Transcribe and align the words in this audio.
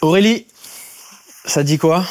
Aurélie, 0.00 0.46
ça 1.46 1.62
dit 1.62 1.78
quoi? 1.78 2.04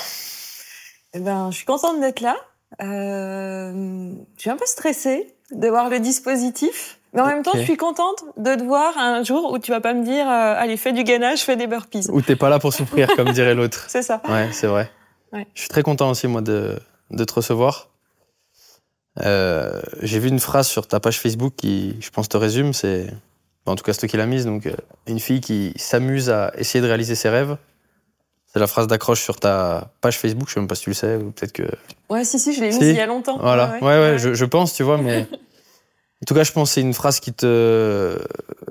Eh 1.14 1.20
ben, 1.20 1.50
je 1.52 1.58
suis 1.58 1.66
contente 1.66 2.00
d'être 2.02 2.20
là. 2.20 2.36
Euh, 2.82 4.12
je 4.36 4.42
suis 4.42 4.50
un 4.50 4.58
peu 4.58 4.66
stressée 4.66 5.34
de 5.52 5.68
voir 5.68 5.90
le 5.90 6.00
dispositif. 6.00 7.00
Mais 7.16 7.22
en 7.22 7.28
même 7.28 7.44
temps, 7.44 7.52
je 7.56 7.62
suis 7.64 7.78
contente 7.78 8.24
de 8.38 8.56
te 8.56 8.64
voir 8.64 8.98
un 8.98 9.24
jour 9.24 9.52
où 9.54 9.58
tu 9.60 9.72
vas 9.72 9.80
pas 9.82 9.94
me 9.94 10.04
dire 10.04 10.28
euh, 10.28 10.56
Allez, 10.58 10.76
fais 10.78 10.92
du 10.92 11.04
gainage, 11.04 11.40
fais 11.44 11.56
des 11.56 11.66
burpees. 11.68 12.08
Ou 12.12 12.22
t'es 12.22 12.36
pas 12.36 12.50
là 12.50 12.60
pour 12.60 12.74
souffrir, 12.74 13.08
comme 13.16 13.32
dirait 13.32 13.56
l'autre 13.56 13.86
C'est 13.88 14.02
ça. 14.04 14.22
Ouais, 14.28 14.50
c'est 14.52 14.68
vrai. 14.68 14.92
Ouais. 15.32 15.48
Je 15.54 15.62
suis 15.62 15.70
très 15.70 15.82
content 15.82 16.10
aussi, 16.10 16.28
moi, 16.28 16.42
de, 16.42 16.78
de 17.12 17.24
te 17.24 17.34
recevoir. 17.34 17.90
Euh, 19.24 19.82
J'ai 20.02 20.20
vu 20.20 20.28
une 20.30 20.40
phrase 20.40 20.68
sur 20.68 20.88
ta 20.88 21.00
page 21.00 21.20
Facebook 21.20 21.54
qui, 21.56 21.96
je 22.02 22.10
pense, 22.10 22.28
te 22.28 22.36
résume. 22.38 22.74
C'est, 22.74 23.08
en 23.66 23.76
tout 23.76 23.84
cas, 23.84 23.94
c'est 23.94 24.00
toi 24.02 24.10
qui 24.10 24.18
l'as 24.18 24.26
mise. 24.26 24.46
Donc, 24.46 24.66
euh, 24.66 24.76
une 25.08 25.20
fille 25.20 25.40
qui 25.42 25.74
s'amuse 25.78 26.30
à 26.30 26.52
essayer 26.58 26.82
de 26.82 26.88
réaliser 26.88 27.16
ses 27.16 27.30
rêves. 27.30 27.56
C'est 28.52 28.60
la 28.60 28.68
phrase 28.68 28.88
d'accroche 28.88 29.22
sur 29.22 29.40
ta 29.40 29.90
page 30.02 30.18
Facebook. 30.18 30.48
Je 30.50 30.54
sais 30.54 30.60
même 30.60 30.68
pas 30.68 30.76
si 30.76 30.84
tu 30.84 30.90
le 30.90 30.96
sais, 30.96 31.16
ou 31.16 31.32
peut-être 31.32 31.52
que. 31.54 31.64
Ouais, 32.10 32.24
si, 32.26 32.40
si, 32.40 32.54
je 32.54 32.60
l'ai 32.62 32.68
mise 32.68 32.80
Si. 32.80 32.90
il 32.90 32.96
y 32.96 33.00
a 33.02 33.06
longtemps. 33.06 33.38
Voilà. 33.38 33.78
Ouais, 33.82 34.00
ouais, 34.00 34.18
Je, 34.18 34.34
je 34.34 34.46
pense, 34.46 34.74
tu 34.74 34.84
vois, 34.84 34.98
mais. 34.98 35.28
En 36.26 36.28
tout 36.28 36.34
cas, 36.34 36.42
je 36.44 36.52
pense 36.52 36.70
que 36.72 36.74
c'est 36.74 36.82
une 36.82 36.96
phrase 36.96 37.20
qui 37.20 37.34
te, 37.34 38.18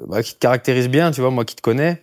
bah, 0.09 0.25
qui 0.25 0.35
te 0.35 0.41
caractérise 0.41 0.89
bien, 0.89 1.13
tu 1.13 1.21
vois, 1.21 1.31
moi 1.31 1.45
qui 1.45 1.55
te 1.55 1.63
connais. 1.63 2.03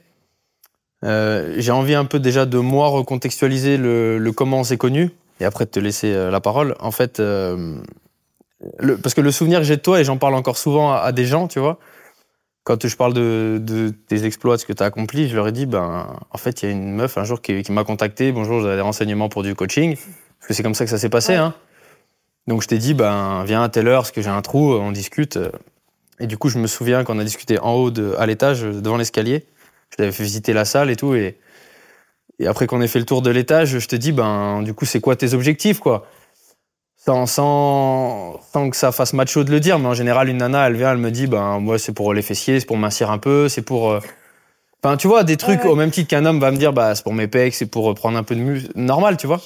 Euh, 1.04 1.56
J'ai 1.58 1.74
envie 1.74 1.94
un 1.94 2.06
peu 2.06 2.20
déjà 2.22 2.46
de 2.46 2.58
moi 2.58 2.88
recontextualiser 2.88 3.76
le, 3.76 4.18
le 4.18 4.32
comment 4.32 4.60
on 4.60 4.64
s'est 4.64 4.78
connu 4.78 5.12
et 5.42 5.44
après 5.44 5.66
de 5.66 5.70
te 5.70 5.82
laisser 5.82 6.14
euh, 6.14 6.32
la 6.32 6.40
parole. 6.40 6.74
En 6.80 6.92
fait, 6.92 7.20
euh, 7.20 7.76
le- 8.80 8.96
parce 8.98 9.14
que 9.14 9.20
le 9.20 9.30
souvenir 9.30 9.60
que 9.60 9.66
j'ai 9.66 9.76
de 9.76 9.82
toi, 9.82 10.00
et 10.00 10.06
j'en 10.06 10.16
parle 10.16 10.36
encore 10.36 10.58
souvent 10.58 10.94
à, 10.94 11.00
à 11.00 11.12
des 11.12 11.26
gens, 11.26 11.50
tu 11.50 11.60
vois, 11.60 11.80
quand 12.64 12.88
je 12.88 12.96
parle 12.96 13.14
de, 13.14 13.58
de 13.62 13.90
tes 13.90 14.24
exploits, 14.24 14.56
de 14.56 14.62
ce 14.62 14.66
que 14.66 14.72
tu 14.72 14.82
as 14.82 14.86
accompli, 14.86 15.28
je 15.28 15.36
leur 15.36 15.50
ai 15.50 15.52
dit, 15.52 15.66
ben, 15.66 16.16
en 16.32 16.38
fait, 16.38 16.62
il 16.64 16.66
y 16.66 16.70
a 16.70 16.72
une 16.72 16.94
meuf 16.94 17.18
un 17.18 17.26
jour 17.26 17.42
qui, 17.42 17.62
qui 17.62 17.74
m'a 17.74 17.84
contacté, 17.84 18.32
bonjour, 18.32 18.62
j'avais 18.62 18.76
des 18.76 18.82
renseignements 18.82 19.28
pour 19.28 19.44
du 19.44 19.54
coaching, 19.54 19.98
parce 19.98 20.48
que 20.48 20.54
c'est 20.54 20.64
comme 20.64 20.76
ça 20.76 20.86
que 20.86 20.92
ça 20.92 20.98
s'est 20.98 21.10
passé, 21.10 21.34
Ouais. 21.34 21.40
hein. 21.40 21.54
Donc 22.48 22.64
je 22.64 22.68
t'ai 22.68 22.78
dit, 22.78 22.94
ben, 22.94 23.44
viens 23.46 23.64
à 23.64 23.70
telle 23.70 23.88
heure, 23.88 24.02
parce 24.02 24.12
que 24.12 24.22
j'ai 24.22 24.30
un 24.30 24.42
trou, 24.42 24.74
on 24.74 24.92
discute. 24.92 25.38
Et 26.20 26.28
du 26.28 26.38
coup, 26.38 26.50
je 26.50 26.58
me 26.60 26.68
souviens 26.68 27.04
qu'on 27.04 27.20
a 27.20 27.24
discuté 27.24 27.60
en 27.60 27.74
haut, 27.74 27.92
de, 27.92 28.16
à 28.18 28.26
l'étage, 28.26 28.62
devant 28.62 28.98
l'escalier. 28.98 29.46
Je 29.92 29.98
t'avais 29.98 30.12
fait 30.12 30.24
visiter 30.24 30.54
la 30.54 30.66
salle 30.66 30.90
et 30.90 30.96
tout. 30.96 31.14
Et, 31.16 31.38
et 32.40 32.48
après 32.48 32.68
qu'on 32.68 32.82
ait 32.82 32.88
fait 32.88 33.00
le 33.00 33.06
tour 33.06 33.22
de 33.22 33.30
l'étage, 33.30 33.78
je 33.80 33.88
te 33.88 33.96
dis, 33.96 34.12
ben, 34.12 34.62
du 34.64 34.74
coup, 34.74 34.86
c'est 34.86 35.00
quoi 35.02 35.16
tes 35.16 35.34
objectifs, 35.34 35.80
quoi? 35.80 36.08
Sans, 36.98 37.26
sans, 37.26 38.40
sans 38.54 38.70
que 38.70 38.76
ça 38.78 38.92
fasse 38.92 39.14
macho 39.14 39.44
de 39.44 39.50
le 39.52 39.60
dire, 39.60 39.80
mais 39.80 39.88
en 39.88 39.96
général, 39.96 40.30
une 40.30 40.38
nana, 40.38 40.68
elle 40.68 40.76
vient, 40.76 40.92
elle 40.92 41.00
me 41.00 41.10
dit, 41.12 41.26
ben, 41.28 41.60
moi, 41.60 41.80
c'est 41.80 41.94
pour 41.94 42.14
les 42.14 42.22
fessiers, 42.22 42.60
c'est 42.60 42.66
pour 42.68 42.78
mincir 42.78 43.10
un 43.10 43.18
peu, 43.18 43.50
c'est 43.50 43.64
pour. 43.64 43.92
euh, 43.92 44.00
Enfin, 44.84 44.98
tu 44.98 45.08
vois, 45.08 45.24
des 45.24 45.38
trucs 45.38 45.60
Ouais, 45.60 45.66
ouais. 45.66 45.72
au 45.72 45.76
même 45.76 45.92
titre 45.92 46.10
qu'un 46.10 46.26
homme 46.26 46.40
va 46.40 46.50
me 46.52 46.58
dire, 46.58 46.74
bah, 46.74 46.96
c'est 46.96 47.04
pour 47.04 47.14
mes 47.14 47.28
pecs, 47.28 47.54
c'est 47.54 47.68
pour 47.68 47.92
euh, 47.92 47.94
prendre 47.94 48.18
un 48.18 48.24
peu 48.24 48.36
de 48.36 48.40
muscle. 48.42 48.72
Normal, 48.76 49.18
tu 49.18 49.28
vois? 49.28 49.40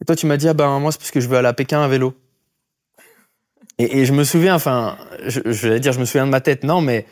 Et 0.00 0.04
toi, 0.04 0.16
tu 0.16 0.26
m'as 0.26 0.36
dit, 0.36 0.48
ah 0.48 0.54
ben, 0.54 0.78
moi, 0.80 0.92
c'est 0.92 0.98
parce 0.98 1.10
que 1.10 1.20
je 1.20 1.28
veux 1.28 1.36
aller 1.36 1.48
à 1.48 1.52
Pékin 1.54 1.80
à 1.82 1.88
vélo. 1.88 2.14
Et, 3.78 4.00
et 4.00 4.04
je 4.06 4.12
me 4.12 4.24
souviens, 4.24 4.54
enfin, 4.54 4.96
je, 5.26 5.40
je 5.44 5.68
vais 5.68 5.80
dire, 5.80 5.92
je 5.92 6.00
me 6.00 6.04
souviens 6.04 6.26
de 6.26 6.30
ma 6.30 6.40
tête, 6.40 6.64
non, 6.64 6.80
mais 6.80 7.06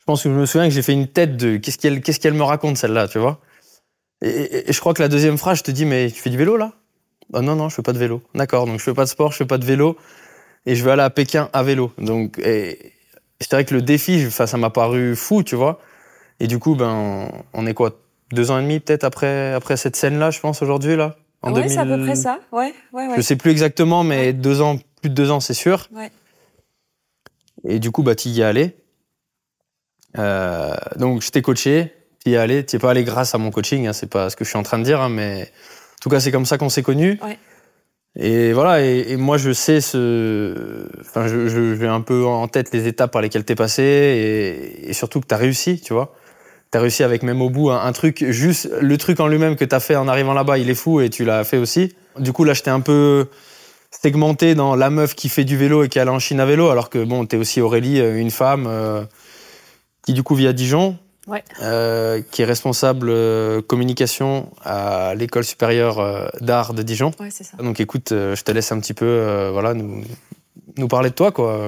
je 0.00 0.04
pense 0.04 0.22
que 0.22 0.28
je 0.28 0.34
me 0.34 0.46
souviens 0.46 0.68
que 0.68 0.74
j'ai 0.74 0.82
fait 0.82 0.92
une 0.92 1.06
tête 1.08 1.36
de 1.36 1.56
qu'est-ce 1.56 2.18
qu'elle 2.20 2.34
me 2.34 2.42
raconte, 2.42 2.76
celle-là, 2.76 3.08
tu 3.08 3.18
vois? 3.18 3.40
Et, 4.22 4.28
et- 4.30 4.70
et 4.70 4.72
je 4.72 4.80
crois 4.80 4.94
que 4.94 5.02
la 5.02 5.08
deuxième 5.08 5.38
phrase, 5.38 5.58
je 5.58 5.64
te 5.64 5.70
dis, 5.72 5.84
mais 5.86 6.10
tu 6.10 6.20
fais 6.20 6.30
du 6.30 6.38
vélo, 6.38 6.56
là? 6.56 6.72
Ah 7.34 7.42
non, 7.42 7.56
non, 7.56 7.68
je 7.68 7.76
fais 7.76 7.82
pas 7.82 7.92
de 7.92 7.98
vélo. 7.98 8.22
D'accord, 8.34 8.66
donc 8.66 8.78
je 8.78 8.84
fais 8.84 8.94
pas 8.94 9.04
de 9.04 9.10
sport, 9.10 9.32
je 9.32 9.38
fais 9.38 9.46
pas 9.46 9.58
de 9.58 9.66
vélo, 9.66 9.96
et 10.66 10.76
je 10.76 10.84
vais 10.84 10.92
aller 10.92 11.02
à 11.02 11.10
Pékin 11.10 11.50
à 11.52 11.62
vélo. 11.64 11.92
Donc, 11.98 12.40
c'est 13.40 13.52
vrai 13.52 13.64
que 13.64 13.74
le 13.74 13.82
défi, 13.82 14.24
enfin, 14.26 14.46
ça 14.46 14.56
m'a 14.58 14.70
paru 14.70 15.16
fou, 15.16 15.42
tu 15.42 15.56
vois? 15.56 15.80
Et 16.40 16.46
du 16.48 16.58
coup, 16.58 16.76
ben, 16.76 17.30
on 17.54 17.66
est 17.66 17.74
quoi? 17.74 18.00
Deux 18.32 18.50
ans 18.50 18.58
et 18.58 18.62
demi, 18.62 18.80
peut-être, 18.80 19.04
après, 19.04 19.52
après 19.54 19.76
cette 19.76 19.96
scène-là, 19.96 20.30
je 20.30 20.40
pense, 20.40 20.62
aujourd'hui, 20.62 20.96
là? 20.96 21.16
En 21.42 21.54
ouais, 21.54 21.68
c'est 21.68 21.78
à 21.78 21.84
peu 21.84 21.90
2000. 21.90 22.06
près 22.06 22.16
ça. 22.16 22.40
Ouais, 22.52 22.74
ouais, 22.92 23.06
ouais. 23.08 23.16
Je 23.16 23.20
sais 23.22 23.36
plus 23.36 23.50
exactement, 23.50 24.02
mais 24.04 24.32
deux 24.32 24.60
ans, 24.60 24.78
plus 25.00 25.08
de 25.10 25.14
deux 25.14 25.30
ans, 25.30 25.40
c'est 25.40 25.54
sûr. 25.54 25.88
Ouais. 25.92 26.10
Et 27.64 27.78
du 27.78 27.90
coup, 27.90 28.02
bah, 28.02 28.14
tu 28.14 28.28
y 28.28 28.40
es 28.40 28.44
allé. 28.44 28.76
Euh, 30.18 30.74
donc, 30.96 31.22
je 31.22 31.30
t'ai 31.30 31.42
coaché. 31.42 31.92
Tu 32.24 32.30
y 32.30 32.34
es 32.34 32.36
allé. 32.38 32.64
Tu 32.66 32.76
es 32.76 32.78
pas 32.78 32.90
allé 32.90 33.04
grâce 33.04 33.34
à 33.34 33.38
mon 33.38 33.50
coaching. 33.50 33.86
Hein, 33.86 33.92
c'est 33.92 34.10
pas 34.10 34.30
ce 34.30 34.36
que 34.36 34.44
je 34.44 34.48
suis 34.50 34.58
en 34.58 34.62
train 34.62 34.78
de 34.78 34.84
dire, 34.84 35.00
hein, 35.00 35.08
mais 35.08 35.42
en 35.42 36.00
tout 36.00 36.08
cas, 36.08 36.20
c'est 36.20 36.32
comme 36.32 36.46
ça 36.46 36.58
qu'on 36.58 36.68
s'est 36.68 36.82
connus. 36.82 37.18
Ouais. 37.22 37.38
Et 38.16 38.52
voilà. 38.52 38.84
Et, 38.84 39.12
et 39.12 39.16
moi, 39.16 39.38
je 39.38 39.52
sais 39.52 39.80
ce. 39.80 40.88
Enfin, 41.00 41.28
je, 41.28 41.48
je- 41.48 41.76
j'ai 41.76 41.86
un 41.86 42.00
peu 42.00 42.24
en 42.26 42.48
tête 42.48 42.72
les 42.72 42.88
étapes 42.88 43.12
par 43.12 43.22
lesquelles 43.22 43.44
tu 43.44 43.52
es 43.52 43.56
passé 43.56 43.82
et, 43.82 44.90
et 44.90 44.92
surtout 44.92 45.20
que 45.20 45.26
tu 45.26 45.34
as 45.34 45.38
réussi, 45.38 45.80
tu 45.80 45.92
vois. 45.92 46.14
Tu 46.70 46.76
as 46.78 46.80
réussi 46.80 47.02
avec 47.02 47.22
même 47.22 47.40
au 47.40 47.48
bout 47.50 47.70
un, 47.70 47.80
un 47.82 47.92
truc, 47.92 48.24
juste 48.28 48.68
le 48.80 48.96
truc 48.98 49.20
en 49.20 49.26
lui-même 49.26 49.56
que 49.56 49.64
tu 49.64 49.74
as 49.74 49.80
fait 49.80 49.96
en 49.96 50.06
arrivant 50.08 50.34
là-bas, 50.34 50.58
il 50.58 50.68
est 50.68 50.74
fou 50.74 51.00
et 51.00 51.08
tu 51.08 51.24
l'as 51.24 51.44
fait 51.44 51.56
aussi. 51.58 51.94
Du 52.18 52.32
coup, 52.32 52.44
là, 52.44 52.52
j'étais 52.52 52.70
un 52.70 52.80
peu 52.80 53.26
segmenté 53.90 54.54
dans 54.54 54.74
la 54.76 54.90
meuf 54.90 55.14
qui 55.14 55.28
fait 55.30 55.44
du 55.44 55.56
vélo 55.56 55.84
et 55.84 55.88
qui 55.88 55.98
allait 55.98 56.10
en 56.10 56.18
Chine 56.18 56.40
à 56.40 56.44
vélo, 56.46 56.68
alors 56.68 56.90
que 56.90 57.02
bon, 57.04 57.24
t'es 57.24 57.38
aussi 57.38 57.60
Aurélie, 57.62 58.00
euh, 58.00 58.18
une 58.20 58.30
femme 58.30 58.66
euh, 58.68 59.02
qui 60.04 60.12
du 60.12 60.22
coup 60.22 60.34
vit 60.34 60.46
à 60.46 60.52
Dijon, 60.52 60.98
Ouais. 61.26 61.42
euh, 61.62 62.22
qui 62.30 62.40
est 62.42 62.44
responsable 62.46 63.08
euh, 63.10 63.60
communication 63.62 64.50
à 64.64 65.14
l'école 65.14 65.44
supérieure 65.44 66.30
d'art 66.40 66.74
de 66.74 66.82
Dijon. 66.82 67.12
Ouais, 67.20 67.30
ça. 67.30 67.44
Donc 67.62 67.80
écoute, 67.80 68.08
je 68.10 68.42
te 68.42 68.50
laisse 68.52 68.72
un 68.72 68.80
petit 68.80 68.94
peu, 68.94 69.48
voilà, 69.52 69.72
nous, 69.74 70.02
nous 70.76 70.88
parler 70.88 71.08
de 71.10 71.14
toi, 71.14 71.32
quoi. 71.32 71.58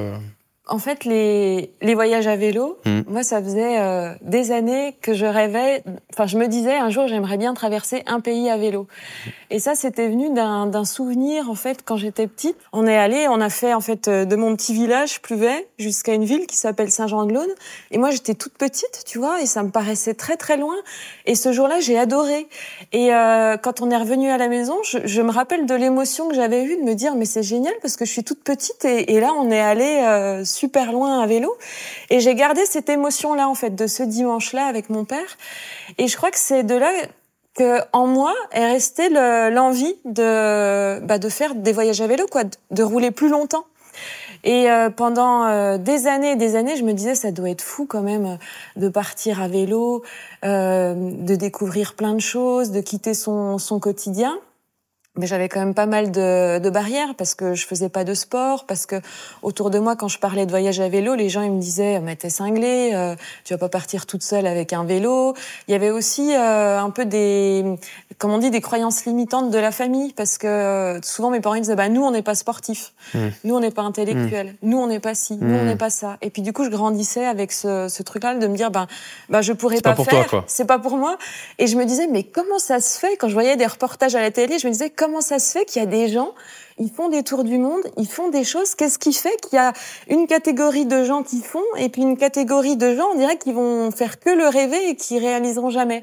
En 0.71 0.79
fait, 0.79 1.05
les, 1.05 1.73
les 1.83 1.95
voyages 1.95 2.29
à 2.29 2.37
vélo, 2.37 2.79
Mhm. 2.87 3.05
moi, 3.09 3.23
ça 3.25 3.43
faisait 3.43 3.81
euh, 3.81 4.13
des 4.23 4.53
années 4.53 4.97
que 5.03 5.13
je 5.15 5.27
rêvais. 5.27 5.83
Enfin, 6.15 6.27
je 6.27 6.39
me 6.39 6.47
disais 6.47 6.77
un 6.77 6.91
jour, 6.91 7.09
j'aimerais 7.09 7.37
bien 7.39 7.55
traverser 7.55 8.05
un 8.07 8.21
pays 8.21 8.49
à 8.49 8.57
vélo. 8.57 8.87
Et 9.51 9.59
ça, 9.59 9.75
c'était 9.75 10.09
venu 10.09 10.33
d'un 10.33 10.85
souvenir, 10.85 11.51
en 11.51 11.57
fait, 11.57 11.81
quand 11.85 11.97
j'étais 11.97 12.29
petite. 12.29 12.57
On 12.73 12.87
est 12.87 12.97
allé, 12.97 13.27
on 13.29 13.41
a 13.41 13.51
fait, 13.51 13.75
en 13.75 13.81
fait, 13.81 14.07
euh, 14.07 14.25
de 14.25 14.37
mon 14.37 14.55
petit 14.55 14.73
village, 14.73 15.21
Pluvet, 15.23 15.67
jusqu'à 15.79 16.15
une 16.15 16.25
ville 16.25 16.47
qui 16.47 16.57
s'appelle 16.57 16.93
Saint-Jean-de-Laune. 16.93 17.51
Et 17.91 17.99
moi, 17.99 18.11
j'étais 18.11 18.35
toute 18.35 18.53
petite, 18.57 19.03
tu 19.05 19.19
vois, 19.19 19.43
et 19.43 19.47
ça 19.47 19.65
me 19.65 19.71
paraissait 19.71 20.15
très, 20.15 20.37
très 20.37 20.57
loin. 20.57 20.77
Et 21.27 21.35
ce 21.35 21.51
jour-là, 21.53 21.81
j'ai 21.81 21.99
adoré. 21.99 22.47
Et 22.93 23.13
euh, 23.13 23.57
quand 23.57 23.81
on 23.83 23.91
est 23.91 23.97
revenu 23.97 24.31
à 24.31 24.39
la 24.39 24.47
maison, 24.47 24.77
je, 24.85 24.99
je 25.05 25.21
me 25.21 25.33
rappelle 25.33 25.67
de 25.67 25.75
l'émotion 25.75 26.29
que 26.29 26.35
j'avais 26.37 26.63
eue 26.63 26.77
de 26.77 26.83
me 26.83 26.95
dire, 26.95 27.17
mais 27.17 27.25
c'est 27.25 27.43
génial 27.43 27.75
parce 27.83 27.97
que 27.97 28.05
je 28.05 28.13
suis 28.13 28.23
toute 28.25 28.45
petite 28.45 28.85
et, 28.85 29.15
et 29.15 29.19
là, 29.21 29.33
on 29.37 29.51
est 29.51 29.61
allé 29.61 30.01
euh, 30.05 30.45
super 30.61 30.93
loin 30.93 31.21
à 31.21 31.27
vélo. 31.27 31.51
Et 32.11 32.21
j'ai 32.21 32.35
gardé 32.35 32.67
cette 32.67 32.89
émotion-là, 32.89 33.49
en 33.49 33.55
fait, 33.55 33.75
de 33.75 33.87
ce 33.87 34.03
dimanche-là 34.03 34.67
avec 34.67 34.91
mon 34.91 35.05
père. 35.05 35.31
Et 35.99 36.07
je 36.07 36.17
crois 36.17 36.31
que 36.31 36.39
c'est 36.39 36.65
de 36.65 36.75
là 36.75 36.91
que 37.55 37.81
en 37.93 38.07
moi 38.07 38.35
est 38.53 38.67
restée 38.67 39.09
le- 39.09 39.51
l'envie 39.51 39.97
de, 40.05 41.01
bah, 41.01 41.19
de 41.19 41.29
faire 41.29 41.55
des 41.55 41.73
voyages 41.73 42.01
à 42.01 42.07
vélo, 42.07 42.27
quoi, 42.31 42.43
de, 42.71 42.83
rouler 42.83 43.11
plus 43.11 43.29
longtemps. 43.29 43.65
Et 44.45 44.71
euh, 44.71 44.89
pendant 44.91 45.45
euh, 45.45 45.79
des 45.79 46.07
années 46.07 46.33
et 46.33 46.37
des 46.37 46.57
années, 46.57 46.77
je 46.77 46.85
me 46.85 46.93
disais, 46.93 47.15
ça 47.15 47.31
doit 47.31 47.51
être 47.51 47.63
fou 47.63 47.87
quand 47.87 48.03
même 48.03 48.39
de 48.77 48.89
partir 48.89 49.43
à 49.43 49.49
vélo, 49.49 50.03
euh, 50.45 50.95
de 50.95 51.35
découvrir 51.37 51.95
plein 51.95 52.15
de 52.15 52.21
choses, 52.21 52.71
de 52.71 52.81
quitter 52.81 53.15
son, 53.15 53.59
son 53.59 53.81
quotidien. 53.81 54.39
Mais 55.17 55.27
j'avais 55.27 55.49
quand 55.49 55.59
même 55.59 55.75
pas 55.75 55.87
mal 55.87 56.13
de, 56.13 56.61
de 56.61 56.71
barrières 56.71 57.17
parce 57.19 57.35
que 57.35 57.55
je 57.55 57.67
faisais 57.67 57.89
pas 57.89 58.05
de 58.05 58.15
sport, 58.15 58.65
parce 58.65 58.87
que 58.87 58.95
autour 59.43 59.71
de 59.71 59.81
moi, 59.81 59.97
quand 59.97 60.07
je 60.07 60.21
parlais 60.21 60.47
de 60.47 60.51
voyage 60.51 60.79
à 60.79 60.89
vélo, 60.89 61.17
les 61.17 61.29
gens 61.29 61.43
ils 61.43 61.51
me 61.51 61.61
disaient 61.61 61.99
mais 62.01 62.15
t'es 62.15 62.31
cinglée, 62.31 62.93
euh, 62.95 63.17
tu 63.45 63.53
vas 63.53 63.59
pas 63.59 63.69
partir 63.69 64.07
toute 64.07 64.23
seule 64.23 64.47
avec 64.47 64.73
un 64.73 64.85
vélo. 64.85 65.35
Il 65.67 65.73
y 65.73 65.75
avait 65.75 65.91
aussi 65.91 66.33
euh, 66.35 66.79
un 66.79 66.91
peu 66.91 67.07
des, 67.07 67.65
comme 68.19 68.31
on 68.31 68.39
dit, 68.39 68.51
des 68.51 68.61
croyances 68.61 69.05
limitantes 69.05 69.51
de 69.51 69.59
la 69.59 69.73
famille 69.73 70.13
parce 70.13 70.39
que 70.39 70.47
euh, 70.47 71.03
souvent 71.03 71.31
mes 71.31 71.41
parents 71.41 71.57
ils 71.57 71.63
disaient 71.63 71.75
bah 71.75 71.89
nous 71.89 72.03
on 72.05 72.13
n'est 72.13 72.23
pas 72.23 72.37
sportifs, 72.37 72.93
Mm. 73.13 73.19
nous 73.43 73.55
on 73.57 73.61
n'est 73.61 73.73
pas 73.73 73.83
intellectuels, 73.83 74.55
nous 74.63 74.79
on 74.79 74.87
n'est 74.87 75.01
pas 75.01 75.17
ci, 75.17 75.37
nous 75.41 75.57
on 75.57 75.65
Mm. 75.65 75.67
n'est 75.67 75.77
pas 75.77 75.91
ça. 75.91 76.19
Et 76.23 76.31
puis 76.31 76.43
du 76.43 76.53
coup 76.53 76.63
je 76.65 76.71
grandissais 76.71 77.27
avec 77.27 77.51
ce, 77.51 77.89
ce 77.89 78.03
truc-là 78.05 78.37
de 78.37 78.47
me 78.47 78.55
dire 78.57 78.71
ben 78.71 78.87
bah 79.29 79.43
je 79.43 79.53
pourrais 79.53 79.77
C'est 79.77 79.83
pas, 79.83 79.91
pas 79.91 79.97
pour 79.97 80.05
faire, 80.07 80.21
toi, 80.29 80.41
quoi. 80.41 80.45
c'est 80.47 80.67
pas 80.67 80.79
pour 80.79 80.97
moi. 80.97 81.19
Et 81.59 81.67
je 81.67 81.77
me 81.77 81.85
disais, 81.85 82.07
mais 82.07 82.23
comment 82.23 82.61
ça 82.61 82.79
se 82.81 82.97
fait? 83.01 83.17
Quand 83.17 83.27
je 83.29 83.35
voyais 83.35 83.57
des 83.57 83.67
reportages 83.67 84.15
à 84.15 84.21
la 84.21 84.31
télé, 84.31 84.61
je 84.61 84.69
me 84.69 84.73
disais, 84.73 84.91
comment 84.91 85.10
ça 85.21 85.41
se 85.41 85.51
fait 85.51 85.65
qu'il 85.65 85.81
y 85.81 85.85
a 85.85 85.89
des 85.89 86.09
gens, 86.09 86.33
ils 86.81 86.91
font 86.91 87.11
des 87.11 87.23
tours 87.23 87.45
du 87.45 87.59
monde, 87.59 87.83
ils 87.99 88.09
font 88.09 88.31
des 88.31 88.43
choses. 88.43 88.75
Qu'est-ce 88.75 88.99
qui 88.99 89.13
fait 89.13 89.37
qu'il 89.43 89.57
y 89.57 89.59
a 89.59 89.75
une 90.09 90.27
catégorie 90.27 90.87
de 90.87 91.05
gens 91.05 91.23
qui 91.23 91.43
font 91.43 91.63
et 91.77 91.91
puis 91.91 92.03
une 92.03 92.17
catégorie 92.17 92.77
de 92.77 92.95
gens, 92.95 93.11
on 93.13 93.19
dirait 93.19 93.37
qu'ils 93.37 93.55
vont 93.55 93.91
faire 93.91 94.19
que 94.19 94.31
le 94.31 94.49
rêver 94.49 94.89
et 94.89 94.97
qui 94.97 95.19
réaliseront 95.19 95.69
jamais. 95.69 96.03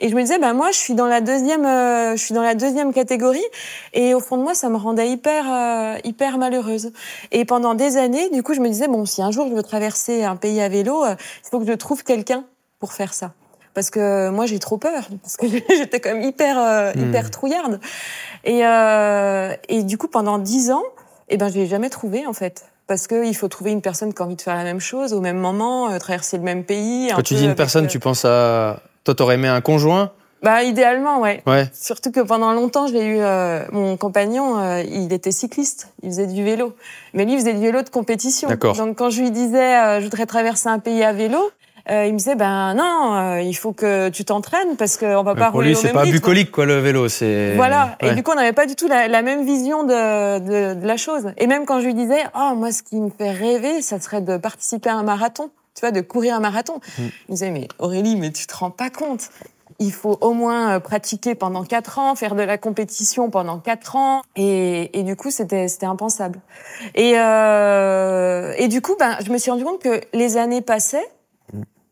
Et 0.00 0.08
je 0.08 0.14
me 0.14 0.22
disais, 0.22 0.38
bah 0.38 0.54
moi, 0.54 0.70
je 0.70 0.78
suis 0.78 0.94
dans 0.94 1.06
la 1.06 1.20
deuxième, 1.20 1.66
euh, 1.66 2.16
je 2.16 2.24
suis 2.24 2.34
dans 2.34 2.42
la 2.42 2.54
deuxième 2.54 2.94
catégorie. 2.94 3.44
Et 3.92 4.14
au 4.14 4.20
fond 4.20 4.38
de 4.38 4.42
moi, 4.42 4.54
ça 4.54 4.70
me 4.70 4.76
rendait 4.76 5.10
hyper, 5.10 5.44
euh, 5.52 5.98
hyper 6.04 6.38
malheureuse. 6.38 6.92
Et 7.30 7.44
pendant 7.44 7.74
des 7.74 7.98
années, 7.98 8.30
du 8.30 8.42
coup, 8.42 8.54
je 8.54 8.60
me 8.60 8.68
disais, 8.68 8.88
bon, 8.88 9.04
si 9.04 9.20
un 9.20 9.30
jour 9.30 9.46
je 9.48 9.54
veux 9.54 9.62
traverser 9.62 10.24
un 10.24 10.36
pays 10.36 10.60
à 10.62 10.70
vélo, 10.70 11.04
euh, 11.04 11.16
il 11.44 11.50
faut 11.50 11.60
que 11.60 11.66
je 11.66 11.72
trouve 11.74 12.02
quelqu'un 12.02 12.44
pour 12.78 12.94
faire 12.94 13.12
ça 13.12 13.34
parce 13.74 13.90
que 13.90 14.30
moi 14.30 14.46
j'ai 14.46 14.58
trop 14.58 14.78
peur 14.78 15.08
parce 15.22 15.36
que 15.36 15.46
j'étais 15.76 16.00
quand 16.00 16.14
même 16.14 16.22
hyper 16.22 16.58
euh, 16.58 16.92
Hmm. 16.94 17.08
hyper 17.08 17.30
trouillarde 17.30 17.80
et 18.44 18.64
euh, 18.64 19.52
et 19.68 19.82
du 19.82 19.98
coup 19.98 20.08
pendant 20.08 20.38
dix 20.38 20.70
ans 20.70 20.82
eh 21.28 21.36
ben 21.36 21.48
je 21.48 21.54
l'ai 21.54 21.66
jamais 21.66 21.90
trouvé 21.90 22.26
en 22.26 22.32
fait 22.32 22.66
parce 22.86 23.06
que 23.06 23.24
il 23.26 23.34
faut 23.34 23.48
trouver 23.48 23.72
une 23.72 23.80
personne 23.82 24.12
qui 24.14 24.22
a 24.22 24.24
envie 24.26 24.36
de 24.36 24.42
faire 24.42 24.54
la 24.56 24.64
même 24.64 24.80
chose 24.80 25.12
au 25.12 25.20
même 25.20 25.38
moment 25.38 25.90
euh, 25.90 25.98
traverser 25.98 26.36
le 26.36 26.42
même 26.44 26.64
pays 26.64 27.10
Quand 27.14 27.22
tu 27.22 27.34
dis 27.34 27.44
une 27.46 27.54
personne, 27.54 27.86
euh, 27.86 27.88
tu 27.88 27.98
penses 27.98 28.24
à. 28.24 28.80
Toi, 29.04 29.14
t'aurais 29.14 29.34
aimé 29.34 29.48
un 29.48 29.60
conjoint? 29.60 30.12
Bah 30.42 30.62
idéalement 30.62 31.20
ouais 31.20 31.42
Ouais. 31.46 31.70
Surtout 31.72 32.10
que 32.10 32.20
pendant 32.20 32.52
longtemps, 32.52 32.86
j'ai 32.86 33.02
eu 33.04 33.16
euh, 33.20 33.64
mon 33.72 33.96
compagnon, 33.96 34.58
euh, 34.58 34.82
il 34.82 35.10
était 35.14 35.30
cycliste, 35.32 35.88
il 36.02 36.10
faisait 36.10 36.26
du 36.26 36.44
vélo, 36.44 36.74
mais 37.14 37.24
lui 37.24 37.32
il 37.32 37.38
faisait 37.38 37.54
du 37.54 37.60
vélo 37.60 37.80
de 37.80 37.88
compétition. 37.88 38.48
D'accord. 38.50 38.76
Donc 38.76 38.98
quand 38.98 39.08
je 39.08 39.22
lui 39.22 39.30
disais, 39.30 39.74
euh, 39.78 40.00
je 40.00 40.04
voudrais 40.04 40.26
traverser 40.26 40.68
un 40.68 40.78
pays 40.78 41.02
à 41.02 41.14
vélo, 41.14 41.38
euh, 41.90 42.06
il 42.06 42.12
me 42.14 42.18
disait, 42.18 42.34
ben 42.34 42.74
non, 42.74 43.14
euh, 43.14 43.40
il 43.42 43.54
faut 43.54 43.72
que 43.72 44.08
tu 44.08 44.24
t'entraînes 44.24 44.76
parce 44.78 44.96
qu'on 44.96 45.22
va 45.22 45.34
Mais 45.34 45.40
pas 45.40 45.46
Pour 45.46 45.56
rouler 45.56 45.68
lui, 45.68 45.76
c'est 45.76 45.92
pas 45.92 46.00
rythme. 46.00 46.16
bucolique, 46.16 46.50
quoi, 46.50 46.64
le 46.64 46.78
vélo. 46.78 47.08
C'est. 47.08 47.54
Voilà. 47.56 47.96
Et 48.00 48.14
du 48.14 48.22
coup, 48.22 48.30
on 48.32 48.36
n'avait 48.36 48.52
pas 48.54 48.66
du 48.66 48.74
tout 48.74 48.88
la, 48.88 49.06
la 49.08 49.22
même 49.22 49.44
vision 49.44 49.84
de, 49.84 50.38
de, 50.38 50.80
de 50.80 50.86
la 50.86 50.96
chose. 50.96 51.32
Et 51.36 51.46
même 51.46 51.66
quand 51.66 51.80
je 51.80 51.86
lui 51.86 51.94
disais, 51.94 52.22
oh, 52.34 52.54
moi, 52.56 52.72
ce 52.72 52.82
qui 52.82 52.96
me 53.00 53.10
fait 53.10 53.30
rêver, 53.32 53.82
ça 53.82 54.00
serait 54.00 54.22
de 54.22 54.36
participer 54.38 54.88
à 54.88 54.94
un 54.94 55.02
marathon. 55.02 55.50
Tu 55.74 55.80
vois, 55.80 55.90
de 55.90 56.00
courir 56.00 56.36
un 56.36 56.40
marathon. 56.40 56.74
Mm. 56.98 57.02
Il 57.02 57.06
me 57.28 57.32
disait, 57.32 57.50
mais 57.50 57.68
Aurélie, 57.78 58.16
mais 58.16 58.30
tu 58.30 58.46
te 58.46 58.56
rends 58.56 58.70
pas 58.70 58.90
compte. 58.90 59.28
Il 59.80 59.92
faut 59.92 60.16
au 60.20 60.32
moins 60.32 60.76
euh, 60.76 60.78
pratiquer 60.80 61.34
pendant 61.34 61.64
quatre 61.64 61.98
ans, 61.98 62.14
faire 62.14 62.36
de 62.36 62.42
la 62.42 62.58
compétition 62.58 63.28
pendant 63.28 63.58
quatre 63.58 63.96
ans. 63.96 64.22
Et, 64.36 64.96
et 64.98 65.02
du 65.02 65.16
coup, 65.16 65.32
c'était, 65.32 65.66
c'était 65.66 65.86
impensable. 65.86 66.38
Et, 66.94 67.14
euh, 67.18 68.54
et 68.56 68.68
du 68.68 68.80
coup, 68.80 68.94
ben, 68.98 69.16
je 69.26 69.32
me 69.32 69.36
suis 69.38 69.50
rendu 69.50 69.64
compte 69.64 69.82
que 69.82 70.00
les 70.12 70.36
années 70.36 70.60
passaient. 70.62 71.06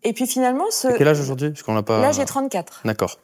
Et 0.04 0.12
puis 0.12 0.26
finalement, 0.26 0.64
ce... 0.70 0.88
Quel 0.96 1.08
âge 1.08 1.20
aujourd'hui? 1.20 1.50
Parce 1.50 1.62
qu'on 1.62 1.74
l'a 1.74 1.82
pas. 1.82 2.00
là, 2.00 2.12
j'ai 2.12 2.24
34 2.24 2.82
D'accord. 2.84 3.18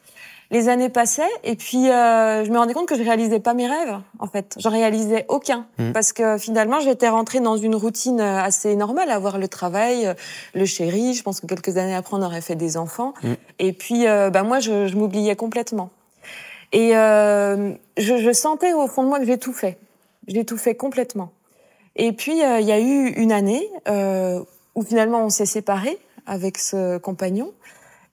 les 0.50 0.68
années 0.68 0.88
passaient 0.88 1.22
et 1.44 1.56
puis 1.56 1.90
euh, 1.90 2.44
je 2.44 2.50
me 2.50 2.58
rendais 2.58 2.72
compte 2.72 2.88
que 2.88 2.96
je 2.96 3.02
réalisais 3.02 3.40
pas 3.40 3.52
mes 3.52 3.66
rêves 3.66 3.98
en 4.18 4.26
fait. 4.28 4.54
J'en 4.58 4.70
réalisais 4.70 5.26
aucun 5.28 5.66
Mhm. 5.78 5.92
parce 5.92 6.12
que 6.14 6.38
finalement 6.38 6.80
j'étais 6.80 7.08
rentrée 7.08 7.40
dans 7.40 7.56
une 7.58 7.74
routine 7.74 8.20
euh, 8.20 8.40
assez 8.40 8.74
normale, 8.76 9.10
avoir 9.10 9.36
le 9.38 9.46
travail, 9.48 10.06
euh, 10.06 10.14
le 10.54 10.64
chéri. 10.64 11.12
Je 11.14 11.22
pense 11.22 11.40
que 11.40 11.46
quelques 11.46 11.76
années 11.76 11.94
après 11.94 12.16
on 12.16 12.22
aurait 12.22 12.40
fait 12.40 12.54
des 12.54 12.76
enfants. 12.78 13.12
Mhm. 13.22 13.36
Et 13.58 13.72
puis 13.74 14.06
euh, 14.06 14.30
bah 14.30 14.42
moi 14.42 14.58
je, 14.60 14.86
je 14.86 14.96
m'oubliais 14.96 15.36
complètement. 15.36 15.90
Et 16.72 16.96
euh, 16.96 17.72
je, 17.98 18.16
je 18.18 18.32
sentais 18.32 18.72
au 18.72 18.86
fond 18.86 19.02
de 19.02 19.08
moi 19.08 19.18
que 19.18 19.26
j'ai 19.26 19.38
tout 19.38 19.52
fait. 19.52 19.78
J'ai 20.28 20.44
tout 20.44 20.56
fait 20.58 20.74
complètement. 20.74 21.30
Et 21.96 22.12
puis 22.12 22.32
il 22.32 22.64
y 22.66 22.72
a 22.72 22.78
eu 22.80 23.08
une 23.16 23.32
année 23.32 23.68
euh, 23.88 24.40
où 24.74 24.82
finalement 24.82 25.24
on 25.24 25.28
s'est 25.30 25.46
séparés 25.46 25.98
avec 26.28 26.58
ce 26.58 26.98
compagnon. 26.98 27.52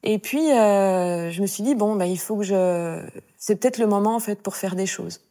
Et 0.03 0.19
puis, 0.19 0.51
euh, 0.51 1.31
je 1.31 1.41
me 1.41 1.47
suis 1.47 1.63
dit, 1.63 1.75
bon, 1.75 1.95
bah, 1.95 2.05
il 2.05 2.19
faut 2.19 2.37
que 2.37 2.43
je... 2.43 3.01
C'est 3.37 3.55
peut-être 3.55 3.77
le 3.77 3.87
moment, 3.87 4.15
en 4.15 4.19
fait, 4.19 4.41
pour 4.41 4.55
faire 4.55 4.75
des 4.75 4.85
choses. 4.85 5.21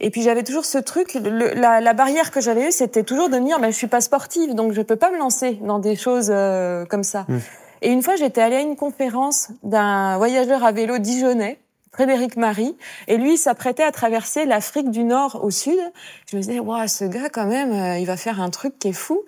Et 0.00 0.10
puis, 0.10 0.22
j'avais 0.22 0.42
toujours 0.42 0.64
ce 0.64 0.78
truc, 0.78 1.14
le- 1.14 1.54
la, 1.54 1.80
la 1.80 1.92
barrière 1.92 2.30
que 2.30 2.40
j'avais 2.40 2.68
eue, 2.68 2.72
c'était 2.72 3.04
toujours 3.04 3.28
de 3.28 3.38
me 3.38 3.46
dire, 3.46 3.60
bah, 3.60 3.70
je 3.70 3.76
suis 3.76 3.86
pas 3.86 4.00
sportive, 4.00 4.54
donc 4.54 4.72
je 4.72 4.82
peux 4.82 4.96
pas 4.96 5.10
me 5.10 5.18
lancer 5.18 5.58
dans 5.62 5.78
des 5.78 5.94
choses 5.96 6.30
euh, 6.30 6.84
comme 6.86 7.04
ça. 7.04 7.24
Mm. 7.28 7.38
Et 7.82 7.90
une 7.90 8.02
fois, 8.02 8.16
j'étais 8.16 8.40
allée 8.40 8.56
à 8.56 8.60
une 8.60 8.76
conférence 8.76 9.48
d'un 9.62 10.16
voyageur 10.16 10.64
à 10.64 10.72
vélo 10.72 10.98
dijonnais, 10.98 11.58
Frédéric 11.94 12.38
Marie, 12.38 12.74
et 13.06 13.18
lui, 13.18 13.36
s'apprêtait 13.36 13.82
à 13.82 13.92
traverser 13.92 14.46
l'Afrique 14.46 14.90
du 14.90 15.04
Nord 15.04 15.44
au 15.44 15.50
Sud. 15.50 15.78
Je 16.26 16.38
me 16.38 16.40
disais, 16.40 16.58
waouh, 16.58 16.88
ce 16.88 17.04
gars, 17.04 17.28
quand 17.28 17.44
même, 17.44 17.70
euh, 17.70 17.98
il 17.98 18.06
va 18.06 18.16
faire 18.16 18.40
un 18.40 18.48
truc 18.48 18.78
qui 18.78 18.88
est 18.88 18.94
fou. 18.94 19.20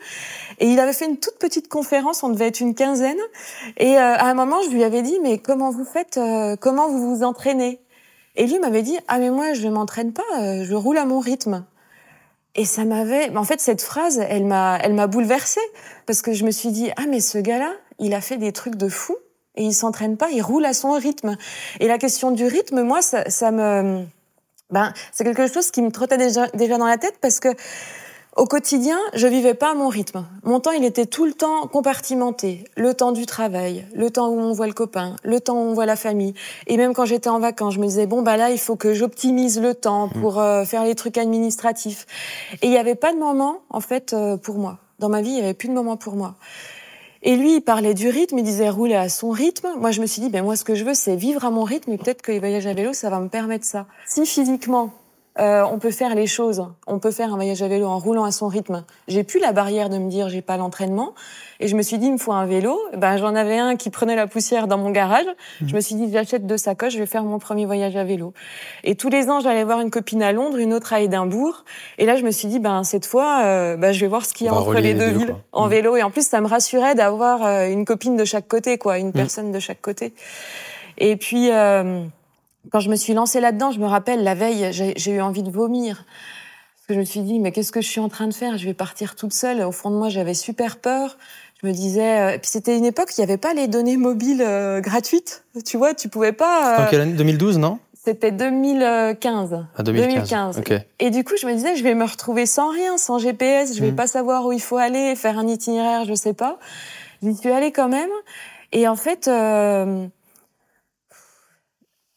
Et 0.61 0.69
il 0.69 0.81
avait 0.81 0.95
fait 0.95 1.05
une 1.05 1.19
toute 1.19 1.39
petite 1.39 1.69
conférence, 1.69 2.23
on 2.23 2.31
devait 2.31 2.47
être 2.47 2.61
une 2.61 2.75
quinzaine. 2.75 3.19
Et 3.77 3.99
euh, 3.99 4.15
à 4.15 4.25
un 4.31 4.33
moment, 4.33 4.63
je 4.63 4.71
lui 4.71 4.83
avais 4.83 5.03
dit, 5.03 5.19
mais 5.23 5.37
comment 5.37 5.71
vous 5.71 5.85
faites, 5.85 6.17
euh, 6.17 6.57
comment 6.57 6.89
vous 6.89 7.17
vous 7.17 7.23
entraînez? 7.23 7.83
Et 8.35 8.47
lui 8.47 8.59
m'avait 8.59 8.81
dit, 8.81 8.99
ah 9.09 9.19
mais 9.19 9.29
moi, 9.29 9.53
je 9.53 9.69
m'entraîne 9.69 10.15
pas, 10.15 10.23
je 10.65 10.75
roule 10.75 10.97
à 10.97 11.05
mon 11.05 11.21
rythme. 11.21 11.67
Et 12.55 12.65
ça 12.65 12.87
m'avait, 12.87 13.37
en 13.37 13.45
fait, 13.45 13.61
cette 13.61 13.83
phrase, 13.83 14.25
elle 14.27 14.47
m'a, 14.47 14.79
elle 14.81 14.95
m'a 14.95 15.07
bouleversée 15.07 15.61
parce 16.07 16.23
que 16.23 16.33
je 16.33 16.47
me 16.47 16.51
suis 16.51 16.71
dit, 16.71 16.91
ah 16.97 17.03
mais 17.09 17.21
ce 17.21 17.37
gars-là, 17.37 17.73
il 17.99 18.15
a 18.15 18.23
fait 18.23 18.39
des 18.39 18.53
trucs 18.53 18.77
de 18.77 18.89
fou 18.89 19.17
et 19.57 19.65
il 19.65 19.75
s'entraîne 19.75 20.17
pas, 20.17 20.31
il 20.31 20.43
roule 20.43 20.65
à 20.65 20.73
son 20.73 20.93
rythme. 20.93 21.37
Et 21.81 21.89
la 21.89 21.99
question 21.99 22.31
du 22.31 22.47
rythme, 22.47 22.83
moi, 22.83 23.03
ça, 23.03 23.29
ça 23.31 23.51
me, 23.51 24.05
ben, 24.71 24.93
c'est 25.13 25.25
quelque 25.25 25.47
chose 25.47 25.71
qui 25.71 25.83
me 25.83 25.91
trottait 25.91 26.19
déjà, 26.19 26.49
déjà 26.49 26.79
dans 26.79 26.87
la 26.87 26.99
tête 26.99 27.19
parce 27.21 27.41
que 27.41 27.49
au 28.37 28.47
quotidien, 28.47 28.99
je 29.15 29.29
vivais 29.29 29.55
pas 29.55 29.71
à 29.71 29.75
mon 29.75 29.89
rythme. 29.89 30.27
Mon 30.43 30.59
temps, 30.59 30.73
il 30.73 30.85
était 30.85 31.07
tout 31.07 31.25
le 31.25 31.33
temps 31.35 31.69
compartimenté. 31.69 32.65
Le 32.77 32.93
temps 32.93 33.13
du 33.13 33.27
travail, 33.27 33.87
le 33.95 34.11
temps 34.11 34.29
où 34.29 34.41
on 34.41 34.53
voit 34.53 34.67
le 34.67 34.73
copain, 34.73 35.15
le 35.23 35.39
temps 35.39 35.55
où 35.55 35.71
on 35.71 35.73
voit 35.73 35.87
la 35.87 35.95
famille. 35.95 36.35
Et 36.67 36.77
même 36.77 36.95
quand 36.95 37.05
j'étais 37.05 37.29
en 37.29 37.39
vacances, 37.39 37.75
je 37.75 37.79
me 37.79 37.87
disais, 37.87 38.07
bon, 38.07 38.23
bah 38.23 38.37
là, 38.37 38.51
il 38.51 38.59
faut 38.59 38.75
que 38.75 38.93
j'optimise 38.93 39.61
le 39.61 39.73
temps 39.73 40.09
pour 40.09 40.41
euh, 40.41 40.65
faire 40.65 40.83
les 40.83 40.97
trucs 40.97 41.17
administratifs. 41.17 42.07
Et 42.61 42.67
il 42.67 42.71
n'y 42.71 42.77
avait 42.77 42.97
pas 42.97 43.13
de 43.13 43.19
moment, 43.19 43.61
en 43.71 43.81
fait, 43.81 44.15
euh, 44.15 44.37
pour 44.37 44.59
moi. 44.59 44.79
Dans 44.99 45.09
ma 45.09 45.23
vie, 45.23 45.31
il 45.31 45.37
n'y 45.37 45.43
avait 45.43 45.55
plus 45.55 45.69
de 45.69 45.75
moment 45.75 45.97
pour 45.97 46.17
moi. 46.17 46.35
Et 47.27 47.37
lui, 47.37 47.55
il 47.57 47.61
parlait 47.63 47.95
du 47.95 48.11
rythme, 48.11 48.39
il 48.39 48.45
disait 48.45 48.69
rouler 48.69 48.97
à 48.97 49.09
son 49.09 49.31
rythme. 49.31 49.69
Moi, 49.79 49.93
je 49.93 50.03
me 50.03 50.07
suis 50.07 50.21
dit, 50.21 50.29
ben 50.29 50.45
moi, 50.45 50.57
ce 50.57 50.65
que 50.65 50.75
je 50.75 50.85
veux, 50.85 50.93
c'est 50.93 51.17
vivre 51.17 51.47
à 51.47 51.51
mon 51.51 51.65
rythme, 51.65 51.91
et 51.93 51.97
peut-être 51.97 52.21
que 52.21 52.31
les 52.31 52.39
voyages 52.39 52.67
à 52.67 52.75
vélo, 52.75 52.93
ça 52.93 53.09
va 53.09 53.19
me 53.19 53.29
permettre 53.29 53.65
ça. 53.65 53.87
Si 54.07 54.27
physiquement, 54.27 54.93
euh, 55.41 55.65
on 55.71 55.79
peut 55.79 55.91
faire 55.91 56.15
les 56.15 56.27
choses, 56.29 56.65
on 56.87 57.01
peut 57.01 57.11
faire 57.11 57.33
un 57.33 57.37
voyage 57.37 57.61
à 57.63 57.69
vélo 57.69 57.87
en 57.87 57.99
roulant 57.99 58.25
à 58.25 58.31
son 58.31 58.47
rythme. 58.47 58.85
J'ai 59.09 59.25
plus 59.25 59.41
la 59.41 59.53
barrière 59.53 59.89
de 59.89 59.99
me 59.99 60.09
dire 60.09 60.29
j'ai 60.29 60.43
pas 60.43 60.57
l'entraînement, 60.57 61.13
et 61.59 61.67
je 61.67 61.75
me 61.75 61.83
suis 61.83 61.99
dit 61.99 62.07
il 62.07 62.13
me 62.13 62.19
faut 62.19 62.33
un 62.33 62.47
vélo. 62.47 62.79
Ben 62.97 63.17
j'en 63.17 63.35
avais 63.35 63.59
un 63.59 63.75
qui 63.75 63.91
prenait 63.91 64.15
la 64.15 64.29
poussière 64.29 64.69
dans 64.69 64.79
mon 64.79 64.91
garage. 64.91 65.27
Je 65.67 65.75
me 65.75 65.81
suis 65.81 65.97
dit 65.97 66.09
j'achète 66.13 66.47
deux 66.47 66.57
sacoches, 66.57 66.93
je 66.93 66.99
vais 66.99 67.07
faire 67.07 67.25
mon 67.25 67.39
premier 67.41 67.67
voyage 67.67 67.97
à 67.97 68.05
vélo. 68.05 68.33
Et 68.85 68.95
tous 68.95 69.09
les 69.09 69.29
ans 69.29 69.41
j'allais 69.41 69.65
voir 69.65 69.81
une 69.81 69.91
copine 69.91 70.23
à 70.23 70.31
Londres, 70.31 70.59
une 70.59 70.73
autre 70.73 70.93
à 70.93 71.01
Édimbourg, 71.01 71.65
et 71.99 72.07
là 72.07 72.15
je 72.17 72.23
me 72.23 72.31
suis 72.31 72.47
dit 72.47 72.61
ben 72.61 72.85
cette 72.85 73.07
fois 73.07 73.41
euh, 73.45 73.77
ben, 73.77 73.93
je 73.93 74.01
vais 74.01 74.09
voir 74.09 74.25
ce 74.25 74.35
qu'il 74.35 74.47
y 74.47 74.51
a 74.51 74.55
entre 74.55 74.75
les 74.75 74.95
deux 74.95 75.11
villes 75.11 75.35
en 75.53 75.67
Mm. 75.67 75.71
vélo. 75.71 75.97
Et 75.97 76.03
en 76.03 76.11
plus 76.11 76.27
ça 76.27 76.41
me 76.41 76.47
rassurait 76.47 76.95
d'avoir 76.95 77.45
euh, 77.45 77.69
une 77.69 77.85
copine 77.85 78.17
de 78.17 78.25
chaque 78.25 78.47
côté, 78.47 78.79
quoi, 78.79 78.99
une 78.99 79.13
personne 79.13 79.51
de 79.51 79.59
chaque 79.59 79.81
côté. 79.81 80.15
Et 80.99 81.17
puis 81.17 81.51
euh, 81.51 82.05
quand 82.71 82.81
je 82.81 82.91
me 82.91 82.97
suis 82.97 83.15
lancée 83.15 83.41
là-dedans, 83.41 83.71
je 83.71 83.79
me 83.81 83.87
rappelle, 83.87 84.23
la 84.25 84.35
veille, 84.35 84.69
j'ai 84.73 85.11
eu 85.13 85.21
envie 85.21 85.43
de 85.43 85.51
vomir. 85.51 86.05
Parce 86.77 86.87
que 86.89 86.95
je 86.95 86.99
me 86.99 87.05
suis 87.05 87.21
dit, 87.21 87.39
mais 87.41 87.51
qu'est-ce 87.53 87.73
que 87.73 87.81
je 87.81 87.89
suis 87.89 88.01
en 88.01 88.09
train 88.09 88.27
de 88.27 88.35
faire? 88.35 88.59
Je 88.59 88.65
vais 88.67 88.75
partir 88.75 89.15
toute 89.17 89.33
seule. 89.33 89.63
Au 89.63 89.73
fond 89.73 89.91
de 89.91 89.97
moi, 89.97 90.09
j'avais 90.11 90.35
super 90.35 90.77
peur. 90.79 91.17
Je 91.63 91.67
me 91.69 91.73
disais... 91.73 92.35
euh, 92.35 92.39
puis 92.39 92.51
c'était 92.51 92.77
une 92.77 92.85
époque 92.85 93.09
il 93.17 93.21
n'y 93.21 93.25
avait 93.25 93.39
pas 93.39 93.55
les 93.55 93.69
données 93.69 93.97
mobiles 93.97 94.43
euh, 94.43 94.81
gratuites. 94.81 95.45
Tu 95.65 95.79
vois, 95.79 95.95
tu 95.95 96.09
pouvais 96.11 96.33
pas... 96.33 96.81
En 96.81 96.83
euh, 96.83 96.87
quelle 96.91 97.01
année? 97.01 97.13
2012, 97.15 97.57
non? 97.59 97.79
C'était 98.05 98.33
2015. 98.33 99.65
À 99.77 99.83
2015. 99.83 100.29
2015. 100.29 100.59
Ok. 100.59 100.75
Et 100.99 101.09
du 101.11 101.25
coup, 101.25 101.35
je 101.41 101.47
me 101.47 101.55
disais, 101.55 101.75
je 101.77 101.83
vais 101.83 101.95
me 101.95 102.05
retrouver 102.05 102.45
sans 102.45 102.71
rien, 102.71 102.99
sans 102.99 103.19
GPS. 103.19 103.75
Je 103.75 103.81
vais 103.81 103.91
Mhm. 103.91 103.97
pas 103.97 104.07
savoir 104.07 104.45
où 104.45 104.53
il 104.53 104.61
faut 104.61 104.77
aller, 104.77 105.17
faire 105.17 105.39
un 105.39 105.47
itinéraire, 105.49 106.05
je 106.05 106.13
sais 106.15 106.35
pas. 106.35 106.59
J'y 107.23 107.35
suis 107.35 107.51
allée 107.51 107.73
quand 107.73 107.89
même. 107.89 108.11
Et 108.73 108.87
en 108.87 108.97
fait, 108.97 109.27
euh, 109.29 110.07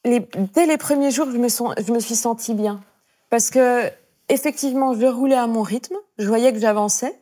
les, 0.07 0.27
dès 0.53 0.65
les 0.65 0.77
premiers 0.77 1.11
jours, 1.11 1.27
je 1.31 1.37
me, 1.37 1.49
sens- 1.49 1.73
je 1.85 1.91
me 1.91 1.99
suis 1.99 2.15
sentie 2.15 2.53
bien. 2.53 2.81
Parce 3.29 3.49
que, 3.49 3.89
effectivement, 4.29 4.93
je 4.93 5.05
roulais 5.05 5.35
à 5.35 5.47
mon 5.47 5.61
rythme. 5.61 5.95
Je 6.17 6.27
voyais 6.27 6.51
que 6.53 6.59
j'avançais. 6.59 7.13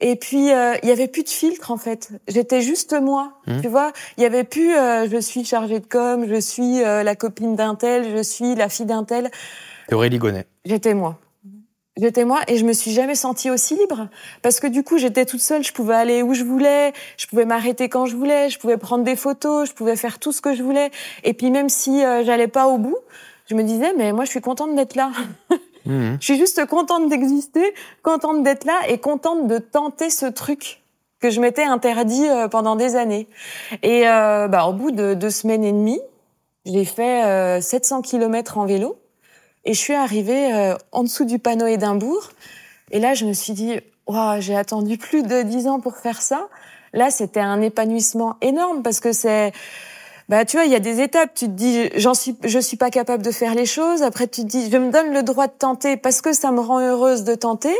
Et 0.00 0.16
puis, 0.16 0.50
euh, 0.52 0.74
il 0.82 0.88
y 0.88 0.92
avait 0.92 1.06
plus 1.06 1.22
de 1.22 1.28
filtre, 1.28 1.70
en 1.70 1.76
fait. 1.76 2.08
J'étais 2.26 2.60
juste 2.60 2.92
moi. 3.00 3.34
Mhm. 3.46 3.60
Tu 3.62 3.68
vois, 3.68 3.92
il 4.16 4.22
y 4.24 4.26
avait 4.26 4.42
plus, 4.44 4.74
euh, 4.74 5.08
je 5.08 5.18
suis 5.18 5.44
chargée 5.44 5.78
de 5.78 5.86
com, 5.86 6.26
je 6.28 6.40
suis 6.40 6.82
euh, 6.82 7.02
la 7.04 7.14
copine 7.14 7.54
d'un 7.54 7.76
tel, 7.76 8.16
je 8.16 8.22
suis 8.22 8.54
la 8.56 8.68
fille 8.68 8.86
d'un 8.86 9.04
tel. 9.04 9.30
Aurélie 9.92 10.18
Gonnet. 10.18 10.46
J'étais 10.64 10.94
moi. 10.94 11.18
J'étais 11.98 12.24
moi 12.24 12.40
et 12.48 12.56
je 12.56 12.64
me 12.64 12.72
suis 12.72 12.92
jamais 12.92 13.14
sentie 13.14 13.50
aussi 13.50 13.76
libre 13.76 14.08
parce 14.40 14.60
que 14.60 14.66
du 14.66 14.82
coup 14.82 14.96
j'étais 14.96 15.26
toute 15.26 15.40
seule, 15.40 15.62
je 15.62 15.74
pouvais 15.74 15.94
aller 15.94 16.22
où 16.22 16.32
je 16.32 16.42
voulais, 16.42 16.94
je 17.18 17.26
pouvais 17.26 17.44
m'arrêter 17.44 17.90
quand 17.90 18.06
je 18.06 18.16
voulais, 18.16 18.48
je 18.48 18.58
pouvais 18.58 18.78
prendre 18.78 19.04
des 19.04 19.14
photos, 19.14 19.68
je 19.68 19.74
pouvais 19.74 19.96
faire 19.96 20.18
tout 20.18 20.32
ce 20.32 20.40
que 20.40 20.54
je 20.54 20.62
voulais 20.62 20.90
et 21.22 21.34
puis 21.34 21.50
même 21.50 21.68
si 21.68 22.02
euh, 22.02 22.24
j'allais 22.24 22.48
pas 22.48 22.66
au 22.68 22.78
bout, 22.78 22.96
je 23.50 23.54
me 23.54 23.62
disais 23.62 23.92
mais 23.98 24.12
moi 24.12 24.24
je 24.24 24.30
suis 24.30 24.40
contente 24.40 24.74
d'être 24.74 24.94
là. 24.94 25.12
Mhm. 25.84 26.18
Je 26.20 26.24
suis 26.24 26.36
juste 26.36 26.64
contente 26.66 27.08
d'exister, 27.08 27.74
contente 28.02 28.42
d'être 28.42 28.64
là 28.64 28.78
et 28.88 28.98
contente 28.98 29.48
de 29.48 29.58
tenter 29.58 30.10
ce 30.10 30.26
truc 30.26 30.80
que 31.20 31.30
je 31.30 31.40
m'étais 31.40 31.64
interdit 31.64 32.28
euh, 32.28 32.48
pendant 32.48 32.76
des 32.76 32.96
années. 32.96 33.28
Et 33.82 34.08
euh, 34.08 34.48
bah, 34.48 34.66
au 34.66 34.72
bout 34.72 34.90
de 34.90 35.14
deux 35.14 35.30
semaines 35.30 35.64
et 35.64 35.72
demie, 35.72 36.00
j'ai 36.64 36.84
fait 36.84 37.24
euh, 37.24 37.60
700 37.60 38.02
km 38.02 38.58
en 38.58 38.66
vélo 38.66 38.98
et 39.64 39.74
je 39.74 39.78
suis 39.78 39.94
arrivée 39.94 40.52
euh, 40.52 40.74
en 40.92 41.02
dessous 41.04 41.24
du 41.24 41.38
panneau 41.38 41.66
Édimbourg. 41.66 42.30
Et 42.90 43.00
là, 43.00 43.14
je 43.14 43.24
me 43.24 43.32
suis 43.32 43.52
dit, 43.52 43.80
Ouah, 44.06 44.40
j'ai 44.40 44.56
attendu 44.56 44.98
plus 44.98 45.22
de 45.22 45.42
dix 45.42 45.68
ans 45.68 45.80
pour 45.80 45.96
faire 45.96 46.20
ça. 46.20 46.48
Là, 46.92 47.10
c'était 47.10 47.40
un 47.40 47.60
épanouissement 47.62 48.36
énorme 48.42 48.82
parce 48.82 49.00
que 49.00 49.12
c'est, 49.12 49.52
bah, 50.28 50.44
tu 50.44 50.56
vois, 50.56 50.66
il 50.66 50.72
y 50.72 50.74
a 50.74 50.80
des 50.80 51.00
étapes. 51.00 51.30
Tu 51.34 51.46
te 51.46 51.52
dis, 51.52 51.88
j'en 51.94 52.14
suis, 52.14 52.36
je 52.44 52.58
suis 52.58 52.76
pas 52.76 52.90
capable 52.90 53.22
de 53.22 53.30
faire 53.30 53.54
les 53.54 53.64
choses. 53.66 54.02
Après, 54.02 54.26
tu 54.26 54.42
te 54.42 54.46
dis, 54.46 54.70
je 54.70 54.76
me 54.76 54.90
donne 54.90 55.12
le 55.12 55.22
droit 55.22 55.46
de 55.46 55.52
tenter 55.52 55.96
parce 55.96 56.20
que 56.20 56.32
ça 56.32 56.50
me 56.50 56.60
rend 56.60 56.80
heureuse 56.80 57.24
de 57.24 57.34
tenter. 57.34 57.74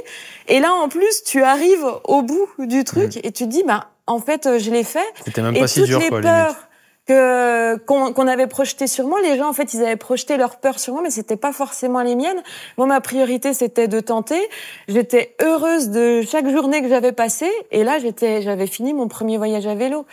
Et 0.48 0.60
là, 0.60 0.72
en 0.72 0.88
plus, 0.88 1.24
tu 1.24 1.42
arrives 1.42 1.86
au 2.04 2.22
bout 2.22 2.48
du 2.58 2.84
truc 2.84 3.18
et 3.22 3.32
tu 3.32 3.44
te 3.44 3.50
dis, 3.50 3.64
bah, 3.66 3.88
en 4.06 4.18
fait, 4.18 4.58
je 4.58 4.70
l'ai 4.70 4.84
fait. 4.84 5.00
C'était 5.24 5.42
même 5.42 5.56
Et 5.56 5.60
pas 5.60 5.66
si 5.66 5.82
dur, 5.82 5.98
les 5.98 6.08
quoi, 6.08 6.20
peurs, 6.20 6.46
limite. 6.46 6.56
Que 7.06 7.76
qu'on 7.78 8.26
avait 8.26 8.46
projeté 8.46 8.86
sur 8.86 9.06
moi. 9.06 9.20
Les 9.22 9.36
gens, 9.36 9.48
en 9.48 9.52
fait, 9.52 9.74
ils 9.74 9.82
avaient 9.82 9.96
projeté 9.96 10.36
leur 10.36 10.56
peur 10.56 10.78
sur 10.78 10.94
moi, 10.94 11.02
mais 11.02 11.10
c'était 11.10 11.36
pas 11.36 11.52
forcément 11.52 12.02
les 12.02 12.14
miennes. 12.14 12.42
Moi, 12.78 12.86
ma 12.86 13.00
priorité, 13.00 13.54
c'était 13.54 13.88
de 13.88 14.00
tenter. 14.00 14.40
J'étais 14.88 15.34
heureuse 15.42 15.90
de 15.90 16.22
chaque 16.22 16.48
journée 16.48 16.80
que 16.80 16.88
j'avais 16.88 17.12
passée, 17.12 17.50
et 17.70 17.84
là, 17.84 17.98
j'étais, 17.98 18.42
j'avais 18.42 18.66
fini 18.66 18.92
mon 18.92 19.08
premier 19.08 19.36
voyage 19.36 19.66
à 19.66 19.74
vélo. 19.74 20.06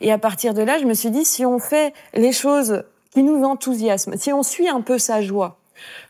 Et 0.00 0.12
à 0.12 0.18
partir 0.18 0.52
de 0.52 0.62
là, 0.62 0.78
je 0.78 0.84
me 0.84 0.94
suis 0.94 1.10
dit, 1.10 1.24
si 1.24 1.46
on 1.46 1.58
fait 1.58 1.94
les 2.12 2.32
choses 2.32 2.84
qui 3.12 3.22
nous 3.22 3.44
enthousiasment, 3.44 4.16
si 4.16 4.32
on 4.32 4.42
suit 4.42 4.68
un 4.68 4.80
peu 4.80 4.98
sa 4.98 5.22
joie, 5.22 5.58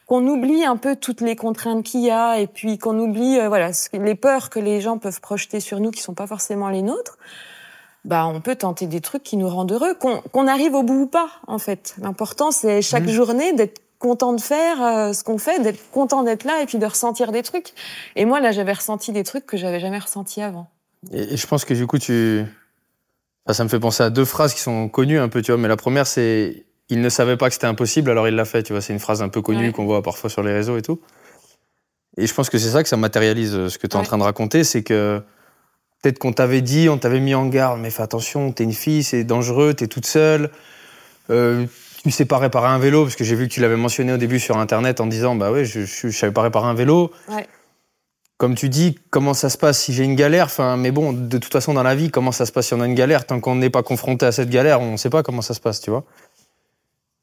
qu'on 0.07 0.27
oublie 0.27 0.65
un 0.65 0.77
peu 0.77 0.97
toutes 0.97 1.21
les 1.21 1.37
contraintes 1.37 1.85
qu'il 1.85 2.01
y 2.01 2.11
a, 2.11 2.39
et 2.39 2.47
puis 2.47 2.79
qu'on 2.79 2.99
oublie, 2.99 3.39
euh, 3.39 3.49
voilà, 3.49 3.71
les 3.93 4.15
peurs 4.15 4.51
que 4.51 4.61
les 4.61 4.81
gens 4.81 4.99
peuvent 4.99 5.21
projeter 5.21 5.61
sur 5.61 5.79
nous, 5.81 5.91
qui 5.91 6.01
sont 6.01 6.15
pas 6.15 6.27
forcément 6.27 6.69
les 6.69 6.83
nôtres 6.83 7.19
bah, 8.07 8.27
on 8.27 8.41
peut 8.41 8.55
tenter 8.55 8.87
des 8.87 9.01
trucs 9.01 9.25
qui 9.25 9.37
nous 9.37 9.49
rendent 9.49 9.73
heureux, 9.73 9.95
qu'on 9.95 10.47
arrive 10.47 10.75
au 10.75 10.85
bout 10.85 11.03
ou 11.03 11.07
pas, 11.07 11.29
en 11.49 11.59
fait. 11.59 11.97
L'important, 12.01 12.53
c'est 12.53 12.81
chaque 12.81 13.05
mmh. 13.05 13.09
journée 13.09 13.53
d'être 13.53 13.83
content 13.99 14.33
de 14.33 14.41
faire 14.41 14.81
euh, 14.81 15.13
ce 15.13 15.25
qu'on 15.25 15.39
fait, 15.39 15.61
d'être 15.61 15.91
content 15.91 16.23
d'être 16.23 16.45
là 16.45 16.63
et 16.63 16.67
puis 16.67 16.79
de 16.79 16.87
ressentir 16.87 17.33
des 17.33 17.43
trucs. 17.43 17.73
Et 18.15 18.25
moi, 18.25 18.39
là, 18.39 18.53
j'avais 18.53 18.73
ressenti 18.73 19.11
des 19.11 19.25
trucs 19.25 19.45
que 19.45 19.57
j'avais 19.57 19.81
jamais 19.81 19.99
ressentis 19.99 20.41
avant. 20.41 20.69
Et, 21.13 21.37
je 21.37 21.47
pense 21.49 21.65
que 21.65 21.75
du 21.75 21.89
coup, 21.89 21.99
tu. 21.99 22.45
ça 23.49 23.65
me 23.65 23.69
fait 23.69 23.81
penser 23.81 24.05
à 24.05 24.11
deux 24.11 24.25
phrases 24.25 24.55
qui 24.55 24.61
sont 24.61 24.89
connues 24.89 25.19
un 25.19 25.29
peu, 25.29 25.43
tu 25.43 25.51
vois. 25.51 25.61
Mais 25.61 25.69
la 25.69 25.77
première, 25.77 26.07
c'est 26.07 26.65
il 26.89 27.01
ne 27.01 27.09
savait 27.09 27.37
pas 27.37 27.49
que 27.49 27.55
c'était 27.55 27.67
impossible, 27.67 28.11
alors 28.11 28.29
il 28.29 28.37
l'a 28.37 28.45
fait, 28.45 28.63
tu 28.63 28.73
vois. 28.73 28.83
C'est 28.83 28.93
une 28.93 29.01
phrase 29.01 29.21
un 29.21 29.29
peu 29.29 29.43
connue 29.43 29.73
qu'on 29.73 29.87
voit 29.87 30.03
parfois 30.03 30.31
sur 30.31 30.45
les 30.45 30.53
réseaux 30.53 30.77
et 30.77 30.83
tout. 30.83 31.01
Et 32.17 32.29
je 32.29 32.33
pense 32.33 32.51
que 32.51 32.59
c'est 32.59 32.71
ça 32.71 32.85
que 32.85 32.89
ça 32.89 32.97
matérialise 32.97 33.55
euh, 33.57 33.69
ce 33.69 33.79
que 33.79 33.89
tu 33.89 33.97
es 33.97 33.99
en 33.99 34.05
train 34.05 34.17
de 34.17 34.23
raconter, 34.23 34.63
c'est 34.63 34.85
que 34.85 35.21
Peut-être 36.03 36.19
qu'on 36.19 36.33
t'avait 36.33 36.61
dit, 36.61 36.89
on 36.89 36.99
t'avait 36.99 37.21
mis 37.21 37.35
en 37.35 37.47
garde, 37.47 37.81
mais 37.81 37.91
fais 37.91 38.03
attention, 38.03 38.53
t'es 38.53 38.65
une 38.65 38.73
fille, 38.73 39.03
c'est 39.03 39.25
dangereux, 39.25 39.75
t'es 39.75 39.87
toute 39.87 40.07
seule. 40.07 40.51
Euh, 41.31 41.67
tu 42.03 42.11
sais 42.11 42.25
pas 42.25 42.39
réparer 42.39 42.69
un 42.69 42.79
vélo, 42.79 43.03
parce 43.03 43.17
que 43.17 43.25
j'ai 43.25 43.35
vu 43.35 43.49
que 43.49 43.53
tu 43.53 43.61
l'avais 43.61 43.77
mentionné 43.77 44.13
au 44.13 44.17
début 44.17 44.39
sur 44.39 44.59
Internet 44.59 45.01
en 45.01 45.07
disant, 45.07 45.35
bah 45.35 45.51
ouais, 45.51 45.65
je, 45.65 45.81
je, 45.81 46.11
savais 46.11 46.33
pas 46.33 46.43
réparer 46.43 46.67
un 46.67 46.75
vélo. 46.75 47.11
Comme 48.39 48.55
tu 48.55 48.69
dis, 48.69 48.99
comment 49.11 49.33
ça 49.33 49.49
se 49.49 49.57
passe 49.57 49.81
si 49.81 49.95
j'ai 49.95 50.05
une 50.05 50.15
galère? 50.15 50.47
Enfin, 50.47 50.77
mais 50.77 50.91
bon, 50.91 51.13
de 51.13 51.39
toute 51.39 51.53
façon, 51.53 51.73
dans 51.73 51.83
la 51.83 51.95
vie, 51.95 52.11
comment 52.11 52.33
ça 52.33 52.45
se 52.45 52.53
passe 52.53 52.67
si 52.67 52.75
on 52.75 52.81
a 52.81 52.87
une 52.87 52.95
galère? 52.95 53.27
Tant 53.27 53.41
qu'on 53.41 53.57
n'est 53.57 53.71
pas 53.71 53.83
confronté 53.83 54.27
à 54.27 54.33
cette 54.33 54.51
galère, 54.51 54.81
on 54.83 54.93
ne 54.93 54.97
sait 54.99 55.11
pas 55.11 55.23
comment 55.23 55.43
ça 55.43 55.55
se 55.55 55.61
passe, 55.61 55.81
tu 55.81 55.91
vois. 55.91 56.05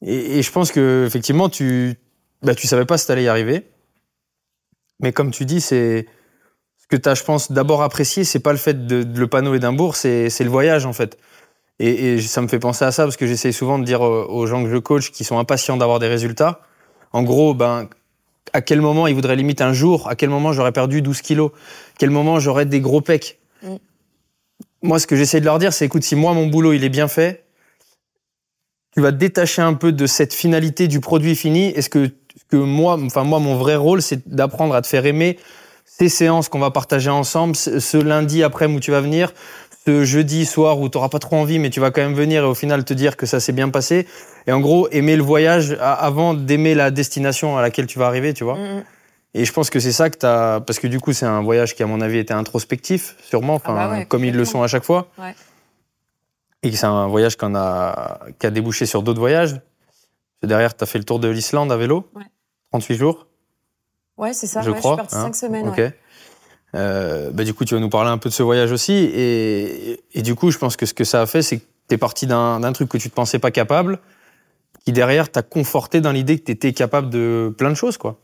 Et, 0.01 0.41
je 0.41 0.51
pense 0.51 0.71
que 0.71 1.05
effectivement, 1.07 1.49
tu, 1.49 1.95
bah, 2.41 2.55
tu 2.55 2.67
savais 2.67 2.85
pas 2.85 2.97
si 2.97 3.07
t'allais 3.07 3.23
y 3.23 3.27
arriver. 3.27 3.69
Mais 4.99 5.13
comme 5.13 5.31
tu 5.31 5.45
dis, 5.45 5.61
c'est 5.61 6.07
que 6.93 7.01
tu 7.01 7.09
as, 7.09 7.15
je 7.15 7.23
pense, 7.23 7.51
d'abord 7.51 7.81
apprécié, 7.81 8.23
c'est 8.23 8.39
pas 8.39 8.51
le 8.51 8.59
fait 8.59 8.85
de, 8.85 9.03
le 9.19 9.27
panneau 9.27 9.55
Édimbourg, 9.55 9.95
c'est 9.95 10.29
le 10.39 10.49
voyage 10.49 10.85
en 10.85 10.93
fait. 10.93 11.17
Et, 11.79 12.21
ça 12.21 12.39
me 12.41 12.47
fait 12.47 12.59
penser 12.59 12.85
à 12.85 12.91
ça 12.91 13.03
parce 13.03 13.17
que 13.17 13.25
j'essaie 13.25 13.51
souvent 13.51 13.79
de 13.79 13.83
dire 13.83 14.01
aux 14.01 14.45
gens 14.45 14.63
que 14.63 14.69
je 14.69 14.77
coach 14.77 15.09
qui 15.09 15.23
sont 15.23 15.39
impatients 15.39 15.75
d'avoir 15.75 15.97
des 15.97 16.07
résultats. 16.07 16.61
En 17.11 17.23
gros, 17.23 17.55
ben, 17.55 17.89
à 18.53 18.61
quel 18.61 18.79
moment 18.79 19.07
ils 19.07 19.15
voudraient 19.15 19.35
limite 19.35 19.61
un 19.61 19.73
jour, 19.73 20.07
à 20.07 20.15
quel 20.15 20.29
moment 20.29 20.53
j'aurais 20.53 20.71
perdu 20.71 21.01
12 21.01 21.21
kilos, 21.21 21.49
à 21.51 21.97
quel 21.97 22.11
moment 22.11 22.39
j'aurais 22.39 22.67
des 22.67 22.79
gros 22.79 23.01
pecs. 23.01 23.39
Mm. 23.63 23.75
Moi, 24.83 24.99
ce 24.99 25.07
que 25.07 25.15
j'essaie 25.15 25.39
de 25.39 25.45
leur 25.45 25.57
dire, 25.57 25.73
c'est 25.73 25.85
écoute, 25.85 26.03
si 26.03 26.15
moi 26.15 26.33
mon 26.33 26.45
boulot 26.45 26.73
il 26.73 26.83
est 26.83 26.89
bien 26.89 27.07
fait, 27.07 27.45
tu 28.93 29.01
vas 29.01 29.11
te 29.11 29.17
détacher 29.17 29.63
un 29.63 29.73
peu 29.73 29.91
de 29.91 30.05
cette 30.05 30.35
finalité 30.35 30.87
du 30.87 30.99
produit 30.99 31.35
fini. 31.35 31.69
Est-ce 31.69 31.89
que, 31.89 32.11
que 32.49 32.57
moi, 32.57 32.99
enfin 33.01 33.23
moi, 33.23 33.39
mon 33.39 33.55
vrai 33.55 33.75
rôle, 33.75 34.03
c'est 34.03 34.27
d'apprendre 34.29 34.75
à 34.75 34.83
te 34.83 34.87
faire 34.87 35.07
aimer 35.07 35.39
ces 35.85 36.09
séances 36.09 36.49
qu'on 36.49 36.59
va 36.59 36.71
partager 36.71 37.09
ensemble, 37.09 37.55
ce 37.55 37.97
lundi 37.97 38.43
après 38.43 38.65
où 38.65 38.79
tu 38.79 38.91
vas 38.91 39.01
venir, 39.01 39.33
ce 39.85 40.05
jeudi 40.05 40.45
soir 40.45 40.79
où 40.79 40.89
tu 40.89 40.97
n'auras 40.97 41.09
pas 41.09 41.19
trop 41.19 41.35
envie, 41.35 41.59
mais 41.59 41.69
tu 41.69 41.79
vas 41.79 41.91
quand 41.91 42.01
même 42.01 42.13
venir 42.13 42.43
et 42.43 42.47
au 42.47 42.55
final 42.55 42.85
te 42.85 42.93
dire 42.93 43.17
que 43.17 43.25
ça 43.25 43.39
s'est 43.39 43.51
bien 43.51 43.69
passé. 43.69 44.07
Et 44.47 44.51
en 44.51 44.59
gros, 44.59 44.87
aimer 44.89 45.15
le 45.15 45.23
voyage 45.23 45.77
avant 45.79 46.33
d'aimer 46.33 46.73
la 46.73 46.91
destination 46.91 47.57
à 47.57 47.61
laquelle 47.61 47.85
tu 47.85 47.99
vas 47.99 48.07
arriver, 48.07 48.33
tu 48.33 48.43
vois. 48.43 48.55
Mm, 48.55 48.77
mm. 48.77 48.83
Et 49.35 49.45
je 49.45 49.51
pense 49.51 49.69
que 49.69 49.79
c'est 49.79 49.91
ça 49.91 50.09
que 50.09 50.17
tu 50.17 50.25
as. 50.25 50.61
Parce 50.65 50.79
que 50.79 50.87
du 50.87 50.99
coup, 50.99 51.11
c'est 51.11 51.25
un 51.25 51.41
voyage 51.41 51.75
qui, 51.75 51.83
à 51.83 51.87
mon 51.87 52.01
avis, 52.01 52.19
était 52.19 52.33
introspectif, 52.33 53.15
sûrement, 53.23 53.59
ah 53.65 53.73
bah 53.73 54.05
comme 54.05 54.23
ils 54.23 54.35
le 54.35 54.45
sont 54.45 54.61
à 54.61 54.67
chaque 54.67 54.83
fois. 54.83 55.07
Ouais. 55.17 55.33
Et 56.61 56.71
c'est 56.71 56.85
un 56.85 57.07
voyage 57.07 57.35
qu'on 57.35 57.55
a, 57.55 58.19
qui 58.39 58.45
a 58.45 58.51
débouché 58.51 58.85
sur 58.85 59.01
d'autres 59.03 59.19
voyages. 59.19 59.59
Derrière, 60.43 60.75
tu 60.75 60.83
as 60.83 60.87
fait 60.87 60.97
le 60.97 61.03
tour 61.03 61.19
de 61.19 61.27
l'Islande 61.27 61.71
à 61.71 61.77
vélo, 61.77 62.09
38 62.71 62.95
jours. 62.95 63.27
Ouais, 64.17 64.33
c'est 64.33 64.47
ça. 64.47 64.61
Je, 64.61 64.71
crois, 64.71 64.81
je 64.81 64.87
suis 64.87 64.95
partie 64.97 65.15
hein. 65.15 65.21
cinq 65.23 65.35
semaines. 65.35 65.67
Ok. 65.67 65.81
Euh, 66.75 67.31
bah, 67.31 67.43
du 67.43 67.53
coup, 67.53 67.65
tu 67.65 67.75
vas 67.75 67.79
nous 67.79 67.89
parler 67.89 68.09
un 68.09 68.17
peu 68.17 68.29
de 68.29 68.33
ce 68.33 68.43
voyage 68.43 68.71
aussi. 68.71 68.93
Et, 68.93 70.03
et 70.13 70.21
du 70.21 70.35
coup, 70.35 70.51
je 70.51 70.57
pense 70.57 70.75
que 70.75 70.85
ce 70.85 70.93
que 70.93 71.03
ça 71.03 71.21
a 71.21 71.25
fait, 71.25 71.41
c'est 71.41 71.59
que 71.59 71.63
tu 71.87 71.95
es 71.95 71.97
parti 71.97 72.27
d'un 72.27 72.73
truc 72.73 72.89
que 72.89 72.97
tu 72.97 73.07
ne 73.07 73.09
te 73.09 73.15
pensais 73.15 73.39
pas 73.39 73.51
capable, 73.51 73.99
qui 74.85 74.91
derrière 74.91 75.31
t'a 75.31 75.41
conforté 75.41 76.01
dans 76.01 76.11
l'idée 76.11 76.39
que 76.39 76.45
tu 76.45 76.51
étais 76.51 76.73
capable 76.73 77.09
de 77.09 77.53
plein 77.57 77.69
de 77.69 77.75
choses, 77.75 77.97
quoi. 77.97 78.17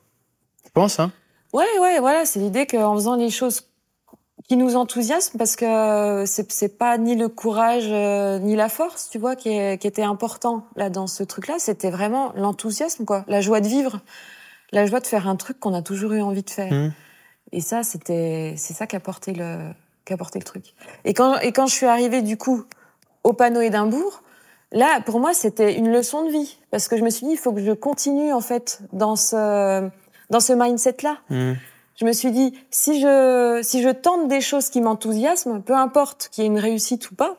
Tu 0.65 0.71
penses, 0.71 0.99
hein? 0.99 1.11
Ouais, 1.53 1.65
ouais, 1.81 1.99
voilà. 1.99 2.25
C'est 2.25 2.39
l'idée 2.39 2.65
qu'en 2.65 2.95
faisant 2.95 3.15
les 3.15 3.29
choses 3.29 3.63
qui 4.47 4.57
nous 4.57 4.75
enthousiasment, 4.75 5.37
parce 5.37 5.55
que 5.55 6.23
c'est 6.25 6.77
pas 6.77 6.97
ni 6.97 7.15
le 7.15 7.27
courage 7.27 7.87
euh, 7.87 8.39
ni 8.39 8.55
la 8.55 8.69
force, 8.69 9.09
tu 9.11 9.19
vois, 9.19 9.35
qui, 9.35 9.77
qui 9.77 9.87
était 9.87 10.01
important 10.01 10.65
là 10.75 10.89
dans 10.89 11.05
ce 11.05 11.23
truc-là. 11.23 11.55
C'était 11.59 11.91
vraiment 11.91 12.33
l'enthousiasme, 12.35 13.05
quoi, 13.05 13.25
la 13.27 13.41
joie 13.41 13.61
de 13.61 13.67
vivre 13.67 13.99
la 14.71 14.85
joie 14.85 14.99
de 14.99 15.07
faire 15.07 15.27
un 15.27 15.35
truc 15.35 15.59
qu'on 15.59 15.73
a 15.73 15.81
toujours 15.81 16.13
eu 16.13 16.21
envie 16.21 16.43
de 16.43 16.49
faire. 16.49 16.71
Mmh. 16.71 16.93
Et 17.51 17.61
ça, 17.61 17.83
c'était, 17.83 18.53
c'est 18.57 18.73
ça 18.73 18.87
qui 18.87 18.95
a 18.95 18.99
porté 18.99 19.33
le, 19.33 19.71
qui 20.05 20.13
a 20.13 20.17
porté 20.17 20.39
le 20.39 20.45
truc. 20.45 20.73
Et 21.05 21.13
quand, 21.13 21.37
et 21.39 21.51
quand 21.51 21.67
je 21.67 21.73
suis 21.73 21.85
arrivée, 21.85 22.21
du 22.21 22.37
coup, 22.37 22.63
au 23.23 23.33
panneau 23.33 23.61
Édimbourg, 23.61 24.23
là, 24.71 25.01
pour 25.05 25.19
moi, 25.19 25.33
c'était 25.33 25.75
une 25.75 25.91
leçon 25.91 26.25
de 26.25 26.31
vie. 26.31 26.59
Parce 26.71 26.87
que 26.87 26.97
je 26.97 27.03
me 27.03 27.09
suis 27.09 27.25
dit, 27.25 27.33
il 27.33 27.37
faut 27.37 27.53
que 27.53 27.63
je 27.63 27.71
continue, 27.71 28.31
en 28.31 28.41
fait, 28.41 28.81
dans 28.93 29.15
ce, 29.15 29.89
dans 30.29 30.39
ce 30.39 30.53
mindset-là. 30.53 31.17
Mmh. 31.29 31.53
Je 31.95 32.05
me 32.05 32.13
suis 32.13 32.31
dit, 32.31 32.53
si 32.71 33.01
je, 33.01 33.59
si 33.61 33.81
je 33.81 33.89
tente 33.89 34.27
des 34.27 34.41
choses 34.41 34.69
qui 34.69 34.79
m'enthousiasment, 34.79 35.61
peu 35.61 35.75
importe 35.75 36.29
qu'il 36.31 36.43
y 36.43 36.47
ait 36.47 36.49
une 36.49 36.59
réussite 36.59 37.11
ou 37.11 37.15
pas, 37.15 37.35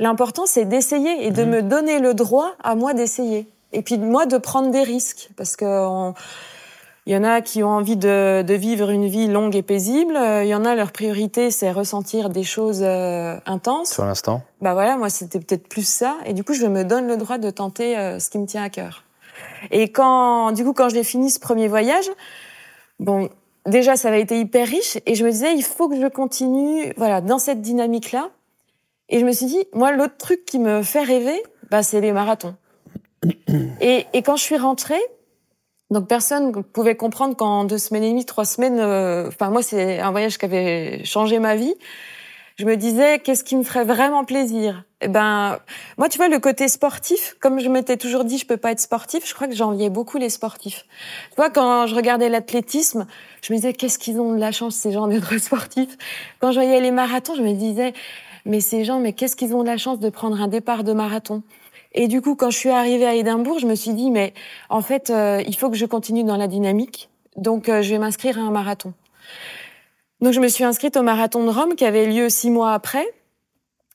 l'important, 0.00 0.46
c'est 0.46 0.64
d'essayer 0.64 1.26
et 1.26 1.30
de 1.30 1.44
mmh. 1.44 1.50
me 1.50 1.62
donner 1.62 1.98
le 1.98 2.14
droit 2.14 2.54
à 2.64 2.74
moi 2.74 2.94
d'essayer. 2.94 3.48
Et 3.72 3.82
puis, 3.82 3.98
moi, 3.98 4.26
de 4.26 4.38
prendre 4.38 4.70
des 4.70 4.82
risques. 4.82 5.30
Parce 5.36 5.56
que, 5.56 5.64
on, 5.64 6.14
il 7.06 7.12
y 7.12 7.16
en 7.16 7.24
a 7.24 7.40
qui 7.40 7.64
ont 7.64 7.68
envie 7.68 7.96
de, 7.96 8.42
de, 8.42 8.54
vivre 8.54 8.90
une 8.90 9.06
vie 9.06 9.26
longue 9.26 9.56
et 9.56 9.62
paisible. 9.62 10.16
Il 10.42 10.46
y 10.46 10.54
en 10.54 10.64
a, 10.64 10.76
leur 10.76 10.92
priorité, 10.92 11.50
c'est 11.50 11.72
ressentir 11.72 12.28
des 12.28 12.44
choses 12.44 12.82
euh, 12.82 13.36
intenses. 13.44 13.92
Sur 13.92 14.04
l'instant 14.04 14.42
Bah 14.60 14.72
voilà, 14.74 14.96
moi, 14.96 15.10
c'était 15.10 15.40
peut-être 15.40 15.66
plus 15.66 15.86
ça. 15.86 16.16
Et 16.26 16.32
du 16.32 16.44
coup, 16.44 16.54
je 16.54 16.66
me 16.66 16.84
donne 16.84 17.08
le 17.08 17.16
droit 17.16 17.38
de 17.38 17.50
tenter 17.50 17.98
euh, 17.98 18.20
ce 18.20 18.30
qui 18.30 18.38
me 18.38 18.46
tient 18.46 18.62
à 18.62 18.70
cœur. 18.70 19.02
Et 19.72 19.90
quand, 19.90 20.52
du 20.52 20.64
coup, 20.64 20.74
quand 20.74 20.90
j'ai 20.90 21.02
fini 21.02 21.30
ce 21.30 21.40
premier 21.40 21.66
voyage, 21.66 22.08
bon, 23.00 23.28
déjà, 23.66 23.96
ça 23.96 24.08
avait 24.08 24.20
été 24.20 24.38
hyper 24.38 24.68
riche. 24.68 24.98
Et 25.04 25.16
je 25.16 25.24
me 25.24 25.32
disais, 25.32 25.54
il 25.56 25.64
faut 25.64 25.88
que 25.88 26.00
je 26.00 26.06
continue, 26.06 26.92
voilà, 26.96 27.20
dans 27.20 27.40
cette 27.40 27.62
dynamique-là. 27.62 28.30
Et 29.08 29.18
je 29.18 29.24
me 29.24 29.32
suis 29.32 29.46
dit, 29.46 29.64
moi, 29.72 29.90
l'autre 29.90 30.16
truc 30.18 30.44
qui 30.44 30.60
me 30.60 30.84
fait 30.84 31.02
rêver, 31.02 31.42
bah, 31.68 31.82
c'est 31.82 32.00
les 32.00 32.12
marathons. 32.12 32.54
Et, 33.80 34.06
et 34.12 34.22
quand 34.22 34.36
je 34.36 34.42
suis 34.42 34.56
rentrée, 34.56 35.00
donc 35.92 36.08
personne 36.08 36.64
pouvait 36.64 36.96
comprendre 36.96 37.36
qu'en 37.36 37.64
deux 37.64 37.76
semaines 37.76 38.04
et 38.04 38.08
demie, 38.08 38.24
trois 38.24 38.46
semaines, 38.46 38.80
euh, 38.80 39.28
enfin 39.28 39.50
moi 39.50 39.62
c'est 39.62 40.00
un 40.00 40.10
voyage 40.10 40.38
qui 40.38 40.46
avait 40.46 41.04
changé 41.04 41.38
ma 41.38 41.54
vie. 41.54 41.74
Je 42.56 42.64
me 42.64 42.76
disais 42.76 43.18
qu'est-ce 43.18 43.44
qui 43.44 43.56
me 43.56 43.62
ferait 43.62 43.84
vraiment 43.84 44.24
plaisir? 44.24 44.84
Eh 45.02 45.08
ben 45.08 45.58
moi 45.98 46.08
tu 46.08 46.16
vois 46.16 46.28
le 46.28 46.38
côté 46.38 46.68
sportif, 46.68 47.36
comme 47.40 47.60
je 47.60 47.68
m'étais 47.68 47.98
toujours 47.98 48.24
dit 48.24 48.38
je 48.38 48.46
peux 48.46 48.56
pas 48.56 48.72
être 48.72 48.80
sportif, 48.80 49.28
je 49.28 49.34
crois 49.34 49.48
que 49.48 49.54
j'enviais 49.54 49.90
beaucoup 49.90 50.16
les 50.16 50.30
sportifs. 50.30 50.86
Tu 51.30 51.36
vois 51.36 51.50
quand 51.50 51.86
je 51.86 51.94
regardais 51.94 52.30
l'athlétisme, 52.30 53.06
je 53.42 53.52
me 53.52 53.58
disais 53.58 53.74
qu'est-ce 53.74 53.98
qu'ils 53.98 54.18
ont 54.18 54.32
de 54.32 54.40
la 54.40 54.50
chance 54.50 54.76
ces 54.76 54.92
gens 54.92 55.08
d'être 55.08 55.36
sportifs? 55.42 55.98
Quand 56.40 56.52
je 56.52 56.60
voyais 56.60 56.80
les 56.80 56.90
marathons, 56.90 57.34
je 57.34 57.42
me 57.42 57.52
disais 57.52 57.92
mais 58.46 58.60
ces 58.60 58.84
gens 58.84 58.98
mais 58.98 59.12
qu'est-ce 59.12 59.36
qu'ils 59.36 59.54
ont 59.54 59.62
de 59.62 59.68
la 59.68 59.76
chance 59.76 60.00
de 60.00 60.08
prendre 60.08 60.40
un 60.40 60.48
départ 60.48 60.84
de 60.84 60.94
marathon? 60.94 61.42
Et 61.94 62.08
du 62.08 62.22
coup, 62.22 62.34
quand 62.34 62.50
je 62.50 62.58
suis 62.58 62.70
arrivée 62.70 63.06
à 63.06 63.14
Édimbourg, 63.14 63.58
je 63.58 63.66
me 63.66 63.74
suis 63.74 63.92
dit, 63.92 64.10
mais 64.10 64.32
en 64.70 64.80
fait, 64.80 65.10
euh, 65.10 65.42
il 65.46 65.56
faut 65.56 65.70
que 65.70 65.76
je 65.76 65.86
continue 65.86 66.24
dans 66.24 66.36
la 66.36 66.48
dynamique. 66.48 67.10
Donc, 67.36 67.68
euh, 67.68 67.82
je 67.82 67.90
vais 67.90 67.98
m'inscrire 67.98 68.38
à 68.38 68.42
un 68.42 68.50
marathon. 68.50 68.94
Donc, 70.20 70.32
je 70.32 70.40
me 70.40 70.48
suis 70.48 70.64
inscrite 70.64 70.96
au 70.96 71.02
marathon 71.02 71.44
de 71.44 71.50
Rome 71.50 71.74
qui 71.74 71.84
avait 71.84 72.06
lieu 72.06 72.28
six 72.28 72.50
mois 72.50 72.72
après. 72.72 73.06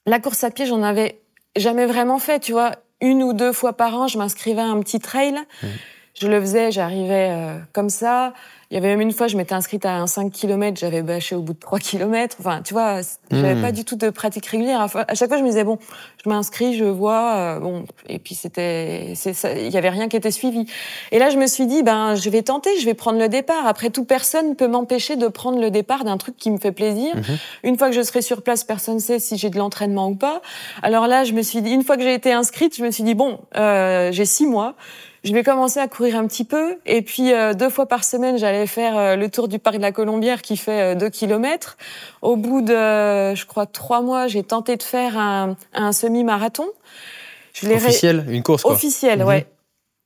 La 0.05 0.19
course 0.19 0.43
à 0.43 0.51
pied, 0.51 0.65
j'en 0.65 0.83
avais 0.83 1.19
jamais 1.55 1.85
vraiment 1.85 2.19
fait, 2.19 2.39
tu 2.39 2.51
vois. 2.51 2.75
Une 3.01 3.23
ou 3.23 3.33
deux 3.33 3.53
fois 3.53 3.73
par 3.73 3.95
an, 3.95 4.07
je 4.07 4.17
m'inscrivais 4.17 4.61
à 4.61 4.65
un 4.65 4.79
petit 4.79 4.99
trail. 4.99 5.33
Mmh. 5.33 5.67
Je 6.19 6.27
le 6.27 6.39
faisais, 6.41 6.71
j'arrivais 6.71 7.29
euh, 7.31 7.59
comme 7.73 7.89
ça. 7.89 8.33
Il 8.69 8.73
y 8.73 8.77
avait 8.77 8.89
même 8.89 8.99
une 8.99 9.13
fois, 9.13 9.27
je 9.27 9.37
m'étais 9.37 9.53
inscrite 9.53 9.85
à 9.85 9.95
un 9.95 10.07
5 10.07 10.29
km, 10.29 10.77
j'avais 10.77 11.01
bâché 11.01 11.35
au 11.35 11.41
bout 11.41 11.53
de 11.53 11.59
3 11.59 11.79
km. 11.79 12.35
Enfin, 12.39 12.61
tu 12.61 12.73
vois, 12.73 12.99
j'avais 13.31 13.55
Hmm. 13.55 13.61
pas 13.61 13.71
du 13.71 13.85
tout 13.85 13.95
de 13.95 14.09
pratique 14.09 14.45
régulière. 14.45 14.81
À 14.81 15.15
chaque 15.15 15.29
fois, 15.29 15.37
je 15.37 15.43
me 15.43 15.47
disais, 15.47 15.63
bon, 15.63 15.79
je 16.23 16.29
m'inscris, 16.29 16.75
je 16.75 16.83
vois, 16.83 17.35
euh, 17.35 17.59
bon, 17.61 17.85
et 18.09 18.19
puis 18.19 18.35
c'était, 18.35 19.13
c'est 19.15 19.31
ça, 19.33 19.53
il 19.53 19.71
y 19.71 19.77
avait 19.77 19.89
rien 19.89 20.09
qui 20.09 20.17
était 20.17 20.31
suivi. 20.31 20.65
Et 21.13 21.19
là, 21.19 21.29
je 21.29 21.37
me 21.37 21.47
suis 21.47 21.65
dit, 21.65 21.81
ben, 21.81 22.15
je 22.15 22.29
vais 22.29 22.41
tenter, 22.41 22.69
je 22.79 22.85
vais 22.85 22.93
prendre 22.93 23.19
le 23.19 23.29
départ. 23.29 23.65
Après 23.67 23.89
tout, 23.89 24.03
personne 24.03 24.57
peut 24.57 24.67
m'empêcher 24.67 25.15
de 25.15 25.29
prendre 25.29 25.61
le 25.61 25.71
départ 25.71 26.03
d'un 26.03 26.17
truc 26.17 26.35
qui 26.35 26.51
me 26.51 26.57
fait 26.57 26.73
plaisir. 26.73 27.15
Mhm. 27.15 27.23
Une 27.63 27.77
fois 27.77 27.87
que 27.89 27.95
je 27.95 28.01
serai 28.01 28.21
sur 28.21 28.41
place, 28.41 28.65
personne 28.65 28.95
ne 28.95 28.99
sait 28.99 29.19
si 29.19 29.37
j'ai 29.37 29.49
de 29.49 29.57
l'entraînement 29.57 30.09
ou 30.09 30.15
pas. 30.15 30.41
Alors 30.83 31.07
là, 31.07 31.23
je 31.23 31.31
me 31.31 31.41
suis 31.41 31.61
dit, 31.61 31.71
une 31.71 31.83
fois 31.83 31.95
que 31.95 32.03
j'ai 32.03 32.13
été 32.13 32.33
inscrite, 32.33 32.75
je 32.75 32.83
me 32.83 32.91
suis 32.91 33.03
dit, 33.03 33.15
bon, 33.15 33.39
euh, 33.55 34.11
j'ai 34.11 34.25
six 34.25 34.45
mois. 34.45 34.75
Je 35.27 35.33
vais 35.33 35.43
commencer 35.43 35.79
à 35.81 35.87
courir 35.89 36.15
un 36.15 36.25
petit 36.25 36.45
peu. 36.45 36.77
Et 36.85 37.01
puis, 37.01 37.33
euh, 37.33 37.53
deux 37.53 37.69
fois 37.69 37.85
par 37.85 38.05
semaine, 38.05 38.37
j'allais 38.37 38.65
faire 38.65 38.97
euh, 38.97 39.15
le 39.17 39.29
tour 39.29 39.49
du 39.49 39.59
parc 39.59 39.75
de 39.75 39.81
la 39.81 39.91
Colombière 39.91 40.41
qui 40.41 40.55
fait 40.55 40.93
euh, 40.93 40.95
deux 40.95 41.09
kilomètres. 41.09 41.75
Au 42.21 42.37
bout 42.37 42.61
de, 42.61 42.73
euh, 42.73 43.35
je 43.35 43.45
crois, 43.45 43.65
trois 43.65 44.01
mois, 44.01 44.27
j'ai 44.27 44.43
tenté 44.43 44.77
de 44.77 44.83
faire 44.83 45.17
un, 45.17 45.57
un 45.73 45.91
semi-marathon. 45.91 46.65
Ré- 47.61 47.75
Officiel, 47.75 48.25
une 48.29 48.41
course 48.43 48.63
quoi. 48.63 48.71
Officiel, 48.73 49.19
Mhm. 49.19 49.25
ouais. 49.27 49.47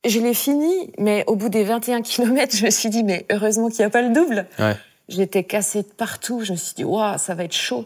Je 0.07 0.19
l'ai 0.19 0.33
fini, 0.33 0.91
mais 0.97 1.23
au 1.27 1.35
bout 1.35 1.49
des 1.49 1.63
21 1.63 2.01
kilomètres, 2.01 2.55
je 2.57 2.65
me 2.65 2.71
suis 2.71 2.89
dit, 2.89 3.03
mais 3.03 3.27
heureusement 3.31 3.69
qu'il 3.69 3.79
n'y 3.81 3.85
a 3.85 3.89
pas 3.91 4.01
le 4.01 4.09
double. 4.13 4.47
Ouais. 4.57 4.75
J'étais 5.09 5.43
cassée 5.43 5.83
de 5.83 5.87
partout. 5.95 6.41
Je 6.43 6.53
me 6.53 6.57
suis 6.57 6.73
dit, 6.73 6.83
waouh, 6.83 7.17
ça 7.19 7.35
va 7.35 7.43
être 7.43 7.53
chaud. 7.53 7.85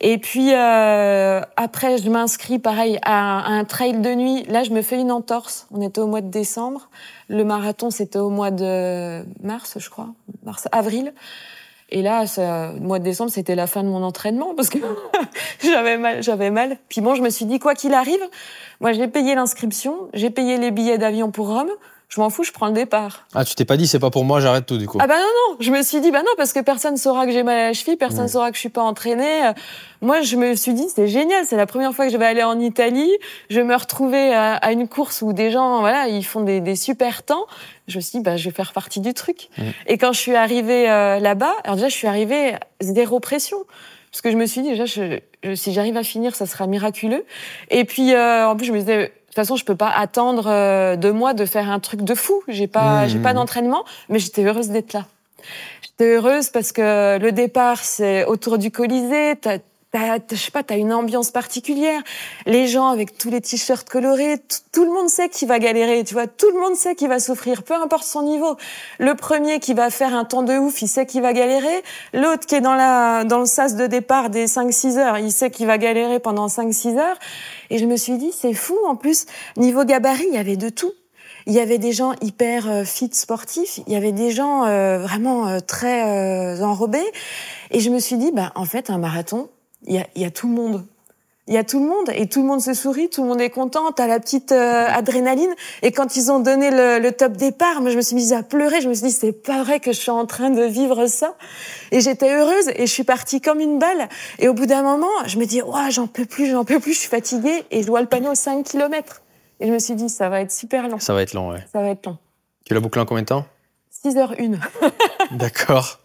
Et 0.00 0.18
puis 0.18 0.52
euh, 0.52 1.40
après, 1.56 1.98
je 1.98 2.10
m'inscris 2.10 2.58
pareil 2.58 2.98
à, 3.02 3.46
un 3.46 3.64
trail 3.64 4.00
de 4.00 4.14
nuit. 4.14 4.44
Là, 4.44 4.62
je 4.62 4.70
me 4.70 4.82
fais 4.82 5.00
une 5.00 5.10
entorse. 5.10 5.66
On 5.70 5.80
était 5.80 6.00
au 6.00 6.06
mois 6.06 6.20
de 6.20 6.30
décembre. 6.30 6.90
Le 7.28 7.44
marathon, 7.44 7.90
c'était 7.90 8.18
au 8.18 8.28
mois 8.28 8.50
de 8.50 9.24
mars, 9.42 9.78
je 9.78 9.88
crois, 9.88 10.08
mars, 10.44 10.68
avril. 10.72 11.14
Et 11.88 12.02
là, 12.02 12.24
le 12.36 12.80
mois 12.80 12.98
de 12.98 13.04
décembre, 13.04 13.30
c'était 13.30 13.54
la 13.54 13.66
fin 13.66 13.82
de 13.84 13.88
mon 13.88 14.02
entraînement 14.02 14.54
parce 14.54 14.68
que 14.68 14.78
j'avais 15.62 15.96
mal, 15.96 16.22
j'avais 16.22 16.50
mal. 16.50 16.78
Puis 16.88 17.00
bon, 17.00 17.14
je 17.14 17.22
me 17.22 17.30
suis 17.30 17.46
dit 17.46 17.58
quoi 17.58 17.74
qu'il 17.74 17.94
arrive, 17.94 18.20
moi 18.80 18.92
j'ai 18.92 19.06
payé 19.06 19.34
l'inscription, 19.34 20.08
j'ai 20.12 20.30
payé 20.30 20.58
les 20.58 20.72
billets 20.72 20.98
d'avion 20.98 21.30
pour 21.30 21.48
Rome. 21.48 21.70
Je 22.08 22.20
m'en 22.20 22.30
fous, 22.30 22.44
je 22.44 22.52
prends 22.52 22.68
le 22.68 22.72
départ. 22.72 23.26
Ah, 23.34 23.44
tu 23.44 23.56
t'es 23.56 23.64
pas 23.64 23.76
dit 23.76 23.88
c'est 23.88 23.98
pas 23.98 24.10
pour 24.10 24.24
moi, 24.24 24.38
j'arrête 24.40 24.64
tout 24.64 24.78
du 24.78 24.86
coup. 24.86 24.96
Ah 25.00 25.08
bah 25.08 25.16
non 25.16 25.22
non, 25.50 25.56
je 25.58 25.72
me 25.72 25.82
suis 25.82 26.00
dit 26.00 26.12
bah 26.12 26.20
non 26.20 26.30
parce 26.36 26.52
que 26.52 26.60
personne 26.60 26.96
saura 26.96 27.26
que 27.26 27.32
j'ai 27.32 27.42
mal 27.42 27.58
à 27.58 27.66
la 27.66 27.72
cheville, 27.72 27.96
personne 27.96 28.22
Ouais. 28.22 28.28
saura 28.28 28.50
que 28.50 28.54
je 28.54 28.60
suis 28.60 28.68
pas 28.68 28.82
entraînée. 28.82 29.50
Moi 30.02 30.20
je 30.20 30.36
me 30.36 30.54
suis 30.54 30.72
dit 30.72 30.86
c'est 30.94 31.08
génial, 31.08 31.44
c'est 31.46 31.56
la 31.56 31.66
première 31.66 31.92
fois 31.92 32.06
que 32.06 32.12
je 32.12 32.16
vais 32.16 32.24
aller 32.26 32.44
en 32.44 32.60
Italie, 32.60 33.10
je 33.50 33.56
vais 33.58 33.64
me 33.66 33.74
retrouver 33.74 34.32
à, 34.32 34.54
à 34.54 34.70
une 34.70 34.86
course 34.86 35.20
où 35.22 35.32
des 35.32 35.50
gens 35.50 35.80
voilà 35.80 36.06
ils 36.06 36.24
font 36.24 36.42
des, 36.42 36.60
des 36.60 36.76
super 36.76 37.24
temps. 37.24 37.44
Je 37.88 37.96
me 37.96 38.00
suis 38.00 38.18
dit 38.18 38.24
bah 38.24 38.36
je 38.36 38.48
vais 38.48 38.54
faire 38.54 38.72
partie 38.72 39.00
du 39.00 39.12
truc. 39.12 39.48
Et 39.88 39.98
quand 39.98 40.12
je 40.12 40.20
suis 40.20 40.36
arrivée 40.36 40.88
euh, 40.88 41.18
là-bas, 41.18 41.54
alors 41.64 41.74
déjà 41.74 41.88
je 41.88 41.94
suis 41.94 42.06
arrivée 42.06 42.54
zéro 42.80 43.18
pression. 43.18 43.58
Parce 44.12 44.22
que 44.22 44.30
je 44.30 44.36
me 44.36 44.46
suis 44.46 44.62
dit, 44.62 44.70
déjà, 44.70 44.86
je- 44.86 45.18
je- 45.44 45.54
si 45.54 45.74
j'arrive 45.74 45.96
à 45.98 46.02
finir, 46.02 46.34
ça 46.34 46.46
sera 46.46 46.66
miraculeux. 46.66 47.26
Et 47.70 47.84
puis, 47.84 48.14
euh, 48.14 48.48
en 48.48 48.56
plus, 48.56 48.64
je 48.64 48.72
me 48.72 48.78
disais, 48.78 49.12
toute 49.36 49.44
façon, 49.44 49.56
je 49.56 49.64
peux 49.64 49.76
pas 49.76 49.90
attendre 49.90 50.46
euh, 50.48 50.96
de 50.96 51.10
moi 51.10 51.34
de 51.34 51.44
faire 51.44 51.70
un 51.70 51.78
truc 51.78 52.02
de 52.02 52.14
fou. 52.14 52.42
J'ai 52.48 52.66
pas, 52.66 53.04
Mmh. 53.04 53.08
j'ai 53.08 53.18
pas 53.18 53.34
d'entraînement, 53.34 53.84
mais 54.08 54.18
j'étais 54.18 54.44
heureuse 54.44 54.68
d'être 54.70 54.92
là. 54.94 55.04
J'étais 55.82 56.16
heureuse 56.16 56.48
parce 56.48 56.72
que 56.72 57.18
le 57.18 57.32
départ, 57.32 57.78
c'est 57.78 58.24
autour 58.24 58.58
du 58.58 58.70
Colisée. 58.70 59.36
T'as, 59.40 59.58
t'as, 59.96 60.36
je 60.36 60.40
sais 60.40 60.50
pas, 60.50 60.62
t'as 60.62 60.76
une 60.76 60.92
ambiance 60.92 61.30
particulière. 61.30 62.02
Les 62.46 62.66
gens 62.66 62.88
avec 62.88 63.16
tous 63.16 63.30
les 63.30 63.40
t-shirts 63.40 63.88
colorés, 63.88 64.36
tout 64.72 64.84
le 64.84 64.90
monde 64.90 65.08
sait 65.08 65.28
qu'il 65.28 65.48
va 65.48 65.58
galérer, 65.58 66.04
tu 66.04 66.14
vois. 66.14 66.26
Tout 66.26 66.50
le 66.50 66.60
monde 66.60 66.76
sait 66.76 66.94
qu'il 66.94 67.08
va 67.08 67.18
souffrir, 67.18 67.62
peu 67.62 67.74
importe 67.74 68.04
son 68.04 68.22
niveau. 68.22 68.56
Le 68.98 69.14
premier 69.14 69.58
qui 69.60 69.74
va 69.74 69.90
faire 69.90 70.14
un 70.14 70.24
temps 70.24 70.42
de 70.42 70.56
ouf, 70.56 70.82
il 70.82 70.88
sait 70.88 71.06
qu'il 71.06 71.22
va 71.22 71.32
galérer. 71.32 71.82
L'autre 72.12 72.46
qui 72.46 72.54
est 72.54 72.60
dans 72.60 72.74
la, 72.74 73.24
dans 73.24 73.40
le 73.40 73.46
sas 73.46 73.76
de 73.76 73.86
départ 73.86 74.30
des 74.30 74.46
5-6 74.46 74.98
heures, 74.98 75.18
il 75.18 75.32
sait 75.32 75.50
qu'il 75.50 75.66
va 75.66 75.78
galérer 75.78 76.20
pendant 76.20 76.46
5-6 76.46 76.98
heures. 76.98 77.18
Et 77.70 77.78
je 77.78 77.86
me 77.86 77.96
suis 77.96 78.18
dit, 78.18 78.32
c'est 78.32 78.54
fou. 78.54 78.76
En 78.86 78.96
plus, 78.96 79.26
niveau 79.56 79.84
gabarit, 79.84 80.26
il 80.28 80.34
y 80.34 80.38
avait 80.38 80.56
de 80.56 80.68
tout. 80.68 80.92
Il 81.48 81.54
y 81.54 81.60
avait 81.60 81.78
des 81.78 81.92
gens 81.92 82.12
hyper 82.22 82.68
euh, 82.68 82.84
fit 82.84 83.10
sportifs, 83.12 83.78
il 83.86 83.92
y 83.92 83.96
avait 83.96 84.10
des 84.10 84.32
gens 84.32 84.64
euh, 84.64 84.98
vraiment 84.98 85.46
euh, 85.46 85.60
très 85.60 86.02
euh, 86.04 86.60
enrobés. 86.60 87.06
Et 87.70 87.78
je 87.78 87.88
me 87.88 88.00
suis 88.00 88.16
dit, 88.16 88.32
bah, 88.32 88.50
en 88.56 88.64
fait, 88.64 88.90
un 88.90 88.98
marathon, 88.98 89.48
il 89.86 89.94
y 89.94 89.98
a, 89.98 90.06
il 90.14 90.22
y 90.22 90.24
a 90.24 90.30
tout 90.30 90.48
le 90.48 90.54
monde. 90.54 90.84
Il 91.48 91.54
y 91.54 91.58
a 91.58 91.62
tout 91.62 91.78
le 91.78 91.86
monde 91.86 92.10
et 92.12 92.28
tout 92.28 92.40
le 92.40 92.48
monde 92.48 92.60
se 92.60 92.74
sourit, 92.74 93.08
tout 93.08 93.22
le 93.22 93.28
monde 93.28 93.40
est 93.40 93.50
content, 93.50 93.92
t'as 93.92 94.08
la 94.08 94.18
petite 94.18 94.50
euh, 94.50 94.88
adrénaline. 94.88 95.54
Et 95.82 95.92
quand 95.92 96.16
ils 96.16 96.32
ont 96.32 96.40
donné 96.40 96.72
le, 96.72 96.98
le 96.98 97.12
top 97.12 97.34
départ, 97.34 97.80
moi 97.80 97.90
je 97.92 97.96
me 97.96 98.00
suis 98.02 98.16
mise 98.16 98.32
à 98.32 98.42
pleurer, 98.42 98.80
je 98.80 98.88
me 98.88 98.94
suis 98.94 99.06
dit 99.06 99.12
c'est 99.12 99.30
pas 99.30 99.62
vrai 99.62 99.78
que 99.78 99.92
je 99.92 100.00
suis 100.00 100.10
en 100.10 100.26
train 100.26 100.50
de 100.50 100.64
vivre 100.64 101.06
ça. 101.06 101.36
Et 101.92 102.00
j'étais 102.00 102.34
heureuse 102.34 102.68
et 102.74 102.88
je 102.88 102.92
suis 102.92 103.04
partie 103.04 103.40
comme 103.40 103.60
une 103.60 103.78
balle. 103.78 104.08
Et 104.40 104.48
au 104.48 104.54
bout 104.54 104.66
d'un 104.66 104.82
moment, 104.82 105.06
je 105.26 105.38
me 105.38 105.44
dis 105.46 105.62
ouais 105.62 105.90
j'en 105.90 106.08
peux 106.08 106.24
plus, 106.24 106.50
j'en 106.50 106.64
peux 106.64 106.80
plus, 106.80 106.94
je 106.94 106.98
suis 106.98 107.08
fatiguée 107.08 107.62
et 107.70 107.82
je 107.84 107.86
vois 107.86 108.00
le 108.00 108.08
panneau 108.08 108.34
5 108.34 108.64
km. 108.64 109.22
Et 109.60 109.68
je 109.68 109.72
me 109.72 109.78
suis 109.78 109.94
dit 109.94 110.08
ça 110.08 110.28
va 110.28 110.40
être 110.40 110.50
super 110.50 110.88
long, 110.88 110.98
Ça 110.98 111.14
va 111.14 111.22
être 111.22 111.32
long, 111.32 111.50
ouais. 111.50 111.64
ça 111.72 111.80
va 111.80 111.90
être 111.90 112.06
long. 112.06 112.18
Tu 112.64 112.74
l'as 112.74 112.80
bouclé 112.80 113.00
en 113.00 113.06
combien 113.06 113.22
de 113.22 113.28
temps? 113.28 113.44
6h01. 114.04 114.58
D'accord. 115.30 116.00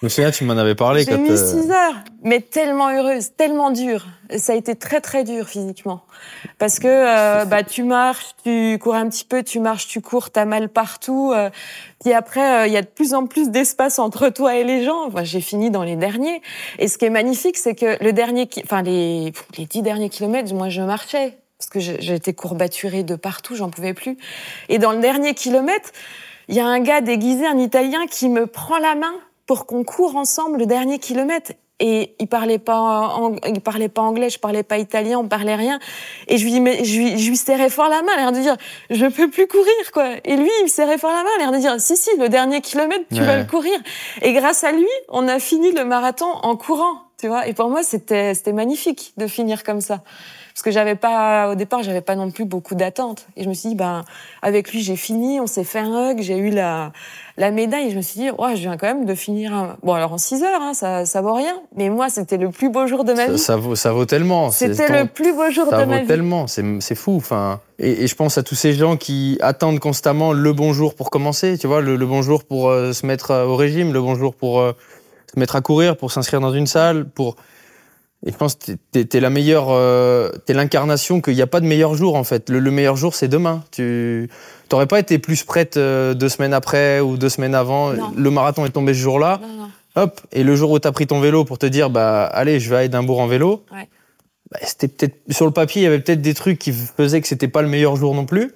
Je 0.00 0.06
me 0.06 0.08
souviens, 0.10 0.30
tu 0.30 0.44
m'en 0.44 0.56
avais 0.56 0.76
parlé 0.76 1.02
J'ai 1.02 1.18
mis 1.18 1.30
euh, 1.30 1.62
6 1.62 1.72
heures, 1.72 2.04
mais 2.22 2.40
tellement 2.40 2.88
heureuse, 2.88 3.30
tellement 3.36 3.72
dur. 3.72 4.06
Ça 4.36 4.52
a 4.52 4.54
été 4.54 4.76
très 4.76 5.00
très 5.00 5.24
dur 5.24 5.48
physiquement. 5.48 6.02
Parce 6.58 6.78
que 6.78 6.86
euh, 6.86 7.44
bah, 7.46 7.64
tu 7.64 7.82
marches, 7.82 8.28
tu 8.44 8.78
cours 8.80 8.94
un 8.94 9.08
petit 9.08 9.24
peu, 9.24 9.42
tu 9.42 9.58
marches, 9.58 9.88
tu 9.88 10.00
cours, 10.00 10.30
t'as 10.30 10.44
mal 10.44 10.68
partout. 10.68 11.32
euh, 11.34 11.50
puis 12.00 12.12
après, 12.12 12.62
euh, 12.62 12.66
il 12.68 12.72
y 12.72 12.76
a 12.76 12.82
de 12.82 12.86
plus 12.86 13.12
en 13.12 13.26
plus 13.26 13.50
d'espace 13.50 13.98
entre 13.98 14.28
toi 14.28 14.54
et 14.54 14.62
les 14.62 14.84
gens. 14.84 15.10
J'ai 15.24 15.40
fini 15.40 15.68
dans 15.72 15.82
les 15.82 15.96
derniers. 15.96 16.42
Et 16.78 16.86
ce 16.86 16.96
qui 16.96 17.06
est 17.06 17.10
magnifique, 17.10 17.58
c'est 17.58 17.74
que 17.74 18.00
le 18.00 18.12
dernier, 18.12 18.48
enfin 18.62 18.82
les, 18.82 19.32
les 19.56 19.66
10 19.66 19.82
derniers 19.82 20.10
kilomètres, 20.10 20.54
moi 20.54 20.68
je 20.68 20.82
marchais. 20.82 21.38
Parce 21.58 21.70
que 21.70 21.80
j'étais 21.80 22.34
courbaturée 22.34 23.02
de 23.02 23.16
partout, 23.16 23.56
j'en 23.56 23.68
pouvais 23.68 23.94
plus. 23.94 24.16
Et 24.68 24.78
dans 24.78 24.92
le 24.92 25.00
dernier 25.00 25.34
kilomètre, 25.34 25.90
il 26.46 26.54
y 26.54 26.60
a 26.60 26.66
un 26.66 26.78
gars 26.78 27.00
déguisé, 27.00 27.48
un 27.48 27.58
Italien, 27.58 28.06
qui 28.08 28.28
me 28.28 28.46
prend 28.46 28.78
la 28.78 28.94
main 28.94 29.12
pour 29.48 29.66
qu'on 29.66 29.82
court 29.82 30.14
ensemble 30.14 30.58
le 30.58 30.66
dernier 30.66 31.00
kilomètre. 31.00 31.50
Et 31.80 32.16
il 32.18 32.26
parlait 32.26 32.58
pas, 32.58 32.78
en- 32.80 33.36
il 33.46 33.60
parlait 33.60 33.88
pas 33.88 34.02
anglais, 34.02 34.30
je 34.30 34.38
parlais 34.40 34.64
pas 34.64 34.78
italien, 34.78 35.18
on 35.20 35.28
parlait 35.28 35.54
rien. 35.54 35.78
Et 36.26 36.36
je 36.36 36.42
lui, 36.44 36.50
dis, 36.50 36.60
mais 36.60 36.84
je 36.84 36.98
lui, 36.98 37.18
je 37.18 37.28
lui 37.30 37.36
serrais 37.36 37.70
fort 37.70 37.88
la 37.88 38.02
main, 38.02 38.16
l'air 38.16 38.32
de 38.32 38.40
dire, 38.40 38.56
je 38.90 39.06
peux 39.06 39.30
plus 39.30 39.46
courir, 39.46 39.92
quoi. 39.92 40.08
Et 40.24 40.36
lui, 40.36 40.50
il 40.58 40.64
me 40.64 40.68
serrait 40.68 40.98
fort 40.98 41.12
la 41.12 41.22
main, 41.22 41.30
l'air 41.38 41.52
de 41.52 41.58
dire, 41.58 41.80
si, 41.80 41.96
si, 41.96 42.10
le 42.18 42.28
dernier 42.28 42.60
kilomètre, 42.60 43.04
tu 43.14 43.20
Ouais. 43.20 43.26
vas 43.26 43.36
le 43.38 43.44
courir. 43.44 43.78
Et 44.22 44.32
grâce 44.32 44.64
à 44.64 44.72
lui, 44.72 44.88
on 45.08 45.28
a 45.28 45.38
fini 45.38 45.70
le 45.70 45.84
marathon 45.84 46.26
en 46.42 46.56
courant, 46.56 46.94
tu 47.16 47.28
vois. 47.28 47.46
Et 47.46 47.52
pour 47.54 47.68
moi, 47.70 47.84
c'était, 47.84 48.34
c'était 48.34 48.52
magnifique 48.52 49.12
de 49.16 49.28
finir 49.28 49.62
comme 49.62 49.80
ça. 49.80 50.00
Parce 50.58 50.64
que 50.64 50.70
j'avais 50.72 50.96
pas, 50.96 51.52
au 51.52 51.54
départ, 51.54 51.84
j'avais 51.84 52.00
pas 52.00 52.16
non 52.16 52.32
plus 52.32 52.44
beaucoup 52.44 52.74
d'attentes. 52.74 53.28
Et 53.36 53.44
je 53.44 53.48
me 53.48 53.54
suis 53.54 53.68
dit, 53.68 53.74
ben, 53.76 54.04
avec 54.42 54.72
lui, 54.72 54.82
j'ai 54.82 54.96
fini, 54.96 55.38
on 55.38 55.46
s'est 55.46 55.62
fait 55.62 55.78
un 55.78 56.10
hug, 56.10 56.20
j'ai 56.20 56.36
eu 56.36 56.50
la, 56.50 56.90
la 57.36 57.52
médaille. 57.52 57.86
Et 57.86 57.90
je 57.92 57.96
me 57.96 58.02
suis 58.02 58.18
dit, 58.22 58.30
ouais, 58.32 58.56
je 58.56 58.62
viens 58.62 58.76
quand 58.76 58.88
même 58.88 59.04
de 59.04 59.14
finir 59.14 59.54
un... 59.54 59.76
Bon, 59.84 59.92
alors 59.92 60.14
en 60.14 60.18
6 60.18 60.42
heures, 60.42 60.60
hein, 60.60 60.74
ça, 60.74 61.06
ça 61.06 61.20
vaut 61.20 61.34
rien. 61.34 61.54
Mais 61.76 61.90
moi, 61.90 62.08
c'était 62.08 62.38
le 62.38 62.50
plus 62.50 62.70
beau 62.70 62.88
jour 62.88 63.04
de 63.04 63.12
ma 63.12 63.26
ça, 63.26 63.32
vie. 63.34 63.38
ça 63.38 63.54
vaut, 63.54 63.76
ça 63.76 63.92
vaut 63.92 64.04
tellement. 64.04 64.50
C'était 64.50 64.88
le 64.88 65.06
plus 65.06 65.32
beau 65.32 65.48
jour 65.52 65.68
Ça 65.70 65.82
de 65.82 65.84
ma 65.84 65.94
vaut 65.98 66.02
vie. 66.02 66.08
tellement, 66.08 66.48
c'est 66.48 66.94
fou. 66.96 67.14
Enfin, 67.18 67.60
et, 67.78 68.02
et 68.02 68.06
je 68.08 68.16
pense 68.16 68.36
à 68.36 68.42
tous 68.42 68.56
ces 68.56 68.72
gens 68.72 68.96
qui 68.96 69.38
attendent 69.40 69.78
constamment 69.78 70.32
le 70.32 70.52
bon 70.52 70.72
jour 70.72 70.96
pour 70.96 71.10
commencer, 71.10 71.56
tu 71.56 71.68
vois, 71.68 71.82
le, 71.82 71.94
le 71.94 72.06
bon 72.06 72.20
jour 72.22 72.42
pour 72.42 72.68
euh, 72.68 72.92
se 72.92 73.06
mettre 73.06 73.30
euh, 73.30 73.44
au 73.44 73.54
régime, 73.54 73.92
le 73.92 74.00
bon 74.00 74.16
jour 74.16 74.34
pour 74.34 74.58
euh, 74.58 74.72
se 75.32 75.38
mettre 75.38 75.54
à 75.54 75.60
courir, 75.60 75.96
pour 75.96 76.10
s'inscrire 76.10 76.40
dans 76.40 76.52
une 76.52 76.66
salle, 76.66 77.04
pour. 77.08 77.36
Et 78.26 78.32
je 78.32 78.36
pense 78.36 78.56
que 78.56 78.72
t'es- 78.90 79.04
t'es 79.04 79.20
la 79.20 79.30
meilleure, 79.30 79.68
euh, 79.70 80.30
t'es 80.44 80.52
l'incarnation 80.52 81.20
qu'il 81.20 81.34
n'y 81.34 81.42
a 81.42 81.46
pas 81.46 81.60
de 81.60 81.66
meilleur 81.66 81.94
jour 81.94 82.16
en 82.16 82.24
fait. 82.24 82.50
Le, 82.50 82.58
le 82.58 82.70
meilleur 82.72 82.96
jour 82.96 83.14
c'est 83.14 83.28
demain. 83.28 83.62
Tu 83.70 84.28
t'aurais 84.68 84.86
pas 84.88 84.98
été 84.98 85.18
plus 85.18 85.44
prête 85.44 85.76
euh, 85.76 86.14
deux 86.14 86.28
semaines 86.28 86.52
après 86.52 86.98
ou 87.00 87.16
deux 87.16 87.28
semaines 87.28 87.54
avant. 87.54 87.92
Non. 87.92 88.12
Le 88.16 88.30
marathon 88.30 88.64
est 88.66 88.70
tombé 88.70 88.92
ce 88.92 88.98
jour-là. 88.98 89.40
Non, 89.42 89.48
non. 89.62 89.68
Hop, 89.96 90.20
et 90.32 90.42
le 90.44 90.54
jour 90.56 90.70
où 90.72 90.78
tu 90.78 90.86
as 90.88 90.92
pris 90.92 91.06
ton 91.06 91.20
vélo 91.20 91.44
pour 91.44 91.58
te 91.58 91.66
dire, 91.66 91.90
bah 91.90 92.24
allez, 92.24 92.58
je 92.60 92.70
vais 92.70 92.76
à 92.76 92.84
Édimbourg 92.84 93.20
en 93.20 93.26
vélo, 93.26 93.64
Ouais. 93.72 93.88
bah, 94.50 94.58
c'était 94.62 94.86
peut-être 94.88 95.16
sur 95.30 95.44
le 95.46 95.50
papier, 95.52 95.82
il 95.82 95.84
y 95.84 95.88
avait 95.88 95.98
peut-être 95.98 96.20
des 96.22 96.34
trucs 96.34 96.58
qui 96.58 96.72
faisaient 96.72 97.20
que 97.20 97.26
c'était 97.26 97.48
pas 97.48 97.62
le 97.62 97.68
meilleur 97.68 97.96
jour 97.96 98.14
non 98.14 98.24
plus, 98.24 98.52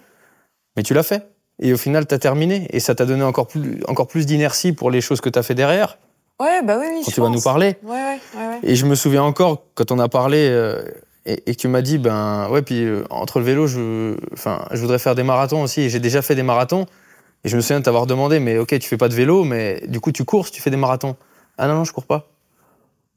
mais 0.77 0.83
tu 0.85 0.93
l'as 0.95 1.03
fait. 1.03 1.27
Et 1.61 1.73
au 1.73 1.77
final, 1.77 2.07
tu 2.07 2.15
as 2.15 2.19
terminé. 2.19 2.67
Et 2.71 2.81
ça 2.81 2.95
t'a 2.95 3.07
donné 3.07 3.23
encore 3.25 3.47
plus, 3.49 3.81
encore 3.89 4.07
plus 4.09 4.27
d'inertie 4.27 4.73
pour 4.73 4.91
les 4.91 5.01
choses 5.01 5.21
que 5.21 5.29
tu 5.31 5.39
as 5.39 5.43
fait 5.43 5.55
derrière, 5.55 5.99
Ouais, 6.43 6.63
bah 6.63 6.77
oui, 6.81 6.87
oui. 6.91 7.03
quand 7.05 7.13
tu 7.13 7.21
vas 7.21 7.29
nous 7.29 7.41
parler. 7.41 7.77
Ouais, 7.85 7.91
ouais, 7.93 8.19
ouais, 8.35 8.47
ouais. 8.49 8.59
Et 8.65 8.75
je 8.75 8.85
me 8.85 8.97
souviens 8.97 9.23
encore, 9.23 9.63
quand 9.75 9.93
on 9.93 9.99
a 10.01 10.09
parlé, 10.09 10.49
euh, 10.51 10.83
et, 11.25 11.43
et 11.47 11.55
que 11.55 11.61
tu 11.61 11.69
m'as 11.69 11.83
dit, 11.83 11.99
ben 11.99 12.49
ouais, 12.51 12.63
puis 12.63 12.83
euh, 12.83 13.05
entre 13.11 13.39
le 13.39 13.45
vélo, 13.45 13.69
je, 13.69 14.17
enfin, 14.33 14.65
je 14.73 14.81
voudrais 14.81 14.99
faire 14.99 15.15
des 15.15 15.23
marathons 15.23 15.63
aussi, 15.63 15.83
et 15.83 15.89
j'ai 15.91 16.01
déjà 16.01 16.21
fait 16.21 16.35
des 16.35 16.43
marathons. 16.43 16.87
Et 17.45 17.49
je 17.49 17.57
me 17.57 17.61
souviens 17.61 17.79
de 17.79 17.85
t'avoir 17.85 18.07
demandé, 18.07 18.41
mais 18.41 18.59
ok, 18.59 18.77
tu 18.79 18.89
fais 18.89 18.97
pas 18.97 19.09
de 19.09 19.15
vélo, 19.15 19.45
mais 19.45 19.83
du 19.87 20.01
coup, 20.01 20.11
tu 20.11 20.25
cours 20.25 20.51
tu 20.51 20.61
fais 20.61 20.71
des 20.71 20.77
marathons. 20.77 21.17
Ah 21.59 21.69
non, 21.69 21.75
non, 21.75 21.85
je 21.85 21.93
cours 21.93 22.07
pas. 22.07 22.29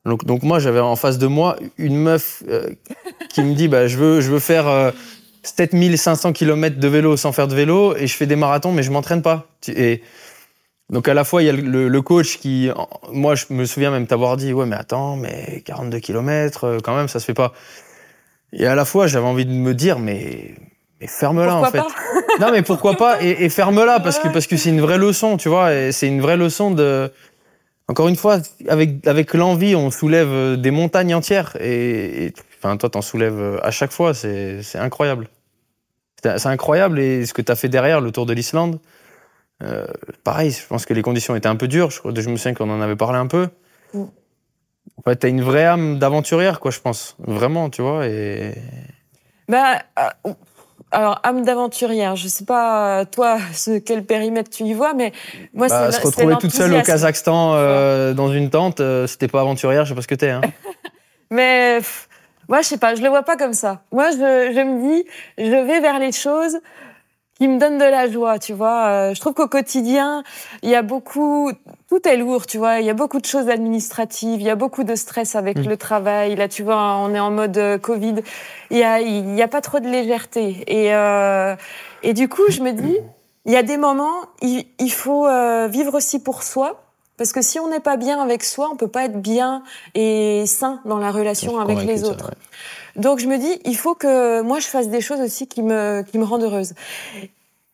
Donc, 0.05 0.25
donc 0.25 0.43
moi, 0.43 0.59
j'avais 0.59 0.79
en 0.79 0.95
face 0.95 1.17
de 1.17 1.25
moi 1.25 1.55
une 1.79 1.97
meuf 1.97 2.43
euh, 2.47 2.69
qui 3.29 3.41
me 3.41 3.55
dit, 3.55 3.67
bah, 3.67 3.87
je 3.87 3.97
veux, 3.97 4.21
je 4.21 4.29
veux 4.31 4.39
faire 4.39 4.67
euh, 4.67 4.91
7500 5.41 6.33
km 6.33 6.79
de 6.79 6.87
vélo 6.87 7.17
sans 7.17 7.31
faire 7.31 7.47
de 7.47 7.55
vélo 7.55 7.95
et 7.95 8.05
je 8.05 8.15
fais 8.15 8.27
des 8.27 8.35
marathons, 8.35 8.71
mais 8.71 8.83
je 8.83 8.91
m'entraîne 8.91 9.23
pas. 9.23 9.47
Et 9.67 10.03
donc 10.89 11.07
à 11.07 11.13
la 11.13 11.23
fois, 11.23 11.41
il 11.41 11.45
y 11.45 11.49
a 11.49 11.53
le, 11.53 11.87
le 11.89 12.01
coach 12.01 12.37
qui, 12.37 12.69
moi, 13.11 13.35
je 13.35 13.45
me 13.49 13.65
souviens 13.65 13.91
même 13.91 14.07
t'avoir 14.07 14.37
dit, 14.37 14.53
ouais, 14.53 14.65
mais 14.65 14.75
attends, 14.75 15.15
mais 15.15 15.61
42 15.65 15.99
km, 15.99 16.77
quand 16.83 16.95
même, 16.95 17.07
ça 17.07 17.19
se 17.19 17.25
fait 17.25 17.33
pas. 17.33 17.53
Et 18.53 18.65
à 18.67 18.75
la 18.75 18.85
fois, 18.85 19.07
j'avais 19.07 19.25
envie 19.25 19.45
de 19.45 19.51
me 19.51 19.73
dire, 19.73 19.99
mais, 19.99 20.55
mais 21.01 21.07
ferme-la 21.07 21.55
en 21.55 21.65
fait. 21.65 21.81
Non, 22.39 22.51
mais 22.51 22.61
pourquoi 22.61 22.93
pas 22.95 23.21
Et, 23.23 23.45
et 23.45 23.49
ferme-la 23.49 23.99
parce 23.99 24.19
que 24.19 24.27
parce 24.29 24.47
que 24.47 24.55
c'est 24.57 24.69
une 24.69 24.81
vraie 24.81 24.97
leçon, 24.97 25.37
tu 25.37 25.49
vois. 25.49 25.73
Et 25.73 25.91
c'est 25.91 26.07
une 26.07 26.21
vraie 26.21 26.37
leçon 26.37 26.71
de. 26.71 27.11
Encore 27.87 28.07
une 28.07 28.15
fois, 28.15 28.39
avec 28.67 29.05
avec 29.07 29.33
l'envie, 29.33 29.75
on 29.75 29.91
soulève 29.91 30.29
euh, 30.29 30.55
des 30.55 30.71
montagnes 30.71 31.13
entières. 31.13 31.55
Et, 31.59 32.25
et- 32.27 32.33
enfin, 32.57 32.77
toi, 32.77 32.89
t'en 32.89 33.01
soulèves 33.01 33.39
euh, 33.39 33.57
à 33.61 33.71
chaque 33.71 33.91
fois. 33.91 34.13
C'est 34.13 34.63
c'est 34.63 34.77
incroyable. 34.79 35.27
C'est 36.23 36.37
c'est 36.39 36.47
incroyable. 36.49 36.99
Et 36.99 37.25
ce 37.25 37.33
que 37.33 37.41
t'as 37.41 37.55
fait 37.55 37.69
derrière, 37.69 37.99
le 38.01 38.11
Tour 38.11 38.25
de 38.25 38.33
l'Islande, 38.33 38.79
euh, 39.63 39.85
pareil. 40.23 40.51
Je 40.51 40.65
pense 40.67 40.85
que 40.85 40.93
les 40.93 41.01
conditions 41.01 41.35
étaient 41.35 41.47
un 41.47 41.55
peu 41.55 41.67
dures. 41.67 41.91
Je, 41.91 41.99
crois- 41.99 42.11
je 42.15 42.29
me 42.29 42.35
souviens 42.37 42.53
qu'on 42.53 42.69
en 42.69 42.81
avait 42.81 42.95
parlé 42.95 43.17
un 43.17 43.27
peu. 43.27 43.47
Mm. 43.93 44.03
En 44.97 45.01
fait, 45.09 45.15
t'as 45.17 45.29
une 45.29 45.41
vraie 45.41 45.65
âme 45.65 45.99
d'aventurière, 45.99 46.59
quoi. 46.59 46.71
Je 46.71 46.79
pense 46.79 47.15
vraiment, 47.19 47.69
tu 47.69 47.81
vois. 47.81 48.05
Et 48.07 48.53
Bah, 49.49 49.79
euh, 50.25 50.31
alors, 50.91 51.19
âme 51.23 51.43
d'aventurière, 51.43 52.15
je 52.15 52.27
sais 52.27 52.45
pas, 52.45 53.05
toi, 53.05 53.37
ce, 53.53 53.77
quel 53.79 54.05
périmètre 54.05 54.49
tu 54.49 54.63
y 54.63 54.73
vois, 54.73 54.93
mais 54.93 55.11
moi, 55.53 55.67
Bah, 55.67 55.91
c'est 55.91 55.99
se 56.01 56.05
retrouver 56.05 56.35
toute 56.39 56.53
seule 56.53 56.73
au. 56.73 56.81
Kazakhstan 56.81 57.53
euh, 57.55 58.13
dans 58.13 58.31
une 58.31 58.49
tente, 58.49 58.81
c'était 59.07 59.27
pas 59.27 59.41
aventurière, 59.41 59.85
je 59.85 59.89
sais 59.89 59.95
pas 59.95 60.01
ce 60.01 60.07
que 60.07 60.15
t'es. 60.15 60.29
Hein. 60.29 60.41
Mais 61.31 61.77
pff, 61.79 62.07
moi, 62.47 62.61
je 62.61 62.67
sais 62.67 62.77
pas, 62.77 62.93
je 62.95 63.01
le 63.01 63.09
vois 63.09 63.23
pas 63.23 63.35
comme 63.35 63.53
ça. 63.53 63.81
Moi, 63.91 64.11
je, 64.11 64.17
je 64.17 64.61
me 64.61 64.81
dis, 64.93 65.05
je 65.37 65.65
vais 65.65 65.79
vers 65.81 65.97
les 65.99 66.11
choses 66.11 66.57
qui 67.37 67.47
me 67.49 67.59
donnent 67.59 67.77
de 67.77 67.83
la 67.83 68.09
joie, 68.09 68.39
tu 68.39 68.53
vois. 68.53 68.85
Euh, 68.87 69.13
je 69.13 69.19
trouve 69.19 69.33
qu'au 69.33 69.47
quotidien, 69.47 70.23
il 70.63 70.69
y 70.69 70.75
a 70.75 70.81
beaucoup, 70.81 71.51
tout 71.89 72.07
est 72.07 72.15
lourd, 72.17 72.45
tu 72.45 72.57
vois. 72.57 72.79
Il 72.79 72.85
y 72.85 72.89
a 72.89 72.93
beaucoup 72.93 73.19
de 73.19 73.25
choses 73.25 73.49
administratives, 73.49 74.39
il 74.39 74.45
y 74.47 74.49
a 74.49 74.55
beaucoup 74.55 74.83
de 74.85 74.95
stress 74.95 75.35
avec 75.35 75.57
Mm. 75.57 75.67
le 75.67 75.77
travail. 75.77 76.35
Là, 76.35 76.47
tu 76.47 76.63
vois, 76.63 76.95
on 76.97 77.13
est 77.13 77.19
en 77.19 77.31
mode 77.31 77.57
euh, 77.57 77.77
Covid. 77.77 78.15
Il 78.71 78.77
y 78.77 78.83
a, 78.83 79.01
il 79.01 79.35
y 79.35 79.41
a 79.41 79.47
pas 79.49 79.61
trop 79.61 79.79
de 79.79 79.87
légèreté. 79.87 80.63
Et, 80.67 80.93
euh, 80.95 81.55
et 82.03 82.13
du 82.13 82.29
coup, 82.29 82.43
je 82.49 82.61
me 82.61 82.71
dis, 82.71 82.97
il 83.45 83.51
y 83.51 83.57
a 83.57 83.63
des 83.63 83.77
moments, 83.77 84.15
il, 84.41 84.65
il 84.79 84.91
faut 84.91 85.27
euh, 85.27 85.67
vivre 85.67 85.93
aussi 85.95 86.19
pour 86.19 86.41
soi. 86.41 86.81
Parce 87.17 87.31
que 87.31 87.41
si 87.41 87.59
on 87.61 87.69
n'est 87.69 87.79
pas 87.79 87.95
bien 87.95 88.21
avec 88.21 88.43
soi, 88.43 88.69
on 88.73 88.75
peut 88.75 88.89
pas 88.89 89.05
être 89.05 89.21
bien 89.21 89.63
et 89.93 90.43
sain 90.47 90.81
dans 90.83 90.97
la 90.97 91.11
relation 91.11 91.59
avec 91.61 91.77
les 91.83 92.03
autres. 92.03 92.31
Donc 92.95 93.19
je 93.19 93.27
me 93.27 93.37
dis, 93.37 93.59
il 93.65 93.75
faut 93.75 93.95
que 93.95 94.41
moi 94.41 94.59
je 94.59 94.67
fasse 94.67 94.89
des 94.89 95.01
choses 95.01 95.19
aussi 95.19 95.47
qui 95.47 95.61
me 95.61 96.03
qui 96.03 96.17
me 96.17 96.23
rendent 96.23 96.43
heureuse. 96.43 96.73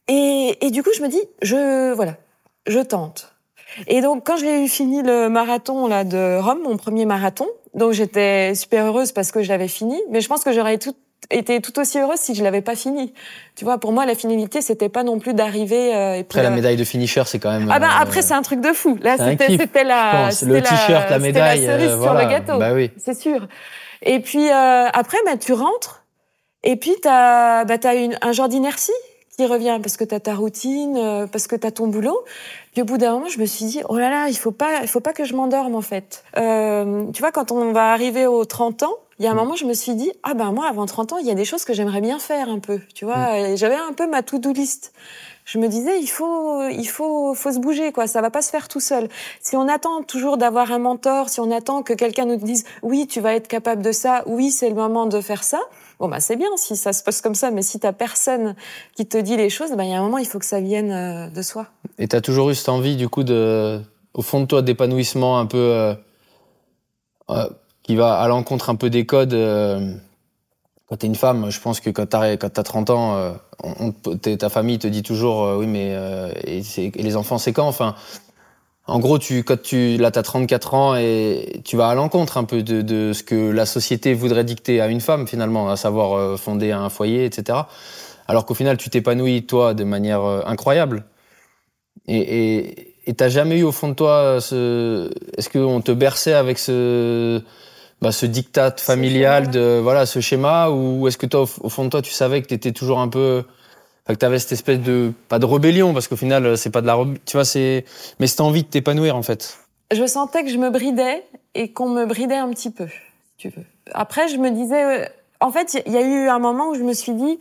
Et, 0.07 0.57
et 0.61 0.71
du 0.71 0.83
coup 0.83 0.89
je 0.95 1.01
me 1.01 1.07
dis, 1.07 1.21
je 1.41 1.93
voilà, 1.93 2.15
je 2.67 2.79
tente. 2.79 3.33
Et 3.87 4.01
donc 4.01 4.25
quand 4.25 4.37
j'ai 4.37 4.63
eu 4.63 4.67
fini 4.67 5.01
le 5.01 5.29
marathon 5.29 5.87
là 5.87 6.03
de 6.03 6.39
Rome, 6.39 6.59
mon 6.63 6.77
premier 6.77 7.05
marathon, 7.05 7.47
donc 7.73 7.93
j'étais 7.93 8.53
super 8.55 8.85
heureuse 8.85 9.11
parce 9.11 9.31
que 9.31 9.43
je 9.43 9.49
l'avais 9.49 9.67
fini, 9.67 9.99
mais 10.09 10.21
je 10.21 10.27
pense 10.27 10.43
que 10.43 10.51
j'aurais 10.51 10.77
tout 10.77 10.95
été 11.29 11.61
tout 11.61 11.79
aussi 11.79 11.99
heureuse 11.99 12.19
si 12.19 12.35
je 12.35 12.43
l'avais 12.43 12.61
pas 12.61 12.75
fini. 12.75 13.13
Tu 13.55 13.63
vois, 13.63 13.77
pour 13.77 13.93
moi 13.93 14.05
la 14.05 14.15
finalité 14.15 14.61
c'était 14.61 14.89
pas 14.89 15.03
non 15.03 15.19
plus 15.19 15.33
d'arriver 15.33 15.95
euh, 15.95 16.19
Après, 16.21 16.43
la 16.43 16.49
euh, 16.49 16.55
médaille 16.55 16.75
de 16.75 16.83
finisher, 16.83 17.23
c'est 17.25 17.39
quand 17.39 17.51
même. 17.51 17.69
ah 17.71 17.79
ben 17.79 17.87
euh, 17.87 18.01
après 18.01 18.21
c'est 18.21 18.33
un 18.33 18.41
truc 18.41 18.59
de 18.59 18.73
fou. 18.73 18.97
Là 19.01 19.17
c'était 19.17 19.83
la 19.83 20.29
Le 20.29 20.61
t-shirt, 20.61 21.09
la 21.09 21.19
médaille, 21.19 21.65
cerise 21.65 21.87
euh, 21.87 21.89
sur 21.91 21.97
voilà. 21.99 22.23
le 22.23 22.29
gâteau. 22.29 22.57
Bah 22.57 22.73
oui. 22.73 22.91
C'est 22.97 23.17
sûr. 23.17 23.47
Et 24.01 24.19
puis 24.19 24.49
euh, 24.49 24.87
après, 24.93 25.17
bah, 25.25 25.37
tu 25.37 25.53
rentres 25.53 26.03
et 26.63 26.75
puis 26.75 26.95
tu 27.01 27.07
as, 27.07 27.65
bah, 27.65 27.77
t'as 27.77 27.95
une, 27.95 28.17
un 28.21 28.31
genre 28.31 28.49
d'inertie 28.49 28.91
qui 29.35 29.45
revient 29.45 29.79
parce 29.81 29.97
que 29.97 30.03
tu 30.03 30.13
as 30.13 30.19
ta 30.19 30.35
routine, 30.35 30.97
euh, 30.97 31.27
parce 31.27 31.47
que 31.47 31.55
tu 31.55 31.65
as 31.65 31.71
ton 31.71 31.87
boulot. 31.87 32.23
Puis 32.73 32.81
au 32.81 32.85
bout 32.85 32.97
d'un 32.97 33.13
moment, 33.13 33.27
je 33.27 33.39
me 33.39 33.45
suis 33.45 33.65
dit, 33.65 33.81
oh 33.89 33.97
là 33.97 34.09
là, 34.09 34.27
il 34.29 34.37
faut 34.37 34.51
pas, 34.51 34.81
il 34.81 34.87
faut 34.87 34.99
pas 34.99 35.13
que 35.13 35.23
je 35.23 35.33
m'endorme 35.33 35.75
en 35.75 35.81
fait. 35.81 36.23
Euh, 36.37 37.05
tu 37.11 37.21
vois, 37.21 37.31
quand 37.31 37.51
on 37.51 37.71
va 37.71 37.91
arriver 37.91 38.27
aux 38.27 38.45
30 38.45 38.83
ans, 38.83 38.95
il 39.19 39.25
y 39.25 39.27
a 39.27 39.31
un 39.31 39.35
moment, 39.35 39.55
je 39.55 39.65
me 39.65 39.73
suis 39.73 39.93
dit, 39.93 40.11
ah 40.23 40.33
ben 40.33 40.51
moi, 40.51 40.67
avant 40.67 40.85
30 40.85 41.13
ans, 41.13 41.17
il 41.17 41.27
y 41.27 41.31
a 41.31 41.35
des 41.35 41.45
choses 41.45 41.63
que 41.63 41.73
j'aimerais 41.73 42.01
bien 42.01 42.17
faire 42.17 42.49
un 42.49 42.59
peu. 42.59 42.79
Tu 42.95 43.05
vois, 43.05 43.37
Et 43.37 43.57
j'avais 43.57 43.75
un 43.75 43.93
peu 43.93 44.07
ma 44.07 44.23
to-do 44.23 44.51
list. 44.51 44.93
Je 45.51 45.57
me 45.57 45.67
disais, 45.67 45.99
il 45.99 46.07
faut, 46.07 46.63
il 46.69 46.85
faut, 46.85 47.33
faut 47.33 47.51
se 47.51 47.59
bouger, 47.59 47.91
quoi. 47.91 48.07
Ça 48.07 48.21
va 48.21 48.29
pas 48.29 48.41
se 48.41 48.49
faire 48.49 48.69
tout 48.69 48.79
seul. 48.79 49.09
Si 49.41 49.57
on 49.57 49.67
attend 49.67 50.01
toujours 50.01 50.37
d'avoir 50.37 50.71
un 50.71 50.79
mentor, 50.79 51.27
si 51.27 51.41
on 51.41 51.51
attend 51.51 51.83
que 51.83 51.91
quelqu'un 51.91 52.23
nous 52.23 52.37
dise, 52.37 52.63
oui, 52.83 53.05
tu 53.05 53.19
vas 53.19 53.35
être 53.35 53.49
capable 53.49 53.81
de 53.81 53.91
ça, 53.91 54.23
oui, 54.27 54.49
c'est 54.49 54.69
le 54.69 54.75
moment 54.75 55.07
de 55.07 55.19
faire 55.19 55.43
ça. 55.43 55.59
Bon, 55.99 56.07
bah, 56.07 56.21
c'est 56.21 56.37
bien 56.37 56.47
si 56.55 56.77
ça 56.77 56.93
se 56.93 57.03
passe 57.03 57.19
comme 57.19 57.35
ça, 57.35 57.51
mais 57.51 57.63
si 57.63 57.81
t'as 57.81 57.91
personne 57.91 58.55
qui 58.95 59.05
te 59.05 59.17
dit 59.17 59.35
les 59.35 59.49
choses, 59.49 59.71
bah, 59.73 59.83
il 59.83 59.89
y 59.89 59.93
a 59.93 59.99
un 59.99 60.03
moment, 60.03 60.19
il 60.19 60.25
faut 60.25 60.39
que 60.39 60.45
ça 60.45 60.61
vienne 60.61 60.91
euh, 60.93 61.27
de 61.27 61.41
soi. 61.41 61.67
Et 61.97 62.07
t'as 62.07 62.21
toujours 62.21 62.49
eu 62.49 62.55
cette 62.55 62.69
envie, 62.69 62.95
du 62.95 63.09
coup, 63.09 63.25
de, 63.25 63.81
au 64.13 64.21
fond 64.21 64.39
de 64.39 64.45
toi, 64.45 64.61
d'épanouissement 64.61 65.37
un 65.37 65.47
peu, 65.47 65.57
euh, 65.57 65.93
euh, 67.29 67.49
qui 67.83 67.97
va 67.97 68.21
à 68.21 68.27
l'encontre 68.29 68.69
un 68.69 68.75
peu 68.75 68.89
des 68.89 69.05
codes. 69.05 69.33
euh, 69.33 69.95
quand 70.91 70.97
t'es 70.97 71.07
une 71.07 71.15
femme, 71.15 71.49
je 71.49 71.61
pense 71.61 71.79
que 71.79 71.89
quand 71.89 72.05
t'as 72.07 72.35
quand 72.35 72.49
t'as 72.51 72.63
30 72.63 72.89
ans, 72.89 73.15
euh, 73.15 73.31
on, 73.63 73.93
ta 73.93 74.49
famille 74.49 74.77
te 74.77 74.87
dit 74.89 75.03
toujours, 75.03 75.45
euh, 75.45 75.57
oui, 75.57 75.65
mais 75.67 75.93
euh, 75.95 76.33
et, 76.45 76.59
et 76.79 77.03
les 77.03 77.15
enfants, 77.15 77.37
c'est 77.37 77.53
quand 77.53 77.65
Enfin, 77.65 77.95
en 78.87 78.99
gros, 78.99 79.19
tu, 79.19 79.43
quand 79.43 79.61
tu, 79.61 79.97
là, 79.97 80.11
t'as 80.11 80.23
34 80.23 80.73
ans 80.73 80.95
et 80.97 81.61
tu 81.65 81.77
vas 81.77 81.89
à 81.89 81.95
l'encontre 81.95 82.37
un 82.37 82.43
peu 82.43 82.63
de, 82.63 82.81
de 82.81 83.13
ce 83.13 83.23
que 83.23 83.35
la 83.51 83.65
société 83.65 84.13
voudrait 84.13 84.43
dicter 84.43 84.81
à 84.81 84.87
une 84.87 85.01
femme, 85.01 85.27
finalement, 85.27 85.69
à 85.69 85.77
savoir 85.77 86.13
euh, 86.17 86.37
fonder 86.37 86.71
un 86.73 86.89
foyer, 86.89 87.25
etc. 87.25 87.59
Alors 88.27 88.45
qu'au 88.45 88.55
final, 88.55 88.77
tu 88.77 88.89
t'épanouis, 88.89 89.45
toi, 89.45 89.73
de 89.73 89.85
manière 89.85 90.23
euh, 90.23 90.41
incroyable. 90.45 91.05
Et 92.07 92.17
et- 92.57 92.87
et 93.07 93.15
t'as 93.15 93.29
jamais 93.29 93.57
eu 93.59 93.63
au 93.63 93.71
fond 93.71 93.89
de 93.89 93.93
toi 93.95 94.39
ce. 94.41 95.09
Est-ce 95.37 95.49
qu'on 95.49 95.81
te 95.81 95.91
berçait 95.91 96.33
avec 96.33 96.59
ce. 96.59 97.41
Bah, 98.01 98.11
ce 98.11 98.25
diktat 98.25 98.75
familial 98.77 99.51
de 99.51 99.79
voilà 99.81 100.05
ce 100.05 100.21
schéma 100.21 100.69
ou 100.69 101.07
est-ce 101.07 101.17
que 101.17 101.27
toi 101.27 101.41
au, 101.41 101.69
fond 101.69 101.85
de 101.85 101.89
toi 101.89 102.01
tu 102.01 102.11
savais 102.11 102.41
que 102.41 102.47
t'étais 102.47 102.71
toujours 102.71 102.99
un 102.99 103.07
peu 103.07 103.43
enfin, 104.03 104.15
que 104.15 104.19
t'avais 104.19 104.39
cette 104.39 104.53
espèce 104.53 104.79
de 104.79 105.13
pas 105.29 105.37
de 105.37 105.45
rébellion 105.45 105.93
parce 105.93 106.07
qu'au 106.07 106.15
final 106.15 106.57
c'est 106.57 106.71
pas 106.71 106.81
de 106.81 106.87
la 106.87 106.97
tu 107.25 107.37
vois 107.37 107.45
c'est 107.45 107.85
mais 108.19 108.25
cette 108.25 108.41
envie 108.41 108.63
de 108.63 108.67
t'épanouir 108.69 109.15
en 109.15 109.21
fait 109.21 109.59
Je 109.93 110.07
sentais 110.07 110.43
que 110.43 110.49
je 110.49 110.57
me 110.57 110.71
bridais 110.71 111.23
et 111.53 111.71
qu'on 111.71 111.89
me 111.89 112.05
bridait 112.05 112.35
un 112.35 112.49
petit 112.49 112.71
peu, 112.71 112.87
si 112.87 113.37
tu 113.37 113.49
veux. 113.49 113.65
Après, 113.93 114.27
je 114.27 114.37
me 114.37 114.51
disais, 114.51 114.83
euh, 114.83 115.05
en 115.39 115.51
fait, 115.51 115.81
il 115.85 115.91
y 115.91 115.97
a 115.97 116.01
eu 116.01 116.27
un 116.29 116.39
moment 116.39 116.69
où 116.69 116.75
je 116.75 116.83
me 116.83 116.93
suis 116.93 117.13
dit, 117.13 117.39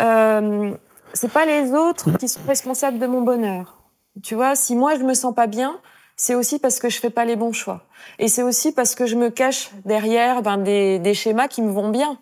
euh, 0.00 0.72
c'est 1.12 1.30
pas 1.30 1.46
les 1.46 1.72
autres 1.72 2.16
qui 2.18 2.28
sont 2.28 2.40
responsables 2.46 2.98
de 2.98 3.06
mon 3.06 3.22
bonheur. 3.22 3.82
Tu 4.22 4.34
vois, 4.34 4.56
si 4.56 4.74
moi 4.74 4.96
je 4.98 5.04
me 5.04 5.14
sens 5.14 5.34
pas 5.34 5.46
bien, 5.46 5.78
c'est 6.18 6.34
aussi 6.34 6.58
parce 6.58 6.80
que 6.80 6.90
je 6.90 6.98
fais 6.98 7.10
pas 7.10 7.24
les 7.24 7.36
bons 7.36 7.52
choix. 7.52 7.84
Et 8.18 8.28
c'est 8.28 8.42
aussi 8.42 8.72
parce 8.72 8.94
que 8.94 9.06
je 9.06 9.14
me 9.16 9.30
cache 9.30 9.70
derrière 9.86 10.42
ben, 10.42 10.58
des, 10.58 10.98
des 10.98 11.14
schémas 11.14 11.46
qui 11.48 11.62
me 11.62 11.70
vont 11.70 11.88
bien. 11.90 12.18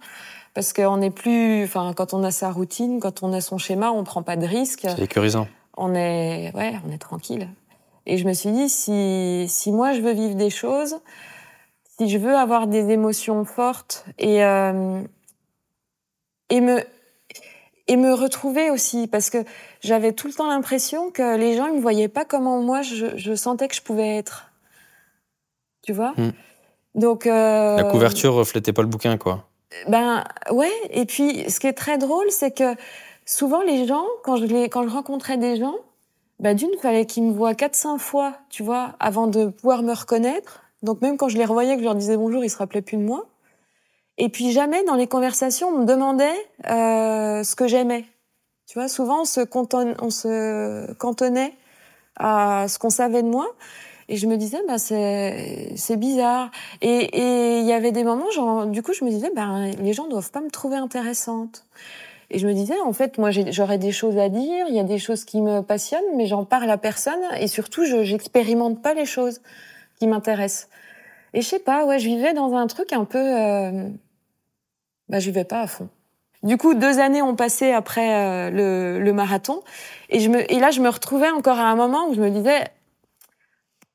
Parce 0.55 0.73
qu'on 0.73 1.01
est 1.03 1.11
plus, 1.11 1.65
enfin, 1.65 1.93
quand 1.97 2.15
on 2.15 2.23
a 2.23 2.31
sa 2.31 2.51
routine, 2.51 3.01
quand 3.01 3.23
on 3.23 3.33
a 3.33 3.41
son 3.41 3.59
schéma, 3.59 3.91
on 3.91 4.05
prend 4.05 4.23
pas 4.23 4.37
de 4.37 4.47
risques 4.47 4.87
C'est 4.87 5.03
écurisant. 5.03 5.49
on 5.77 5.95
est, 5.95 6.55
ouais, 6.55 6.75
on 6.87 6.93
est 6.93 6.99
tranquille. 6.99 7.49
Et 8.05 8.19
je 8.19 8.27
me 8.27 8.35
suis 8.35 8.51
dit, 8.51 8.69
si, 8.69 9.47
si 9.49 9.73
moi 9.73 9.93
je 9.95 10.01
veux 10.01 10.13
vivre 10.13 10.35
des 10.35 10.51
choses, 10.51 10.97
si 11.99 12.09
je 12.09 12.19
veux 12.19 12.37
avoir 12.37 12.67
des 12.67 12.91
émotions 12.91 13.45
fortes 13.45 14.05
et, 14.19 14.45
euh, 14.45 15.03
et 16.51 16.61
me, 16.61 16.81
et 17.89 17.97
me 17.97 18.13
retrouver 18.13 18.71
aussi, 18.71 19.07
parce 19.07 19.31
que 19.31 19.39
j'avais 19.81 20.13
tout 20.13 20.27
le 20.27 20.33
temps 20.33 20.49
l'impression 20.49 21.11
que 21.11 21.37
les 21.37 21.57
gens 21.57 21.69
ne 21.69 21.75
me 21.75 21.81
voyaient 21.81 22.09
pas 22.09 22.25
comment 22.25 22.61
moi 22.61 22.83
je, 22.83 23.17
je 23.17 23.35
sentais 23.35 23.69
que 23.69 23.75
je 23.75 23.83
pouvais 23.83 24.17
être. 24.17 24.51
Tu 25.83 25.93
vois? 25.93 26.13
Hmm. 26.17 26.33
Donc, 26.97 27.27
euh, 27.27 27.77
La 27.77 27.85
couverture 27.85 28.35
reflétait 28.35 28.73
pas 28.73 28.83
le 28.83 28.89
bouquin, 28.89 29.19
quoi. 29.19 29.45
ben 29.89 30.25
ouais, 30.51 30.73
et 30.91 31.05
puis 31.05 31.49
ce 31.51 31.61
qui 31.61 31.67
est 31.67 31.75
très 31.75 31.99
drôle, 31.99 32.31
c'est 32.31 32.51
que 32.51 32.75
souvent 33.25 33.63
les 33.63 33.87
gens, 33.87 34.05
quand 34.25 34.37
je, 34.37 34.47
les, 34.47 34.69
quand 34.69 34.85
je 34.85 34.89
rencontrais 34.89 35.37
des 35.37 35.57
gens, 35.57 35.77
ben 36.41 36.57
d'une, 36.57 36.71
fallait 36.81 37.07
qu'ils 37.07 37.25
me 37.25 37.33
voient 37.33 37.53
4-5 37.53 37.99
fois, 37.99 38.35
tu 38.51 38.63
vois, 38.63 38.95
avant 39.01 39.27
de 39.27 39.47
pouvoir 39.47 39.83
me 39.83 39.93
reconnaître. 39.93 40.63
Donc 40.83 41.03
même 41.03 41.17
quand 41.17 41.29
je 41.29 41.37
les 41.37 41.45
revoyais, 41.45 41.75
que 41.75 41.81
je 41.81 41.85
leur 41.85 41.95
disais 41.95 42.17
bonjour, 42.17 42.45
ils 42.45 42.51
se 42.51 42.59
rappelaient 42.59 42.83
plus 42.83 42.97
de 42.97 43.03
moi. 43.03 43.27
Et 44.19 44.29
puis 44.29 44.53
jamais 44.53 44.83
dans 44.85 44.95
les 44.95 45.07
conversations, 45.07 45.69
on 45.69 45.79
me 45.81 45.85
demandait 45.85 46.37
euh, 46.69 47.43
ce 47.43 47.55
que 47.55 47.69
j'aimais. 47.69 48.05
Tu 48.67 48.79
vois, 48.79 48.89
souvent 48.89 49.23
on 49.23 49.25
se, 49.25 49.41
cantonne, 49.43 49.95
on 50.01 50.11
se 50.11 50.93
cantonnait 50.95 51.53
à 52.17 52.67
ce 52.69 52.79
qu'on 52.79 52.91
savait 52.91 53.23
de 53.23 53.29
moi. 53.29 53.47
Et 54.09 54.17
je 54.17 54.27
me 54.27 54.37
disais, 54.37 54.59
bah, 54.69 54.79
c'est, 54.79 55.97
bizarre. 55.97 56.51
Et, 56.81 57.61
il 57.61 57.67
y 57.67 57.73
avait 57.73 57.91
des 57.91 58.05
moments, 58.05 58.31
genre, 58.31 58.67
du 58.67 58.83
coup, 58.83 58.93
je 58.93 59.05
me 59.05 59.11
disais, 59.11 59.31
ben, 59.35 59.73
les 59.81 59.93
gens 59.93 60.07
doivent 60.07 60.31
pas 60.31 60.41
me 60.41 60.51
trouver 60.51 60.77
intéressante. 60.77 61.65
Et 62.31 62.39
je 62.39 62.47
me 62.47 62.55
disais, 62.55 62.79
en 62.85 62.93
fait, 62.93 63.19
moi, 63.19 63.31
j'aurais 63.31 63.79
des 63.79 63.93
choses 63.93 64.17
à 64.19 64.29
dire, 64.29 64.67
il 64.69 64.75
y 64.75 64.81
a 64.81 64.85
des 64.85 64.99
choses 64.99 65.25
qui 65.25 65.41
me 65.41 65.61
passionnent, 65.61 66.05
mais 66.15 66.27
j'en 66.27 66.45
parle 66.45 66.71
à 66.71 66.79
personne. 66.79 67.21
Et 67.41 67.49
surtout, 67.49 67.85
je 67.85 68.05
j'expérimente 68.05 68.81
pas 68.81 68.95
les 68.95 69.07
choses 69.07 69.41
qui 69.99 70.07
m'intéressent. 70.07 70.69
Et 71.35 71.41
je 71.41 71.47
sais 71.47 71.59
pas, 71.59 71.85
ouais, 71.85 71.99
je 71.99 72.07
vivais 72.07 72.33
dans 72.33 72.55
un 72.55 72.67
truc 72.67 72.93
un 72.93 73.05
peu, 73.05 73.19
euh, 73.19 73.89
bah, 75.09 75.21
je 75.21 75.27
vivais 75.27 75.45
pas 75.45 75.61
à 75.61 75.67
fond. 75.67 75.89
Du 76.43 76.59
coup, 76.59 76.75
deux 76.75 77.01
années 77.01 77.23
ont 77.23 77.35
passé 77.35 77.73
après 77.73 78.15
euh, 78.15 78.51
le, 78.51 79.05
le, 79.05 79.13
marathon. 79.13 79.63
Et, 80.11 80.21
je 80.21 80.29
me, 80.29 80.51
et 80.53 80.61
là, 80.61 80.71
je 80.71 80.81
me 80.81 80.89
retrouvais 80.89 81.31
encore 81.31 81.59
à 81.59 81.65
un 81.65 81.77
moment 81.77 82.09
où 82.09 82.15
je 82.15 82.21
me 82.21 82.31
disais, 82.31 82.65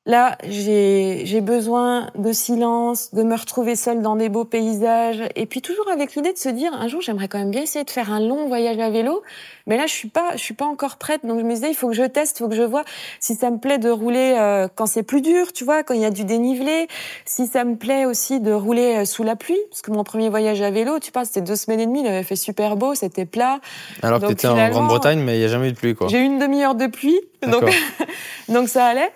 Là, 0.04 0.36
j'ai 0.48 1.40
besoin 1.40 2.08
de 2.16 2.32
silence, 2.32 3.14
de 3.14 3.22
me 3.22 3.36
retrouver 3.36 3.76
seule 3.76 4.02
dans 4.02 4.16
des 4.16 4.28
beaux 4.28 4.44
paysages, 4.44 5.22
et 5.36 5.46
puis 5.46 5.62
toujours 5.62 5.88
avec 5.88 6.16
l'idée 6.16 6.32
de 6.32 6.38
se 6.38 6.48
dire 6.48 6.74
un 6.74 6.88
jour 6.88 7.00
j'aimerais 7.00 7.28
quand 7.28 7.38
même 7.38 7.52
bien 7.52 7.62
essayer 7.62 7.84
de 7.84 7.90
faire 7.90 8.12
un 8.12 8.18
long 8.18 8.48
voyage 8.48 8.80
à 8.80 8.90
vélo, 8.90 9.22
mais 9.68 9.76
là 9.76 9.86
je 9.86 9.92
suis 9.92 10.08
pas, 10.08 10.32
je 10.32 10.38
suis 10.38 10.54
pas 10.54 10.64
encore 10.64 10.96
prête, 10.96 11.24
donc 11.24 11.38
je 11.38 11.44
me 11.44 11.54
disais 11.54 11.68
il 11.70 11.76
faut 11.76 11.86
que 11.86 11.94
je 11.94 12.02
teste, 12.02 12.40
il 12.40 12.42
faut 12.42 12.48
que 12.48 12.56
je 12.56 12.64
vois 12.64 12.82
si 13.20 13.36
ça 13.36 13.52
me 13.52 13.58
plaît 13.58 13.78
de 13.78 13.90
rouler 13.90 14.34
euh, 14.36 14.66
quand 14.74 14.86
c'est 14.86 15.04
plus 15.04 15.20
dur, 15.20 15.52
tu 15.52 15.62
vois, 15.64 15.84
quand 15.84 15.94
il 15.94 16.00
y 16.00 16.04
a 16.04 16.10
du 16.10 16.24
dénivelé, 16.24 16.88
si 17.24 17.46
ça 17.46 17.62
me 17.62 17.76
plaît 17.76 18.04
aussi 18.04 18.40
de 18.40 18.50
rouler 18.50 18.96
euh, 18.96 19.04
sous 19.04 19.22
la 19.22 19.36
pluie, 19.36 19.60
parce 19.70 19.82
que 19.82 19.92
mon 19.92 20.02
premier 20.02 20.30
voyage 20.30 20.62
à 20.62 20.72
vélo, 20.72 20.98
tu 20.98 21.12
vois, 21.12 21.24
c'était 21.24 21.42
deux 21.42 21.54
semaines 21.54 21.78
et 21.78 21.86
demie, 21.86 22.00
il 22.00 22.08
avait 22.08 22.24
fait 22.24 22.34
super 22.34 22.74
beau, 22.74 22.96
c'était 22.96 23.24
plat. 23.24 23.60
Alors 24.02 24.18
que 24.18 24.26
t'étais 24.26 24.48
en 24.48 24.68
Grande-Bretagne, 24.68 25.20
mais 25.20 25.38
il 25.38 25.42
y 25.42 25.44
a 25.44 25.48
jamais 25.48 25.68
eu 25.68 25.72
de 25.72 25.78
pluie 25.78 25.94
quoi. 25.94 26.08
J'ai 26.08 26.18
eu 26.18 26.24
une 26.24 26.40
demi-heure 26.40 26.74
de 26.74 26.88
pluie, 26.88 27.20
donc 27.46 27.70
donc 28.48 28.68
ça 28.68 28.86
allait. 28.86 29.12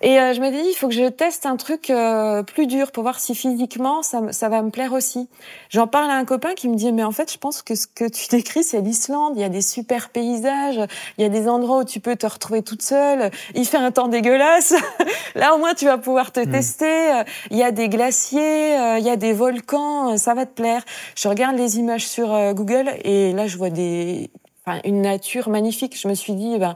Et 0.00 0.20
euh, 0.20 0.32
je 0.32 0.40
me 0.40 0.50
dis, 0.50 0.70
il 0.70 0.74
faut 0.74 0.88
que 0.88 0.94
je 0.94 1.08
teste 1.08 1.44
un 1.44 1.56
truc 1.56 1.90
euh, 1.90 2.44
plus 2.44 2.66
dur 2.66 2.92
pour 2.92 3.02
voir 3.02 3.18
si 3.18 3.34
physiquement 3.34 4.02
ça, 4.02 4.22
ça 4.30 4.48
va 4.48 4.62
me 4.62 4.70
plaire 4.70 4.92
aussi. 4.92 5.28
J'en 5.70 5.88
parle 5.88 6.10
à 6.10 6.14
un 6.14 6.24
copain 6.24 6.54
qui 6.54 6.68
me 6.68 6.76
dit, 6.76 6.92
mais 6.92 7.02
en 7.02 7.10
fait, 7.10 7.32
je 7.32 7.38
pense 7.38 7.62
que 7.62 7.74
ce 7.74 7.86
que 7.88 8.08
tu 8.08 8.28
décris, 8.30 8.62
c'est 8.62 8.80
l'Islande. 8.80 9.32
Il 9.36 9.40
y 9.40 9.44
a 9.44 9.48
des 9.48 9.60
super 9.60 10.10
paysages, 10.10 10.80
il 11.16 11.22
y 11.22 11.24
a 11.24 11.28
des 11.28 11.48
endroits 11.48 11.78
où 11.78 11.84
tu 11.84 11.98
peux 11.98 12.14
te 12.14 12.26
retrouver 12.26 12.62
toute 12.62 12.82
seule. 12.82 13.30
Il 13.54 13.66
fait 13.66 13.78
un 13.78 13.90
temps 13.90 14.08
dégueulasse. 14.08 14.74
Là, 15.34 15.54
au 15.54 15.58
moins, 15.58 15.74
tu 15.74 15.86
vas 15.86 15.98
pouvoir 15.98 16.30
te 16.30 16.40
hmm. 16.40 16.50
tester. 16.50 17.22
Il 17.50 17.56
y 17.56 17.64
a 17.64 17.72
des 17.72 17.88
glaciers, 17.88 18.78
euh, 18.78 18.98
il 18.98 19.04
y 19.04 19.10
a 19.10 19.16
des 19.16 19.32
volcans, 19.32 20.16
ça 20.16 20.34
va 20.34 20.46
te 20.46 20.54
plaire. 20.54 20.84
Je 21.16 21.26
regarde 21.26 21.56
les 21.56 21.78
images 21.78 22.06
sur 22.06 22.28
Google 22.54 22.90
et 23.02 23.32
là, 23.32 23.46
je 23.46 23.56
vois 23.56 23.70
des, 23.70 24.30
enfin, 24.64 24.80
une 24.84 25.02
nature 25.02 25.48
magnifique. 25.48 25.98
Je 26.00 26.06
me 26.06 26.14
suis 26.14 26.34
dit, 26.34 26.58
ben, 26.58 26.74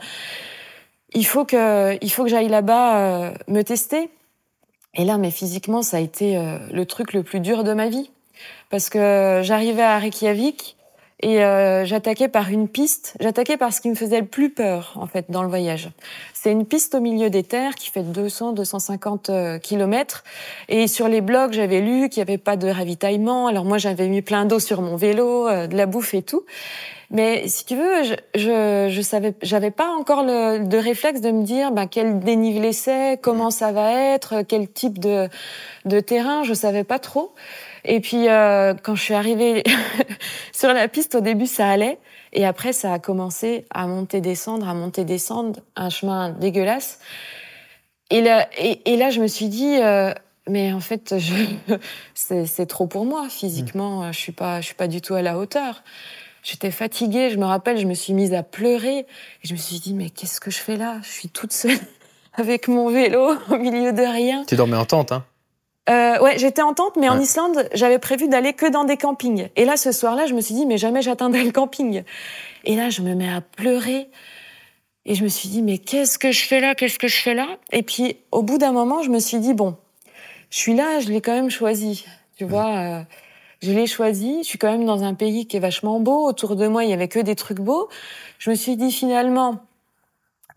il 1.14 1.26
faut 1.26 1.44
que, 1.44 1.98
il 2.02 2.10
faut 2.10 2.24
que 2.24 2.30
j'aille 2.30 2.48
là-bas 2.48 2.96
euh, 2.96 3.34
me 3.48 3.62
tester. 3.62 4.10
Et 4.94 5.04
là, 5.04 5.18
mais 5.18 5.30
physiquement, 5.30 5.82
ça 5.82 5.98
a 5.98 6.00
été 6.00 6.36
euh, 6.36 6.58
le 6.70 6.86
truc 6.86 7.12
le 7.12 7.22
plus 7.22 7.40
dur 7.40 7.64
de 7.64 7.72
ma 7.72 7.88
vie. 7.88 8.10
Parce 8.70 8.88
que 8.88 9.40
j'arrivais 9.42 9.82
à 9.82 9.98
Reykjavik 9.98 10.76
et 11.20 11.44
euh, 11.44 11.84
j'attaquais 11.84 12.28
par 12.28 12.48
une 12.50 12.68
piste. 12.68 13.14
J'attaquais 13.20 13.56
par 13.56 13.72
ce 13.72 13.80
qui 13.80 13.88
me 13.88 13.94
faisait 13.94 14.20
le 14.20 14.26
plus 14.26 14.50
peur, 14.50 14.94
en 14.96 15.06
fait, 15.06 15.26
dans 15.30 15.42
le 15.42 15.48
voyage. 15.48 15.90
C'est 16.32 16.50
une 16.50 16.66
piste 16.66 16.94
au 16.94 17.00
milieu 17.00 17.30
des 17.30 17.42
terres 17.42 17.74
qui 17.74 17.90
fait 17.90 18.02
200-250 18.02 19.60
kilomètres. 19.60 20.24
Et 20.68 20.88
sur 20.88 21.08
les 21.08 21.20
blogs, 21.20 21.52
j'avais 21.52 21.80
lu 21.80 22.08
qu'il 22.08 22.22
n'y 22.24 22.28
avait 22.28 22.38
pas 22.38 22.56
de 22.56 22.68
ravitaillement. 22.68 23.46
Alors 23.46 23.64
moi, 23.64 23.78
j'avais 23.78 24.08
mis 24.08 24.22
plein 24.22 24.46
d'eau 24.46 24.58
sur 24.58 24.82
mon 24.82 24.96
vélo, 24.96 25.48
de 25.48 25.76
la 25.76 25.86
bouffe 25.86 26.14
et 26.14 26.22
tout. 26.22 26.44
Mais 27.12 27.46
si 27.46 27.66
tu 27.66 27.76
veux, 27.76 28.04
je, 28.04 28.14
je, 28.34 28.88
je 28.90 29.02
savais, 29.02 29.34
j'avais 29.42 29.70
pas 29.70 29.90
encore 29.90 30.24
le 30.24 30.66
de 30.66 30.78
réflexe 30.78 31.20
de 31.20 31.30
me 31.30 31.44
dire 31.44 31.70
ben, 31.70 31.86
quel 31.86 32.20
dénivelé 32.20 32.72
c'est, 32.72 33.20
comment 33.20 33.50
ça 33.50 33.70
va 33.70 33.92
être, 33.92 34.40
quel 34.48 34.66
type 34.66 34.98
de, 34.98 35.28
de 35.84 36.00
terrain, 36.00 36.42
je 36.42 36.54
savais 36.54 36.84
pas 36.84 36.98
trop. 36.98 37.34
Et 37.84 38.00
puis 38.00 38.30
euh, 38.30 38.72
quand 38.82 38.94
je 38.94 39.02
suis 39.02 39.14
arrivée 39.14 39.62
sur 40.52 40.72
la 40.72 40.88
piste, 40.88 41.14
au 41.14 41.20
début 41.20 41.46
ça 41.46 41.68
allait, 41.68 41.98
et 42.32 42.46
après 42.46 42.72
ça 42.72 42.94
a 42.94 42.98
commencé 42.98 43.66
à 43.68 43.86
monter 43.86 44.22
descendre, 44.22 44.66
à 44.66 44.72
monter 44.72 45.04
descendre, 45.04 45.60
un 45.76 45.90
chemin 45.90 46.30
dégueulasse. 46.30 46.98
Et 48.08 48.22
là, 48.22 48.48
et, 48.56 48.90
et 48.90 48.96
là 48.96 49.10
je 49.10 49.20
me 49.20 49.26
suis 49.26 49.48
dit. 49.48 49.76
Euh, 49.82 50.14
mais 50.48 50.72
en 50.72 50.80
fait, 50.80 51.14
c'est 52.14 52.66
trop 52.66 52.88
pour 52.88 53.04
moi 53.04 53.28
physiquement. 53.28 54.10
Je 54.10 54.18
suis 54.18 54.32
pas, 54.32 54.60
je 54.60 54.66
suis 54.66 54.74
pas 54.74 54.88
du 54.88 55.00
tout 55.00 55.14
à 55.14 55.22
la 55.22 55.38
hauteur. 55.38 55.84
J'étais 56.42 56.72
fatiguée, 56.72 57.30
je 57.30 57.36
me 57.36 57.44
rappelle, 57.44 57.78
je 57.78 57.86
me 57.86 57.94
suis 57.94 58.12
mise 58.12 58.34
à 58.34 58.42
pleurer. 58.42 58.98
Et 58.98 59.06
je 59.44 59.52
me 59.52 59.58
suis 59.58 59.78
dit, 59.78 59.94
mais 59.94 60.10
qu'est-ce 60.10 60.40
que 60.40 60.50
je 60.50 60.58
fais 60.58 60.76
là? 60.76 60.98
Je 61.02 61.08
suis 61.08 61.28
toute 61.28 61.52
seule 61.52 61.78
avec 62.34 62.68
mon 62.68 62.88
vélo 62.88 63.34
au 63.50 63.56
milieu 63.56 63.92
de 63.92 64.02
rien. 64.02 64.44
Tu 64.46 64.56
dormais 64.56 64.76
en 64.76 64.84
tente, 64.84 65.12
hein? 65.12 65.24
Euh, 65.88 66.20
ouais, 66.20 66.38
j'étais 66.38 66.62
en 66.62 66.74
tente, 66.74 66.96
mais 66.96 67.08
en 67.08 67.18
Islande, 67.18 67.68
j'avais 67.74 67.98
prévu 67.98 68.28
d'aller 68.28 68.52
que 68.52 68.70
dans 68.70 68.84
des 68.84 68.96
campings. 68.96 69.48
Et 69.56 69.64
là, 69.64 69.76
ce 69.76 69.90
soir-là, 69.90 70.26
je 70.26 70.34
me 70.34 70.40
suis 70.40 70.54
dit, 70.54 70.64
mais 70.64 70.78
jamais 70.78 71.02
j'atteindrai 71.02 71.42
le 71.42 71.50
camping. 71.50 72.04
Et 72.64 72.76
là, 72.76 72.88
je 72.88 73.02
me 73.02 73.14
mets 73.14 73.32
à 73.32 73.40
pleurer. 73.40 74.08
Et 75.04 75.16
je 75.16 75.24
me 75.24 75.28
suis 75.28 75.48
dit, 75.48 75.62
mais 75.62 75.78
qu'est-ce 75.78 76.18
que 76.18 76.30
je 76.30 76.44
fais 76.44 76.60
là? 76.60 76.76
Qu'est-ce 76.76 77.00
que 77.00 77.08
je 77.08 77.20
fais 77.20 77.34
là? 77.34 77.48
Et 77.72 77.82
puis, 77.82 78.16
au 78.30 78.42
bout 78.42 78.58
d'un 78.58 78.70
moment, 78.70 79.02
je 79.02 79.10
me 79.10 79.18
suis 79.18 79.38
dit, 79.38 79.54
bon, 79.54 79.76
je 80.50 80.58
suis 80.58 80.74
là, 80.74 81.00
je 81.00 81.08
l'ai 81.08 81.20
quand 81.20 81.34
même 81.34 81.50
choisi. 81.50 82.04
Tu 82.36 82.44
vois, 82.44 82.76
euh, 82.76 83.02
je 83.62 83.70
l'ai 83.70 83.86
choisi. 83.86 84.38
Je 84.42 84.48
suis 84.48 84.58
quand 84.58 84.70
même 84.70 84.84
dans 84.84 85.04
un 85.04 85.14
pays 85.14 85.46
qui 85.46 85.56
est 85.56 85.60
vachement 85.60 86.00
beau. 86.00 86.26
Autour 86.26 86.56
de 86.56 86.66
moi, 86.66 86.84
il 86.84 86.90
y 86.90 86.92
avait 86.92 87.08
que 87.08 87.20
des 87.20 87.36
trucs 87.36 87.60
beaux. 87.60 87.88
Je 88.38 88.50
me 88.50 88.54
suis 88.54 88.76
dit 88.76 88.90
finalement, 88.90 89.60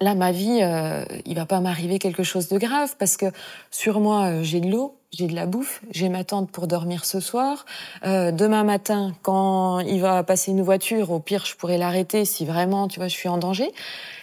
là, 0.02 0.15
ma 0.15 0.32
vie, 0.32 0.60
euh, 0.62 1.06
il 1.26 1.36
va 1.36 1.46
pas 1.46 1.60
m'arriver 1.60 2.00
quelque 2.00 2.24
chose 2.24 2.50
de 2.50 2.58
grave 2.58 2.96
parce 2.98 3.15
que 3.15 3.28
sur 3.70 4.00
moi, 4.00 4.26
euh, 4.26 4.44
j'ai 4.44 4.60
de 4.60 4.70
l'eau, 4.70 4.98
j'ai 5.12 5.28
de 5.28 5.36
la 5.36 5.46
bouffe, 5.46 5.82
j'ai 5.91 6.10
ma 6.10 6.24
tente 6.24 6.52
pour 6.52 6.68
dormir 6.68 7.06
ce 7.06 7.20
soir. 7.20 7.65
Euh, 8.06 8.32
demain 8.32 8.63
matin, 8.63 9.13
quand 9.22 9.80
il 9.80 10.02
va 10.02 10.24
passer 10.24 10.52
une 10.52 10.62
voiture, 10.62 11.12
au 11.12 11.20
pire, 11.20 11.46
je 11.46 11.56
pourrais 11.56 11.78
l'arrêter 11.78 12.26
si 12.26 12.46
vraiment, 12.46 12.88
tu 12.88 13.00
vois, 13.00 13.08
je 13.08 13.13
suis 13.13 13.30
en 13.30 13.38
danger. 13.38 13.72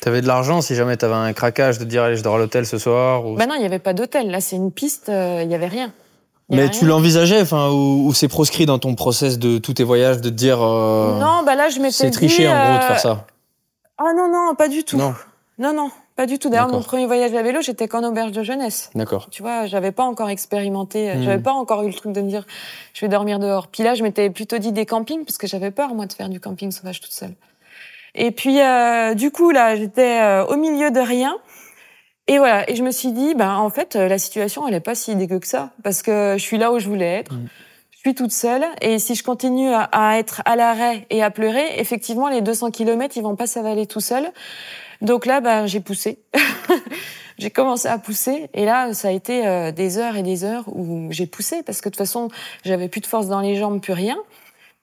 T'avais 0.00 0.20
de 0.20 0.26
l'argent 0.26 0.60
si 0.60 0.74
jamais 0.74 0.96
t'avais 0.96 1.14
un 1.14 1.32
craquage 1.32 1.78
de 1.78 1.84
dire 1.84 2.02
allez, 2.02 2.16
je 2.16 2.22
dors 2.22 2.34
à 2.34 2.38
l'hôtel 2.38 2.66
ce 2.66 2.78
soir 2.78 3.24
ou... 3.26 3.36
Bah 3.36 3.46
non, 3.46 3.54
il 3.54 3.62
y 3.62 3.66
avait 3.66 3.78
pas 3.78 3.94
d'hôtel. 3.94 4.30
Là, 4.30 4.40
c'est 4.40 4.56
une 4.56 4.72
piste, 4.72 5.08
euh, 5.08 5.42
il 5.44 5.50
y 5.50 5.54
avait 5.54 5.68
rien. 5.68 5.92
Mais 6.52 6.70
tu 6.70 6.84
l'envisageais, 6.84 7.40
enfin, 7.40 7.70
ou, 7.70 8.12
c'est 8.14 8.28
proscrit 8.28 8.66
dans 8.66 8.78
ton 8.78 8.94
process 8.94 9.38
de 9.38 9.58
tous 9.58 9.74
tes 9.74 9.84
voyages 9.84 10.20
de 10.20 10.28
te 10.28 10.34
dire. 10.34 10.62
Euh, 10.62 11.18
non, 11.18 11.42
bah 11.44 11.54
là, 11.54 11.68
je 11.68 11.78
m'étais 11.78 11.92
C'est 11.92 12.10
tricher 12.10 12.48
en 12.48 12.52
gros 12.52 12.78
de 12.78 12.84
faire 12.84 13.00
ça. 13.00 13.26
Ah 13.98 14.12
non, 14.16 14.30
non, 14.30 14.54
pas 14.54 14.68
du 14.68 14.84
tout. 14.84 14.96
Non. 14.96 15.14
Non, 15.58 15.72
non, 15.72 15.90
pas 16.16 16.26
du 16.26 16.38
tout. 16.38 16.50
D'ailleurs, 16.50 16.68
mon 16.68 16.82
premier 16.82 17.06
voyage 17.06 17.34
à 17.34 17.42
vélo, 17.42 17.60
j'étais 17.60 17.86
qu'en 17.86 18.02
auberge 18.04 18.32
de 18.32 18.42
jeunesse. 18.42 18.90
D'accord. 18.94 19.28
Tu 19.30 19.42
vois, 19.42 19.66
j'avais 19.66 19.92
pas 19.92 20.02
encore 20.02 20.28
expérimenté, 20.28 21.10
euh, 21.10 21.22
j'avais 21.22 21.38
hmm. 21.38 21.42
pas 21.42 21.52
encore 21.52 21.82
eu 21.82 21.88
le 21.88 21.94
truc 21.94 22.12
de 22.12 22.20
me 22.20 22.28
dire, 22.28 22.46
je 22.94 23.00
vais 23.02 23.08
dormir 23.08 23.38
dehors. 23.38 23.68
Puis 23.68 23.82
là, 23.82 23.94
je 23.94 24.02
m'étais 24.02 24.30
plutôt 24.30 24.58
dit 24.58 24.72
des 24.72 24.86
campings, 24.86 25.24
parce 25.24 25.38
que 25.38 25.46
j'avais 25.46 25.70
peur, 25.70 25.94
moi, 25.94 26.06
de 26.06 26.12
faire 26.12 26.28
du 26.28 26.40
camping 26.40 26.70
sauvage 26.70 27.00
toute 27.00 27.12
seule. 27.12 27.34
Et 28.14 28.30
puis, 28.30 28.60
euh, 28.60 29.14
du 29.14 29.30
coup, 29.30 29.50
là, 29.50 29.76
j'étais 29.76 30.20
euh, 30.20 30.44
au 30.46 30.56
milieu 30.56 30.90
de 30.90 31.00
rien. 31.00 31.36
Et 32.28 32.38
voilà, 32.38 32.68
et 32.70 32.76
je 32.76 32.82
me 32.82 32.92
suis 32.92 33.12
dit, 33.12 33.34
ben 33.34 33.56
en 33.56 33.70
fait, 33.70 33.96
la 33.96 34.18
situation, 34.18 34.66
elle 34.68 34.74
est 34.74 34.80
pas 34.80 34.94
si 34.94 35.14
dégueu 35.16 35.40
que 35.40 35.46
ça, 35.46 35.70
parce 35.82 36.02
que 36.02 36.36
je 36.38 36.42
suis 36.42 36.58
là 36.58 36.72
où 36.72 36.78
je 36.78 36.88
voulais 36.88 37.18
être. 37.18 37.34
Mm. 37.34 37.48
Je 37.90 37.98
suis 37.98 38.14
toute 38.14 38.32
seule, 38.32 38.64
et 38.80 38.98
si 38.98 39.14
je 39.14 39.22
continue 39.22 39.70
à, 39.72 40.18
être 40.18 40.42
à 40.44 40.56
l'arrêt 40.56 41.06
et 41.10 41.22
à 41.22 41.30
pleurer, 41.30 41.78
effectivement, 41.78 42.28
les 42.28 42.40
200 42.40 42.70
km, 42.72 43.16
ils 43.16 43.22
vont 43.22 43.36
pas 43.36 43.46
s'avaler 43.46 43.86
tout 43.86 44.00
seuls. 44.00 44.28
Donc 45.02 45.26
là, 45.26 45.40
ben, 45.40 45.66
j'ai 45.66 45.80
poussé. 45.80 46.18
j'ai 47.38 47.50
commencé 47.50 47.88
à 47.88 47.98
pousser, 47.98 48.48
et 48.54 48.64
là, 48.64 48.92
ça 48.94 49.08
a 49.08 49.10
été 49.10 49.46
euh, 49.46 49.72
des 49.72 49.98
heures 49.98 50.16
et 50.16 50.22
des 50.22 50.44
heures 50.44 50.64
où 50.68 51.08
j'ai 51.10 51.26
poussé, 51.26 51.62
parce 51.62 51.80
que 51.80 51.88
de 51.88 51.94
toute 51.94 51.98
façon, 51.98 52.28
j'avais 52.64 52.88
plus 52.88 53.00
de 53.00 53.06
force 53.06 53.26
dans 53.26 53.40
les 53.40 53.56
jambes, 53.56 53.80
plus 53.80 53.92
rien. 53.92 54.16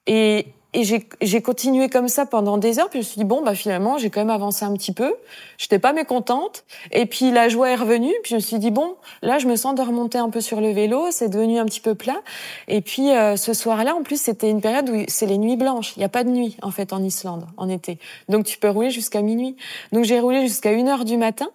Et, 0.08 0.48
et 0.74 0.84
j'ai 0.84 1.42
continué 1.42 1.90
comme 1.90 2.08
ça 2.08 2.28
pendant 2.28 2.60
des 2.60 2.78
heures, 2.78 2.90
puis 2.90 3.02
je 3.02 3.06
me 3.06 3.10
suis 3.10 3.18
dit, 3.18 3.26
bon, 3.26 3.42
bah 3.42 3.56
finalement, 3.56 3.98
j'ai 3.98 4.12
quand 4.12 4.22
même 4.22 4.30
avancé 4.30 4.66
un 4.66 4.74
petit 4.74 4.92
peu. 4.92 5.16
J'étais 5.58 5.80
pas 5.80 5.94
mécontente. 5.94 6.64
Et 6.92 7.08
puis 7.08 7.32
la 7.32 7.50
joie 7.50 7.72
est 7.72 7.76
revenue, 7.76 8.14
puis 8.22 8.32
je 8.32 8.36
me 8.36 8.40
suis 8.40 8.60
dit, 8.60 8.70
bon, 8.70 8.96
là, 9.24 9.40
je 9.40 9.48
me 9.48 9.56
sens 9.56 9.74
de 9.74 9.82
remonter 9.82 10.20
un 10.20 10.30
peu 10.30 10.42
sur 10.42 10.62
le 10.62 10.72
vélo, 10.72 11.08
c'est 11.10 11.30
devenu 11.30 11.58
un 11.58 11.66
petit 11.66 11.82
peu 11.82 11.96
plat. 11.96 12.22
Et 12.68 12.82
puis 12.82 13.10
euh, 13.10 13.36
ce 13.36 13.56
soir-là, 13.56 13.96
en 13.96 14.04
plus, 14.04 14.22
c'était 14.22 14.50
une 14.50 14.62
période 14.62 14.90
où 14.90 15.04
c'est 15.08 15.26
les 15.26 15.40
nuits 15.40 15.58
blanches. 15.58 15.94
Il 15.96 16.00
n'y 16.00 16.06
a 16.06 16.10
pas 16.10 16.24
de 16.24 16.30
nuit, 16.30 16.56
en 16.62 16.70
fait, 16.70 16.94
en 16.94 17.04
Islande, 17.04 17.48
en 17.58 17.68
été. 17.68 17.98
Donc 18.28 18.46
tu 18.46 18.60
peux 18.60 18.70
rouler 18.70 18.92
jusqu'à 18.92 19.24
minuit. 19.24 19.56
Donc 19.92 20.04
j'ai 20.04 20.20
roulé 20.20 20.42
jusqu'à 20.42 20.72
une 20.72 20.88
heure 20.88 21.04
du 21.04 21.18
matin. 21.18 21.50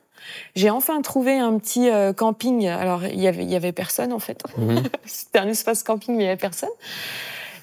J'ai 0.57 0.70
enfin 0.70 1.00
trouvé 1.03 1.38
un 1.38 1.57
petit 1.59 1.88
euh, 1.88 2.12
camping. 2.12 2.66
Alors, 2.66 3.05
il 3.05 3.20
y 3.20 3.29
avait, 3.29 3.44
il 3.44 3.50
y 3.50 3.57
avait 3.57 3.72
personne, 3.72 4.12
en 4.12 4.18
fait. 4.18 4.42
Mhm. 4.57 4.83
C'était 5.05 5.38
un 5.38 5.48
espace 5.48 5.83
camping, 5.83 6.16
mais 6.16 6.24
il 6.24 6.27
y 6.27 6.31
avait 6.31 6.37
personne. 6.37 6.70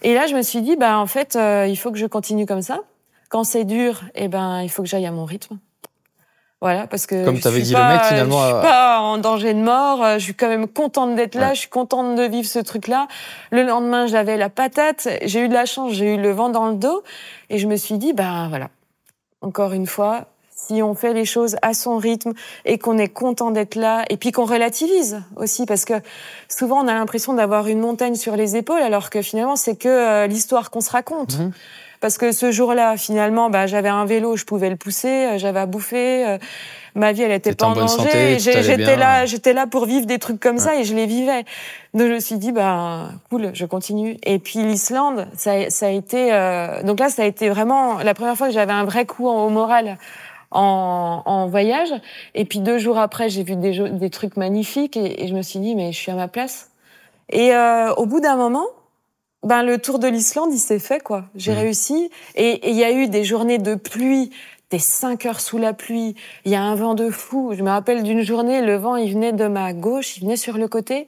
Et 0.01 0.13
là, 0.13 0.27
je 0.27 0.35
me 0.35 0.41
suis 0.41 0.61
dit, 0.61 0.75
bah, 0.75 0.97
en 0.97 1.07
fait, 1.07 1.35
euh, 1.35 1.67
il 1.67 1.75
faut 1.75 1.91
que 1.91 1.97
je 1.97 2.05
continue 2.05 2.45
comme 2.45 2.61
ça. 2.61 2.79
Quand 3.29 3.43
c'est 3.43 3.63
dur, 3.63 4.01
eh 4.15 4.27
ben, 4.27 4.61
il 4.61 4.69
faut 4.69 4.81
que 4.81 4.89
j'aille 4.89 5.05
à 5.05 5.11
mon 5.11 5.25
rythme. 5.25 5.57
Voilà, 6.59 6.85
parce 6.85 7.07
que 7.07 7.25
comme 7.25 7.39
t'avais 7.39 7.61
dit 7.61 7.73
le 7.73 7.79
mec 7.79 8.03
finalement, 8.03 8.39
je 8.39 8.45
suis 8.45 8.55
euh, 8.55 8.61
pas 8.61 8.99
en 8.99 9.17
danger 9.17 9.55
de 9.55 9.59
mort. 9.59 10.03
Euh, 10.03 10.19
je 10.19 10.25
suis 10.25 10.35
quand 10.35 10.47
même 10.47 10.67
contente 10.67 11.15
d'être 11.15 11.33
là. 11.33 11.55
Je 11.55 11.61
suis 11.61 11.69
contente 11.69 12.15
de 12.15 12.21
vivre 12.21 12.47
ce 12.47 12.59
truc-là. 12.59 13.07
Le 13.49 13.63
lendemain, 13.63 14.05
j'avais 14.05 14.37
la 14.37 14.49
patate. 14.49 15.07
J'ai 15.23 15.45
eu 15.45 15.47
de 15.49 15.55
la 15.55 15.65
chance. 15.65 15.93
J'ai 15.93 16.13
eu 16.13 16.17
le 16.17 16.29
vent 16.29 16.49
dans 16.49 16.67
le 16.67 16.75
dos, 16.75 17.01
et 17.49 17.57
je 17.57 17.67
me 17.67 17.75
suis 17.77 17.97
dit, 17.97 18.13
ben 18.13 18.47
voilà. 18.49 18.69
Encore 19.41 19.73
une 19.73 19.87
fois, 19.87 20.27
si 20.67 20.81
on 20.81 20.93
fait 20.93 21.13
les 21.13 21.25
choses 21.25 21.55
à 21.61 21.73
son 21.73 21.97
rythme 21.97 22.33
et 22.65 22.77
qu'on 22.77 22.97
est 22.97 23.09
content 23.09 23.51
d'être 23.51 23.75
là 23.75 24.03
et 24.09 24.17
puis 24.17 24.31
qu'on 24.31 24.45
relativise 24.45 25.21
aussi 25.35 25.65
parce 25.65 25.85
que 25.85 25.93
souvent 26.49 26.83
on 26.83 26.87
a 26.87 26.93
l'impression 26.93 27.33
d'avoir 27.33 27.67
une 27.67 27.79
montagne 27.79 28.15
sur 28.15 28.35
les 28.35 28.55
épaules 28.55 28.81
alors 28.81 29.09
que 29.09 29.21
finalement 29.21 29.55
c'est 29.55 29.75
que 29.75 29.87
euh, 29.87 30.27
l'histoire 30.27 30.69
qu'on 30.71 30.81
se 30.81 30.91
raconte. 30.91 31.39
Mhm. 31.39 31.51
parce 32.01 32.17
que 32.17 32.31
ce 32.31 32.51
jour-là, 32.51 32.97
finalement, 32.97 33.51
bah, 33.51 33.67
j'avais 33.67 33.87
un 33.87 34.05
vélo, 34.05 34.35
je 34.35 34.43
pouvais 34.43 34.71
le 34.71 34.75
pousser, 34.75 35.07
euh, 35.07 35.37
j'avais 35.37 35.59
à 35.59 35.67
bouffer. 35.67 36.27
euh, 36.27 36.37
ma 36.95 37.11
vie, 37.11 37.21
elle 37.23 37.31
était 37.31 37.53
pas 37.53 37.67
en 37.67 37.73
bonne 37.73 37.85
danger. 37.85 38.39
J'étais 38.39 38.95
là, 38.95 39.25
j'étais 39.25 39.53
là 39.53 39.67
pour 39.67 39.85
vivre 39.85 40.05
des 40.05 40.19
trucs 40.19 40.39
comme 40.39 40.57
ça 40.57 40.75
et 40.75 40.83
je 40.83 40.95
les 40.95 41.05
vivais. 41.05 41.45
Donc 41.93 42.07
je 42.07 42.13
me 42.13 42.19
suis 42.19 42.37
dit, 42.37 42.51
bah 42.51 43.09
cool, 43.29 43.51
je 43.53 43.65
continue. 43.65 44.17
Et 44.23 44.39
puis 44.39 44.59
l'Islande, 44.59 45.27
ça, 45.35 45.69
ça 45.69 45.87
a 45.87 45.89
été, 45.89 46.33
euh, 46.33 46.83
donc 46.83 46.99
là, 46.99 47.09
ça 47.09 47.23
a 47.23 47.25
été 47.25 47.49
vraiment 47.49 47.99
la 47.99 48.13
première 48.13 48.35
fois 48.35 48.47
que 48.47 48.53
j'avais 48.53 48.73
un 48.73 48.85
vrai 48.85 49.05
coup 49.05 49.27
au 49.27 49.49
moral 49.49 49.97
en, 50.51 51.21
en 51.25 51.47
voyage. 51.47 51.93
Et 52.35 52.45
puis 52.45 52.59
deux 52.59 52.77
jours 52.77 52.97
après, 52.97 53.29
j'ai 53.29 53.43
vu 53.43 53.55
des, 53.55 53.89
des 53.89 54.09
trucs 54.09 54.37
magnifiques 54.37 54.97
et, 54.97 55.23
et 55.23 55.27
je 55.27 55.33
me 55.33 55.41
suis 55.41 55.59
dit, 55.59 55.75
mais 55.75 55.91
je 55.91 55.97
suis 55.97 56.11
à 56.11 56.15
ma 56.15 56.27
place. 56.27 56.69
Et 57.29 57.53
euh, 57.53 57.93
au 57.95 58.05
bout 58.05 58.19
d'un 58.19 58.35
moment, 58.35 58.65
ben 59.43 59.63
le 59.63 59.77
tour 59.79 59.97
de 59.99 60.07
l'Islande, 60.07 60.49
il 60.53 60.59
s'est 60.59 60.79
fait 60.79 61.01
quoi. 61.01 61.25
J'ai 61.35 61.53
Mhm. 61.53 61.57
réussi 61.57 62.09
et 62.35 62.49
et 62.67 62.69
il 62.71 62.75
y 62.77 62.83
a 62.83 62.91
eu 62.91 63.07
des 63.07 63.23
journées 63.23 63.57
de 63.57 63.75
pluie, 63.75 64.29
des 64.69 64.79
cinq 64.79 65.25
heures 65.25 65.39
sous 65.39 65.57
la 65.57 65.73
pluie. 65.73 66.15
Il 66.45 66.51
y 66.51 66.55
a 66.55 66.61
un 66.61 66.75
vent 66.75 66.93
de 66.93 67.09
fou. 67.09 67.53
Je 67.57 67.63
me 67.63 67.69
rappelle 67.69 68.03
d'une 68.03 68.21
journée, 68.21 68.61
le 68.61 68.75
vent 68.75 68.95
il 68.97 69.11
venait 69.13 69.33
de 69.33 69.47
ma 69.47 69.73
gauche, 69.73 70.17
il 70.17 70.21
venait 70.21 70.35
sur 70.37 70.57
le 70.57 70.67
côté. 70.67 71.07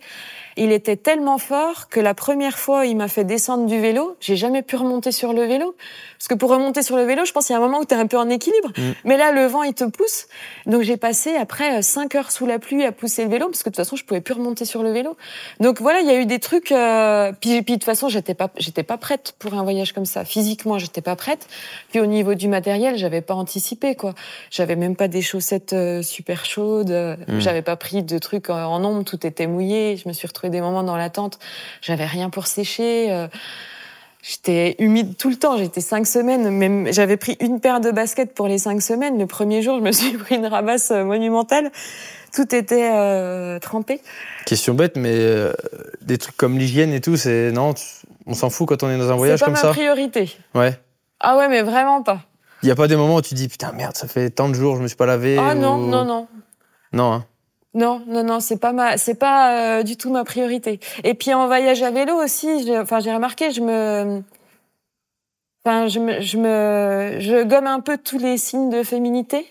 Il 0.58 0.72
était 0.72 0.96
tellement 0.98 1.38
fort 1.38 1.90
que 1.90 2.00
la 2.00 2.14
première 2.14 2.58
fois, 2.60 2.86
il 2.86 2.96
m'a 2.96 3.08
fait 3.08 3.24
descendre 3.24 3.66
du 3.66 3.80
vélo. 3.80 4.16
J'ai 4.20 4.36
jamais 4.36 4.62
pu 4.62 4.76
remonter 4.76 5.12
sur 5.12 5.34
le 5.34 5.44
vélo. 5.46 5.76
Parce 6.18 6.28
que 6.28 6.36
pour 6.36 6.50
remonter 6.52 6.84
sur 6.84 6.96
le 6.96 7.04
vélo, 7.04 7.26
je 7.26 7.32
pense 7.34 7.48
qu'il 7.48 7.54
y 7.54 7.58
a 7.58 7.62
un 7.62 7.66
moment 7.66 7.80
où 7.80 7.86
tu 7.86 7.94
es 7.94 7.98
un 7.98 8.08
peu 8.08 8.18
en 8.18 8.30
équilibre. 8.30 8.70
Mm. 8.78 8.82
Mais 9.06 9.18
là, 9.18 9.32
le 9.32 9.46
vent, 9.46 9.64
il 9.64 9.74
te 9.74 9.84
pousse. 9.84 10.28
Donc 10.66 10.84
j'ai 10.84 10.96
passé 10.98 11.36
après 11.36 11.80
euh, 11.80 11.82
cinq 11.82 12.16
heures 12.16 12.32
sous 12.32 12.46
la 12.46 12.60
pluie 12.60 12.84
à 12.86 12.92
pousser 12.92 13.24
le 13.24 13.30
vélo 13.30 13.48
parce 13.48 13.64
que 13.64 13.70
de 13.70 13.76
toute 13.76 13.84
façon, 13.84 13.96
je 13.96 14.06
pouvais 14.06 14.22
plus 14.22 14.34
remonter 14.36 14.66
sur 14.66 14.84
le 14.84 14.92
vélo. 14.92 15.18
Donc 15.60 15.82
voilà, 15.82 16.00
il 16.02 16.08
y 16.08 16.12
a 16.12 16.20
eu 16.20 16.26
des 16.26 16.40
trucs. 16.40 16.72
euh, 16.72 17.32
Puis, 17.42 17.62
puis 17.62 17.74
de 17.74 17.80
toute 17.80 17.84
façon, 17.86 18.08
j'étais 18.10 18.34
pas, 18.36 18.50
j'étais 18.58 18.84
pas 18.84 18.98
prête 18.98 19.36
pour 19.40 19.54
un 19.56 19.64
voyage 19.64 19.92
comme 19.94 20.06
ça. 20.06 20.24
Physiquement, 20.24 20.78
j'étais 20.78 21.02
pas 21.02 21.16
prête. 21.16 21.48
Puis 21.92 22.00
au 22.00 22.06
niveau 22.06 22.36
du 22.36 22.48
matériel, 22.48 22.98
j'avais 22.98 23.22
pas 23.22 23.34
anticipé 23.34 23.96
quoi. 23.96 24.14
J'avais 24.52 24.76
même 24.76 24.96
pas 24.96 25.08
des 25.08 25.22
chaussettes 25.22 25.74
euh, 25.74 26.02
super 26.02 26.46
chaudes. 26.46 26.92
euh, 26.92 27.16
Mm. 27.28 27.40
J'avais 27.40 27.62
pas 27.62 27.76
pris 27.76 28.04
de 28.04 28.18
trucs 28.18 28.50
en- 28.50 28.56
en 28.66 28.84
ombre. 28.84 29.04
Tout 29.04 29.26
était 29.26 29.48
mouillé. 29.48 29.98
Je 29.98 30.08
me 30.08 30.14
suis 30.14 30.28
retrouvée 30.28 30.43
des 30.50 30.62
moments 30.62 30.84
dans 30.84 30.98
la 30.98 31.10
tente. 31.10 31.40
J'avais 31.82 32.06
rien 32.06 32.30
pour 32.30 32.48
sécher. 32.48 33.12
euh, 33.12 33.28
J'étais 34.22 34.76
humide 34.80 35.18
tout 35.18 35.30
le 35.30 35.36
temps. 35.36 35.58
J'étais 35.58 35.82
cinq 35.82 36.08
semaines. 36.08 36.50
Même 36.50 36.88
j'avais 36.94 37.18
pris 37.18 37.36
une 37.42 37.60
paire 37.60 37.82
de 37.82 37.92
baskets 37.92 38.34
pour 38.34 38.48
les 38.48 38.58
cinq 38.58 38.82
semaines. 38.82 39.20
Le 39.20 39.26
premier 39.28 39.62
jour, 39.62 39.78
je 39.80 39.84
me 39.84 39.92
suis 39.92 40.14
pris 40.18 40.36
une 40.36 40.46
rabasse 40.48 40.92
euh, 40.92 41.04
monumentale. 41.04 41.72
Tout 42.34 42.56
était 42.56 42.90
euh, 42.94 43.60
trempé. 43.60 44.00
Question 44.46 44.74
bête, 44.76 44.96
mais 44.96 45.12
euh, 45.14 45.54
des 46.02 46.18
trucs 46.18 46.38
comme 46.38 46.58
l'hygiène 46.58 46.94
et 46.94 47.02
tout, 47.02 47.18
c'est 47.18 47.52
non, 47.52 47.74
on 48.26 48.34
s'en 48.34 48.50
fout 48.50 48.68
quand 48.68 48.82
on 48.84 48.90
est 48.90 48.98
dans 48.98 49.12
un 49.12 49.16
voyage 49.16 49.40
C'est 49.40 49.46
pas 49.46 49.52
comme 49.52 49.54
ma 49.56 49.60
ça. 49.62 49.70
priorité. 49.72 50.36
Ouais. 50.56 50.80
Ah 51.20 51.38
ouais, 51.38 51.48
mais 51.50 51.62
vraiment 51.62 52.02
pas. 52.02 52.22
Il 52.64 52.70
y 52.70 52.72
a 52.72 52.76
pas 52.76 52.88
des 52.88 52.96
moments 52.96 53.16
où 53.16 53.22
tu 53.22 53.34
dis 53.34 53.50
putain 53.50 53.74
merde, 53.74 53.96
ça 53.98 54.08
fait 54.08 54.30
tant 54.30 54.48
de 54.48 54.54
jours, 54.54 54.78
je 54.78 54.82
me 54.82 54.88
suis 54.88 54.96
pas 54.96 55.06
lavé. 55.06 55.38
Ah 55.38 55.54
non, 55.54 55.78
non, 55.78 56.06
non. 56.06 56.28
Non. 56.94 57.12
hein. 57.14 57.26
Non, 57.74 58.04
non, 58.08 58.24
non, 58.24 58.40
c'est 58.40 58.58
pas 58.58 58.72
ma, 58.72 58.98
c'est 58.98 59.16
pas 59.16 59.80
euh, 59.80 59.84
du 59.84 59.98
tout 59.98 60.12
ma 60.12 60.24
priorité. 60.24 60.80
Et 61.04 61.16
puis 61.16 61.34
en 61.34 61.48
voyage 61.48 61.82
à 61.82 61.90
vélo 61.92 62.14
aussi, 62.24 62.66
je- 62.68 62.82
enfin 62.82 63.00
j'ai 63.00 63.12
remarqué, 63.14 63.52
je 63.52 63.62
me, 63.62 64.22
enfin 65.66 65.88
je 65.88 66.00
me, 66.00 66.22
je 66.22 66.38
me, 66.38 67.18
je 67.20 67.44
gomme 67.44 67.68
un 67.68 67.80
peu 67.80 67.98
tous 67.98 68.20
les 68.20 68.38
signes 68.38 68.70
de 68.70 68.84
féminité. 68.84 69.48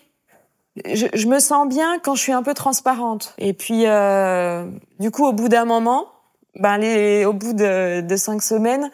Je, 0.85 1.07
je 1.13 1.27
me 1.27 1.39
sens 1.39 1.67
bien 1.67 1.99
quand 1.99 2.15
je 2.15 2.21
suis 2.21 2.31
un 2.33 2.43
peu 2.43 2.53
transparente. 2.53 3.33
Et 3.37 3.53
puis 3.53 3.87
euh, 3.87 4.65
du 4.99 5.11
coup, 5.11 5.25
au 5.25 5.33
bout 5.33 5.49
d'un 5.49 5.65
moment, 5.65 6.07
ben 6.55 6.77
les, 6.77 7.25
au 7.25 7.33
bout 7.33 7.53
de, 7.53 8.01
de 8.01 8.15
cinq 8.15 8.41
semaines, 8.41 8.89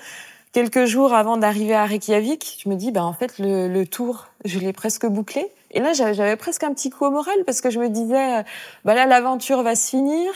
quelques 0.54 0.86
jours 0.86 1.14
avant 1.14 1.38
d'arriver 1.38 1.76
à 1.76 1.86
Reykjavik, 1.86 2.60
je 2.64 2.70
me 2.70 2.76
dis, 2.76 2.92
ben 2.92 3.04
en 3.04 3.14
fait 3.14 3.40
le, 3.40 3.68
le 3.68 3.88
tour, 3.88 4.28
je 4.46 4.60
l'ai 4.60 4.74
presque 4.74 5.06
bouclé. 5.06 5.52
Et 5.72 5.80
là, 5.80 5.94
j'avais 5.94 6.36
presque 6.36 6.64
un 6.64 6.74
petit 6.74 6.90
coup 6.90 7.06
au 7.06 7.12
moral 7.12 7.36
parce 7.46 7.62
que 7.62 7.70
je 7.70 7.80
me 7.80 7.90
disais, 7.90 8.40
euh, 8.40 8.44
bah 8.86 8.94
là, 8.96 9.06
l'aventure 9.06 9.62
va 9.64 9.76
se 9.76 9.90
finir. 9.90 10.32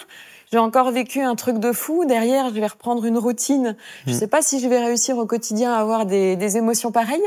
J'ai 0.52 0.60
encore 0.60 0.92
vécu 0.92 1.20
un 1.22 1.36
truc 1.36 1.58
de 1.58 1.72
fou. 1.72 2.06
Derrière, 2.06 2.50
je 2.50 2.54
vais 2.60 2.68
reprendre 2.68 3.04
une 3.06 3.18
routine. 3.18 3.76
Je 4.06 4.12
Mm. 4.14 4.16
sais 4.20 4.28
pas 4.28 4.42
si 4.44 4.60
je 4.60 4.68
vais 4.68 4.78
réussir 4.78 5.18
au 5.18 5.26
quotidien 5.26 5.74
à 5.74 5.80
avoir 5.80 6.06
des, 6.06 6.36
des 6.36 6.58
émotions 6.58 6.92
pareilles. 6.92 7.24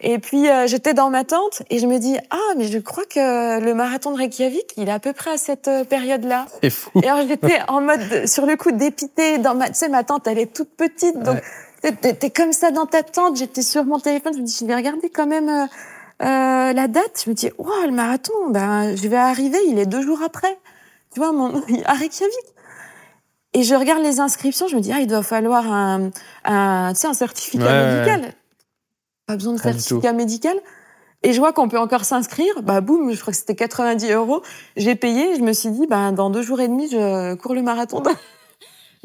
Et 0.00 0.18
puis, 0.20 0.48
euh, 0.48 0.68
j'étais 0.68 0.94
dans 0.94 1.10
ma 1.10 1.24
tente 1.24 1.62
et 1.70 1.78
je 1.80 1.86
me 1.88 1.98
dis, 1.98 2.16
ah, 2.30 2.36
mais 2.56 2.66
je 2.68 2.78
crois 2.78 3.04
que 3.04 3.60
le 3.60 3.74
marathon 3.74 4.12
de 4.12 4.18
Reykjavik, 4.18 4.74
il 4.76 4.88
est 4.88 4.92
à 4.92 5.00
peu 5.00 5.12
près 5.12 5.32
à 5.32 5.36
cette 5.38 5.66
euh, 5.68 5.82
période-là. 5.84 6.46
C'est 6.62 6.70
fou. 6.70 6.90
Et 7.02 7.08
alors, 7.08 7.26
j'étais 7.26 7.58
en 7.68 7.80
mode, 7.80 8.26
sur 8.28 8.46
le 8.46 8.56
coup, 8.56 8.70
dépité. 8.70 9.38
Dans 9.38 9.54
ma, 9.56 9.66
tu 9.68 9.74
sais, 9.74 9.88
ma 9.88 10.04
tente, 10.04 10.28
elle 10.28 10.38
est 10.38 10.54
toute 10.54 10.70
petite. 10.76 11.18
Donc, 11.20 11.38
t'es 11.82 12.14
t'es 12.14 12.30
comme 12.30 12.52
ça 12.52 12.70
dans 12.70 12.86
ta 12.86 13.02
tente. 13.02 13.36
J'étais 13.36 13.62
sur 13.62 13.84
mon 13.84 13.98
téléphone. 13.98 14.34
Je 14.34 14.40
me 14.40 14.44
dis, 14.44 14.56
je 14.60 14.64
vais 14.66 14.74
regarder 14.76 15.10
quand 15.10 15.26
même 15.26 15.48
euh, 15.48 15.66
euh, 16.20 16.72
la 16.72 16.88
date. 16.88 17.22
Je 17.24 17.30
me 17.30 17.34
dis, 17.34 17.50
waouh, 17.58 17.86
le 17.86 17.92
marathon, 17.92 18.32
ben, 18.50 18.94
je 18.96 19.08
vais 19.08 19.16
arriver. 19.16 19.58
Il 19.68 19.78
est 19.78 19.86
deux 19.86 20.02
jours 20.02 20.20
après. 20.24 20.58
Tu 21.14 21.20
vois, 21.20 21.32
mon, 21.32 21.48
à 21.86 21.92
Reykjavik. 21.94 22.32
Et 23.54 23.62
je 23.64 23.74
regarde 23.74 24.02
les 24.02 24.18
inscriptions. 24.20 24.66
Je 24.68 24.76
me 24.76 24.80
dis, 24.80 24.92
ah, 24.92 25.00
il 25.00 25.06
doit 25.06 25.22
falloir 25.22 25.70
un, 25.70 26.10
un, 26.44 26.92
tu 26.94 27.00
sais, 27.00 27.06
un 27.06 27.14
certificat 27.14 27.64
Ouais, 27.64 27.70
ouais, 27.70 27.94
médical. 27.96 28.34
Pas 29.26 29.36
besoin 29.36 29.52
de 29.54 29.58
Pas 29.60 29.72
certificat 29.72 30.12
médical. 30.12 30.56
Et 31.22 31.32
je 31.32 31.38
vois 31.38 31.52
qu'on 31.52 31.68
peut 31.68 31.78
encore 31.78 32.04
s'inscrire. 32.04 32.62
Bah, 32.62 32.80
boum, 32.80 33.12
je 33.12 33.20
crois 33.20 33.32
que 33.32 33.38
c'était 33.38 33.54
90 33.54 34.10
euros. 34.12 34.42
J'ai 34.76 34.94
payé. 34.96 35.36
Je 35.36 35.42
me 35.42 35.52
suis 35.52 35.70
dit, 35.70 35.86
bah, 35.86 36.10
dans 36.12 36.30
deux 36.30 36.42
jours 36.42 36.60
et 36.60 36.68
demi, 36.68 36.88
je 36.90 37.34
cours 37.34 37.54
le 37.54 37.62
marathon 37.62 38.00
de, 38.00 38.10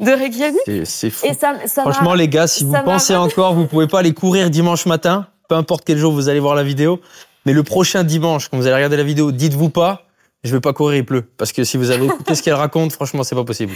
de 0.04 0.10
Reykjavik. 0.10 0.86
C'est- 0.86 1.10
fou. 1.10 1.26
Et 1.26 1.34
ça, 1.34 1.54
ça 1.66 1.84
m'a- 1.84 1.92
Franchement, 1.92 2.14
les 2.14 2.28
gars, 2.28 2.46
si 2.46 2.64
vous 2.64 2.72
pensez 2.84 3.14
encore, 3.16 3.54
vous 3.54 3.66
pouvez 3.66 3.86
pas 3.86 3.98
aller 4.00 4.14
courir 4.14 4.48
dimanche 4.50 4.86
matin, 4.86 5.26
peu 5.48 5.54
importe 5.54 5.84
quel 5.84 5.98
jour 5.98 6.12
vous 6.12 6.28
allez 6.28 6.40
voir 6.40 6.54
la 6.54 6.62
vidéo. 6.62 7.00
Mais 7.46 7.52
le 7.52 7.62
prochain 7.62 8.04
dimanche, 8.04 8.48
quand 8.48 8.56
vous 8.58 8.66
allez 8.66 8.76
regarder 8.76 8.96
la 8.96 9.02
vidéo, 9.02 9.32
dites-vous 9.32 9.70
pas, 9.70 10.06
je 10.44 10.54
vais 10.54 10.60
pas 10.60 10.72
courir, 10.72 10.98
il 10.98 11.04
pleut. 11.04 11.24
Parce 11.36 11.52
que 11.52 11.64
si 11.64 11.76
vous 11.76 11.90
avez 11.90 12.06
écouté 12.06 12.34
ce 12.34 12.42
qu'elle 12.42 12.54
raconte, 12.54 12.92
franchement, 12.92 13.24
c'est 13.24 13.34
pas 13.34 13.44
possible. 13.44 13.72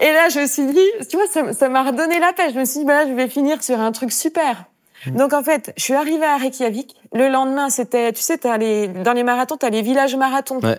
Et 0.00 0.12
là, 0.12 0.28
je 0.28 0.40
me 0.40 0.46
suis 0.46 0.66
dit, 0.66 1.06
tu 1.10 1.16
vois, 1.16 1.52
ça 1.52 1.68
m'a 1.68 1.82
redonné 1.82 2.18
la 2.18 2.32
pêche. 2.32 2.52
Je 2.54 2.58
me 2.58 2.64
suis 2.64 2.80
dit, 2.80 2.86
bah 2.86 3.04
là, 3.04 3.10
je 3.10 3.14
vais 3.14 3.28
finir 3.28 3.62
sur 3.62 3.78
un 3.80 3.92
truc 3.92 4.12
super. 4.12 4.64
Mmh. 5.06 5.16
Donc, 5.16 5.32
en 5.32 5.42
fait, 5.42 5.72
je 5.76 5.82
suis 5.82 5.94
arrivée 5.94 6.24
à 6.24 6.36
Reykjavik. 6.36 6.94
Le 7.12 7.28
lendemain, 7.28 7.70
c'était, 7.70 8.12
tu 8.12 8.22
sais, 8.22 8.38
les, 8.58 8.88
dans 8.88 9.12
les 9.12 9.24
marathons, 9.24 9.56
t'as 9.56 9.70
les 9.70 9.82
villages 9.82 10.16
marathons. 10.16 10.60
Ouais. 10.60 10.78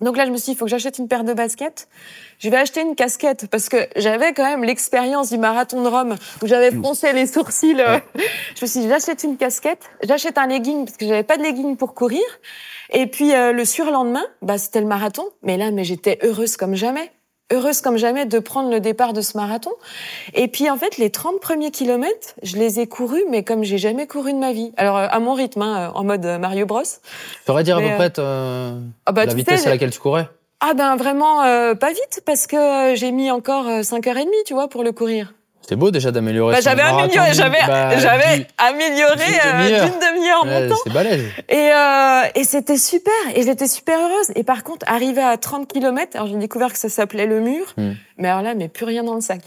Donc 0.00 0.16
là, 0.16 0.26
je 0.26 0.30
me 0.30 0.36
suis 0.36 0.46
dit, 0.46 0.50
il 0.52 0.56
faut 0.56 0.64
que 0.64 0.70
j'achète 0.70 0.98
une 0.98 1.06
paire 1.06 1.22
de 1.22 1.32
baskets. 1.32 1.88
Je 2.40 2.48
vais 2.50 2.56
acheter 2.56 2.80
une 2.80 2.96
casquette 2.96 3.46
parce 3.48 3.68
que 3.68 3.76
j'avais 3.96 4.32
quand 4.32 4.44
même 4.44 4.64
l'expérience 4.64 5.30
du 5.30 5.38
marathon 5.38 5.82
de 5.82 5.88
Rome 5.88 6.16
où 6.42 6.46
j'avais 6.46 6.72
froncé 6.72 7.12
les 7.12 7.26
sourcils. 7.26 7.80
euh. 7.80 7.98
Je 8.56 8.62
me 8.62 8.66
suis 8.66 8.80
dit, 8.80 8.88
j'achète 8.88 9.22
une 9.22 9.36
casquette, 9.36 9.88
j'achète 10.02 10.38
un 10.38 10.46
legging 10.48 10.84
parce 10.86 10.96
que 10.96 11.06
j'avais 11.06 11.22
pas 11.22 11.36
de 11.36 11.42
legging 11.44 11.76
pour 11.76 11.94
courir. 11.94 12.22
Et 12.90 13.06
puis 13.06 13.32
euh, 13.34 13.52
le 13.52 13.64
surlendemain, 13.64 14.24
bah, 14.42 14.58
c'était 14.58 14.80
le 14.80 14.86
marathon. 14.86 15.24
Mais 15.42 15.56
là, 15.56 15.70
mais 15.70 15.84
j'étais 15.84 16.18
heureuse 16.22 16.56
comme 16.56 16.74
jamais. 16.74 17.12
Heureuse 17.52 17.80
comme 17.80 17.96
jamais 17.96 18.26
de 18.26 18.38
prendre 18.38 18.70
le 18.70 18.80
départ 18.80 19.12
de 19.12 19.20
ce 19.20 19.36
marathon. 19.36 19.72
Et 20.34 20.48
puis 20.48 20.70
en 20.70 20.76
fait, 20.76 20.96
les 20.96 21.10
30 21.10 21.40
premiers 21.40 21.70
kilomètres, 21.70 22.34
je 22.42 22.56
les 22.56 22.80
ai 22.80 22.86
courus, 22.86 23.24
mais 23.30 23.44
comme 23.44 23.62
j'ai 23.62 23.78
jamais 23.78 24.06
couru 24.06 24.32
de 24.32 24.38
ma 24.38 24.52
vie. 24.52 24.72
Alors 24.76 24.96
euh, 24.96 25.06
à 25.10 25.20
mon 25.20 25.34
rythme, 25.34 25.62
hein, 25.62 25.92
en 25.94 26.04
mode 26.04 26.24
euh, 26.24 26.38
Mario 26.38 26.66
Bros. 26.66 26.82
Tu 26.82 26.88
saurais 27.46 27.62
dire 27.64 27.76
à 27.76 27.80
peu 27.80 27.86
euh, 27.86 27.96
près 27.96 28.12
euh, 28.18 28.78
Ah 29.06 29.12
bah, 29.12 29.26
la 29.26 29.34
vitesse 29.34 29.60
sais, 29.60 29.66
à 29.68 29.70
laquelle 29.70 29.90
tu 29.90 30.00
courais? 30.00 30.28
Ah 30.64 30.74
ben 30.74 30.94
vraiment 30.94 31.42
euh, 31.42 31.74
pas 31.74 31.90
vite 31.90 32.22
parce 32.24 32.46
que 32.46 32.94
j'ai 32.94 33.10
mis 33.10 33.32
encore 33.32 33.66
euh, 33.66 33.80
5h30, 33.80 34.28
tu 34.46 34.54
vois, 34.54 34.68
pour 34.68 34.84
le 34.84 34.92
courir. 34.92 35.34
C'est 35.68 35.76
beau 35.76 35.90
déjà 35.90 36.10
d'améliorer 36.10 36.54
Bah, 36.56 36.60
j'avais 36.60 36.82
amélioré, 36.82 37.32
j'avais 37.34 37.58
bah, 37.66 37.96
j'avais 37.98 38.36
d'une- 38.38 38.46
amélioré 38.58 39.16
d'une 39.16 39.62
demi-heure. 39.62 39.84
d'une 39.84 39.98
demi-heure 40.00 40.44
mon 40.44 40.50
Ouais, 40.60 40.68
temps. 40.68 40.74
C'est 40.84 40.92
balèze. 40.92 41.24
Et, 41.48 41.70
euh, 41.72 42.22
et 42.34 42.44
c'était 42.44 42.76
super. 42.76 43.12
Et 43.34 43.42
j'étais 43.42 43.68
super 43.68 43.98
heureuse. 43.98 44.32
Et 44.34 44.42
par 44.44 44.64
contre, 44.64 44.84
arrivé 44.88 45.22
à 45.22 45.36
30 45.36 45.68
km, 45.68 46.16
alors 46.16 46.26
j'ai 46.28 46.36
découvert 46.36 46.72
que 46.72 46.78
ça 46.78 46.88
s'appelait 46.88 47.26
le 47.26 47.40
mur. 47.40 47.64
Hmm. 47.76 47.92
Mais 48.18 48.28
alors 48.28 48.42
là, 48.42 48.54
mais 48.54 48.68
plus 48.68 48.84
rien 48.86 49.04
dans 49.04 49.14
le 49.14 49.20
sac. 49.20 49.40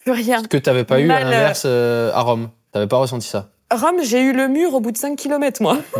plus 0.00 0.12
rien. 0.12 0.42
Ce 0.42 0.48
que 0.48 0.56
t'avais 0.56 0.84
pas 0.84 1.00
eu 1.00 1.10
à 1.10 1.16
euh, 1.16 1.20
l'inverse 1.20 1.62
euh, 1.66 2.10
à 2.12 2.20
Rome. 2.22 2.50
T'avais 2.72 2.86
pas 2.88 2.96
ressenti 2.98 3.26
ça. 3.28 3.48
Rome, 3.72 3.96
j'ai 4.02 4.20
eu 4.20 4.32
le 4.32 4.46
mur 4.48 4.74
au 4.74 4.80
bout 4.80 4.92
de 4.92 4.96
5 4.98 5.16
km, 5.16 5.62
moi. 5.62 5.78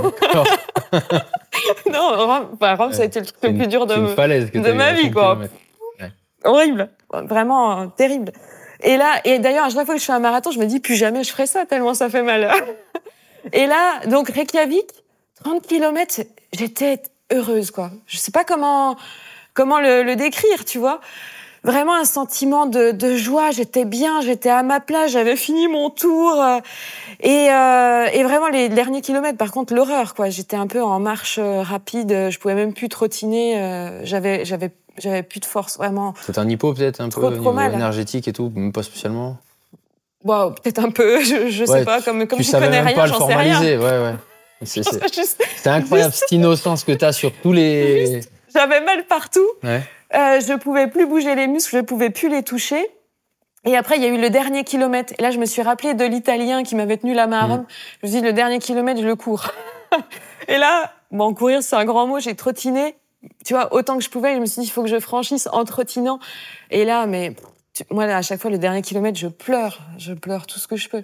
Non, 1.92 2.48
Rome, 2.60 2.92
ça 2.92 3.02
a 3.02 3.04
été 3.04 3.20
le 3.20 3.26
truc 3.26 3.38
le 3.42 3.54
plus 3.54 3.66
dur 3.66 3.86
de, 3.86 3.94
une 4.54 4.62
de 4.62 4.72
ma 4.72 4.92
vie, 4.92 5.04
5 5.04 5.12
quoi. 5.12 5.38
horrible. 6.44 6.90
Vraiment 7.12 7.80
euh, 7.80 7.86
terrible. 7.96 8.32
Et 8.82 8.96
là, 8.96 9.20
et 9.24 9.38
d'ailleurs, 9.38 9.64
à 9.64 9.70
chaque 9.70 9.86
fois 9.86 9.94
que 9.94 10.00
je 10.00 10.06
fais 10.06 10.12
un 10.12 10.18
marathon, 10.18 10.50
je 10.50 10.58
me 10.58 10.66
dis 10.66 10.80
plus 10.80 10.96
jamais 10.96 11.24
je 11.24 11.30
ferai 11.30 11.46
ça 11.46 11.66
tellement 11.66 11.94
ça 11.94 12.08
fait 12.08 12.22
mal. 12.22 12.52
et 13.52 13.66
là, 13.66 14.00
donc 14.06 14.28
Reykjavik, 14.28 14.86
30 15.42 15.66
km, 15.66 16.22
j'étais 16.52 17.02
heureuse, 17.32 17.70
quoi. 17.70 17.90
Je 18.06 18.16
sais 18.16 18.32
pas 18.32 18.44
comment, 18.44 18.96
comment 19.54 19.80
le, 19.80 20.02
le 20.02 20.16
décrire, 20.16 20.64
tu 20.64 20.78
vois. 20.78 21.00
Vraiment 21.66 21.96
un 21.96 22.04
sentiment 22.04 22.66
de, 22.66 22.92
de 22.92 23.16
joie. 23.16 23.50
J'étais 23.50 23.84
bien, 23.84 24.20
j'étais 24.20 24.50
à 24.50 24.62
ma 24.62 24.78
place, 24.80 25.10
j'avais 25.10 25.34
fini 25.36 25.66
mon 25.66 25.90
tour. 25.90 26.40
euh, 26.40 26.58
et, 27.20 27.48
euh, 27.50 28.06
et 28.12 28.22
vraiment 28.22 28.48
les 28.48 28.68
derniers 28.68 29.00
kilomètres, 29.00 29.36
par 29.36 29.50
contre, 29.50 29.74
l'horreur, 29.74 30.14
quoi. 30.14 30.30
J'étais 30.30 30.56
un 30.56 30.68
peu 30.68 30.80
en 30.82 31.00
marche 31.00 31.38
euh, 31.42 31.62
rapide. 31.62 32.28
Je 32.30 32.38
pouvais 32.38 32.54
même 32.54 32.72
plus 32.72 32.88
trottiner. 32.88 33.60
euh, 33.60 34.04
j'avais, 34.04 34.44
j'avais, 34.44 34.70
j'avais 34.98 35.22
plus 35.24 35.40
de 35.40 35.44
force, 35.44 35.76
vraiment. 35.76 36.14
C'est 36.24 36.38
un 36.38 36.48
hypo 36.48 36.72
peut-être 36.72 37.00
un 37.00 37.08
Trop, 37.08 37.30
peu 37.30 37.36
trop 37.36 37.52
mal. 37.52 37.74
énergétique 37.74 38.28
et 38.28 38.32
tout, 38.32 38.52
même 38.54 38.70
pas 38.72 38.84
spécialement? 38.84 39.36
Bon, 40.24 40.52
peut-être 40.52 40.78
un 40.78 40.90
peu, 40.90 41.20
je, 41.24 41.50
je 41.50 41.64
Ouais, 41.64 41.78
sais 41.80 41.84
pas, 41.84 42.00
comme, 42.00 42.26
comme 42.28 42.38
tu 42.38 42.44
savais 42.44 42.66
connais 42.66 42.78
même 42.78 42.86
rien, 42.86 42.96
pas 42.96 43.06
le 43.06 43.12
j'en 43.12 43.26
sais 43.26 43.34
rien. 43.34 43.60
Ouais, 43.60 43.76
ouais. 43.78 44.14
C'est 44.62 45.66
incroyable 45.66 46.14
cette 46.14 46.32
innocence 46.32 46.82
que 46.84 46.92
tu 46.92 47.04
as 47.04 47.12
sur 47.12 47.32
tous 47.42 47.52
les. 47.52 48.20
J'avais 48.56 48.80
mal 48.80 49.04
partout. 49.06 49.46
Ouais. 49.62 49.82
Euh, 50.14 50.40
je 50.40 50.56
pouvais 50.56 50.86
plus 50.86 51.06
bouger 51.06 51.34
les 51.34 51.46
muscles, 51.46 51.76
je 51.76 51.80
pouvais 51.82 52.10
plus 52.10 52.28
les 52.28 52.42
toucher. 52.42 52.84
Et 53.64 53.76
après, 53.76 53.96
il 53.96 54.02
y 54.02 54.06
a 54.06 54.08
eu 54.08 54.18
le 54.20 54.30
dernier 54.30 54.62
kilomètre. 54.64 55.12
Et 55.18 55.22
là, 55.22 55.30
je 55.32 55.38
me 55.38 55.44
suis 55.46 55.60
rappelé 55.62 55.94
de 55.94 56.04
l'Italien 56.04 56.62
qui 56.62 56.76
m'avait 56.76 56.96
tenu 56.96 57.14
la 57.14 57.26
main 57.26 57.40
à 57.40 57.46
Mhm. 57.46 57.52
Rome. 57.52 57.66
Je 58.00 58.06
me 58.06 58.12
suis 58.12 58.20
dit, 58.20 58.26
le 58.26 58.32
dernier 58.32 58.58
kilomètre, 58.60 59.00
je 59.00 59.06
le 59.06 59.16
cours. 59.16 59.50
et 60.48 60.56
là, 60.56 60.92
bon, 61.10 61.34
courir, 61.34 61.62
c'est 61.62 61.74
un 61.76 61.84
grand 61.84 62.06
mot. 62.06 62.20
J'ai 62.20 62.36
trottiné, 62.36 62.94
tu 63.44 63.54
vois, 63.54 63.74
autant 63.74 63.98
que 63.98 64.04
je 64.04 64.10
pouvais. 64.10 64.34
Je 64.36 64.40
me 64.40 64.46
suis 64.46 64.60
dit, 64.62 64.68
il 64.68 64.70
faut 64.70 64.82
que 64.82 64.88
je 64.88 65.00
franchisse 65.00 65.48
en 65.52 65.64
trottinant. 65.64 66.20
Et 66.70 66.84
là, 66.84 67.06
mais 67.06 67.34
moi, 67.90 68.06
là, 68.06 68.18
à 68.18 68.22
chaque 68.22 68.40
fois, 68.40 68.50
le 68.52 68.58
dernier 68.58 68.82
kilomètre, 68.82 69.18
je 69.18 69.26
pleure. 69.26 69.80
Je 69.98 70.12
pleure 70.14 70.46
tout 70.46 70.60
ce 70.60 70.68
que 70.68 70.76
je 70.76 70.88
peux. 70.88 71.02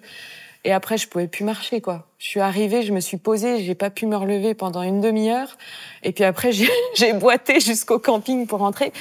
Et 0.64 0.72
après, 0.72 0.96
je 0.96 1.08
pouvais 1.08 1.26
plus 1.26 1.44
marcher, 1.44 1.80
quoi. 1.80 2.06
Je 2.18 2.26
suis 2.28 2.40
arrivée, 2.40 2.82
je 2.82 2.92
me 2.92 3.00
suis 3.00 3.16
posée, 3.16 3.62
j'ai 3.64 3.74
pas 3.74 3.90
pu 3.90 4.06
me 4.06 4.16
relever 4.16 4.54
pendant 4.54 4.82
une 4.82 5.00
demi-heure. 5.00 5.56
Et 6.04 6.12
puis 6.12 6.22
après, 6.24 6.52
j'ai 6.94 7.12
boité 7.14 7.58
jusqu'au 7.60 7.98
camping 7.98 8.46
pour 8.46 8.60
rentrer. 8.60 8.92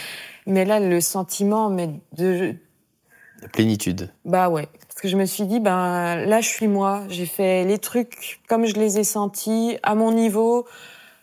Mais 0.48 0.66
là, 0.66 0.80
le 0.80 1.00
sentiment, 1.02 1.70
mais 1.70 1.90
de, 2.14 2.56
La 3.44 3.48
plénitude. 3.50 4.12
bah 4.26 4.50
ouais. 4.50 4.68
Parce 4.88 5.02
que 5.02 5.08
je 5.08 5.16
me 5.18 5.26
suis 5.26 5.46
dit, 5.46 5.60
ben 5.60 6.16
là, 6.26 6.42
je 6.42 6.50
suis 6.50 6.68
moi. 6.68 7.04
J'ai 7.10 7.26
fait 7.28 7.64
les 7.64 7.78
trucs 7.78 8.40
comme 8.48 8.66
je 8.66 8.74
les 8.76 8.98
ai 9.00 9.04
sentis, 9.04 9.78
à 9.84 9.94
mon 9.96 10.12
niveau, 10.12 10.68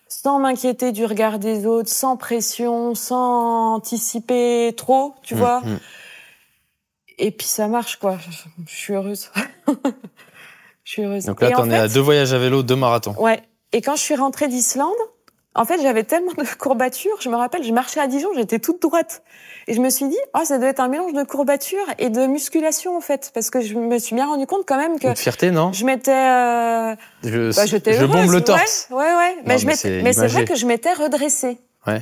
sans 0.07 0.39
m'inquiéter 0.39 0.93
du 0.93 1.05
regard 1.05 1.39
des 1.41 1.67
autres, 1.67 1.91
sans 1.91 2.17
pression, 2.17 2.95
sans 2.95 3.75
anticiper 3.75 4.73
trop, 4.77 5.15
tu 5.23 5.35
Mm, 5.35 5.39
vois. 5.39 5.61
mm. 5.63 5.79
Et 7.19 7.31
puis 7.33 7.47
ça 7.49 7.67
marche, 7.67 7.97
quoi. 7.97 8.19
Je 8.67 8.73
suis 8.75 8.95
heureuse. 8.95 9.31
je 10.89 10.93
suis 10.95 11.03
heureuse. 11.03 11.25
Donc 11.27 11.43
là, 11.43 11.51
Et 11.51 11.55
en 11.55 11.59
t'en 11.59 11.71
es 11.71 11.77
à 11.77 11.87
deux 11.87 12.01
voyages 12.01 12.33
à 12.33 12.39
vélo, 12.39 12.63
deux 12.63 12.75
marathons. 12.75 13.15
Ouais. 13.19 13.43
Et 13.73 13.83
quand 13.83 13.95
je 13.95 14.01
suis 14.01 14.17
rentrée 14.17 14.49
d'Islande, 14.49 14.97
en 15.55 15.67
fait, 15.67 15.83
j'avais 15.83 16.03
tellement 16.03 16.33
de 16.33 16.57
courbatures. 16.59 17.21
Je 17.21 17.29
me 17.29 17.37
rappelle, 17.37 17.63
je 17.63 17.73
marchais 17.73 18.01
à 18.01 18.07
Dijon, 18.07 18.31
j'étais 18.35 18.59
toute 18.59 18.81
droite. 18.81 19.23
Et 19.67 19.75
je 19.75 19.83
me 19.83 19.91
suis 19.91 20.09
dit, 20.09 20.17
oh, 20.35 20.45
ça 20.45 20.57
doit 20.57 20.69
être 20.69 20.81
un 20.81 20.89
mélange 20.89 21.13
de 21.13 21.25
courbatures 21.25 21.85
et 21.99 22.09
de 22.09 22.27
musculation, 22.27 22.97
en 22.97 23.03
fait. 23.03 23.33
Parce 23.35 23.51
que 23.51 23.61
je 23.61 23.75
me 23.75 23.99
suis 23.99 24.15
bien 24.15 24.29
rendu 24.29 24.47
compte 24.47 24.63
quand 24.67 24.79
même 24.79 24.99
que 24.99 25.09
Une 25.09 25.17
fierté, 25.17 25.51
non 25.51 25.75
je 25.75 25.85
m'étais, 25.85 26.11
euh, 26.11 26.97
Je, 27.23 27.55
bah, 27.55 27.67
je 27.67 28.07
bombe 28.07 28.31
le 28.31 28.41
torse. 28.43 28.89
Ouais, 28.91 28.97
ouais, 28.97 29.05
ouais. 29.05 29.37
Mais, 29.45 29.57
Non, 29.57 29.63
mais 29.67 29.77
c'est 29.77 30.01
mais 30.03 30.15
c'est 30.15 30.29
vrai 30.29 30.47
que 30.47 30.55
je 30.55 30.65
m'étais 30.65 30.95
redressée. 30.95 31.59
Ouais. 31.87 32.01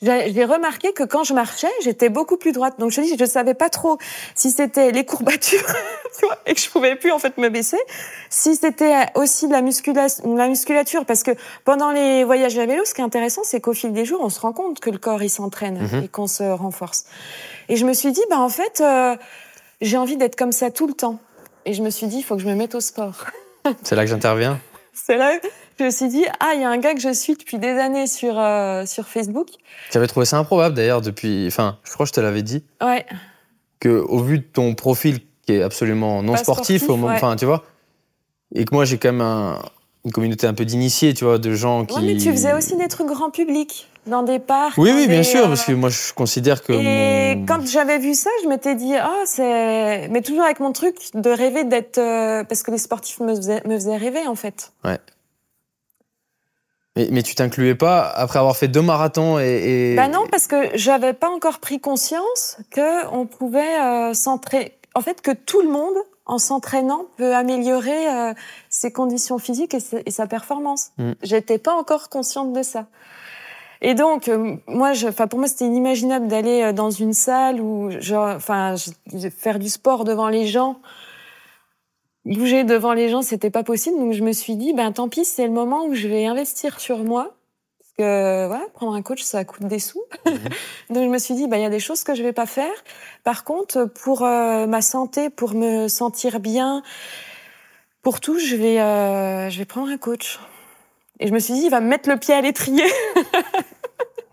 J'ai 0.00 0.44
remarqué 0.44 0.92
que 0.92 1.02
quand 1.02 1.24
je 1.24 1.34
marchais, 1.34 1.66
j'étais 1.82 2.08
beaucoup 2.08 2.36
plus 2.36 2.52
droite. 2.52 2.74
Donc 2.78 2.92
je 2.92 3.00
dis, 3.00 3.16
je 3.18 3.24
savais 3.24 3.54
pas 3.54 3.68
trop 3.68 3.98
si 4.36 4.50
c'était 4.52 4.92
les 4.92 5.04
courbatures, 5.04 5.66
tu 6.18 6.24
vois, 6.24 6.38
et 6.46 6.54
que 6.54 6.60
je 6.60 6.70
pouvais 6.70 6.94
plus 6.94 7.10
en 7.10 7.18
fait 7.18 7.36
me 7.36 7.48
baisser, 7.48 7.78
si 8.30 8.54
c'était 8.54 8.94
aussi 9.16 9.48
de 9.48 9.52
la, 9.52 9.60
muscula- 9.60 10.36
la 10.36 10.46
musculature, 10.48 11.04
parce 11.04 11.24
que 11.24 11.32
pendant 11.64 11.90
les 11.90 12.22
voyages 12.22 12.56
à 12.58 12.66
vélo, 12.66 12.84
ce 12.84 12.94
qui 12.94 13.00
est 13.00 13.04
intéressant, 13.04 13.42
c'est 13.44 13.60
qu'au 13.60 13.72
fil 13.74 13.92
des 13.92 14.04
jours, 14.04 14.20
on 14.22 14.28
se 14.28 14.38
rend 14.38 14.52
compte 14.52 14.78
que 14.78 14.90
le 14.90 14.98
corps 14.98 15.22
il 15.22 15.30
s'entraîne 15.30 15.78
Mhm. 15.80 16.04
et 16.04 16.08
qu'on 16.08 16.28
se 16.28 16.44
renforce. 16.44 17.04
Et 17.68 17.74
je 17.76 17.84
me 17.84 17.92
suis 17.92 18.12
dit, 18.12 18.22
bah 18.30 18.38
en 18.38 18.48
fait, 18.48 18.80
euh, 18.80 19.16
j'ai 19.80 19.96
envie 19.96 20.16
d'être 20.16 20.36
comme 20.36 20.52
ça 20.52 20.70
tout 20.70 20.86
le 20.86 20.94
temps. 20.94 21.18
Et 21.64 21.74
je 21.74 21.82
me 21.82 21.90
suis 21.90 22.06
dit, 22.06 22.18
il 22.18 22.22
faut 22.22 22.36
que 22.36 22.42
je 22.42 22.48
me 22.48 22.54
mette 22.54 22.74
au 22.76 22.80
sport. 22.80 23.24
C'est 23.82 23.96
là 23.96 24.04
que 24.04 24.10
j'interviens? 24.10 24.60
C'est 24.94 25.16
là 25.16 25.32
je 25.78 25.84
me 25.84 25.90
suis 25.90 26.08
dit, 26.08 26.24
ah, 26.40 26.52
il 26.54 26.60
y 26.60 26.64
a 26.64 26.68
un 26.70 26.78
gars 26.78 26.94
que 26.94 27.00
je 27.00 27.12
suis 27.12 27.34
depuis 27.34 27.58
des 27.58 27.70
années 27.78 28.06
sur, 28.06 28.38
euh, 28.38 28.84
sur 28.86 29.06
Facebook. 29.06 29.48
J'avais 29.92 30.06
trouvé 30.06 30.26
ça 30.26 30.38
improbable 30.38 30.74
d'ailleurs 30.74 31.00
depuis. 31.00 31.46
Enfin, 31.46 31.78
je 31.84 31.92
crois 31.92 32.04
que 32.04 32.08
je 32.08 32.14
te 32.14 32.20
l'avais 32.20 32.42
dit. 32.42 32.64
Ouais. 32.82 33.04
que 33.80 33.88
au 34.08 34.18
vu 34.18 34.38
de 34.40 34.44
ton 34.44 34.74
profil 34.74 35.20
qui 35.46 35.52
est 35.52 35.62
absolument 35.62 36.20
non 36.22 36.32
Pas 36.32 36.38
sportif, 36.38 36.82
sportif, 36.82 36.88
au 36.88 36.96
moment, 36.96 37.06
ouais. 37.08 37.14
enfin 37.16 37.36
tu 37.36 37.44
vois, 37.44 37.62
et 38.54 38.64
que 38.64 38.74
moi 38.74 38.84
j'ai 38.84 38.98
quand 38.98 39.12
même 39.12 39.20
un- 39.20 39.62
une 40.04 40.10
communauté 40.10 40.46
un 40.48 40.54
peu 40.54 40.64
d'initiés, 40.64 41.14
tu 41.14 41.24
vois, 41.24 41.38
de 41.38 41.54
gens 41.54 41.84
qui. 41.84 41.94
Ouais, 41.96 42.02
mais 42.02 42.16
tu 42.16 42.30
faisais 42.32 42.54
aussi 42.54 42.76
des 42.76 42.88
trucs 42.88 43.06
grand 43.06 43.30
public, 43.30 43.88
dans 44.06 44.22
des 44.24 44.40
parcs. 44.40 44.76
Oui, 44.78 44.90
oui, 44.94 45.06
bien 45.06 45.22
sûr, 45.22 45.44
euh, 45.44 45.46
parce 45.48 45.64
que 45.64 45.72
moi 45.72 45.90
je 45.90 46.12
considère 46.12 46.62
que. 46.64 46.72
Et 46.72 47.36
mon- 47.36 47.46
quand 47.46 47.64
j'avais 47.66 47.98
vu 47.98 48.14
ça, 48.14 48.30
je 48.42 48.48
m'étais 48.48 48.74
dit, 48.74 48.94
ah, 48.96 49.12
c'est. 49.26 50.08
Mais 50.08 50.22
toujours 50.22 50.42
avec 50.42 50.58
mon 50.60 50.72
truc 50.72 50.96
de 51.14 51.30
rêver 51.30 51.62
d'être. 51.64 51.98
euh, 51.98 52.42
Parce 52.42 52.62
que 52.64 52.70
les 52.72 52.78
sportifs 52.78 53.20
me 53.20 53.34
faisaient, 53.36 53.62
me 53.64 53.74
faisaient 53.74 53.96
rêver, 53.96 54.26
en 54.26 54.34
fait. 54.34 54.72
Mais, 56.98 57.08
mais 57.10 57.22
tu 57.22 57.34
t'incluais 57.34 57.74
pas 57.76 58.06
après 58.08 58.38
avoir 58.40 58.56
fait 58.56 58.68
deux 58.68 58.82
marathons 58.82 59.38
et. 59.38 59.92
et- 59.92 59.96
Bah 59.96 60.08
non, 60.08 60.24
parce 60.30 60.46
que 60.48 60.56
j'avais 60.74 61.12
pas 61.14 61.30
encore 61.30 61.60
pris 61.60 61.80
conscience 61.80 62.58
que 62.70 63.06
on 63.12 63.24
pouvait 63.24 63.80
euh, 63.80 64.12
s'entraîner. 64.14 64.72
En 64.94 65.00
fait, 65.00 65.20
que 65.22 65.30
tout 65.30 65.62
le 65.62 65.68
monde, 65.70 65.94
en 66.26 66.38
s'entraînant, 66.38 67.06
peut 67.16 67.34
améliorer 67.34 68.08
euh, 68.08 68.34
ses 68.68 68.90
conditions 68.90 69.38
physiques 69.38 69.74
et, 69.74 69.80
sa- 69.80 69.98
et 70.04 70.10
sa 70.10 70.26
performance. 70.26 70.88
Mm. 70.98 71.12
J'étais 71.22 71.58
pas 71.58 71.72
encore 71.74 72.08
consciente 72.08 72.52
de 72.52 72.62
ça. 72.62 72.86
Et 73.80 73.94
donc, 73.94 74.26
euh, 74.26 74.56
moi, 74.66 74.92
je, 74.92 75.06
enfin, 75.06 75.28
pour 75.28 75.38
moi, 75.38 75.46
c'était 75.46 75.66
inimaginable 75.66 76.26
d'aller 76.26 76.62
euh, 76.62 76.72
dans 76.72 76.90
une 76.90 77.12
salle 77.12 77.62
genre, 78.00 78.26
enfin, 78.34 78.74
faire 79.38 79.60
du 79.60 79.68
sport 79.68 80.02
devant 80.02 80.28
les 80.28 80.46
gens. 80.48 80.80
Bouger 82.28 82.64
devant 82.64 82.92
les 82.92 83.08
gens, 83.08 83.22
c'était 83.22 83.50
pas 83.50 83.62
possible. 83.62 83.98
Donc, 83.98 84.12
je 84.12 84.22
me 84.22 84.32
suis 84.32 84.56
dit, 84.56 84.72
ben, 84.74 84.92
tant 84.92 85.08
pis, 85.08 85.24
c'est 85.24 85.46
le 85.46 85.52
moment 85.52 85.86
où 85.86 85.94
je 85.94 86.08
vais 86.08 86.26
investir 86.26 86.78
sur 86.78 86.98
moi. 86.98 87.34
Parce 87.78 87.92
que, 87.98 88.46
voilà, 88.46 88.64
prendre 88.74 88.94
un 88.94 89.02
coach, 89.02 89.22
ça 89.22 89.44
coûte 89.44 89.64
des 89.64 89.78
sous. 89.78 90.02
Donc, 90.90 91.04
je 91.04 91.08
me 91.08 91.18
suis 91.18 91.34
dit, 91.34 91.48
ben, 91.48 91.56
il 91.56 91.62
y 91.62 91.66
a 91.66 91.70
des 91.70 91.80
choses 91.80 92.04
que 92.04 92.14
je 92.14 92.22
vais 92.22 92.32
pas 92.34 92.46
faire. 92.46 92.72
Par 93.24 93.44
contre, 93.44 93.86
pour 93.86 94.24
euh, 94.24 94.66
ma 94.66 94.82
santé, 94.82 95.30
pour 95.30 95.54
me 95.54 95.88
sentir 95.88 96.38
bien, 96.40 96.82
pour 98.02 98.20
tout, 98.20 98.38
je 98.38 98.56
vais, 98.56 98.80
euh, 98.80 99.48
je 99.50 99.58
vais 99.58 99.64
prendre 99.64 99.90
un 99.90 99.98
coach. 99.98 100.38
Et 101.20 101.26
je 101.26 101.32
me 101.32 101.38
suis 101.38 101.54
dit, 101.54 101.62
il 101.64 101.70
va 101.70 101.80
me 101.80 101.88
mettre 101.88 102.08
le 102.08 102.16
pied 102.16 102.34
à 102.34 102.40
l'étrier. 102.40 102.84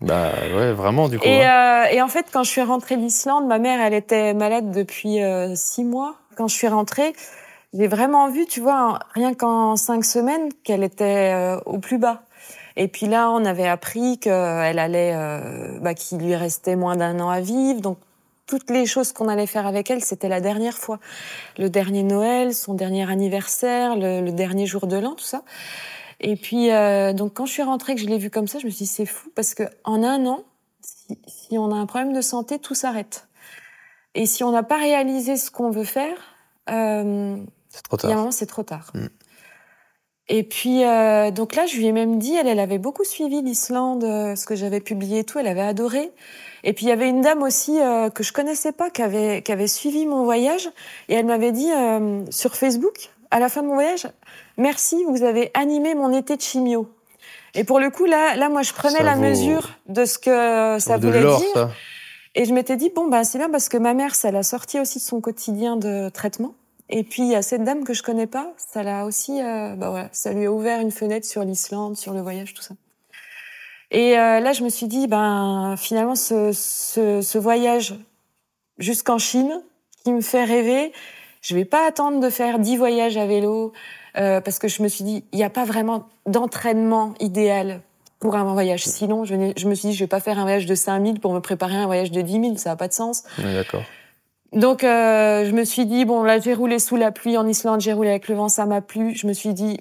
Bah 0.02 0.32
ouais, 0.54 0.72
vraiment 0.72 1.08
du 1.08 1.18
coup. 1.18 1.26
Et, 1.26 1.44
hein. 1.44 1.84
euh, 1.86 1.94
et 1.94 2.02
en 2.02 2.08
fait, 2.08 2.26
quand 2.32 2.44
je 2.44 2.50
suis 2.50 2.62
rentrée 2.62 2.96
d'Islande, 2.96 3.46
ma 3.46 3.58
mère, 3.58 3.80
elle 3.80 3.94
était 3.94 4.34
malade 4.34 4.70
depuis 4.70 5.22
euh, 5.22 5.54
six 5.54 5.84
mois. 5.84 6.16
Quand 6.36 6.48
je 6.48 6.54
suis 6.54 6.68
rentrée, 6.68 7.14
j'ai 7.72 7.88
vraiment 7.88 8.28
vu, 8.30 8.46
tu 8.46 8.60
vois, 8.60 8.92
en- 8.94 8.98
rien 9.14 9.34
qu'en 9.34 9.76
cinq 9.76 10.04
semaines, 10.04 10.48
qu'elle 10.64 10.82
était 10.82 11.32
euh, 11.34 11.60
au 11.66 11.78
plus 11.78 11.98
bas. 11.98 12.22
Et 12.76 12.88
puis 12.88 13.06
là, 13.06 13.30
on 13.30 13.44
avait 13.44 13.66
appris 13.68 14.18
qu'elle 14.18 14.78
allait, 14.78 15.12
euh, 15.14 15.78
bah, 15.80 15.94
qu'il 15.94 16.18
lui 16.18 16.34
restait 16.34 16.76
moins 16.76 16.96
d'un 16.96 17.18
an 17.20 17.30
à 17.30 17.40
vivre. 17.40 17.80
Donc, 17.80 17.98
toutes 18.46 18.70
les 18.70 18.86
choses 18.86 19.12
qu'on 19.12 19.28
allait 19.28 19.46
faire 19.46 19.66
avec 19.66 19.90
elle, 19.90 20.04
c'était 20.04 20.28
la 20.28 20.40
dernière 20.40 20.76
fois. 20.76 21.00
Le 21.58 21.68
dernier 21.68 22.02
Noël, 22.02 22.54
son 22.54 22.74
dernier 22.74 23.10
anniversaire, 23.10 23.96
le, 23.96 24.20
le 24.20 24.32
dernier 24.32 24.66
jour 24.66 24.86
de 24.86 24.96
l'an, 24.96 25.14
tout 25.14 25.24
ça. 25.24 25.42
Et 26.20 26.36
puis, 26.36 26.70
euh, 26.70 27.12
donc, 27.12 27.34
quand 27.34 27.46
je 27.46 27.52
suis 27.52 27.62
rentrée, 27.62 27.94
que 27.94 28.00
je 28.00 28.06
l'ai 28.06 28.18
vu 28.18 28.30
comme 28.30 28.46
ça, 28.46 28.58
je 28.58 28.66
me 28.66 28.70
suis 28.70 28.84
dit, 28.84 28.90
c'est 28.90 29.06
fou, 29.06 29.30
parce 29.34 29.54
que 29.54 29.64
en 29.84 30.02
un 30.04 30.24
an, 30.26 30.44
si, 30.80 31.18
si 31.26 31.58
on 31.58 31.72
a 31.72 31.74
un 31.74 31.86
problème 31.86 32.12
de 32.12 32.20
santé, 32.20 32.58
tout 32.58 32.74
s'arrête. 32.74 33.26
Et 34.14 34.26
si 34.26 34.44
on 34.44 34.50
n'a 34.50 34.62
pas 34.62 34.78
réalisé 34.78 35.36
ce 35.36 35.50
qu'on 35.50 35.70
veut 35.70 35.84
faire, 35.84 36.16
euh, 36.70 37.36
c'est 37.76 37.82
trop 37.82 37.96
il 38.02 38.02
y 38.02 38.06
a 38.06 38.08
un 38.08 38.10
tard. 38.14 38.18
moment, 38.18 38.30
c'est 38.32 38.46
trop 38.46 38.62
tard. 38.64 38.90
Mm. 38.94 39.06
Et 40.28 40.42
puis, 40.42 40.84
euh, 40.84 41.30
donc 41.30 41.54
là, 41.54 41.66
je 41.66 41.76
lui 41.76 41.86
ai 41.86 41.92
même 41.92 42.18
dit, 42.18 42.34
elle, 42.34 42.48
elle 42.48 42.58
avait 42.58 42.78
beaucoup 42.78 43.04
suivi 43.04 43.42
l'Islande, 43.42 44.02
euh, 44.02 44.34
ce 44.34 44.44
que 44.44 44.56
j'avais 44.56 44.80
publié 44.80 45.20
et 45.20 45.24
tout, 45.24 45.38
elle 45.38 45.46
avait 45.46 45.60
adoré. 45.62 46.10
Et 46.64 46.72
puis, 46.72 46.86
il 46.86 46.88
y 46.88 46.92
avait 46.92 47.08
une 47.08 47.20
dame 47.20 47.42
aussi 47.44 47.78
euh, 47.80 48.10
que 48.10 48.24
je 48.24 48.32
connaissais 48.32 48.72
pas, 48.72 48.90
qui 48.90 49.02
avait, 49.02 49.42
qui 49.42 49.52
avait 49.52 49.68
suivi 49.68 50.04
mon 50.04 50.24
voyage, 50.24 50.68
et 51.08 51.14
elle 51.14 51.26
m'avait 51.26 51.52
dit 51.52 51.70
sur 52.30 52.56
Facebook, 52.56 53.10
à 53.30 53.38
la 53.38 53.48
fin 53.48 53.62
de 53.62 53.68
mon 53.68 53.74
voyage, 53.74 54.08
merci, 54.56 55.04
vous 55.08 55.22
avez 55.22 55.52
animé 55.54 55.94
mon 55.94 56.12
été 56.12 56.36
de 56.36 56.42
chimio. 56.42 56.88
Et 57.54 57.62
pour 57.62 57.78
le 57.78 57.90
coup, 57.90 58.04
là, 58.04 58.34
là 58.34 58.48
moi, 58.48 58.62
je 58.62 58.72
prenais 58.72 58.98
Ça 58.98 59.02
la 59.04 59.14
vaut- 59.14 59.20
mesure 59.22 59.70
de 59.88 60.04
ce 60.04 60.18
que 60.18 60.78
ça 60.80 60.98
de 60.98 61.06
voulait 61.06 61.20
dire. 61.20 61.50
ça. 61.54 61.70
Et 62.34 62.44
je 62.44 62.52
m'étais 62.52 62.76
dit, 62.76 62.90
bon, 62.94 63.06
ben, 63.08 63.22
c'est 63.24 63.38
bien 63.38 63.48
parce 63.48 63.68
que 63.68 63.76
ma 63.78 63.94
mère, 63.94 64.14
ça 64.16 64.30
l'a 64.32 64.42
sorti 64.42 64.78
aussi 64.80 64.98
de 64.98 65.04
son 65.04 65.20
quotidien 65.20 65.76
de 65.76 66.08
traitement. 66.10 66.54
Et 66.88 67.02
puis, 67.02 67.22
il 67.22 67.28
y 67.28 67.34
a 67.34 67.42
cette 67.42 67.64
dame 67.64 67.84
que 67.84 67.94
je 67.94 68.02
connais 68.02 68.26
pas, 68.28 68.52
ça 68.56 68.82
l'a 68.82 69.04
aussi, 69.06 69.42
euh, 69.42 69.74
bah 69.74 69.90
voilà, 69.90 70.08
ça 70.12 70.32
lui 70.32 70.46
a 70.46 70.52
ouvert 70.52 70.80
une 70.80 70.92
fenêtre 70.92 71.26
sur 71.26 71.42
l'Islande, 71.42 71.96
sur 71.96 72.12
le 72.12 72.20
voyage, 72.20 72.54
tout 72.54 72.62
ça. 72.62 72.74
Et 73.90 74.18
euh, 74.18 74.40
là, 74.40 74.52
je 74.52 74.62
me 74.62 74.68
suis 74.68 74.86
dit, 74.86 75.06
ben, 75.06 75.74
finalement, 75.76 76.14
ce, 76.14 77.38
voyage 77.38 77.94
jusqu'en 78.78 79.18
Chine, 79.18 79.62
qui 80.04 80.12
me 80.12 80.20
fait 80.20 80.44
rêver, 80.44 80.92
je 81.42 81.54
vais 81.54 81.64
pas 81.64 81.86
attendre 81.86 82.20
de 82.20 82.30
faire 82.30 82.58
dix 82.58 82.76
voyages 82.76 83.16
à 83.16 83.26
vélo, 83.26 83.72
euh, 84.16 84.40
parce 84.40 84.58
que 84.58 84.68
je 84.68 84.82
me 84.82 84.88
suis 84.88 85.04
dit, 85.04 85.24
il 85.32 85.36
n'y 85.36 85.44
a 85.44 85.50
pas 85.50 85.64
vraiment 85.64 86.06
d'entraînement 86.26 87.14
idéal 87.20 87.80
pour 88.20 88.36
un 88.36 88.44
voyage. 88.52 88.84
Je, 88.84 89.34
n'ai- 89.34 89.54
je 89.56 89.68
me 89.68 89.74
suis 89.74 89.88
dit, 89.88 89.94
je 89.94 90.04
vais 90.04 90.08
pas 90.08 90.20
faire 90.20 90.38
un 90.38 90.42
voyage 90.42 90.66
de 90.66 90.74
5000 90.74 91.20
pour 91.20 91.32
me 91.32 91.40
préparer 91.40 91.76
un 91.76 91.86
voyage 91.86 92.10
de 92.10 92.20
10 92.22 92.32
000, 92.32 92.56
ça 92.56 92.70
n'a 92.70 92.76
pas 92.76 92.88
de 92.88 92.92
sens. 92.92 93.24
Ouais, 93.38 93.52
D'accord. 93.52 93.82
Donc, 94.52 94.84
euh, 94.84 95.44
je 95.44 95.52
me 95.52 95.64
suis 95.64 95.86
dit, 95.86 96.04
bon, 96.04 96.22
là, 96.22 96.38
j'ai 96.38 96.54
roulé 96.54 96.78
sous 96.78 96.96
la 96.96 97.12
pluie 97.12 97.36
en 97.36 97.46
Islande, 97.46 97.80
j'ai 97.80 97.92
roulé 97.92 98.10
avec 98.10 98.28
le 98.28 98.34
vent, 98.34 98.48
ça 98.48 98.66
m'a 98.66 98.80
plu. 98.80 99.14
Je 99.14 99.26
me 99.26 99.32
suis 99.32 99.54
dit, 99.54 99.80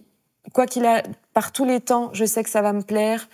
quoi 0.54 0.66
qu'il 0.66 0.86
a, 0.86 1.04
par 1.34 1.52
tous 1.52 1.66
les 1.66 1.80
temps, 1.80 2.10
je 2.14 2.26
sais 2.26 2.44
que 2.44 2.50
ça 2.50 2.62
va 2.62 2.74
me 2.74 2.82
plaire. 2.82 3.30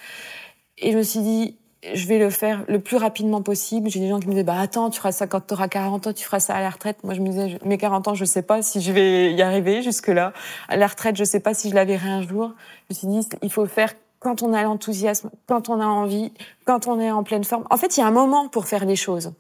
Et 0.78 0.92
je 0.92 0.98
me 0.98 1.04
suis 1.04 1.22
dit, 1.22 1.56
je 1.94 2.08
vais 2.08 2.20
le 2.20 2.30
faire 2.30 2.64
le 2.68 2.80
plus 2.80 2.98
rapidement 2.98 3.42
possible. 3.42 3.90
J'ai 3.90 4.00
des 4.00 4.10
gens 4.10 4.20
qui 4.20 4.28
me 4.28 4.32
disaient, 4.32 4.44
bah 4.44 4.60
attends, 4.60 4.90
tu 4.90 4.98
feras 4.98 5.12
ça 5.12 5.28
quand 5.28 5.48
tu 5.48 5.54
auras 5.54 5.68
40 5.68 6.08
ans, 6.08 6.14
tu 6.14 6.24
feras 6.24 6.40
ça 6.40 6.56
à 6.56 6.62
la 6.62 6.70
retraite. 6.70 7.04
Moi, 7.04 7.14
je 7.14 7.22
me 7.22 7.30
disais, 7.30 7.60
mes 7.66 7.78
40 7.78 8.10
ans, 8.10 8.14
je 8.14 8.26
sais 8.26 8.42
pas 8.44 8.62
si 8.62 8.82
je 8.82 8.92
vais 8.92 9.34
y 9.34 9.42
arriver 9.42 9.82
jusque-là. 9.82 10.34
À 10.68 10.78
la 10.78 10.88
retraite, 10.88 11.16
je 11.16 11.24
sais 11.24 11.40
pas 11.40 11.54
si 11.54 11.70
je 11.70 11.76
la 11.76 11.86
verrai 11.86 12.10
un 12.10 12.22
jour. 12.28 12.54
Je 12.90 12.94
me 12.94 13.00
suis 13.00 13.08
dit, 13.08 13.38
il 13.42 13.52
faut 13.52 13.66
faire 13.66 13.94
quand 14.20 14.44
on 14.44 14.54
a 14.54 14.62
l'enthousiasme, 14.62 15.32
quand 15.48 15.70
on 15.70 15.82
a 15.82 15.86
envie, 15.86 16.32
quand 16.66 16.88
on 16.88 17.00
est 17.00 17.10
en 17.10 17.24
pleine 17.24 17.44
forme. 17.44 17.66
En 17.72 17.78
fait, 17.78 17.98
il 17.98 18.02
y 18.02 18.04
a 18.04 18.08
un 18.08 18.12
moment 18.12 18.48
pour 18.48 18.68
faire 18.68 18.86
les 18.86 18.96
choses. 18.96 19.34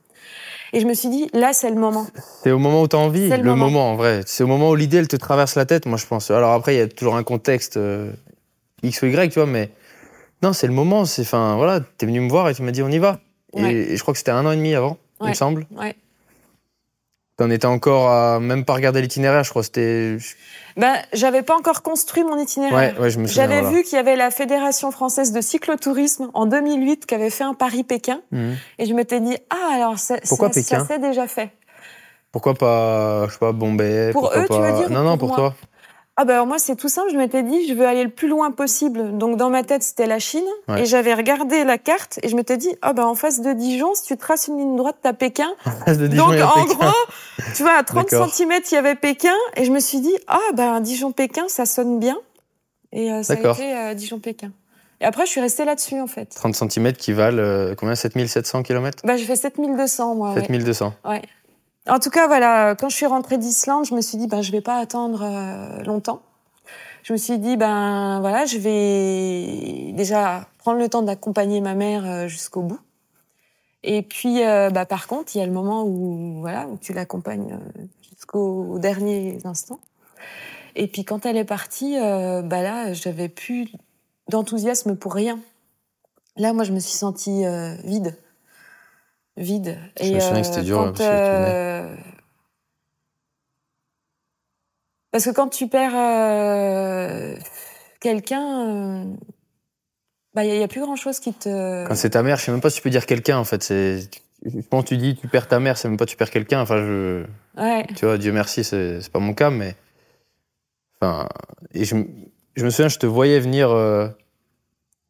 Et 0.74 0.80
je 0.80 0.86
me 0.88 0.94
suis 0.94 1.10
dit, 1.10 1.30
là, 1.34 1.52
c'est 1.54 1.70
le 1.70 1.76
moment. 1.76 2.08
C'est 2.44 2.52
au 2.52 2.60
moment 2.60 2.82
où 2.82 2.88
tu 2.88 2.96
as 2.96 3.00
envie, 3.00 3.30
le, 3.30 3.38
le 3.38 3.44
moment. 3.44 3.66
moment. 3.66 3.92
en 3.92 3.96
vrai. 3.96 4.22
C'est 4.26 4.44
au 4.44 4.48
moment 4.48 4.70
où 4.70 4.76
l'idée, 4.76 4.98
elle 4.98 5.08
te 5.08 5.16
traverse 5.18 5.56
la 5.56 5.66
tête, 5.66 5.86
moi, 5.86 5.98
je 5.98 6.06
pense. 6.06 6.32
Alors 6.32 6.52
après, 6.54 6.76
il 6.76 6.78
y 6.78 6.82
a 6.82 6.88
toujours 6.88 7.16
un 7.16 7.24
contexte 7.24 7.78
euh, 7.78 8.12
X 8.84 9.02
ou 9.02 9.08
Y, 9.08 9.30
tu 9.32 9.40
vois, 9.40 9.48
mais 9.48 9.70
non, 10.44 10.54
c'est 10.54 10.68
le 10.68 10.74
moment. 10.74 11.06
C'est, 11.06 11.24
enfin, 11.24 11.56
voilà, 11.58 11.82
t'es 11.98 12.06
venu 12.06 12.22
me 12.22 12.30
voir 12.30 12.48
et 12.50 12.54
tu 12.56 12.62
m'as 12.62 12.72
dit, 12.72 12.82
on 12.84 12.90
y 12.90 13.00
va. 13.00 13.20
Et- 13.56 13.62
Ouais. 13.62 13.74
Et, 13.74 13.98
je 13.98 14.02
crois 14.02 14.14
que 14.14 14.18
c'était 14.18 14.32
un 14.32 14.46
an 14.46 14.52
et 14.52 14.56
demi 14.56 14.74
avant, 14.76 14.98
il 15.22 15.28
me 15.28 15.34
semble. 15.34 15.68
Ouais. 15.78 15.94
T'en 17.42 17.50
étais 17.50 17.66
encore 17.66 18.12
à 18.12 18.40
même 18.40 18.66
pas 18.66 18.76
regarder 18.76 19.02
l'itinéraire, 19.02 19.44
je 19.44 19.50
crois. 19.50 19.64
C'était. 19.64 20.16
Ben, 20.78 20.94
j'avais 21.12 21.42
pas 21.42 21.56
encore 21.58 21.82
construit 21.82 22.24
mon 22.24 22.38
itinéraire. 22.38 22.94
Ouais, 22.94 23.02
ouais, 23.02 23.10
je 23.10 23.18
me 23.18 23.26
souviens. 23.26 23.46
J'avais 23.48 23.62
voilà. 23.62 23.78
vu 23.78 23.82
qu'il 23.82 23.96
y 23.96 24.00
avait 24.00 24.16
la 24.16 24.30
Fédération 24.30 24.92
française 24.92 25.32
de 25.32 25.42
cyclotourisme 25.42 26.30
en 26.36 26.46
2008 26.46 27.08
qui 27.08 27.16
avait 27.16 27.32
fait 27.32 27.44
un 27.44 27.56
Paris-Pékin. 27.56 28.22
Mhm. 28.32 28.58
Et 28.78 28.86
je 28.86 28.94
m'étais 28.94 29.20
dit, 29.22 29.36
ah, 29.50 29.74
alors 29.74 29.98
ça, 29.98 30.18
Pourquoi 30.28 30.50
ça, 30.50 30.62
Pékin? 30.62 30.82
ça 30.82 30.86
s'est 30.86 31.00
déjà 31.00 31.26
fait. 31.26 31.50
Pourquoi 32.32 32.54
pas, 32.54 33.26
je 33.26 33.32
sais 33.32 33.40
pas, 33.40 33.54
Bombay 33.54 34.12
Pour 34.12 34.28
eux, 34.28 34.46
tu 34.48 34.60
veux 34.60 34.74
dire, 34.74 34.92
Non, 34.92 35.02
non, 35.02 35.18
pour 35.18 35.34
toi. 35.34 35.56
Ah 36.22 36.26
ben 36.26 36.34
alors 36.36 36.46
moi 36.46 36.60
c'est 36.60 36.76
tout 36.76 36.88
simple, 36.88 37.10
je 37.12 37.18
m'étais 37.18 37.42
dit 37.42 37.68
je 37.68 37.74
veux 37.74 37.88
aller 37.88 38.04
le 38.04 38.12
plus 38.12 38.28
loin 38.28 38.52
possible. 38.52 39.18
Donc 39.18 39.38
dans 39.38 39.50
ma 39.50 39.64
tête 39.64 39.82
c'était 39.82 40.06
la 40.06 40.20
Chine 40.20 40.44
Ouais. 40.68 40.82
et 40.82 40.86
j'avais 40.86 41.16
regardé 41.16 41.64
la 41.64 41.80
carte 41.80 42.20
et 42.22 42.30
je 42.30 42.36
m'étais 42.36 42.58
dit 42.58 42.70
ah 42.84 42.94
ben 42.94 43.06
en 43.06 43.16
face 43.16 43.42
de 43.42 43.54
Dijon 43.54 43.96
si 43.96 44.04
tu 44.04 44.18
traces 44.18 44.48
une 44.48 44.60
ligne 44.60 44.76
droite 44.76 44.98
t'as 45.02 45.14
Pékin. 45.14 45.50
De 45.88 46.06
Dijon 46.08 46.28
Donc 46.28 46.40
en 46.42 46.64
Pékin. 46.64 46.76
gros 46.76 46.92
tu 47.56 47.64
vois 47.64 47.74
à 47.74 47.84
30 47.84 48.08
D'accord. 48.12 48.32
cm 48.32 48.52
il 48.70 48.74
y 48.76 48.78
avait 48.78 48.94
Pékin 48.96 49.34
et 49.56 49.66
je 49.66 49.72
me 49.72 49.80
suis 49.80 50.00
dit 50.00 50.14
ah 50.28 50.38
ben 50.54 50.80
Dijon 50.82 51.12
Pékin 51.12 51.46
ça 51.48 51.66
sonne 51.66 51.98
bien 52.00 52.18
et 52.92 53.12
euh, 53.12 53.24
ça 53.24 53.34
a 53.34 53.36
été 53.38 53.76
euh, 53.76 53.94
Dijon 53.96 54.20
Pékin. 54.20 54.52
Et 55.00 55.06
après 55.06 55.26
je 55.26 55.32
suis 55.32 55.42
restée 55.42 55.66
là-dessus 55.66 56.00
en 56.00 56.06
fait. 56.06 56.30
30 56.36 56.54
cm 56.54 56.94
qui 56.94 57.14
valent 57.14 57.40
euh, 57.42 57.74
combien? 57.76 57.96
7700 57.96 58.62
km 58.62 59.00
Bah 59.04 59.18
j'ai 59.18 59.26
fait 59.26 59.36
7200 59.36 60.14
moi. 60.16 60.34
ouais. 60.34 60.42
7200. 60.42 60.94
Ouais. 61.06 61.22
En 61.88 62.00
tout 62.00 62.10
cas, 62.10 62.28
voilà, 62.28 62.76
quand 62.76 62.90
je 62.90 62.96
suis 62.96 63.06
rentrée 63.06 63.38
d'Islande, 63.38 63.86
je 63.86 63.96
me 63.96 64.02
suis 64.02 64.18
dit, 64.18 64.28
ben, 64.28 64.42
je 64.42 64.52
vais 64.52 64.62
pas 64.62 64.78
attendre 64.78 65.24
euh, 65.24 65.84
longtemps. 65.84 66.22
Je 67.04 67.14
me 67.14 67.18
suis 67.18 67.40
dit, 67.40 67.58
ben, 67.58 68.20
voilà, 68.20 68.46
je 68.46 68.58
vais 68.60 69.92
déjà 69.94 70.48
prendre 70.60 70.78
le 70.78 70.88
temps 70.88 71.02
d'accompagner 71.02 71.60
ma 71.60 71.74
mère 71.74 72.06
euh, 72.06 72.28
jusqu'au 72.28 72.62
bout. 72.62 72.80
Et 73.84 74.04
puis, 74.04 74.46
euh, 74.46 74.70
bah, 74.70 74.86
par 74.86 75.08
contre, 75.08 75.36
il 75.36 75.40
y 75.40 75.42
a 75.42 75.48
le 75.48 75.52
moment 75.52 75.84
où, 75.84 76.40
voilà, 76.42 76.68
où 76.68 76.78
tu 76.78 76.94
l'accompagnes 76.94 77.58
jusqu'au 78.08 78.78
dernier 78.78 79.40
instant. 79.44 79.80
Et 80.76 80.86
puis, 80.88 81.04
quand 81.04 81.26
elle 81.26 81.38
est 81.38 81.46
partie, 81.46 81.98
euh, 81.98 82.44
bah 82.44 82.62
là, 82.62 82.94
j'avais 82.94 83.28
plus 83.28 83.72
d'enthousiasme 84.30 84.96
pour 84.96 85.16
rien. 85.16 85.40
Là, 86.38 86.54
moi, 86.54 86.64
je 86.64 86.72
me 86.72 86.80
suis 86.80 86.94
sentie 86.94 87.44
vide. 87.84 88.16
Vide. 89.38 89.78
Je 90.00 90.14
me 90.14 90.20
souviens 90.20 90.42
que 90.42 90.48
c'était 90.48 90.62
dur, 90.64 90.78
quand, 90.78 90.98
parce 90.98 91.10
que 91.10 91.16
euh, 91.16 91.96
Parce 95.12 95.26
que 95.26 95.32
quand 95.32 95.50
tu 95.50 95.68
perds 95.68 95.96
euh, 95.96 97.36
quelqu'un, 98.00 98.68
euh, 98.68 99.04
bah, 100.34 100.46
il 100.46 100.58
n'y 100.58 100.64
a, 100.64 100.68
plus 100.68 100.82
grand-chose 100.82 101.20
qui 101.20 101.34
te... 101.34 101.86
Quand 101.88 101.96
c'est 101.96 102.12
ta 102.12 102.24
mère, 102.24 102.38
je 102.38 102.46
sais 102.46 102.52
même 102.52 102.62
pas 102.62 102.70
si 102.70 102.78
tu 102.78 102.82
peux 102.82 102.90
dire 102.90 103.06
quelqu'un 103.06 103.38
en 103.38 103.44
fait. 103.44 103.62
C'est 103.62 104.10
quand 104.70 104.84
tu 104.84 104.98
dis 104.98 105.16
tu 105.16 105.28
perds 105.28 105.48
ta 105.48 105.60
mère, 105.60 105.78
c'est 105.78 105.90
même 105.90 105.98
pas 105.98 106.06
tu 106.06 106.16
perds 106.16 106.32
quelqu'un. 106.32 106.62
Enfin, 106.62 106.78
je, 106.78 107.26
Ouais. 107.58 107.86
tu 107.96 108.06
vois, 108.06 108.18
Dieu 108.18 108.32
merci, 108.32 108.64
c'est 108.64 109.12
pas 109.12 109.20
mon 109.20 109.34
cas, 109.34 109.50
mais 109.50 109.76
enfin, 111.00 111.28
et 111.74 111.84
je, 111.84 111.96
me- 111.96 112.08
je 112.56 112.64
me 112.64 112.70
souviens, 112.70 112.88
je 112.88 112.98
te 112.98 113.06
voyais 113.06 113.40
venir 113.40 113.70
euh, 113.72 114.08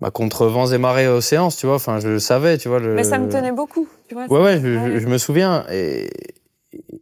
bah, 0.02 0.12
contre 0.12 0.48
vents 0.48 0.68
et 0.68 0.78
marées 0.78 1.08
aux 1.08 1.22
séances, 1.22 1.56
tu 1.58 1.68
vois. 1.68 1.76
Enfin, 1.76 2.00
je 2.00 2.08
le 2.10 2.20
savais, 2.20 2.58
tu 2.58 2.68
vois. 2.68 2.80
Le... 2.80 2.94
Mais 2.96 3.04
ça 3.04 3.20
me 3.20 3.30
tenait 3.30 3.52
beaucoup, 3.52 3.88
tu 4.10 4.16
vois. 4.16 4.26
Ouais, 4.28 4.42
ouais, 4.44 4.60
je, 4.62 4.68
je- 4.74 4.78
Ouais. 4.94 5.00
je 5.00 5.08
me 5.08 5.18
souviens. 5.18 5.64
Et, 5.72 6.10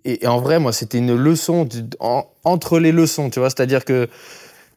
et, 0.05 0.23
et 0.23 0.27
en 0.27 0.39
vrai, 0.41 0.59
moi, 0.59 0.73
c'était 0.73 0.97
une 0.97 1.15
leçon 1.15 1.63
du- 1.65 1.83
en- 1.99 2.25
entre 2.43 2.79
les 2.79 2.91
leçons, 2.91 3.29
tu 3.29 3.39
vois. 3.39 3.49
C'est-à-dire 3.49 3.85
que 3.85 4.07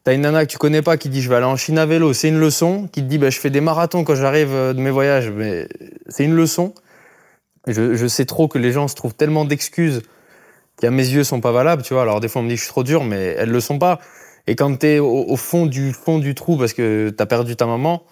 t'as 0.03 0.13
une 0.13 0.21
nana 0.21 0.45
que 0.45 0.51
tu 0.51 0.57
connais 0.57 0.81
pas 0.81 0.97
qui 0.97 1.09
dit 1.09 1.21
je 1.21 1.29
vais 1.29 1.35
aller 1.35 1.45
en 1.45 1.55
Chine 1.57 1.77
à 1.77 1.85
vélo, 1.85 2.13
c'est 2.13 2.29
une 2.29 2.39
leçon. 2.39 2.87
Qui 2.91 3.01
te 3.01 3.07
dit 3.07 3.17
bah, 3.17 3.29
je 3.29 3.39
fais 3.39 3.49
des 3.49 3.61
marathons 3.61 4.03
quand 4.03 4.15
j'arrive 4.15 4.53
euh, 4.53 4.73
de 4.73 4.79
mes 4.79 4.91
voyages, 4.91 5.29
mais 5.29 5.67
c'est 6.07 6.23
une 6.23 6.33
leçon. 6.35 6.73
Je 7.67 8.07
sais 8.07 8.25
trop 8.25 8.47
que 8.49 8.57
les 8.57 8.71
gens 8.73 8.87
se 8.89 8.95
trouvent 8.95 9.13
tellement 9.15 9.45
d'excuses 9.45 10.01
qui, 10.77 10.85
à 10.85 10.91
mes 10.91 11.07
yeux, 11.07 11.23
sont 11.23 11.39
pas 11.39 11.51
valables, 11.53 11.81
tu 11.83 11.93
vois. 11.93 12.03
Alors, 12.03 12.19
des 12.19 12.27
fois, 12.27 12.41
on 12.41 12.43
me 12.43 12.49
dit 12.49 12.55
que 12.55 12.59
je 12.59 12.63
suis 12.65 12.71
trop 12.71 12.83
dur, 12.83 13.03
mais 13.05 13.35
elles 13.37 13.49
le 13.51 13.59
sont 13.61 13.79
pas. 13.79 13.99
Et 14.47 14.55
quand 14.55 14.75
t'es 14.77 14.99
au, 14.99 15.25
au 15.27 15.35
fond 15.37 15.65
du 15.65 15.93
fond 15.93 16.19
du 16.19 16.35
trou 16.35 16.57
parce 16.57 16.73
que 16.73 17.09
t'as 17.15 17.25
perdu 17.25 17.55
ta 17.55 17.65
maman, 17.65 18.03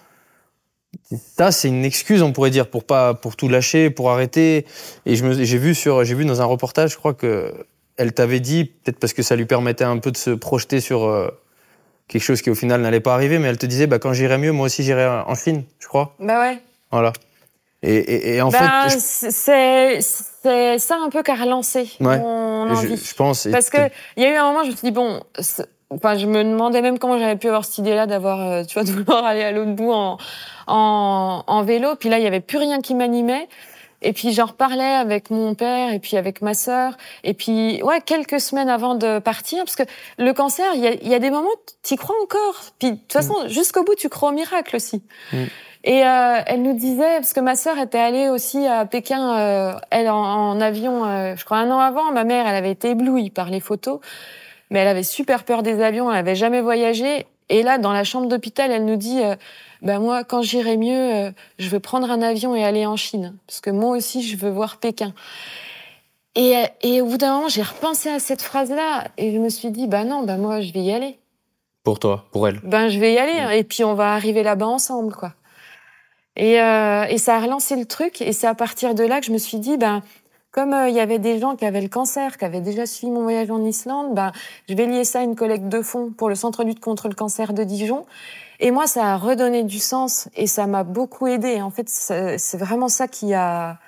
ça, 1.37 1.51
c'est 1.51 1.67
une 1.69 1.85
excuse, 1.85 2.21
on 2.21 2.31
pourrait 2.33 2.49
dire, 2.49 2.69
pour 2.69 2.83
pas, 2.83 3.13
pour 3.13 3.35
tout 3.35 3.47
lâcher, 3.49 3.89
pour 3.89 4.11
arrêter. 4.11 4.65
Et 5.05 5.15
je 5.15 5.43
j'ai 5.43 5.57
vu 5.57 5.73
sur, 5.75 6.03
j'ai 6.03 6.15
vu 6.15 6.25
dans 6.25 6.41
un 6.41 6.45
reportage, 6.45 6.91
je 6.91 6.97
crois 6.97 7.13
que 7.13 7.53
elle 7.97 8.13
t'avait 8.13 8.39
dit, 8.39 8.65
peut-être 8.65 8.99
parce 8.99 9.13
que 9.13 9.21
ça 9.21 9.35
lui 9.35 9.45
permettait 9.45 9.83
un 9.83 9.97
peu 9.99 10.11
de 10.11 10.17
se 10.17 10.31
projeter 10.31 10.79
sur 10.79 11.03
euh, 11.05 11.27
quelque 12.07 12.23
chose 12.23 12.41
qui 12.41 12.49
au 12.49 12.55
final 12.55 12.81
n'allait 12.81 12.99
pas 12.99 13.13
arriver, 13.13 13.37
mais 13.39 13.47
elle 13.47 13.57
te 13.57 13.65
disait, 13.65 13.87
bah 13.87 13.99
quand 13.99 14.13
j'irai 14.13 14.37
mieux, 14.37 14.51
moi 14.51 14.65
aussi 14.65 14.83
j'irai 14.83 15.05
en 15.05 15.35
Chine, 15.35 15.63
je 15.79 15.87
crois. 15.87 16.15
Bah 16.19 16.39
ouais. 16.39 16.57
Voilà. 16.91 17.13
Et, 17.83 17.95
et, 17.95 18.35
et 18.35 18.41
en 18.41 18.49
Ben, 18.49 18.89
fait, 18.89 18.99
c'est 18.99 19.99
c'est 20.01 20.79
ça 20.79 20.97
un 21.03 21.09
peu 21.09 21.23
qui 21.23 21.31
a 21.31 21.35
relancé 21.35 21.89
Ouais. 21.99 22.19
mon 22.19 22.67
je, 22.69 22.73
envie. 22.73 22.97
je, 22.97 23.09
je 23.09 23.15
pense. 23.15 23.47
Parce 23.51 23.69
que 23.69 23.77
il 24.17 24.23
y 24.23 24.25
a 24.25 24.33
eu 24.33 24.35
un 24.35 24.51
moment, 24.51 24.63
je 24.63 24.71
me 24.71 24.75
suis 24.75 24.87
dit 24.87 24.91
bon, 24.91 25.23
enfin, 25.91 26.17
je 26.17 26.25
me 26.25 26.43
demandais 26.43 26.81
même 26.81 26.99
comment 26.99 27.19
j'avais 27.19 27.35
pu 27.35 27.47
avoir 27.47 27.65
cette 27.65 27.79
idée-là 27.79 28.07
d'avoir, 28.07 28.41
euh, 28.41 28.63
tu 28.63 28.73
vois, 28.73 28.83
de 28.85 28.91
vouloir 28.91 29.25
aller 29.25 29.43
à 29.43 29.51
l'autre 29.51 29.71
bout 29.71 29.91
en, 29.91 30.17
en, 30.67 31.43
en 31.45 31.63
vélo. 31.63 31.95
Puis 31.95 32.09
là, 32.09 32.17
il 32.17 32.23
y 32.23 32.27
avait 32.27 32.39
plus 32.41 32.57
rien 32.57 32.81
qui 32.81 32.95
m'animait. 32.95 33.47
Et 34.03 34.13
puis 34.13 34.33
j'en 34.33 34.47
reparlais 34.47 34.83
avec 34.83 35.29
mon 35.29 35.53
père 35.53 35.93
et 35.93 35.99
puis 35.99 36.17
avec 36.17 36.41
ma 36.41 36.55
sœur. 36.55 36.97
Et 37.23 37.35
puis 37.35 37.83
ouais, 37.83 38.01
quelques 38.01 38.39
semaines 38.39 38.69
avant 38.69 38.95
de 38.95 39.19
partir, 39.19 39.59
parce 39.59 39.75
que 39.75 39.83
le 40.17 40.33
cancer, 40.33 40.65
il 40.73 40.81
y 40.81 40.87
a, 40.87 40.93
y 40.95 41.13
a 41.13 41.19
des 41.19 41.29
moments, 41.29 41.49
tu 41.83 41.93
y 41.93 41.97
crois 41.97 42.15
encore. 42.23 42.61
Puis 42.79 42.93
de 42.93 42.95
toute 42.95 43.13
façon, 43.13 43.35
jusqu'au 43.47 43.83
bout, 43.83 43.93
tu 43.95 44.09
crois 44.09 44.29
au 44.29 44.33
miracle 44.33 44.75
aussi. 44.75 45.03
Mm. 45.31 45.43
Et 45.83 46.05
euh, 46.05 46.41
elle 46.45 46.61
nous 46.61 46.73
disait, 46.73 47.15
parce 47.15 47.33
que 47.33 47.39
ma 47.39 47.55
sœur 47.55 47.77
était 47.79 47.97
allée 47.97 48.29
aussi 48.29 48.67
à 48.67 48.85
Pékin, 48.85 49.35
euh, 49.35 49.73
elle 49.89 50.09
en, 50.09 50.21
en 50.23 50.61
avion, 50.61 51.05
euh, 51.05 51.35
je 51.35 51.43
crois 51.43 51.57
un 51.57 51.71
an 51.71 51.79
avant. 51.79 52.11
Ma 52.11 52.23
mère, 52.23 52.47
elle 52.47 52.55
avait 52.55 52.71
été 52.71 52.91
éblouie 52.91 53.31
par 53.31 53.49
les 53.49 53.59
photos, 53.59 53.99
mais 54.71 54.79
elle 54.79 54.87
avait 54.87 55.03
super 55.03 55.43
peur 55.43 55.61
des 55.61 55.83
avions, 55.83 56.09
elle 56.09 56.17
avait 56.17 56.35
jamais 56.35 56.61
voyagé. 56.61 57.27
Et 57.49 57.61
là, 57.61 57.77
dans 57.77 57.91
la 57.91 58.05
chambre 58.05 58.27
d'hôpital, 58.27 58.71
elle 58.71 58.85
nous 58.85 58.95
dit, 58.95 59.21
euh, 59.21 59.35
ben 59.81 59.99
moi, 59.99 60.23
quand 60.23 60.41
j'irai 60.41 60.77
mieux, 60.77 61.13
euh, 61.13 61.31
je 61.59 61.69
veux 61.69 61.81
prendre 61.81 62.09
un 62.09 62.21
avion 62.21 62.55
et 62.55 62.63
aller 62.63 62.85
en 62.85 62.95
Chine, 62.95 63.35
parce 63.45 63.59
que 63.59 63.69
moi 63.69 63.95
aussi, 63.95 64.23
je 64.23 64.37
veux 64.37 64.49
voir 64.49 64.77
Pékin. 64.77 65.13
Et, 66.35 66.55
et 66.81 67.01
au 67.01 67.05
bout 67.05 67.17
d'un 67.17 67.35
moment, 67.35 67.49
j'ai 67.49 67.61
repensé 67.61 68.09
à 68.09 68.19
cette 68.19 68.41
phrase-là 68.41 69.09
et 69.17 69.33
je 69.33 69.37
me 69.37 69.49
suis 69.49 69.69
dit, 69.69 69.87
bah 69.87 70.05
non, 70.05 70.23
bah 70.23 70.37
moi, 70.37 70.61
je 70.61 70.71
vais 70.71 70.79
y 70.79 70.93
aller. 70.93 71.19
pour 71.83 71.99
toi, 71.99 72.25
pour 72.31 72.47
elle. 72.47 72.61
Ben, 72.63 72.87
je 72.87 72.99
vais 72.99 73.13
y 73.13 73.17
aller 73.17 73.37
hein, 73.37 73.49
et 73.49 73.65
puis 73.65 73.83
on 73.83 73.95
va 73.95 74.13
arriver 74.13 74.41
là-bas 74.43 74.67
ensemble, 74.67 75.13
quoi. 75.13 75.33
Et, 76.37 76.61
euh, 76.61 77.03
et 77.09 77.17
ça 77.17 77.35
a 77.35 77.39
relancé 77.41 77.75
le 77.75 77.85
truc 77.85 78.21
et 78.21 78.31
c'est 78.31 78.47
à 78.47 78.55
partir 78.55 78.95
de 78.95 79.03
là 79.03 79.19
que 79.19 79.25
je 79.25 79.33
me 79.33 79.37
suis 79.37 79.59
dit, 79.59 79.75
ben, 79.75 80.01
comme 80.51 80.73
euh, 80.73 80.89
il 80.89 80.95
y 80.95 80.99
avait 80.99 81.19
des 81.19 81.39
gens 81.39 81.55
qui 81.55 81.65
avaient 81.65 81.81
le 81.81 81.87
cancer, 81.87 82.37
qui 82.37 82.45
avaient 82.45 82.61
déjà 82.61 82.85
suivi 82.85 83.11
mon 83.11 83.23
voyage 83.23 83.49
en 83.49 83.63
Islande, 83.63 84.13
ben, 84.13 84.31
je 84.67 84.75
vais 84.75 84.85
lier 84.85 85.03
ça 85.03 85.19
à 85.19 85.23
une 85.23 85.35
collecte 85.35 85.69
de 85.69 85.81
fonds 85.81 86.11
pour 86.11 86.29
le 86.29 86.35
Centre 86.35 86.63
lutte 86.63 86.79
contre 86.79 87.07
le 87.07 87.15
cancer 87.15 87.53
de 87.53 87.63
Dijon. 87.63 88.05
Et 88.59 88.71
moi, 88.71 88.85
ça 88.85 89.13
a 89.13 89.17
redonné 89.17 89.63
du 89.63 89.79
sens 89.79 90.29
et 90.35 90.47
ça 90.47 90.67
m'a 90.67 90.83
beaucoup 90.83 91.27
aidé. 91.27 91.61
En 91.61 91.71
fait, 91.71 91.89
c'est 91.89 92.37
c'est 92.37 92.57
vraiment 92.57 92.89
ça 92.89 93.07
qui 93.07 93.33
a 93.33 93.79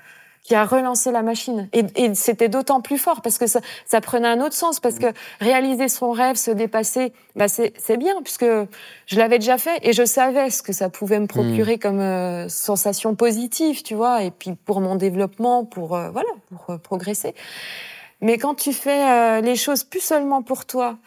qui 0.43 0.55
a 0.55 0.65
relancé 0.65 1.11
la 1.11 1.21
machine. 1.21 1.69
Et, 1.71 1.85
et 1.95 2.13
c'était 2.15 2.49
d'autant 2.49 2.81
plus 2.81 2.97
fort 2.97 3.21
parce 3.21 3.37
que 3.37 3.47
ça, 3.47 3.61
ça 3.85 4.01
prenait 4.01 4.27
un 4.27 4.41
autre 4.41 4.55
sens. 4.55 4.79
Parce 4.79 4.99
que 4.99 5.07
réaliser 5.39 5.87
son 5.87 6.11
rêve, 6.11 6.35
se 6.35 6.51
dépasser, 6.51 7.13
bah 7.35 7.47
c'est 7.47 7.97
bien 7.97 8.21
puisque 8.21 8.45
je 9.05 9.17
l'avais 9.17 9.39
déjà 9.39 9.57
fait 9.57 9.79
et 9.83 9.93
je 9.93 10.03
savais 10.05 10.49
ce 10.49 10.61
que 10.61 10.73
ça 10.73 10.89
pouvait 10.89 11.19
me 11.19 11.27
procurer 11.27 11.79
comme 11.79 12.01
euh, 12.01 12.49
sensation 12.49 13.15
positive, 13.15 13.83
tu 13.83 13.95
vois. 13.95 14.23
Et 14.23 14.31
puis 14.31 14.53
pour 14.53 14.81
mon 14.81 14.95
développement, 14.95 15.63
pour 15.63 15.95
euh, 15.95 16.09
voilà, 16.11 16.29
pour 16.49 16.73
euh, 16.75 16.77
progresser. 16.77 17.33
Mais 18.19 18.37
quand 18.37 18.55
tu 18.55 18.73
fais 18.73 19.03
euh, 19.03 19.41
les 19.41 19.55
choses 19.55 19.83
plus 19.83 19.99
seulement 19.99 20.41
pour 20.41 20.65
toi, 20.65 20.97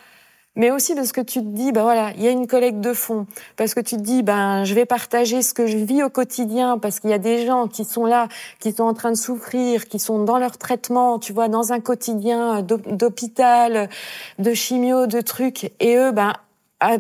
mais 0.57 0.71
aussi 0.71 0.95
parce 0.95 1.13
que 1.13 1.21
tu 1.21 1.41
te 1.41 1.47
dis, 1.47 1.71
bah 1.73 1.83
voilà, 1.83 2.11
il 2.17 2.23
y 2.23 2.29
a 2.29 2.31
une 2.31 2.47
collecte 2.47 2.81
de 2.81 2.93
fonds, 2.93 3.27
parce 3.57 3.75
que 3.75 3.81
tu 3.81 3.97
te 3.97 4.03
dis, 4.03 4.23
ben 4.23 4.65
je 4.65 4.75
vais 4.75 4.87
partager 4.87 5.43
ce 5.43 5.55
que 5.55 5.67
je 5.67 5.77
vis 5.77 6.03
au 6.03 6.09
quotidien, 6.11 6.79
parce 6.79 6.99
qu'il 7.01 7.11
y 7.11 7.15
a 7.15 7.19
des 7.19 7.47
gens 7.47 7.69
qui 7.69 7.85
sont 7.85 8.07
là, 8.07 8.29
qui 8.59 8.73
sont 8.73 8.85
en 8.85 8.95
train 8.95 9.11
de 9.11 9.17
souffrir, 9.17 9.87
qui 9.87 9.99
sont 9.99 10.25
dans 10.25 10.39
leur 10.39 10.59
traitement, 10.59 11.19
tu 11.19 11.33
vois, 11.33 11.49
dans 11.49 11.73
un 11.73 11.81
quotidien 11.81 12.63
d'hô- 12.63 12.81
d'hôpital, 12.91 13.89
de 14.39 14.55
chimio, 14.55 15.07
de 15.07 15.21
trucs, 15.21 15.71
et 15.81 15.97
eux, 15.97 16.13
ben 16.13 16.33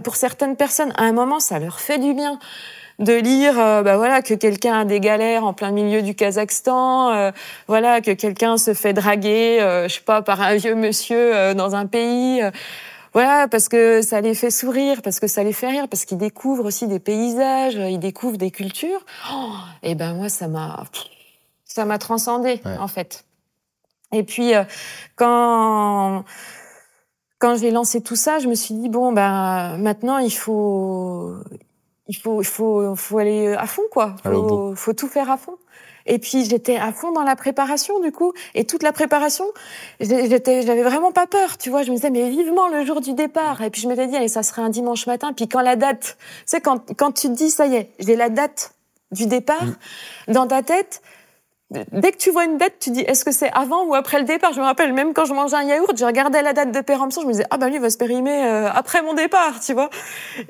pour 0.04 0.16
certaines 0.16 0.56
personnes, 0.56 0.92
à 0.96 1.02
un 1.02 1.12
moment, 1.12 1.38
ça 1.38 1.58
leur 1.58 1.80
fait 1.80 1.98
du 1.98 2.14
bien 2.14 2.38
de 2.98 3.12
lire 3.12 3.60
euh, 3.60 3.82
bah 3.82 3.98
voilà 3.98 4.22
que 4.22 4.32
quelqu'un 4.32 4.80
a 4.80 4.84
des 4.86 5.00
galères 5.00 5.44
en 5.44 5.52
plein 5.52 5.70
milieu 5.70 6.00
du 6.00 6.14
Kazakhstan 6.14 7.12
euh, 7.12 7.30
voilà 7.68 8.00
que 8.00 8.12
quelqu'un 8.12 8.56
se 8.56 8.72
fait 8.72 8.94
draguer 8.94 9.58
euh, 9.60 9.86
je 9.86 9.96
sais 9.96 10.00
pas 10.00 10.22
par 10.22 10.40
un 10.40 10.54
vieux 10.54 10.74
monsieur 10.74 11.36
euh, 11.36 11.52
dans 11.52 11.74
un 11.74 11.84
pays 11.84 12.40
euh, 12.40 12.50
voilà 13.16 13.48
parce 13.48 13.68
que 13.68 14.02
ça 14.02 14.20
les 14.20 14.34
fait 14.34 14.50
sourire 14.50 15.00
parce 15.02 15.18
que 15.20 15.26
ça 15.26 15.42
les 15.42 15.54
fait 15.60 15.68
rire 15.68 15.88
parce 15.88 16.04
qu'ils 16.04 16.18
découvrent 16.18 16.66
aussi 16.66 16.86
des 16.86 17.00
paysages 17.00 17.74
ils 17.96 17.98
découvrent 17.98 18.36
des 18.46 18.50
cultures 18.50 19.02
oh, 19.32 19.52
et 19.82 19.94
ben 19.94 20.14
moi 20.14 20.28
ça 20.28 20.48
m'a 20.48 20.84
ça 21.64 21.84
m'a 21.84 21.98
transcendé 21.98 22.60
Ouais. 22.64 22.76
en 22.78 22.88
fait 22.88 23.24
et 24.12 24.22
puis 24.22 24.54
euh, 24.54 24.64
quand 25.16 26.24
quand 27.38 27.56
j'ai 27.56 27.70
lancé 27.70 28.02
tout 28.02 28.16
ça, 28.16 28.38
je 28.38 28.48
me 28.48 28.54
suis 28.54 28.74
dit 28.74 28.88
bon 28.88 29.12
ben 29.12 29.76
maintenant 29.78 30.18
il 30.18 30.32
faut 30.32 31.34
il 32.08 32.16
faut 32.16 32.40
il 32.40 32.46
faut 32.46 32.94
faut 32.96 33.18
aller 33.18 33.52
à 33.54 33.66
fond 33.66 33.82
quoi. 33.90 34.16
Faut, 34.22 34.74
faut 34.74 34.92
tout 34.92 35.08
faire 35.08 35.30
à 35.30 35.36
fond. 35.36 35.56
Et 36.06 36.18
puis 36.18 36.44
j'étais 36.44 36.76
à 36.76 36.92
fond 36.92 37.12
dans 37.12 37.22
la 37.22 37.36
préparation 37.36 38.00
du 38.00 38.12
coup. 38.12 38.32
Et 38.54 38.64
toute 38.64 38.82
la 38.82 38.92
préparation, 38.92 39.44
j'étais 40.00 40.62
j'avais 40.62 40.82
vraiment 40.82 41.12
pas 41.12 41.26
peur, 41.26 41.58
tu 41.58 41.70
vois, 41.70 41.82
je 41.82 41.90
me 41.90 41.96
disais 41.96 42.10
mais 42.10 42.28
vivement 42.30 42.68
le 42.68 42.84
jour 42.84 43.00
du 43.00 43.14
départ. 43.14 43.62
Et 43.62 43.70
puis 43.70 43.80
je 43.80 43.88
m'étais 43.88 44.06
dit 44.06 44.16
allez 44.16 44.28
ça 44.28 44.42
serait 44.42 44.62
un 44.62 44.70
dimanche 44.70 45.06
matin. 45.06 45.32
Puis 45.32 45.48
quand 45.48 45.60
la 45.60 45.76
date, 45.76 46.16
tu 46.18 46.42
sais 46.46 46.60
quand 46.60 46.94
quand 46.96 47.12
tu 47.12 47.28
te 47.28 47.32
dis 47.32 47.50
ça 47.50 47.66
y 47.66 47.76
est, 47.76 47.90
j'ai 47.98 48.16
la 48.16 48.28
date 48.28 48.72
du 49.12 49.26
départ 49.26 49.66
dans 50.28 50.46
ta 50.46 50.62
tête, 50.62 51.02
Dès 51.70 52.12
que 52.12 52.16
tu 52.16 52.30
vois 52.30 52.44
une 52.44 52.58
date, 52.58 52.74
tu 52.78 52.90
dis 52.90 53.00
est-ce 53.00 53.24
que 53.24 53.32
c'est 53.32 53.50
avant 53.50 53.84
ou 53.86 53.94
après 53.96 54.20
le 54.20 54.24
départ? 54.24 54.52
Je 54.52 54.60
me 54.60 54.64
rappelle 54.64 54.92
même 54.92 55.12
quand 55.12 55.24
je 55.24 55.34
mangeais 55.34 55.56
un 55.56 55.64
yaourt, 55.64 55.98
je 55.98 56.04
regardais 56.04 56.40
la 56.40 56.52
date 56.52 56.70
de 56.70 56.80
péremption, 56.80 57.22
je 57.22 57.26
me 57.26 57.32
disais 57.32 57.46
ah 57.50 57.56
ben 57.56 57.66
lui 57.66 57.74
il 57.74 57.80
va 57.80 57.90
se 57.90 57.98
périmer 57.98 58.44
euh, 58.44 58.70
après 58.70 59.02
mon 59.02 59.14
départ, 59.14 59.58
tu 59.58 59.72
vois. 59.72 59.90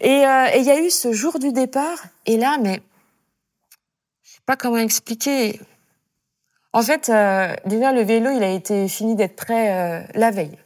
Et 0.01 0.27
euh, 0.27 0.47
et 0.53 0.59
il 0.59 0.65
y 0.67 0.71
a 0.71 0.79
eu 0.79 0.91
ce 0.91 1.13
jour 1.13 1.39
du 1.39 1.53
départ. 1.53 2.05
Et 2.27 2.37
là 2.37 2.59
mais 2.61 2.83
pas 4.47 4.57
comment 4.57 4.79
expliquer. 4.79 5.61
En 6.73 6.83
fait, 6.83 7.09
euh, 7.09 7.55
déjà 7.65 7.93
le 7.93 8.03
vélo 8.03 8.31
il 8.31 8.43
a 8.43 8.51
été 8.51 8.89
fini 8.89 9.15
d'être 9.17 9.37
prêt 9.37 9.73
euh, 9.73 10.03
la 10.15 10.31
veille. 10.31 10.59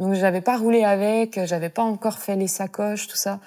Donc 0.00 0.14
j'avais 0.14 0.40
pas 0.40 0.56
roulé 0.56 0.82
avec, 0.82 1.38
j'avais 1.44 1.68
pas 1.68 1.82
encore 1.82 2.18
fait 2.18 2.34
les 2.34 2.48
sacoches, 2.48 3.06
tout 3.06 3.16
ça. 3.16 3.38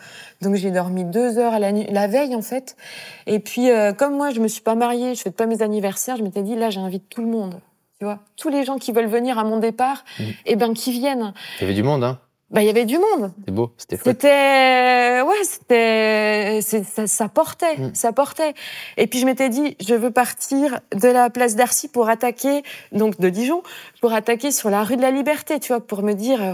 Donc 0.42 0.56
j'ai 0.56 0.72
dormi 0.72 1.04
deux 1.04 1.38
heures 1.38 1.54
à 1.54 1.60
la 1.60 1.74
nuit, 1.74 1.86
la 1.92 2.08
veille 2.08 2.36
en 2.36 2.42
fait. 2.42 2.78
Et 3.26 3.40
puis 3.40 3.70
euh, 3.70 3.92
comme 3.92 4.16
moi 4.16 4.32
je 4.32 4.40
me 4.40 4.48
suis 4.48 4.62
pas 4.62 4.76
mariée, 4.76 5.14
je 5.16 5.22
fête 5.22 5.36
pas 5.36 5.46
mes 5.46 5.62
anniversaires, 5.62 6.16
je 6.16 6.24
m'étais 6.24 6.44
dit 6.44 6.56
là 6.56 6.70
j'invite 6.70 7.10
tout 7.10 7.22
le 7.22 7.28
monde, 7.28 7.60
tu 8.00 8.06
vois, 8.06 8.20
tous 8.38 8.48
les 8.48 8.64
gens 8.64 8.78
qui 8.78 8.94
veulent 8.94 9.08
venir 9.08 9.38
à 9.38 9.44
mon 9.44 9.58
départ, 9.58 10.06
Mhm. 10.20 10.26
et 10.46 10.56
ben 10.56 10.74
qui 10.74 10.92
viennent. 10.94 11.34
Il 11.60 11.64
y 11.64 11.66
avait 11.66 11.74
du 11.74 11.84
monde, 11.84 12.04
hein. 12.06 12.18
Bah 12.50 12.62
il 12.62 12.66
y 12.66 12.70
avait 12.70 12.86
du 12.86 12.98
monde. 12.98 13.34
C'était 13.40 13.52
beau, 13.52 13.74
c'était. 13.78 13.98
C'était 13.98 15.22
ouais, 15.22 15.44
c'était 15.44 16.60
ça, 16.62 17.06
ça 17.06 17.28
portait, 17.28 17.76
Mm. 17.78 17.94
ça 17.94 18.14
portait. 18.14 18.54
Et 18.96 19.08
puis 19.08 19.20
je 19.20 19.26
m'étais 19.26 19.50
dit, 19.50 19.76
je 19.82 19.94
veux 19.96 20.12
partir 20.12 20.80
de 20.96 21.10
la 21.10 21.30
place 21.30 21.56
d'Arcy 21.56 21.90
pour 21.90 22.08
attaquer 22.08 22.64
donc 22.94 23.20
de 23.20 23.28
Dijon 23.30 23.64
pour 24.02 24.14
attaquer 24.14 24.52
sur 24.52 24.70
la 24.70 24.84
rue 24.84 24.96
de 24.96 25.02
la 25.02 25.12
Liberté, 25.12 25.60
tu 25.60 25.74
vois, 25.74 25.82
pour 25.82 26.04
me 26.04 26.14
dire 26.14 26.42
euh, 26.42 26.54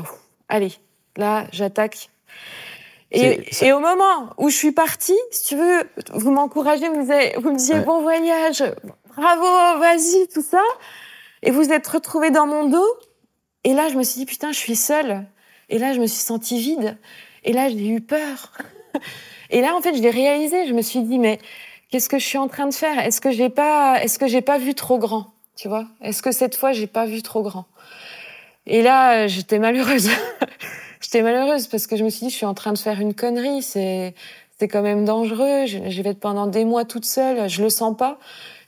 allez, 0.50 0.74
là, 1.16 1.46
j'attaque. 1.52 2.10
Et, 3.12 3.72
au 3.72 3.80
moment 3.80 4.32
où 4.40 4.50
je 4.50 4.56
suis 4.56 4.72
partie, 4.72 5.18
si 5.30 5.50
tu 5.50 5.56
veux, 5.56 5.84
vous 6.14 6.32
m'encouragez, 6.32 6.90
vous 6.90 6.96
me 6.96 7.02
disiez, 7.02 7.36
vous 7.38 7.52
me 7.52 7.58
disiez 7.58 7.76
Ouais. 7.76 7.86
bon 7.86 8.02
voyage, 8.02 8.64
bravo, 9.16 9.80
vas-y, 9.80 10.28
tout 10.34 10.42
ça. 10.42 10.64
Et 11.44 11.52
vous 11.52 11.72
êtes 11.72 11.86
retrouvés 11.86 12.32
dans 12.32 12.48
mon 12.48 12.68
dos. 12.68 12.88
Et 13.64 13.74
là, 13.76 13.88
je 13.90 13.96
me 13.98 14.04
suis 14.04 14.18
dit, 14.22 14.26
putain, 14.26 14.52
je 14.52 14.58
suis 14.58 14.76
seule. 14.76 15.26
Et 15.70 15.78
là, 15.78 15.94
je 15.94 16.00
me 16.00 16.08
suis 16.08 16.22
sentie 16.22 16.60
vide. 16.60 16.98
Et 17.44 17.54
là, 17.54 17.70
j'ai 17.70 17.88
eu 17.88 18.02
peur. 18.02 18.52
Et 19.50 19.62
là, 19.62 19.76
en 19.76 19.82
fait, 19.82 19.96
je 19.96 20.02
l'ai 20.02 20.10
réalisé. 20.10 20.68
Je 20.68 20.74
me 20.74 20.82
suis 20.82 21.02
dit, 21.02 21.20
mais 21.20 21.40
qu'est-ce 21.90 22.10
que 22.10 22.20
je 22.20 22.26
suis 22.26 22.38
en 22.38 22.48
train 22.48 22.68
de 22.68 22.74
faire? 22.74 23.00
Est-ce 23.00 23.22
que 23.22 23.32
j'ai 23.32 23.50
pas, 23.50 24.02
est-ce 24.04 24.18
que 24.18 24.28
j'ai 24.28 24.42
pas 24.42 24.58
vu 24.58 24.74
trop 24.74 24.98
grand? 24.98 25.34
Tu 25.56 25.68
vois? 25.68 25.86
Est-ce 26.02 26.22
que 26.22 26.32
cette 26.32 26.56
fois, 26.56 26.72
j'ai 26.72 26.88
pas 26.88 27.06
vu 27.06 27.22
trop 27.22 27.44
grand? 27.44 27.66
Et 28.66 28.82
là, 28.82 29.28
j'étais 29.28 29.60
malheureuse. 29.60 30.10
j'étais 31.02 31.22
malheureuse 31.22 31.68
parce 31.68 31.86
que 31.88 31.96
je 31.96 32.04
me 32.04 32.10
suis 32.10 32.26
dit, 32.28 32.32
je 32.32 32.38
suis 32.38 32.46
en 32.46 32.54
train 32.54 32.74
de 32.74 32.78
faire 32.78 33.00
une 33.00 33.14
connerie. 33.14 33.62
C'est, 33.62 34.16
c'est 34.60 34.68
quand 34.68 34.82
même 34.82 35.06
dangereux. 35.06 35.66
Je, 35.66 35.90
je 35.90 36.02
vais 36.02 36.12
être 36.12 36.20
pendant 36.20 36.48
des 36.48 36.66
mois 36.66 36.86
toute 36.86 37.06
seule. 37.06 37.50
Je 37.50 37.62
le 37.62 37.70
sens 37.70 37.96
pas. 37.98 38.20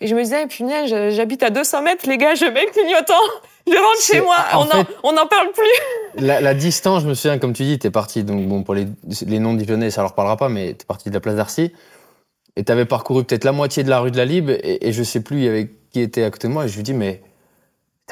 Et 0.01 0.07
je 0.07 0.15
me 0.15 0.23
disais, 0.23 0.45
punaise, 0.47 0.93
j'habite 1.15 1.43
à 1.43 1.49
200 1.49 1.81
mètres, 1.81 2.07
les 2.07 2.17
gars, 2.17 2.35
je 2.35 2.45
mets 2.45 2.65
le 2.65 2.71
clignotant. 2.71 3.13
Je 3.67 3.73
rentre 3.73 4.01
chez 4.03 4.21
moi. 4.21 4.35
en 4.53 4.67
On 5.01 5.13
n'en 5.13 5.25
parle 5.25 5.51
plus. 5.51 6.23
La, 6.23 6.39
la 6.39 6.53
distance, 6.53 7.01
je 7.01 7.07
me 7.07 7.15
souviens, 7.15 7.39
comme 7.39 7.53
tu 7.53 7.63
dis, 7.63 7.79
t'es 7.79 7.89
parti, 7.89 8.23
donc 8.23 8.47
bon, 8.47 8.61
pour 8.61 8.75
les, 8.75 8.85
les 9.25 9.39
noms 9.39 9.55
dijonnais, 9.55 9.89
ça 9.89 10.03
leur 10.03 10.13
parlera 10.13 10.37
pas, 10.37 10.49
mais 10.49 10.75
t'es 10.75 10.85
parti 10.85 11.09
de 11.09 11.15
la 11.15 11.19
place 11.19 11.35
d'Arcy. 11.37 11.71
Et 12.57 12.63
t'avais 12.63 12.85
parcouru 12.85 13.23
peut-être 13.23 13.43
la 13.43 13.53
moitié 13.53 13.83
de 13.83 13.89
la 13.89 13.99
rue 14.01 14.11
de 14.11 14.17
la 14.17 14.25
Libre, 14.25 14.51
et, 14.51 14.87
et 14.87 14.93
je 14.93 15.01
sais 15.01 15.19
plus, 15.19 15.37
il 15.37 15.43
y 15.45 15.47
avait 15.47 15.71
qui 15.91 15.99
était 15.99 16.23
à 16.23 16.29
côté 16.29 16.47
de 16.47 16.53
moi, 16.53 16.65
et 16.65 16.67
je 16.67 16.75
lui 16.75 16.83
dis, 16.83 16.93
mais, 16.93 17.23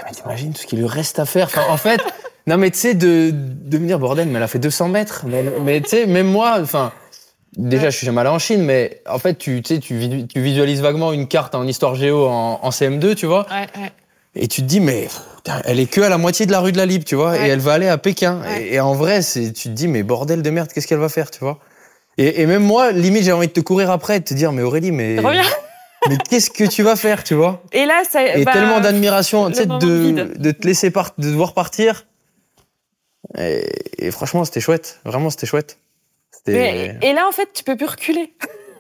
mais 0.03 0.11
t'imagines 0.11 0.53
tout 0.53 0.61
ce 0.61 0.65
qu'il 0.65 0.79
lui 0.79 0.87
reste 0.87 1.19
à 1.19 1.25
faire. 1.25 1.45
Enfin, 1.45 1.65
en 1.69 1.77
fait, 1.77 2.01
non, 2.47 2.57
mais 2.57 2.71
tu 2.71 2.79
sais, 2.79 2.95
de, 2.95 3.29
de 3.31 3.77
me 3.77 3.85
dire, 3.85 3.99
bordel, 3.99 4.29
mais 4.29 4.37
elle 4.37 4.43
a 4.43 4.47
fait 4.47 4.57
200 4.57 4.89
mètres. 4.89 5.23
Mais, 5.27 5.43
mais 5.61 5.81
tu 5.81 5.89
sais, 5.89 6.07
même 6.07 6.31
moi, 6.31 6.57
enfin, 6.59 6.91
déjà, 7.57 7.89
je 7.89 7.97
suis 7.97 8.05
jamais 8.05 8.21
allé 8.21 8.29
en 8.29 8.39
Chine, 8.39 8.63
mais 8.63 9.01
en 9.09 9.19
fait, 9.19 9.35
tu, 9.35 9.61
tu 9.61 9.75
sais, 9.75 9.79
tu, 9.79 9.95
visu- 9.95 10.27
tu 10.27 10.41
visualises 10.41 10.81
vaguement 10.81 11.11
une 11.13 11.27
carte 11.27 11.55
en 11.55 11.67
histoire 11.67 11.95
géo 11.95 12.25
en, 12.27 12.59
en 12.61 12.69
CM2, 12.69 13.15
tu 13.15 13.25
vois. 13.25 13.45
Ouais, 13.49 13.67
ouais. 13.81 13.91
Et 14.35 14.47
tu 14.47 14.61
te 14.61 14.67
dis, 14.67 14.79
mais 14.79 15.07
putain, 15.37 15.61
elle 15.65 15.79
est 15.79 15.85
que 15.85 16.01
à 16.01 16.09
la 16.09 16.17
moitié 16.17 16.45
de 16.47 16.51
la 16.51 16.59
rue 16.59 16.71
de 16.71 16.77
la 16.77 16.85
Libre, 16.87 17.05
tu 17.05 17.13
vois, 17.15 17.37
et 17.37 17.47
elle 17.49 17.59
va 17.59 17.73
aller 17.73 17.87
à 17.87 17.97
Pékin. 17.99 18.41
Et, 18.57 18.75
et 18.75 18.79
en 18.79 18.93
vrai, 18.93 19.21
c'est, 19.21 19.51
tu 19.53 19.69
te 19.69 19.73
dis, 19.73 19.87
mais 19.87 20.01
bordel 20.03 20.41
de 20.41 20.49
merde, 20.49 20.69
qu'est-ce 20.73 20.87
qu'elle 20.87 20.97
va 20.99 21.09
faire, 21.09 21.29
tu 21.29 21.39
vois 21.39 21.59
et, 22.17 22.41
et 22.41 22.45
même 22.45 22.63
moi, 22.63 22.91
limite, 22.91 23.23
j'ai 23.23 23.31
envie 23.31 23.47
de 23.47 23.53
te 23.53 23.59
courir 23.59 23.89
après, 23.91 24.19
de 24.19 24.25
te 24.25 24.33
dire, 24.35 24.51
mais 24.51 24.61
Aurélie, 24.61 24.91
mais, 24.91 25.19
Reviens. 25.19 25.41
mais 26.09 26.17
qu'est-ce 26.29 26.49
que 26.51 26.63
tu 26.63 26.83
vas 26.83 26.95
faire, 26.95 27.23
tu 27.23 27.33
vois 27.33 27.63
Et 27.71 27.85
là, 27.85 28.03
ça. 28.09 28.23
Et 28.37 28.43
bah, 28.45 28.51
tellement 28.53 28.79
d'admiration, 28.79 29.49
tu 29.49 29.55
sais, 29.55 29.65
de, 29.65 30.11
de 30.37 30.51
te 30.51 30.65
laisser 30.67 30.91
part, 30.91 31.11
de 31.17 31.27
devoir 31.29 31.53
partir. 31.53 32.05
Et, 33.37 33.63
et 33.97 34.11
franchement, 34.11 34.45
c'était 34.45 34.59
chouette. 34.59 34.99
Vraiment, 35.05 35.29
c'était 35.29 35.47
chouette. 35.47 35.77
C'était. 36.45 36.97
mais- 37.01 37.09
et 37.09 37.13
là, 37.13 37.27
en 37.27 37.31
fait, 37.31 37.49
tu 37.53 37.63
peux 37.63 37.75
plus 37.77 37.85
reculer. 37.85 38.33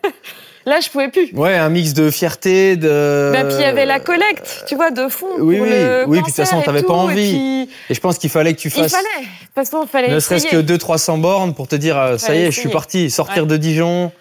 là, 0.65 0.79
je 0.81 0.89
pouvais 0.89 1.09
plus. 1.09 1.31
Ouais, 1.33 1.55
un 1.55 1.69
mix 1.69 1.93
de 1.93 2.09
fierté, 2.11 2.75
de. 2.75 3.31
Bah, 3.33 3.43
puis 3.45 3.55
il 3.55 3.61
y 3.61 3.65
avait 3.65 3.85
la 3.85 3.99
collecte, 3.99 4.65
tu 4.67 4.75
vois, 4.75 4.91
de 4.91 5.07
fond. 5.07 5.27
oui, 5.39 5.57
pour 5.57 5.65
oui. 5.67 5.71
le 5.71 6.03
Oui, 6.07 6.17
puis 6.17 6.21
de 6.21 6.25
toute 6.27 6.35
façon, 6.35 6.61
et 6.61 6.63
t'avais 6.63 6.83
pas 6.83 6.93
envie. 6.93 7.29
et 7.61 7.65
puis, 7.65 7.75
Et 7.89 7.93
je 7.93 7.99
pense 7.99 8.17
qu'il 8.17 8.29
fallait 8.29 8.53
que 8.53 8.59
tu 8.59 8.67
il 8.67 8.71
fasses. 8.71 8.91
fallait. 8.91 9.25
De 9.25 9.45
toute 9.45 9.53
façon, 9.55 9.83
il 9.83 9.87
fallait. 9.87 10.09
Ne 10.09 10.19
serait-ce 10.19 10.45
que 10.47 10.57
essayer. 10.57 10.63
200-300 10.77 11.17
bornes 11.21 11.53
pour 11.53 11.67
te 11.67 11.75
dire, 11.75 11.97
euh, 11.97 12.17
ça 12.17 12.35
y 12.35 12.39
est, 12.43 12.51
je 12.51 12.59
suis 12.59 12.69
parti. 12.69 13.09
Sortir 13.09 13.43
Ouais. 13.43 13.49
de 13.49 13.57
Dijon, 13.57 14.11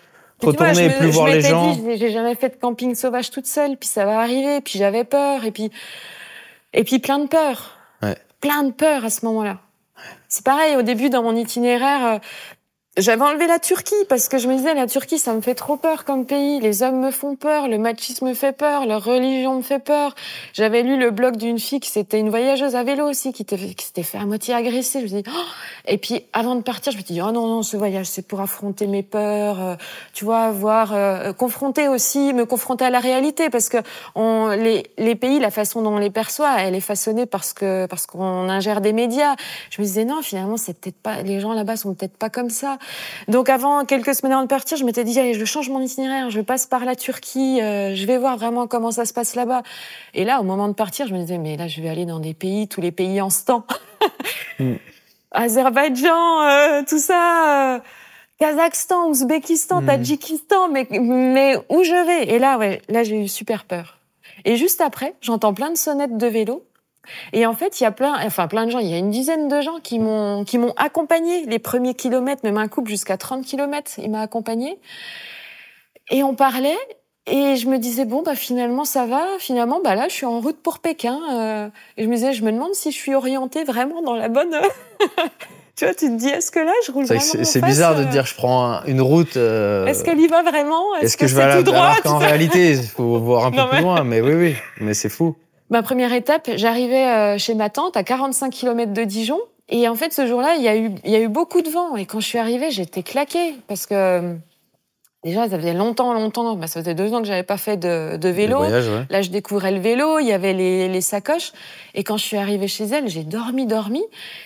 vois, 0.41 0.53
retourner 0.53 0.87
et 0.87 0.91
plus 0.91 1.07
je 1.09 1.13
voir 1.13 1.27
les 1.29 1.41
gens. 1.41 1.73
dit, 1.75 1.83
j'ai- 1.85 1.97
j'ai 1.99 2.13
jamais 2.13 2.35
fait 2.37 2.51
de 2.51 2.57
camping 2.61 2.95
sauvage 2.95 3.31
toute 3.31 3.47
seule, 3.47 3.77
puis 3.77 3.89
ça 3.89 4.05
va 4.05 4.21
arriver, 4.21 4.61
puis 4.61 4.79
j'avais 4.79 5.05
peur, 5.05 5.45
et 5.45 5.51
puis 5.51 5.71
et 6.75 6.85
puis 6.85 7.01
plein 7.01 7.19
de 7.19 7.27
peur, 7.27 7.77
Ouais. 8.03 8.17
plein 8.41 8.63
de 8.63 8.71
peur 8.73 9.05
à 9.05 9.11
ce 9.11 9.25
moment-là. 9.27 9.59
C'est 10.29 10.45
pareil 10.45 10.75
au 10.77 10.83
début 10.83 11.11
dans 11.11 11.23
mon 11.23 11.37
itinéraire. 11.37 12.19
Euh, 12.99 13.03
j'avais 13.03 13.23
enlevé 13.23 13.47
la 13.47 13.59
Turquie 13.59 13.95
parce 14.09 14.29
que 14.29 14.39
je 14.39 14.49
me 14.49 14.57
disais 14.57 14.75
la 14.75 14.87
Turquie 14.87 15.19
ça 15.19 15.33
me 15.35 15.41
fait 15.41 15.55
trop 15.55 15.77
peur 15.77 16.05
comme 16.05 16.27
pays, 16.27 16.61
les 16.61 16.83
hommes 16.83 17.01
me 17.01 17.11
font 17.11 17.37
peur, 17.37 17.69
le 17.69 17.79
machisme 17.79 18.29
me 18.29 18.35
fait 18.35 18.53
peur, 18.53 18.87
leur 18.87 19.03
religion 19.05 19.57
me 19.57 19.63
fait 19.63 19.79
peur. 19.79 20.15
J'avais 20.53 20.83
lu 20.83 20.99
le 20.99 21.11
blog 21.11 21.37
d'une 21.37 21.59
fille 21.59 21.81
qui 21.81 21.91
c'était 21.91 22.19
une 22.19 22.31
voyageuse 22.31 22.77
à 22.77 22.83
vélo 22.85 23.09
aussi 23.09 23.33
qui, 23.33 23.43
était- 23.43 23.75
qui 23.75 23.87
s'était 23.87 24.03
fait 24.03 24.19
à 24.19 24.27
moitié 24.27 24.55
agresser. 24.55 25.07
Je 25.07 25.15
me 25.15 25.23
dis 25.23 25.29
oh 25.29 25.41
et 25.87 25.99
puis 25.99 26.25
avant 26.33 26.55
de 26.55 26.61
partir 26.63 26.93
je 26.93 26.99
me 26.99 27.03
dis 27.03 27.21
oh 27.23 27.33
non 27.33 27.47
non 27.47 27.63
ce 27.63 27.77
voyage 27.77 28.07
c'est 28.07 28.27
pour 28.27 28.41
affronter 28.41 28.87
mes 28.87 29.03
peurs, 29.03 29.61
euh, 29.61 29.75
tu 30.13 30.25
vois 30.25 30.51
voir 30.51 30.93
euh, 30.93 31.33
confronter 31.33 31.89
aussi 31.89 32.33
me 32.35 32.45
confronter 32.45 32.85
à 32.85 32.91
la 32.91 33.01
réalité 33.01 33.49
parce 33.51 33.69
que 33.69 33.79
on, 34.15 34.49
les, 34.51 34.87
les 34.99 35.15
pays 35.15 35.39
la 35.41 35.51
façon 35.51 35.83
dont 35.83 35.95
on 35.95 35.99
les 35.99 36.11
perçoit 36.11 36.61
elle 36.61 36.75
est 36.75 36.81
façonnée 36.81 37.27
parce 37.27 37.53
que 37.53 37.87
parce 37.87 38.07
qu'on 38.07 38.49
ingère 38.49 38.81
des 38.81 38.93
médias. 38.93 39.35
Je 39.71 39.81
me 39.81 39.87
disais 39.87 40.05
non 40.05 40.21
finalement 40.23 40.57
c'est 40.57 40.79
peut-être 40.79 40.97
pas 41.03 41.23
les 41.23 41.41
gens 41.41 41.53
là-bas 41.55 41.77
sont 41.77 41.95
peut-être 41.95 42.17
pas 42.17 42.29
comme 42.31 42.51
ça. 42.51 42.79
Donc 43.29 43.49
avant 43.49 43.85
quelques 43.85 44.15
semaines 44.15 44.33
avant 44.33 44.43
de 44.43 44.49
partir, 44.49 44.77
je 44.77 44.85
m'étais 44.85 45.05
dit 45.05 45.19
allez, 45.19 45.35
je 45.35 45.45
change 45.45 45.69
mon 45.71 45.81
itinéraire, 45.81 46.31
je 46.31 46.41
passe 46.41 46.67
par 46.67 46.85
la 46.85 46.97
Turquie, 46.97 47.61
euh, 47.61 47.95
je 47.95 48.07
vais 48.07 48.19
voir 48.19 48.37
vraiment 48.37 48.67
comment 48.67 48.91
ça 48.91 49.05
se 49.05 49.13
passe 49.13 49.35
là-bas. 49.35 49.63
Et 50.15 50.25
là 50.25 50.41
au 50.41 50.45
moment 50.45 50.69
de 50.69 50.75
partir, 50.75 51.07
je 51.07 51.15
me 51.15 51.19
disais 51.21 51.39
mais 51.39 51.57
là 51.57 51.69
je 51.69 51.81
vais 51.81 51.89
aller 51.89 52.07
dans 52.07 52.21
des 52.21 52.35
pays, 52.35 52.69
tous 52.69 52.81
les 52.81 52.93
pays 52.93 53.21
en 53.21 53.31
ce 53.31 53.45
temps. 53.45 53.67
Mm. 54.59 54.75
Azerbaïdjan, 55.31 56.43
euh, 56.43 56.83
tout 56.87 56.99
ça, 56.99 57.75
euh, 57.75 57.81
Kazakhstan, 58.39 59.09
Ouzbékistan, 59.09 59.81
Mm. 59.81 59.87
Tadjikistan, 59.87 60.69
mais 60.69 60.87
mais 60.91 61.57
où 61.71 61.83
je 61.83 62.07
vais? 62.07 62.35
Et 62.35 62.39
là 62.39 62.59
ouais, 62.59 62.83
là 62.89 63.03
j'ai 63.03 63.17
eu 63.17 63.29
super 63.29 63.65
peur. 63.65 63.99
Et 64.45 64.57
juste 64.57 64.81
après, 64.81 65.15
j'entends 65.21 65.55
plein 65.55 65.71
de 65.71 65.77
sonnettes 65.77 66.17
de 66.17 66.27
vélo. 66.27 66.65
Et 67.33 67.47
en 67.47 67.55
fait, 67.55 67.81
il 67.81 67.85
y 67.85 67.87
a 67.87 67.91
plein, 67.91 68.15
enfin 68.25 68.47
plein 68.49 68.65
de 68.67 68.71
gens, 68.71 68.79
il 68.79 68.87
y 68.89 68.95
a 68.95 68.99
une 68.99 69.11
dizaine 69.11 69.49
de 69.49 69.61
gens 69.61 69.79
qui 69.83 69.99
m'ont 69.99 70.45
qui 70.45 70.59
m'ont 70.59 70.73
accompagné 70.77 71.45
les 71.47 71.59
premiers 71.59 71.95
kilomètres, 71.95 72.43
même 72.45 72.59
un 72.59 72.69
couple 72.69 72.91
jusqu'à 72.91 73.17
30 73.17 73.45
kilomètres, 73.45 73.91
il 73.99 74.11
m'a 74.11 74.21
accompagné. 74.21 74.79
Et 76.11 76.23
on 76.23 76.35
parlait 76.35 76.77
et 77.27 77.55
je 77.57 77.69
me 77.69 77.79
disais 77.79 78.05
bon 78.05 78.23
bah 78.23 78.35
finalement 78.35 78.85
ça 78.85 79.07
va, 79.07 79.25
finalement 79.39 79.81
bah 79.83 79.95
là 79.95 80.09
je 80.09 80.15
suis 80.15 80.27
en 80.27 80.41
route 80.41 80.59
pour 80.61 80.81
Pékin. 80.81 81.19
euh, 81.33 81.69
et 81.97 82.03
je 82.05 82.09
me 82.09 82.15
disais 82.17 82.33
je 82.33 82.45
me 82.45 82.51
demande 82.53 82.75
si 82.75 82.91
je 82.91 82.97
suis 82.97 83.15
orientée 83.15 83.65
vraiment 83.65 84.03
dans 84.03 84.15
la 84.15 84.29
bonne 84.29 84.55
Tu 85.75 85.87
vois, 85.87 85.95
tu 85.95 86.07
te 86.07 86.17
dis, 86.17 86.29
est-ce 86.29 86.51
que 86.51 86.59
là, 86.61 86.71
je 86.87 86.93
roule 86.93 87.07
vraiment 87.07 87.19
c'est- 87.23 87.45
c'est 87.45 87.59
en 87.61 87.63
face, 87.63 87.71
bizarre 87.71 87.95
de 87.97 88.05
te 88.05 88.11
dire 88.11 88.27
je 88.27 88.35
prends 88.35 88.67
un- 88.73 88.85
une 88.85 89.01
route. 89.01 89.39
euh, 89.39 89.87
Est-ce 89.87 90.05
qu'elle 90.05 90.21
y 90.21 90.27
va 90.27 90.43
vraiment? 90.43 90.95
Est-ce 91.01 91.17
que, 91.17 91.27
je 91.27 91.35
vais 91.35 91.43
à 91.43 91.47
la 91.49 91.57
tout 91.57 91.63
droit 91.63 91.79
alors 91.87 92.03
qu'en 92.03 92.19
réalité, 92.19 92.73
il 92.73 92.83
faut 92.83 93.19
voir 93.19 93.47
un 93.47 93.51
peu 93.53 93.57
Non, 93.57 93.69
plus 93.69 93.77
mais- 93.79 93.83
loin. 93.83 94.05
Mais 94.05 94.21
oui, 94.21 94.35
oui. 94.35 94.55
Mais 94.83 94.93
c'est 94.93 95.09
fou. 95.09 95.35
Ma 95.73 95.83
première 95.83 96.13
étape, 96.13 96.51
j'arrivais 96.57 97.07
euh, 97.07 97.39
chez 97.39 97.55
ma 97.55 97.71
tante 97.71 97.97
à 97.97 98.05
45 98.05 98.51
km 98.51 98.93
de 98.93 99.05
Dijon. 99.05 99.41
Et 99.71 99.89
en 99.89 99.95
fait, 99.95 100.13
ce 100.13 100.27
jour-là, 100.27 100.57
il 100.57 100.63
y, 100.63 100.69
a 100.69 100.77
eu, 100.77 100.91
il 101.03 101.11
y 101.11 101.17
a 101.17 101.21
eu 101.21 101.29
beaucoup 101.29 101.63
de 101.63 101.71
vent. 101.71 101.97
Et 101.97 102.05
quand 102.05 102.21
je 102.21 102.27
suis 102.27 102.37
arrivée, 102.37 102.71
j'étais 102.71 103.03
claquée. 103.03 103.55
Parce 103.69 103.87
que 103.87 103.95
euh, 103.95 104.35
déjà, 105.25 105.49
ça 105.49 105.59
faisait 105.59 105.73
longtemps, 105.73 106.13
longtemps. 106.13 106.57
Bah, 106.57 106.67
ça 106.67 106.81
faisait 106.81 106.95
deux 106.95 107.15
ans 107.15 107.23
que 107.23 107.27
j'avais 107.27 107.43
pas 107.43 107.57
fait 107.57 107.79
de, 107.79 108.19
de 108.19 108.29
vélo. 108.29 108.61
ouais. 108.61 109.07
Là, 109.09 109.23
je 109.23 109.31
découvrais 109.31 109.73
le 109.73 109.81
vélo, 109.81 110.19
il 110.19 110.27
y 110.27 110.33
avait 110.33 110.53
les, 110.53 110.89
les 110.89 111.01
sacoches. 111.01 111.53
Et 111.95 112.05
quand 112.05 112.19
je 112.19 112.25
suis 112.25 112.37
arrivée 112.37 112.69
chez 112.69 112.85
elle, 112.85 113.09
j'ai 113.09 113.25
dormi, 113.25 113.65
dormi. 113.65 114.03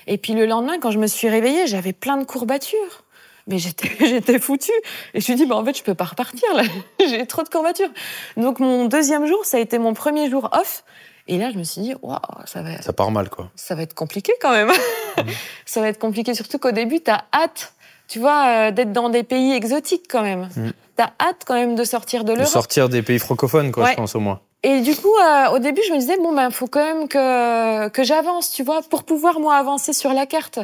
Et 0.06 0.18
puis 0.18 0.32
le 0.32 0.46
lendemain, 0.46 0.78
quand 0.78 0.92
je 0.92 1.00
me 1.00 1.08
suis 1.08 1.28
réveillée, 1.28 1.66
j'avais 1.66 1.92
plein 1.92 2.18
de 2.18 2.24
courbatures. 2.24 3.02
Mais 3.48 3.58
j'étais, 3.58 3.90
j'étais 4.06 4.38
foutue. 4.38 4.70
Et 5.12 5.14
je 5.14 5.16
me 5.18 5.22
suis 5.22 5.34
dit, 5.34 5.46
bah, 5.46 5.56
en 5.56 5.64
fait, 5.64 5.76
je 5.76 5.82
peux 5.82 5.94
pas 5.94 6.04
repartir, 6.04 6.54
là. 6.54 6.62
j'ai 7.08 7.26
trop 7.26 7.42
de 7.42 7.48
courbatures. 7.48 7.90
Donc, 8.36 8.60
mon 8.60 8.84
deuxième 8.84 9.26
jour, 9.26 9.44
ça 9.44 9.56
a 9.56 9.60
été 9.60 9.78
mon 9.80 9.92
premier 9.92 10.30
jour 10.30 10.50
off. 10.52 10.84
Et 11.28 11.38
là, 11.38 11.50
je 11.52 11.58
me 11.58 11.64
suis 11.64 11.80
dit, 11.82 11.94
waouh, 12.02 12.18
ça 12.44 12.62
va, 12.62 12.80
Ça 12.82 12.92
part 12.92 13.10
mal, 13.10 13.28
quoi. 13.28 13.50
ça 13.56 13.74
va 13.74 13.82
être 13.82 13.94
compliqué 13.94 14.32
quand 14.40 14.52
même. 14.52 14.70
ça 15.66 15.80
va 15.80 15.88
être 15.88 15.98
compliqué, 15.98 16.34
surtout 16.34 16.58
qu'au 16.58 16.70
début, 16.72 17.00
tu 17.00 17.10
as 17.10 17.24
hâte, 17.34 17.72
tu 18.08 18.18
vois, 18.20 18.46
euh, 18.48 18.70
d'être 18.70 18.92
dans 18.92 19.08
des 19.08 19.22
pays 19.24 19.52
exotiques 19.52 20.06
quand 20.08 20.22
même. 20.22 20.48
Mm. 20.56 20.70
Tu 20.96 21.02
as 21.02 21.12
hâte 21.20 21.42
quand 21.46 21.54
même 21.54 21.74
de 21.74 21.84
sortir 21.84 22.22
de 22.24 22.32
De 22.32 22.36
l'Europe. 22.38 22.52
sortir 22.52 22.88
des 22.88 23.02
pays 23.02 23.18
francophones, 23.18 23.72
quoi, 23.72 23.84
Ouais. 23.84 23.90
je 23.92 23.96
pense 23.96 24.14
au 24.14 24.20
moins. 24.20 24.40
Et 24.62 24.80
du 24.80 24.96
coup, 24.96 25.14
euh, 25.22 25.50
au 25.54 25.58
début, 25.60 25.80
je 25.86 25.92
me 25.92 25.98
disais, 25.98 26.16
bon, 26.16 26.32
ben, 26.34 26.50
faut 26.50 26.66
quand 26.66 26.82
même 26.82 27.06
que, 27.06 27.88
que 27.88 28.02
j'avance, 28.02 28.50
tu 28.50 28.64
vois, 28.64 28.80
pour 28.82 29.04
pouvoir, 29.04 29.38
moi, 29.38 29.54
avancer 29.54 29.92
sur 29.92 30.12
la 30.12 30.26
carte. 30.26 30.58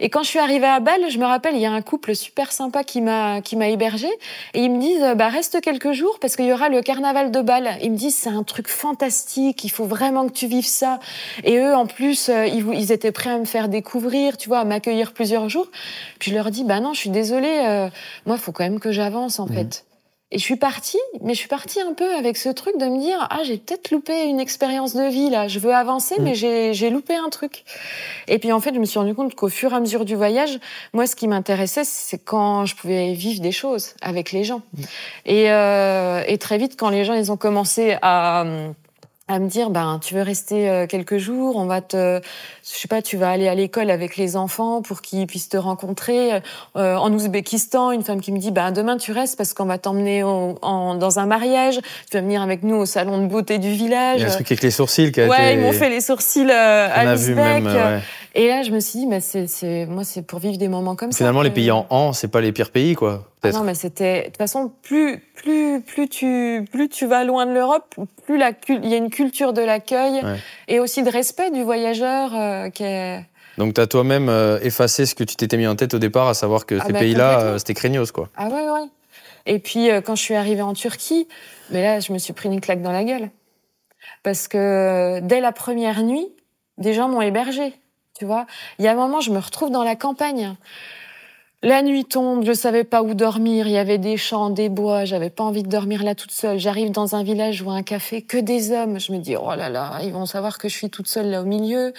Et 0.00 0.10
quand 0.10 0.22
je 0.22 0.28
suis 0.28 0.38
arrivée 0.38 0.66
à 0.66 0.80
Bâle, 0.80 1.08
je 1.08 1.18
me 1.18 1.24
rappelle, 1.24 1.54
il 1.54 1.60
y 1.62 1.66
a 1.66 1.72
un 1.72 1.80
couple 1.80 2.14
super 2.14 2.52
sympa 2.52 2.84
qui 2.84 3.00
m'a, 3.00 3.40
qui 3.40 3.56
m'a 3.56 3.68
hébergée. 3.68 4.10
Et 4.52 4.64
ils 4.64 4.70
me 4.70 4.78
disent, 4.78 5.02
euh, 5.02 5.14
bah, 5.14 5.28
reste 5.28 5.62
quelques 5.62 5.92
jours 5.92 6.18
parce 6.20 6.36
qu'il 6.36 6.44
y 6.44 6.52
aura 6.52 6.68
le 6.68 6.82
carnaval 6.82 7.30
de 7.30 7.40
Bâle. 7.40 7.78
Ils 7.82 7.92
me 7.92 7.96
disent, 7.96 8.16
c'est 8.16 8.28
un 8.28 8.42
truc 8.42 8.68
fantastique, 8.68 9.64
il 9.64 9.70
faut 9.70 9.86
vraiment 9.86 10.26
que 10.26 10.32
tu 10.32 10.46
vives 10.46 10.66
ça. 10.66 10.98
Et 11.44 11.56
eux, 11.56 11.74
en 11.74 11.86
plus, 11.86 12.28
euh, 12.28 12.46
ils, 12.46 12.66
ils 12.74 12.92
étaient 12.92 13.12
prêts 13.12 13.30
à 13.30 13.38
me 13.38 13.46
faire 13.46 13.68
découvrir, 13.68 14.36
tu 14.36 14.48
vois, 14.48 14.58
à 14.58 14.64
m'accueillir 14.64 15.12
plusieurs 15.14 15.48
jours. 15.48 15.68
Puis 16.18 16.32
je 16.32 16.36
leur 16.36 16.50
dis, 16.50 16.64
bah 16.64 16.80
non, 16.80 16.92
je 16.92 16.98
suis 17.00 17.10
désolée, 17.10 17.62
euh, 17.64 17.88
moi, 18.26 18.36
faut 18.36 18.52
quand 18.52 18.64
même 18.64 18.80
que 18.80 18.92
j'avance, 18.92 19.38
en 19.38 19.46
Mhm. 19.46 19.54
fait. 19.54 19.84
Et 20.30 20.38
je 20.38 20.44
suis 20.44 20.56
partie, 20.56 20.98
mais 21.22 21.32
je 21.32 21.38
suis 21.38 21.48
partie 21.48 21.80
un 21.80 21.94
peu 21.94 22.14
avec 22.14 22.36
ce 22.36 22.50
truc 22.50 22.76
de 22.78 22.84
me 22.84 23.00
dire 23.00 23.26
ah 23.30 23.40
j'ai 23.44 23.56
peut-être 23.56 23.90
loupé 23.90 24.24
une 24.24 24.40
expérience 24.40 24.94
de 24.94 25.08
vie 25.08 25.30
là, 25.30 25.48
je 25.48 25.58
veux 25.58 25.74
avancer 25.74 26.16
Mm. 26.18 26.22
mais 26.22 26.34
j'ai 26.34 26.74
j'ai 26.74 26.90
loupé 26.90 27.14
un 27.16 27.30
truc. 27.30 27.64
Et 28.26 28.38
puis 28.38 28.52
en 28.52 28.60
fait 28.60 28.74
je 28.74 28.78
me 28.78 28.84
suis 28.84 28.98
rendu 28.98 29.14
compte 29.14 29.34
qu'au 29.34 29.48
fur 29.48 29.72
et 29.72 29.76
à 29.76 29.80
mesure 29.80 30.04
du 30.04 30.16
voyage, 30.16 30.58
moi 30.92 31.06
ce 31.06 31.16
qui 31.16 31.28
m'intéressait 31.28 31.84
c'est 31.84 32.18
quand 32.18 32.66
je 32.66 32.76
pouvais 32.76 33.14
vivre 33.14 33.40
des 33.40 33.52
choses 33.52 33.94
avec 34.02 34.32
les 34.32 34.44
gens. 34.44 34.60
Et, 35.24 35.50
euh, 35.50 36.22
et 36.26 36.36
très 36.36 36.58
vite 36.58 36.74
quand 36.78 36.90
les 36.90 37.04
gens 37.06 37.14
ils 37.14 37.32
ont 37.32 37.38
commencé 37.38 37.96
à 38.02 38.44
à 39.28 39.38
me 39.38 39.48
dire 39.48 39.70
ben 39.70 40.00
tu 40.02 40.14
veux 40.14 40.22
rester 40.22 40.68
euh, 40.70 40.86
quelques 40.86 41.18
jours, 41.18 41.56
on 41.56 41.66
va 41.66 41.80
te 41.80 42.20
je 42.70 42.78
sais 42.78 42.88
pas, 42.88 43.02
tu 43.02 43.16
vas 43.16 43.30
aller 43.30 43.46
à 43.48 43.54
l'école 43.54 43.90
avec 43.90 44.16
les 44.16 44.36
enfants 44.36 44.82
pour 44.82 45.00
qu'ils 45.02 45.26
puissent 45.26 45.48
te 45.48 45.56
rencontrer 45.56 46.40
Euh, 46.76 46.96
en 46.96 47.12
Ouzbékistan, 47.12 47.92
une 47.92 48.02
femme 48.02 48.20
qui 48.20 48.32
me 48.32 48.38
dit 48.38 48.50
ben 48.50 48.72
demain 48.72 48.96
tu 48.96 49.12
restes 49.12 49.36
parce 49.36 49.52
qu'on 49.54 49.64
va 49.66 49.78
t'emmener 49.78 50.22
en- 50.22 50.94
dans 50.94 51.18
un 51.18 51.26
mariage, 51.26 51.78
tu 52.10 52.16
vas 52.16 52.20
venir 52.22 52.42
avec 52.42 52.62
nous 52.62 52.76
au 52.76 52.86
salon 52.86 53.18
de 53.22 53.26
beauté 53.26 53.58
du 53.58 53.70
village. 53.72 54.20
Il 54.20 54.22
y 54.22 54.26
a 54.26 54.28
un 54.28 54.34
truc 54.34 54.50
avec 54.50 54.62
les 54.62 54.70
sourcils 54.70 55.12
qui 55.12 55.20
a 55.20 55.26
Ouais, 55.28 55.52
été. 55.52 55.60
ils 55.60 55.60
m'ont 55.60 55.72
fait 55.72 55.90
les 55.90 56.00
sourcils 56.00 56.46
euh, 56.50 56.88
à 56.92 57.04
l'Ouzbek. 57.04 57.36
même. 57.36 57.66
ouais. 57.66 58.00
Et 58.34 58.48
là, 58.48 58.62
je 58.62 58.70
me 58.70 58.80
suis 58.80 59.00
dit, 59.00 59.06
mais 59.06 59.20
c'est, 59.20 59.86
moi, 59.86 60.04
c'est 60.04 60.22
pour 60.22 60.38
vivre 60.38 60.58
des 60.58 60.68
moments 60.68 60.96
comme 60.96 61.12
ça. 61.12 61.18
Finalement, 61.18 61.42
les 61.42 61.50
pays 61.50 61.70
en 61.70 61.86
an, 61.90 62.12
c'est 62.12 62.28
pas 62.28 62.40
les 62.40 62.52
pires 62.52 62.70
pays, 62.70 62.94
quoi. 62.94 63.26
Ah 63.42 63.50
non, 63.52 63.62
mais 63.64 63.74
c'était. 63.74 64.20
De 64.20 64.26
toute 64.26 64.36
façon, 64.36 64.70
plus, 64.82 65.18
plus, 65.34 65.80
plus 65.80 66.08
tu, 66.08 66.64
plus 66.70 66.88
tu 66.88 67.06
vas 67.06 67.24
loin 67.24 67.46
de 67.46 67.52
l'Europe, 67.52 67.94
plus 68.26 68.36
la, 68.36 68.52
il 68.68 68.88
y 68.88 68.94
a 68.94 68.98
une 68.98 69.10
culture 69.10 69.52
de 69.52 69.62
l'accueil 69.62 70.20
Ouais. 70.22 70.36
et 70.68 70.80
aussi 70.80 71.02
de 71.02 71.10
respect 71.10 71.50
du 71.50 71.62
voyageur 71.62 72.32
euh, 72.34 72.68
qui 72.70 72.84
est. 72.84 73.24
Donc, 73.56 73.74
t'as 73.74 73.86
toi-même 73.86 74.28
euh, 74.28 74.58
effacé 74.62 75.06
ce 75.06 75.14
que 75.14 75.24
tu 75.24 75.34
t'étais 75.34 75.56
mis 75.56 75.66
en 75.66 75.74
tête 75.74 75.94
au 75.94 75.98
départ, 75.98 76.28
à 76.28 76.34
savoir 76.34 76.66
que 76.66 76.76
Ah 76.80 76.84
ces 76.86 76.92
bah, 76.92 76.98
pays-là, 77.00 77.40
euh, 77.40 77.58
c'était 77.58 77.74
craignos, 77.74 78.12
quoi. 78.12 78.28
Ah 78.36 78.48
ouais, 78.48 78.70
ouais. 78.70 78.86
Et 79.46 79.58
puis, 79.58 79.90
euh, 79.90 80.00
quand 80.00 80.14
je 80.14 80.22
suis 80.22 80.34
arrivée 80.34 80.62
en 80.62 80.74
Turquie, 80.74 81.26
mais 81.70 81.82
là, 81.82 82.00
je 82.00 82.12
me 82.12 82.18
suis 82.18 82.32
pris 82.34 82.48
une 82.48 82.60
claque 82.60 82.82
dans 82.82 82.92
la 82.92 83.02
gueule. 83.04 83.30
Parce 84.22 84.46
que 84.48 85.20
dès 85.20 85.40
la 85.40 85.52
première 85.52 86.02
nuit, 86.02 86.28
des 86.76 86.92
gens 86.92 87.08
m'ont 87.08 87.22
hébergée. 87.22 87.72
Tu 88.18 88.24
vois, 88.24 88.46
il 88.78 88.84
y 88.84 88.88
a 88.88 88.92
un 88.92 88.96
moment, 88.96 89.20
je 89.20 89.30
me 89.30 89.38
retrouve 89.38 89.70
dans 89.70 89.84
la 89.84 89.94
campagne. 89.94 90.56
La 91.62 91.82
nuit 91.82 92.04
tombe, 92.04 92.44
je 92.44 92.52
savais 92.52 92.84
pas 92.84 93.02
où 93.02 93.14
dormir. 93.14 93.66
Il 93.66 93.72
y 93.72 93.78
avait 93.78 93.98
des 93.98 94.16
champs, 94.16 94.50
des 94.50 94.68
bois. 94.68 95.04
J'avais 95.04 95.30
pas 95.30 95.44
envie 95.44 95.62
de 95.62 95.68
dormir 95.68 96.04
là 96.04 96.14
toute 96.14 96.30
seule. 96.30 96.58
J'arrive 96.58 96.90
dans 96.90 97.16
un 97.16 97.22
village, 97.22 97.56
je 97.56 97.64
vois 97.64 97.74
un 97.74 97.82
café, 97.82 98.22
que 98.22 98.36
des 98.36 98.72
hommes. 98.72 99.00
Je 99.00 99.12
me 99.12 99.18
dis, 99.18 99.36
oh 99.36 99.54
là 99.56 99.68
là, 99.68 99.98
ils 100.02 100.12
vont 100.12 100.26
savoir 100.26 100.58
que 100.58 100.68
je 100.68 100.74
suis 100.74 100.90
toute 100.90 101.08
seule 101.08 101.30
là 101.30 101.42
au 101.42 101.44
milieu. 101.44 101.92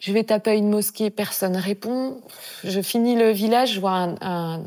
Je 0.00 0.12
vais 0.12 0.24
taper 0.24 0.50
à 0.50 0.54
une 0.54 0.70
mosquée, 0.70 1.10
personne 1.10 1.56
répond. 1.56 2.18
Je 2.64 2.80
finis 2.80 3.16
le 3.16 3.30
village, 3.30 3.74
je 3.74 3.80
vois 3.80 3.92
un, 3.92 4.14
un, 4.20 4.62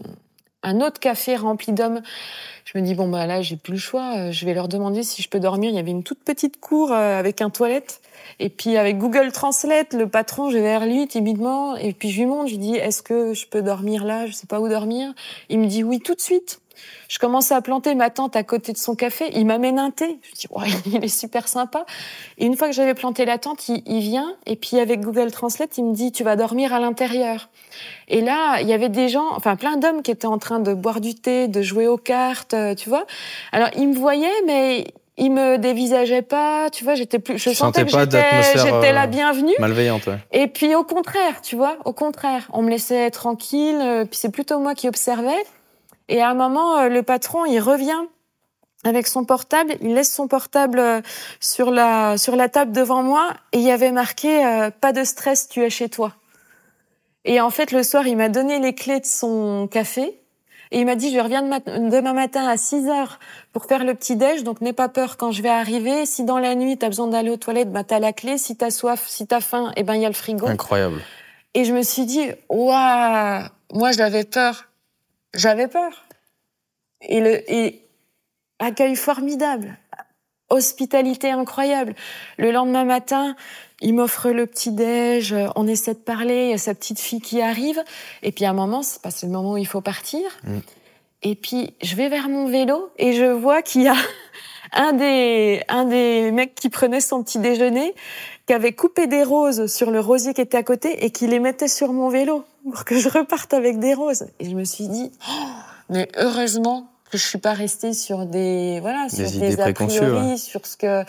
un 0.63 0.81
autre 0.81 0.99
café 0.99 1.35
rempli 1.35 1.73
d'hommes. 1.73 2.01
Je 2.65 2.77
me 2.77 2.83
dis, 2.83 2.95
bon, 2.95 3.09
bah 3.09 3.27
là, 3.27 3.41
j'ai 3.41 3.57
plus 3.57 3.73
le 3.73 3.79
choix. 3.79 4.15
Euh, 4.17 4.31
Je 4.31 4.45
vais 4.45 4.53
leur 4.53 4.67
demander 4.67 5.03
si 5.03 5.21
je 5.21 5.29
peux 5.29 5.39
dormir. 5.39 5.69
Il 5.69 5.75
y 5.75 5.79
avait 5.79 5.91
une 5.91 6.03
toute 6.03 6.23
petite 6.23 6.59
cour 6.59 6.91
euh, 6.91 7.19
avec 7.19 7.41
un 7.41 7.49
toilette. 7.49 8.01
Et 8.39 8.49
puis, 8.49 8.77
avec 8.77 8.97
Google 8.97 9.31
Translate, 9.31 9.93
le 9.93 10.07
patron, 10.07 10.49
je 10.49 10.57
vais 10.57 10.63
vers 10.63 10.85
lui 10.85 11.07
timidement. 11.07 11.75
Et 11.75 11.93
puis, 11.93 12.09
je 12.09 12.19
lui 12.19 12.25
montre, 12.25 12.47
je 12.47 12.53
lui 12.53 12.59
dis, 12.59 12.75
est-ce 12.75 13.03
que 13.03 13.33
je 13.33 13.45
peux 13.47 13.61
dormir 13.61 14.05
là? 14.05 14.25
Je 14.25 14.31
sais 14.31 14.47
pas 14.47 14.61
où 14.61 14.69
dormir. 14.69 15.13
Il 15.49 15.59
me 15.59 15.67
dit 15.67 15.83
oui 15.83 15.99
tout 15.99 16.15
de 16.15 16.21
suite. 16.21 16.59
Je 17.09 17.19
commence 17.19 17.51
à 17.51 17.61
planter 17.61 17.95
ma 17.95 18.09
tente 18.09 18.35
à 18.35 18.43
côté 18.43 18.71
de 18.73 18.77
son 18.77 18.95
café. 18.95 19.29
Il 19.35 19.45
m'amène 19.45 19.79
un 19.79 19.91
thé. 19.91 20.19
Je 20.33 20.39
dis, 20.41 20.47
ouais, 20.51 20.67
il 20.85 21.03
est 21.03 21.07
super 21.07 21.47
sympa. 21.47 21.85
Et 22.37 22.45
une 22.45 22.55
fois 22.57 22.67
que 22.67 22.73
j'avais 22.73 22.93
planté 22.93 23.25
la 23.25 23.37
tente, 23.37 23.67
il, 23.69 23.83
il 23.85 23.99
vient. 24.01 24.35
Et 24.45 24.55
puis, 24.55 24.79
avec 24.79 25.01
Google 25.01 25.31
Translate, 25.31 25.77
il 25.77 25.85
me 25.85 25.93
dit, 25.93 26.11
tu 26.11 26.23
vas 26.23 26.35
dormir 26.35 26.73
à 26.73 26.79
l'intérieur. 26.79 27.49
Et 28.07 28.21
là, 28.21 28.59
il 28.61 28.67
y 28.67 28.73
avait 28.73 28.89
des 28.89 29.09
gens, 29.09 29.27
enfin 29.35 29.55
plein 29.55 29.77
d'hommes 29.77 30.01
qui 30.01 30.11
étaient 30.11 30.27
en 30.27 30.37
train 30.37 30.59
de 30.59 30.73
boire 30.73 31.01
du 31.01 31.15
thé, 31.15 31.47
de 31.47 31.61
jouer 31.61 31.87
aux 31.87 31.97
cartes, 31.97 32.53
euh, 32.53 32.75
tu 32.75 32.89
vois. 32.89 33.05
Alors 33.51 33.69
ils 33.75 33.87
me 33.87 33.95
voyaient, 33.95 34.27
mais 34.45 34.85
ils 35.17 35.31
me 35.31 35.57
dévisageaient 35.57 36.21
pas, 36.21 36.69
tu 36.71 36.83
vois. 36.83 36.93
J'étais 36.95 37.17
plus, 37.19 37.37
je 37.39 37.49
Tu 37.49 37.55
sentais 37.55 37.79
sentais 37.81 37.91
que 37.91 37.95
pas 37.95 38.03
j'étais, 38.03 38.59
j'étais 38.59 38.89
euh, 38.89 38.91
la 38.91 39.07
bienvenue. 39.07 39.53
Malveillante, 39.59 40.05
ouais. 40.07 40.17
Et 40.31 40.47
puis 40.47 40.75
au 40.75 40.83
contraire, 40.83 41.41
tu 41.41 41.55
vois, 41.55 41.77
au 41.85 41.93
contraire, 41.93 42.47
on 42.53 42.61
me 42.61 42.69
laissait 42.69 43.09
tranquille. 43.09 43.79
euh, 43.81 44.05
Puis 44.05 44.17
c'est 44.19 44.31
plutôt 44.31 44.59
moi 44.59 44.75
qui 44.75 44.87
observais. 44.87 45.31
Et 46.13 46.21
à 46.21 46.29
un 46.29 46.35
moment, 46.35 46.77
euh, 46.77 46.89
le 46.89 47.01
patron, 47.01 47.43
il 47.45 47.59
revient 47.59 48.05
avec 48.83 49.07
son 49.07 49.25
portable, 49.25 49.73
il 49.81 49.95
laisse 49.95 50.13
son 50.13 50.27
portable 50.27 50.77
euh, 50.77 51.01
sur 51.39 51.71
la 51.71 52.19
sur 52.19 52.35
la 52.35 52.49
table 52.49 52.71
devant 52.71 53.01
moi 53.01 53.31
et 53.51 53.57
il 53.57 53.63
y 53.63 53.71
avait 53.71 53.91
marqué 53.91 54.45
euh, 54.45 54.69
pas 54.69 54.93
de 54.93 55.03
stress, 55.05 55.49
tu 55.49 55.63
es 55.63 55.71
chez 55.71 55.89
toi. 55.89 56.13
Et 57.25 57.41
en 57.41 57.49
fait, 57.49 57.71
le 57.71 57.81
soir, 57.81 58.05
il 58.05 58.15
m'a 58.15 58.29
donné 58.29 58.59
les 58.59 58.75
clés 58.75 58.99
de 58.99 59.07
son 59.07 59.67
café 59.71 60.21
et 60.69 60.81
il 60.81 60.85
m'a 60.85 60.95
dit 60.95 61.11
je 61.11 61.19
reviens 61.19 61.41
demain 61.41 62.13
matin 62.13 62.47
à 62.47 62.57
6 62.57 62.89
heures 62.89 63.17
pour 63.51 63.65
faire 63.65 63.83
le 63.83 63.95
petit 63.95 64.15
déj, 64.15 64.43
donc 64.43 64.61
n'aie 64.61 64.71
pas 64.71 64.89
peur 64.89 65.17
quand 65.17 65.31
je 65.31 65.41
vais 65.41 65.49
arriver. 65.49 66.05
Si 66.05 66.25
dans 66.25 66.37
la 66.37 66.53
nuit 66.53 66.77
tu 66.77 66.85
as 66.85 66.89
besoin 66.89 67.07
d'aller 67.07 67.31
aux 67.31 67.37
toilettes, 67.37 67.71
bah 67.71 67.83
t'as 67.83 67.97
la 67.97 68.13
clé. 68.13 68.37
Si 68.37 68.55
t'as 68.55 68.69
soif, 68.69 69.03
si 69.07 69.25
t'as 69.25 69.41
faim, 69.41 69.71
eh 69.77 69.81
ben 69.81 69.95
il 69.95 70.03
y 70.03 70.05
a 70.05 70.09
le 70.09 70.13
frigo. 70.13 70.45
Incroyable. 70.45 71.01
Et 71.55 71.65
je 71.65 71.73
me 71.73 71.81
suis 71.81 72.05
dit, 72.05 72.29
waouh, 72.49 73.47
moi 73.71 73.91
j'avais 73.93 74.25
peur. 74.25 74.67
J'avais 75.33 75.67
peur. 75.67 76.05
Et 77.01 77.19
le 77.19 77.51
et 77.51 77.81
accueil 78.59 78.95
formidable, 78.95 79.77
hospitalité 80.49 81.31
incroyable. 81.31 81.95
Le 82.37 82.51
lendemain 82.51 82.85
matin, 82.85 83.35
il 83.81 83.93
m'offre 83.93 84.29
le 84.29 84.45
petit 84.45 84.71
déj, 84.71 85.35
on 85.55 85.67
essaie 85.67 85.93
de 85.93 85.99
parler, 85.99 86.45
il 86.45 86.51
y 86.51 86.53
a 86.53 86.57
sa 86.57 86.73
petite 86.73 86.99
fille 86.99 87.19
qui 87.19 87.41
arrive, 87.41 87.83
et 88.21 88.31
puis 88.31 88.45
à 88.45 88.51
un 88.51 88.53
moment, 88.53 88.81
c'est 88.83 89.01
passé 89.01 89.25
le 89.25 89.33
moment 89.33 89.53
où 89.53 89.57
il 89.57 89.67
faut 89.67 89.81
partir. 89.81 90.21
Mm. 90.43 90.59
Et 91.23 91.35
puis 91.35 91.73
je 91.81 91.95
vais 91.95 92.09
vers 92.09 92.29
mon 92.29 92.47
vélo 92.47 92.89
et 92.97 93.13
je 93.13 93.25
vois 93.25 93.61
qu'il 93.61 93.83
y 93.83 93.87
a 93.87 93.95
un 94.73 94.93
des 94.93 95.63
un 95.69 95.85
des 95.85 96.31
mecs 96.31 96.53
qui 96.53 96.69
prenait 96.69 96.99
son 96.99 97.23
petit 97.23 97.39
déjeuner 97.39 97.95
qui 98.47 98.53
avait 98.53 98.73
coupé 98.73 99.07
des 99.07 99.23
roses 99.23 99.67
sur 99.67 99.91
le 99.91 99.99
rosier 99.99 100.33
qui 100.33 100.41
était 100.41 100.57
à 100.57 100.63
côté 100.63 101.05
et 101.05 101.11
qui 101.11 101.27
les 101.27 101.39
mettait 101.39 101.67
sur 101.67 101.93
mon 101.93 102.09
vélo 102.09 102.43
pour 102.69 102.85
que 102.85 102.97
je 102.97 103.09
reparte 103.09 103.53
avec 103.53 103.79
des 103.79 103.93
roses. 103.93 104.25
Et 104.39 104.49
je 104.49 104.55
me 104.55 104.63
suis 104.63 104.87
dit, 104.87 105.11
oh, 105.29 105.33
mais 105.89 106.09
heureusement 106.17 106.87
que 107.09 107.17
je 107.17 107.25
suis 107.25 107.37
pas 107.37 107.53
restée 107.53 107.93
sur 107.93 108.25
des 108.25 108.79
voilà 108.81 109.07
sur 109.07 109.29
Des 109.29 109.59
a 109.59 109.71
priori, 109.71 110.37
sur 110.37 110.65
ce 110.65 110.75
que 110.75 111.03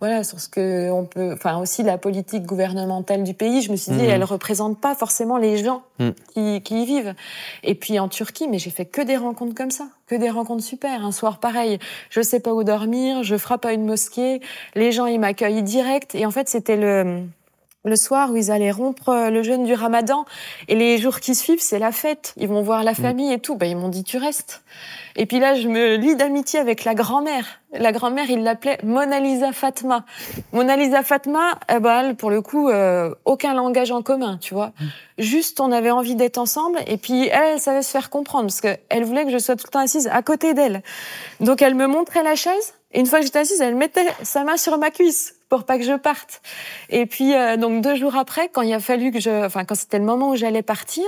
voilà 0.00 0.24
sur 0.24 0.38
ce 0.40 0.48
que 0.48 0.90
on 0.90 1.04
peut, 1.04 1.32
enfin 1.32 1.58
aussi 1.58 1.82
la 1.82 1.96
politique 1.98 2.44
gouvernementale 2.44 3.22
du 3.24 3.34
pays. 3.34 3.62
Je 3.62 3.70
me 3.72 3.76
suis 3.76 3.92
dit, 3.92 4.02
Mhm. 4.02 4.10
elle 4.10 4.24
représente 4.24 4.80
pas 4.80 4.94
forcément 4.94 5.36
les 5.38 5.56
gens 5.56 5.82
Mhm. 5.98 6.14
qui, 6.34 6.62
qui 6.62 6.82
y 6.82 6.86
vivent. 6.86 7.14
Et 7.62 7.74
puis 7.74 7.98
en 7.98 8.08
Turquie, 8.08 8.46
mais 8.48 8.58
j'ai 8.58 8.70
fait 8.70 8.84
que 8.84 9.00
des 9.00 9.16
rencontres 9.16 9.54
comme 9.54 9.70
ça, 9.70 9.86
que 10.06 10.14
des 10.14 10.30
rencontres 10.30 10.62
super. 10.64 11.04
Un 11.04 11.12
soir 11.12 11.38
pareil, 11.40 11.78
je 12.10 12.20
sais 12.20 12.40
pas 12.40 12.52
où 12.52 12.62
dormir, 12.64 13.22
je 13.22 13.36
frappe 13.36 13.64
à 13.64 13.72
une 13.72 13.86
mosquée, 13.86 14.40
les 14.74 14.92
gens 14.92 15.06
ils 15.06 15.18
m'accueillent 15.18 15.62
direct. 15.62 16.14
Et 16.14 16.26
en 16.26 16.30
fait, 16.30 16.48
c'était 16.48 16.76
le 16.76 17.22
le 17.86 17.96
soir 17.96 18.30
où 18.32 18.36
ils 18.36 18.50
allaient 18.50 18.72
rompre 18.72 19.08
euh, 19.08 19.30
le 19.30 19.42
jeûne 19.42 19.64
du 19.64 19.74
ramadan. 19.74 20.26
Et 20.68 20.74
les 20.74 20.98
jours 20.98 21.20
qui 21.20 21.34
suivent, 21.34 21.60
c'est 21.60 21.78
la 21.78 21.92
fête. 21.92 22.34
Ils 22.36 22.48
vont 22.48 22.60
voir 22.60 22.82
la 22.82 22.94
famille 22.94 23.32
et 23.32 23.38
tout. 23.38 23.54
Ben, 23.54 23.70
ils 23.70 23.76
m'ont 23.76 23.88
dit, 23.88 24.04
tu 24.04 24.18
restes. 24.18 24.62
Et 25.14 25.24
puis 25.24 25.38
là, 25.38 25.54
je 25.54 25.68
me 25.68 25.96
lie 25.96 26.16
d'amitié 26.16 26.58
avec 26.58 26.84
la 26.84 26.94
grand-mère. 26.94 27.60
La 27.72 27.92
grand-mère, 27.92 28.28
il 28.28 28.42
l'appelait 28.42 28.78
Mona 28.82 29.20
Lisa 29.20 29.52
Fatma. 29.52 30.04
Mona 30.52 30.76
Lisa 30.76 31.02
Fatma, 31.02 31.58
eh 31.72 31.78
ben, 31.78 32.00
elle, 32.00 32.16
pour 32.16 32.30
le 32.30 32.42
coup, 32.42 32.68
euh, 32.68 33.14
aucun 33.24 33.54
langage 33.54 33.92
en 33.92 34.02
commun, 34.02 34.38
tu 34.40 34.52
vois. 34.52 34.72
Juste, 35.18 35.60
on 35.60 35.70
avait 35.70 35.90
envie 35.90 36.16
d'être 36.16 36.38
ensemble. 36.38 36.80
Et 36.86 36.96
puis, 36.96 37.28
elle, 37.28 37.54
elle 37.54 37.60
savait 37.60 37.82
se 37.82 37.90
faire 37.90 38.10
comprendre 38.10 38.46
parce 38.46 38.60
qu'elle 38.60 39.04
voulait 39.04 39.24
que 39.24 39.30
je 39.30 39.38
sois 39.38 39.56
tout 39.56 39.66
le 39.66 39.70
temps 39.70 39.80
assise 39.80 40.08
à 40.08 40.22
côté 40.22 40.54
d'elle. 40.54 40.82
Donc, 41.40 41.62
elle 41.62 41.74
me 41.74 41.86
montrait 41.86 42.24
la 42.24 42.34
chaise. 42.34 42.74
Et 42.92 43.00
une 43.00 43.06
fois 43.06 43.20
que 43.20 43.26
j'étais 43.26 43.38
assise, 43.38 43.60
elle 43.60 43.76
mettait 43.76 44.06
sa 44.22 44.42
main 44.42 44.56
sur 44.56 44.76
ma 44.78 44.90
cuisse 44.90 45.35
pour 45.48 45.64
pas 45.64 45.78
que 45.78 45.84
je 45.84 45.94
parte. 45.94 46.42
Et 46.90 47.06
puis 47.06 47.34
euh, 47.34 47.56
donc 47.56 47.82
deux 47.82 47.94
jours 47.94 48.16
après, 48.16 48.48
quand 48.48 48.62
il 48.62 48.72
a 48.72 48.80
fallu 48.80 49.10
que 49.10 49.20
je, 49.20 49.44
enfin 49.44 49.64
quand 49.64 49.74
c'était 49.74 49.98
le 49.98 50.04
moment 50.04 50.30
où 50.30 50.36
j'allais 50.36 50.62
partir, 50.62 51.04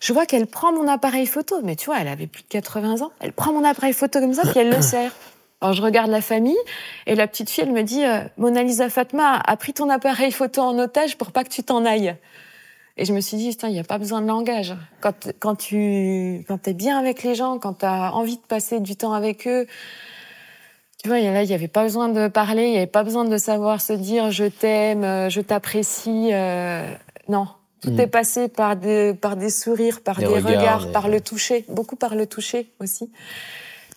je 0.00 0.12
vois 0.12 0.26
qu'elle 0.26 0.46
prend 0.46 0.72
mon 0.72 0.88
appareil 0.88 1.26
photo. 1.26 1.56
Mais 1.62 1.76
tu 1.76 1.86
vois, 1.86 1.98
elle 2.00 2.08
avait 2.08 2.26
plus 2.26 2.42
de 2.42 2.48
80 2.48 3.02
ans. 3.02 3.12
Elle 3.20 3.32
prend 3.32 3.52
mon 3.52 3.64
appareil 3.64 3.92
photo 3.92 4.20
comme 4.20 4.34
ça 4.34 4.42
puis 4.42 4.60
elle 4.60 4.70
le 4.70 4.82
serre. 4.82 5.12
Alors 5.60 5.74
je 5.74 5.82
regarde 5.82 6.10
la 6.10 6.20
famille 6.20 6.58
et 7.06 7.14
la 7.14 7.28
petite 7.28 7.48
fille 7.48 7.64
elle 7.64 7.72
me 7.72 7.82
dit 7.82 8.04
euh, 8.04 8.20
Mona 8.36 8.62
Lisa 8.62 8.88
Fatma 8.88 9.36
a 9.38 9.56
pris 9.56 9.72
ton 9.72 9.88
appareil 9.90 10.32
photo 10.32 10.60
en 10.60 10.78
otage 10.78 11.16
pour 11.16 11.30
pas 11.30 11.44
que 11.44 11.50
tu 11.50 11.62
t'en 11.62 11.84
ailles. 11.84 12.16
Et 12.96 13.04
je 13.04 13.12
me 13.14 13.20
suis 13.20 13.38
dit, 13.38 13.50
putain, 13.50 13.68
il 13.68 13.72
n'y 13.72 13.80
a 13.80 13.84
pas 13.84 13.96
besoin 13.98 14.20
de 14.20 14.26
langage. 14.26 14.74
Quand, 15.00 15.32
quand 15.38 15.54
tu 15.54 16.44
quand 16.46 16.68
es 16.68 16.74
bien 16.74 16.98
avec 16.98 17.22
les 17.22 17.34
gens, 17.34 17.58
quand 17.58 17.78
tu 17.78 17.86
as 17.86 18.14
envie 18.14 18.36
de 18.36 18.42
passer 18.42 18.80
du 18.80 18.96
temps 18.96 19.14
avec 19.14 19.46
eux, 19.46 19.66
tu 21.02 21.08
vois, 21.08 21.18
là, 21.20 21.42
il 21.42 21.48
n'y 21.48 21.54
avait 21.54 21.68
pas 21.68 21.82
besoin 21.82 22.08
de 22.08 22.28
parler, 22.28 22.64
il 22.66 22.70
n'y 22.70 22.76
avait 22.76 22.86
pas 22.86 23.02
besoin 23.02 23.24
de 23.24 23.36
savoir 23.36 23.80
se 23.80 23.92
dire 23.92 24.30
je 24.30 24.44
t'aime, 24.44 25.02
euh, 25.04 25.28
je 25.30 25.40
t'apprécie. 25.40 26.30
Euh, 26.32 26.86
non, 27.28 27.48
tout 27.80 27.90
Mm. 27.90 28.00
est 28.00 28.06
passé 28.06 28.48
par 28.48 28.76
des, 28.76 29.12
par 29.14 29.36
des 29.36 29.50
sourires, 29.50 30.00
par 30.02 30.18
Des 30.18 30.26
des, 30.26 30.34
regards, 30.34 30.60
regards, 30.60 30.86
des- 30.86 30.92
par 30.92 31.08
le 31.08 31.20
toucher, 31.20 31.64
beaucoup 31.68 31.96
par 31.96 32.14
le 32.14 32.26
toucher 32.26 32.70
aussi. 32.80 33.10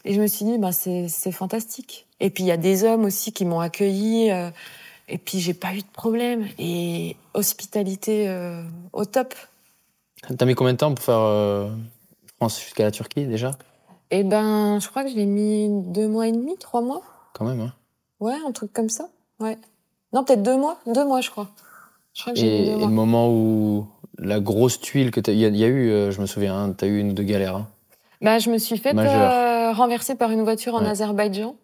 Et 0.03 0.13
je 0.13 0.21
me 0.21 0.27
suis 0.27 0.45
dit, 0.45 0.57
bah, 0.57 0.71
c'est 0.71 1.31
fantastique. 1.31 2.05
Et 2.19 2.29
puis 2.29 2.43
il 2.43 2.47
y 2.47 2.51
a 2.51 2.57
des 2.57 2.83
hommes 2.83 3.05
aussi 3.05 3.31
qui 3.33 3.45
m'ont 3.45 3.59
accueilli. 3.59 4.31
euh, 4.31 4.49
et 5.07 5.19
puis 5.19 5.39
j'ai 5.39 5.53
pas 5.53 5.73
eu 5.73 5.81
de 5.81 5.91
problème. 5.93 6.47
Et 6.57 7.15
hospitalité 7.35 8.27
euh, 8.27 8.63
au 8.93 9.05
top. 9.05 9.35
T'as 10.37 10.45
mis 10.45 10.55
combien 10.55 10.73
de 10.73 10.77
temps 10.79 10.93
pour 10.93 11.03
faire 11.05 11.69
France 12.37 12.59
jusqu'à 12.59 12.83
la 12.83 12.91
Turquie 12.91 13.25
déjà? 13.25 13.51
Et 14.11 14.23
ben, 14.23 14.79
je 14.79 14.87
crois 14.87 15.03
que 15.03 15.09
j'ai 15.09 15.25
mis 15.25 15.67
deux 15.91 16.07
mois 16.07 16.27
et 16.27 16.31
demi, 16.31 16.55
trois 16.57 16.81
mois. 16.81 17.01
Quand 17.33 17.45
même, 17.45 17.59
hein 17.61 17.73
Ouais, 18.19 18.35
un 18.47 18.51
truc 18.51 18.71
comme 18.71 18.89
ça. 18.89 19.09
Ouais. 19.39 19.57
Non, 20.13 20.23
peut-être 20.23 20.43
deux 20.43 20.57
mois. 20.57 20.77
Deux 20.85 21.05
mois, 21.05 21.21
je 21.21 21.29
crois. 21.31 21.49
Je 22.13 22.21
crois 22.21 22.33
que 22.33 22.39
j'ai 22.39 22.45
mis 22.45 22.51
Et, 22.61 22.65
deux 22.65 22.71
et 22.71 22.75
mois. 22.77 22.87
le 22.87 22.93
moment 22.93 23.29
où 23.29 23.87
la 24.17 24.39
grosse 24.39 24.79
tuile 24.79 25.11
que 25.11 25.19
t'as... 25.19 25.31
Il 25.33 25.39
y, 25.39 25.45
a- 25.45 25.49
il 25.49 25.57
y 25.57 25.63
a 25.63 25.67
eu, 25.67 25.89
euh, 25.91 26.11
je 26.11 26.21
me 26.21 26.25
souviens, 26.25 26.55
hein, 26.55 26.71
t'as 26.77 26.87
eu 26.87 26.99
une 26.99 27.09
ou 27.09 27.13
deux 27.13 27.23
galères. 27.23 27.55
hein. 27.57 27.67
Bah, 28.21 28.39
je 28.39 28.49
me 28.49 28.57
suis 28.57 28.77
fait 28.77 28.93
Majeur. 28.93 29.75
renverser 29.75 30.15
par 30.15 30.31
une 30.31 30.41
voiture 30.43 30.75
en 30.75 30.81
Ouais. 30.83 30.89
Azerbaïdjan. 30.89 31.55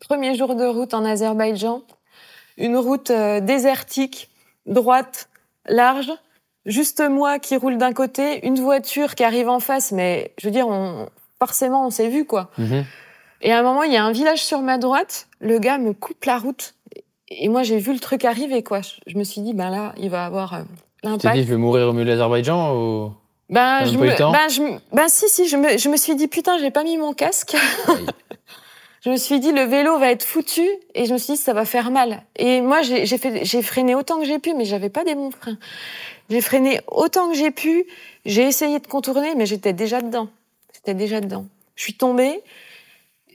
Premier 0.00 0.34
jour 0.36 0.54
de 0.54 0.64
route 0.64 0.92
en 0.94 1.04
Azerbaïdjan. 1.04 1.82
Une 2.58 2.76
route 2.76 3.10
euh, 3.10 3.40
désertique, 3.40 4.28
droite, 4.66 5.28
large. 5.66 6.12
Juste 6.66 7.00
moi 7.00 7.38
qui 7.38 7.56
roule 7.56 7.78
d'un 7.78 7.92
côté, 7.92 8.46
une 8.46 8.60
voiture 8.60 9.14
qui 9.14 9.24
arrive 9.24 9.48
en 9.48 9.58
face, 9.58 9.90
mais 9.90 10.32
je 10.38 10.46
veux 10.46 10.52
dire, 10.52 10.68
on, 10.68 11.08
forcément, 11.46 11.84
on 11.86 11.90
s'est 11.90 12.08
vu, 12.08 12.24
quoi. 12.24 12.50
Mhm. 12.58 12.84
Et 13.40 13.50
à 13.52 13.58
un 13.58 13.62
moment, 13.62 13.82
il 13.82 13.92
y 13.92 13.96
a 13.96 14.04
un 14.04 14.12
village 14.12 14.44
sur 14.44 14.60
ma 14.60 14.78
droite. 14.78 15.26
Le 15.40 15.58
gars 15.58 15.78
me 15.78 15.92
coupe 15.92 16.24
la 16.24 16.38
route. 16.38 16.74
Et 17.28 17.48
moi, 17.48 17.64
j'ai 17.64 17.78
vu 17.78 17.92
le 17.92 17.98
truc 17.98 18.24
arriver, 18.24 18.62
quoi. 18.62 18.80
Je- 18.82 19.18
me 19.18 19.24
suis 19.24 19.40
dit, 19.40 19.52
ben 19.54 19.68
là, 19.70 19.92
il 19.98 20.10
va 20.10 20.24
avoir 20.26 20.54
euh, 20.54 20.62
Tu 21.02 21.08
l'impact. 21.08 21.34
dit, 21.36 21.42
je 21.42 21.48
vais 21.48 21.56
mourir 21.56 21.88
au 21.88 21.92
milieu 21.92 22.04
de 22.04 22.10
l'Azerbaïdjan 22.10 22.76
ou... 22.76 23.12
Ben, 23.50 23.84
je 23.84 23.98
me, 23.98 24.06
ben, 24.32 24.48
je, 24.48 24.62
ben, 24.94 25.08
si, 25.08 25.28
si, 25.28 25.48
je 25.48 25.56
me, 25.56 25.76
je 25.76 25.88
me 25.88 25.96
suis 25.96 26.14
dit, 26.14 26.28
putain, 26.28 26.56
j'ai 26.58 26.70
pas 26.70 26.84
mis 26.84 26.96
mon 26.96 27.12
casque. 27.14 27.56
Je 29.04 29.10
me 29.10 29.16
suis 29.16 29.40
dit, 29.40 29.50
le 29.50 29.62
vélo 29.62 29.98
va 29.98 30.12
être 30.12 30.22
foutu. 30.22 30.64
Et 30.94 31.06
je 31.06 31.12
me 31.12 31.18
suis 31.18 31.32
dit, 31.34 31.38
ça 31.40 31.52
va 31.52 31.64
faire 31.64 31.90
mal. 31.90 32.22
Et 32.36 32.60
moi, 32.60 32.82
j'ai 32.82 33.04
j'ai 33.04 33.18
fait, 33.18 33.44
j'ai 33.44 33.60
freiné 33.60 33.96
autant 33.96 34.20
que 34.20 34.24
j'ai 34.24 34.38
pu, 34.38 34.54
mais 34.54 34.64
j'avais 34.64 34.90
pas 34.90 35.02
des 35.02 35.16
bons 35.16 35.32
freins. 35.32 35.58
J'ai 36.30 36.40
freiné 36.40 36.80
autant 36.86 37.28
que 37.28 37.34
j'ai 37.34 37.50
pu. 37.50 37.84
J'ai 38.26 38.44
essayé 38.44 38.78
de 38.78 38.86
contourner, 38.86 39.34
mais 39.34 39.44
j'étais 39.44 39.72
déjà 39.72 40.00
dedans. 40.00 40.28
J'étais 40.84 40.98
déjà 40.98 41.20
dedans. 41.20 41.46
Je 41.76 41.82
suis 41.84 41.94
tombée. 41.94 42.42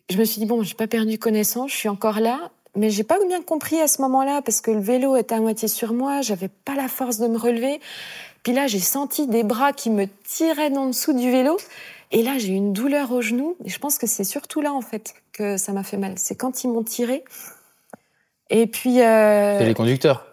Je 0.10 0.18
me 0.18 0.26
suis 0.26 0.40
dit, 0.40 0.46
bon, 0.46 0.64
j'ai 0.64 0.76
pas 0.76 0.88
perdu 0.88 1.18
connaissance, 1.18 1.72
je 1.72 1.78
suis 1.78 1.90
encore 1.90 2.20
là. 2.20 2.52
Mais 2.76 2.90
j'ai 2.90 3.04
pas 3.04 3.18
bien 3.28 3.42
compris 3.42 3.80
à 3.80 3.88
ce 3.88 4.02
moment-là, 4.02 4.42
parce 4.42 4.62
que 4.62 4.72
le 4.72 4.80
vélo 4.80 5.16
était 5.16 5.36
à 5.36 5.40
moitié 5.40 5.68
sur 5.68 5.94
moi, 5.94 6.22
j'avais 6.22 6.48
pas 6.48 6.76
la 6.76 6.88
force 6.88 7.18
de 7.18 7.28
me 7.28 7.38
relever. 7.38 7.80
Puis 8.44 8.54
là, 8.54 8.68
j'ai 8.68 8.80
senti 8.80 9.28
des 9.28 9.44
bras 9.44 9.74
qui 9.74 9.90
me 9.90 10.06
tiraient 10.26 10.70
d'en 10.70 10.88
dessous 10.88 11.14
du 11.14 11.32
vélo. 11.32 11.58
Et 12.12 12.22
là, 12.22 12.38
j'ai 12.38 12.50
eu 12.50 12.56
une 12.56 12.74
douleur 12.74 13.12
au 13.12 13.22
genou. 13.22 13.58
Et 13.66 13.70
je 13.70 13.80
pense 13.80 13.98
que 13.98 14.08
c'est 14.08 14.24
surtout 14.24 14.62
là, 14.62 14.74
en 14.74 14.82
fait, 14.82 15.16
que 15.34 15.58
ça 15.58 15.72
m'a 15.74 15.84
fait 15.84 15.98
mal. 15.98 16.14
C'est 16.18 16.36
quand 16.36 16.64
ils 16.64 16.70
m'ont 16.70 16.84
tiré. 16.84 17.24
Et 18.50 18.68
puis, 18.68 19.02
euh, 19.02 19.58
C'est 19.60 19.66
les 19.66 19.74
conducteurs. 19.74 20.27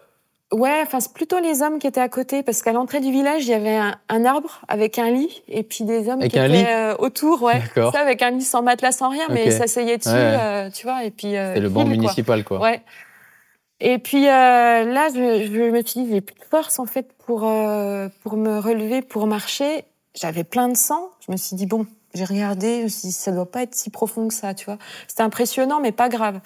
Ouais, 0.53 0.79
enfin, 0.83 0.99
c'est 0.99 1.13
plutôt 1.13 1.39
les 1.39 1.61
hommes 1.61 1.79
qui 1.79 1.87
étaient 1.87 2.01
à 2.01 2.09
côté. 2.09 2.43
Parce 2.43 2.61
qu'à 2.61 2.71
l'entrée 2.71 2.99
du 2.99 3.11
village, 3.11 3.45
il 3.45 3.49
y 3.49 3.53
avait 3.53 3.75
un, 3.75 3.95
un 4.09 4.25
arbre 4.25 4.61
avec 4.67 4.99
un 4.99 5.09
lit. 5.11 5.43
Et 5.47 5.63
puis 5.63 5.83
des 5.83 6.09
hommes 6.09 6.19
Avec 6.19 6.31
qui 6.31 6.37
étaient 6.37 6.47
lit 6.47 6.65
euh, 6.67 6.95
autour, 6.99 7.41
ouais. 7.43 7.59
D'accord. 7.59 7.91
Ça, 7.93 7.99
avec 7.99 8.21
un 8.21 8.31
lit 8.31 8.41
sans 8.43 8.61
matelas, 8.61 8.91
sans 8.91 9.09
rien, 9.09 9.25
mais 9.29 9.45
Ok. 9.47 9.51
s'asseyaient 9.51 9.97
dessus, 9.97 10.09
Ouais, 10.09 10.15
ouais. 10.15 10.37
euh, 10.39 10.69
tu 10.69 10.85
vois. 10.85 11.03
Et 11.03 11.11
puis, 11.11 11.35
euh, 11.35 11.53
C'est 11.55 11.59
le 11.61 11.69
banc 11.69 11.85
municipal, 11.85 12.43
quoi. 12.43 12.59
Ouais. 12.59 12.81
Et 13.81 13.97
puis 13.99 14.25
euh, 14.27 14.29
là, 14.85 15.09
je, 15.13 15.47
je 15.51 15.69
me 15.69 15.83
suis 15.83 16.03
dit, 16.03 16.09
j'ai 16.09 16.21
plus 16.21 16.35
de 16.35 16.45
force 16.49 16.79
en 16.79 16.85
fait 16.85 17.11
pour 17.25 17.39
pour 18.23 18.37
me 18.37 18.57
relever, 18.59 19.01
pour 19.01 19.27
marcher. 19.27 19.83
J'avais 20.13 20.45
plein 20.45 20.69
de 20.69 20.77
sang. 20.77 21.09
Je 21.27 21.31
me 21.33 21.35
suis 21.37 21.57
dit 21.57 21.65
bon, 21.65 21.85
j'ai 22.13 22.23
regardé, 22.23 22.77
je 22.79 22.83
me 22.83 22.87
suis 22.87 23.07
dit, 23.09 23.11
ça 23.11 23.33
doit 23.33 23.51
pas 23.51 23.63
être 23.63 23.75
si 23.75 23.89
profond 23.89 24.29
que 24.29 24.33
ça, 24.33 24.53
tu 24.53 24.63
vois. 24.63 24.77
C'était 25.09 25.23
impressionnant, 25.23 25.81
mais 25.81 25.91
pas 25.91 26.07
grave. 26.07 26.39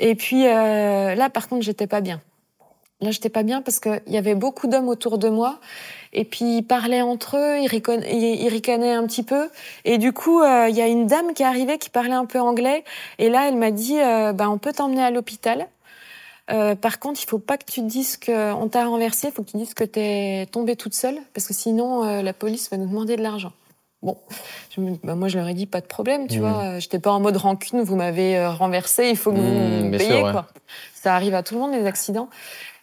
Et 0.00 0.16
puis 0.16 0.42
là, 0.42 1.30
par 1.30 1.46
contre, 1.48 1.62
j'étais 1.62 1.86
pas 1.86 2.00
bien. 2.00 2.20
Là, 3.00 3.10
j'étais 3.10 3.30
pas 3.30 3.42
bien 3.42 3.62
parce 3.62 3.80
qu'il 3.80 4.00
y 4.08 4.18
avait 4.18 4.34
beaucoup 4.34 4.66
d'hommes 4.66 4.88
autour 4.88 5.16
de 5.18 5.28
moi. 5.28 5.58
Et 6.12 6.24
puis, 6.24 6.58
ils 6.58 6.62
parlaient 6.62 7.02
entre 7.02 7.36
eux, 7.38 7.58
ils, 7.60 7.68
ricon- 7.68 8.02
ils- 8.10 8.42
ils 8.42 8.48
ricanaient 8.48 8.92
un 8.92 9.06
petit 9.06 9.22
peu. 9.22 9.48
Et 9.84 9.96
du 9.96 10.12
coup, 10.12 10.40
euh, 10.42 10.68
il 10.68 10.76
y 10.76 10.82
a 10.82 10.86
une 10.86 11.06
dame 11.06 11.32
qui 11.32 11.42
est 11.42 11.46
arrivée 11.46 11.78
qui 11.78 11.88
parlait 11.88 12.12
un 12.12 12.26
peu 12.26 12.40
anglais. 12.40 12.84
Et 13.18 13.30
là, 13.30 13.48
elle 13.48 13.56
m'a 13.56 13.70
dit, 13.70 13.98
euh, 14.00 14.32
ben, 14.32 14.48
on 14.48 14.58
peut 14.58 14.72
t'emmener 14.72 15.02
à 15.02 15.10
l'hôpital. 15.10 15.66
Euh, 16.50 16.74
par 16.74 16.98
contre, 16.98 17.20
il 17.22 17.26
faut 17.28 17.38
pas 17.38 17.56
que 17.56 17.64
tu 17.64 17.80
te 17.80 17.86
dises 17.86 18.16
qu'on 18.18 18.68
t'a 18.68 18.84
renversé, 18.84 19.28
il 19.28 19.32
faut 19.32 19.44
que 19.44 19.52
tu 19.52 19.56
dises 19.56 19.72
que 19.72 19.84
t'es 19.84 20.46
tombée 20.50 20.74
toute 20.74 20.94
seule, 20.94 21.16
parce 21.32 21.46
que 21.46 21.54
sinon, 21.54 22.04
euh, 22.04 22.22
la 22.22 22.32
police 22.32 22.68
va 22.70 22.76
nous 22.76 22.88
demander 22.88 23.16
de 23.16 23.22
l'argent. 23.22 23.52
Bon, 24.02 24.16
je 24.74 24.80
me- 24.80 24.96
bah, 25.04 25.14
moi 25.14 25.28
je 25.28 25.38
leur 25.38 25.46
ai 25.46 25.54
dit 25.54 25.66
pas 25.66 25.80
de 25.80 25.86
problème, 25.86 26.26
tu 26.26 26.40
Mhm. 26.40 26.40
vois. 26.40 26.62
Euh, 26.64 26.80
J'étais 26.80 26.98
pas 26.98 27.12
en 27.12 27.20
mode 27.20 27.36
rancune, 27.36 27.82
vous 27.82 27.94
m'avez 27.94 28.44
renversé, 28.46 29.10
il 29.10 29.16
faut 29.16 29.30
que 29.30 29.36
vous 29.36 29.42
Mhm, 29.42 29.90
me 29.90 29.96
payiez 29.98 30.10
sûr, 30.10 30.24
ouais. 30.24 30.30
quoi. 30.32 30.46
Ça 30.94 31.14
arrive 31.14 31.34
à 31.34 31.42
tout 31.44 31.54
le 31.54 31.60
monde 31.60 31.72
les 31.72 31.86
accidents. 31.86 32.28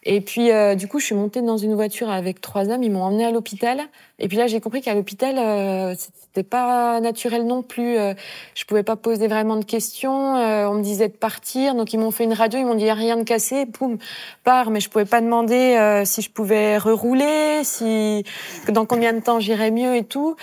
Et 0.04 0.22
puis 0.22 0.52
euh, 0.52 0.76
du 0.76 0.88
coup, 0.88 1.00
je 1.00 1.06
suis 1.06 1.16
montée 1.16 1.42
dans 1.42 1.58
une 1.58 1.76
voiture 1.76 2.10
avec 2.10 2.42
trois 2.42 2.70
hommes, 2.70 2.84
ils 2.84 2.92
m'ont 2.92 3.04
emmenée 3.04 3.26
à 3.26 3.32
l'hôpital. 3.32 3.82
Et 4.20 4.28
puis 4.28 4.38
là, 4.38 4.48
j'ai 4.48 4.60
compris 4.60 4.82
qu'à 4.82 4.96
l'hôpital, 4.96 5.38
euh, 5.38 5.94
c'était 5.98 6.48
pas 6.48 7.00
naturel 7.02 7.46
non 7.46 7.62
plus. 7.62 7.98
Euh, 7.98 8.14
je 8.56 8.66
pouvais 8.66 8.84
pas 8.84 8.96
poser 8.96 9.28
vraiment 9.28 9.58
de 9.58 9.66
questions. 9.66 10.38
Euh, 10.38 10.68
on 10.68 10.76
me 10.76 10.84
disait 10.84 11.08
de 11.08 11.14
partir, 11.14 11.76
donc 11.76 11.94
ils 11.94 12.00
m'ont 12.00 12.12
fait 12.12 12.24
une 12.24 12.34
radio, 12.34 12.60
ils 12.60 12.66
m'ont 12.66 12.76
dit 12.76 12.86
y 12.86 12.90
a 12.90 12.94
rien 12.94 13.18
de 13.18 13.24
cassé, 13.24 13.66
boum, 13.66 13.98
pars. 14.44 14.70
Mais 14.70 14.80
je 14.80 14.90
pouvais 14.90 15.06
pas 15.06 15.22
demander 15.22 15.76
euh, 15.76 16.06
si 16.06 16.22
je 16.22 16.32
pouvais 16.32 16.78
rerouler, 16.78 17.62
si 17.64 18.24
dans 18.70 18.86
combien 18.86 19.14
de 19.14 19.20
temps 19.20 19.40
j'irais 19.40 19.72
mieux 19.72 19.96
et 19.96 20.04
tout. 20.04 20.36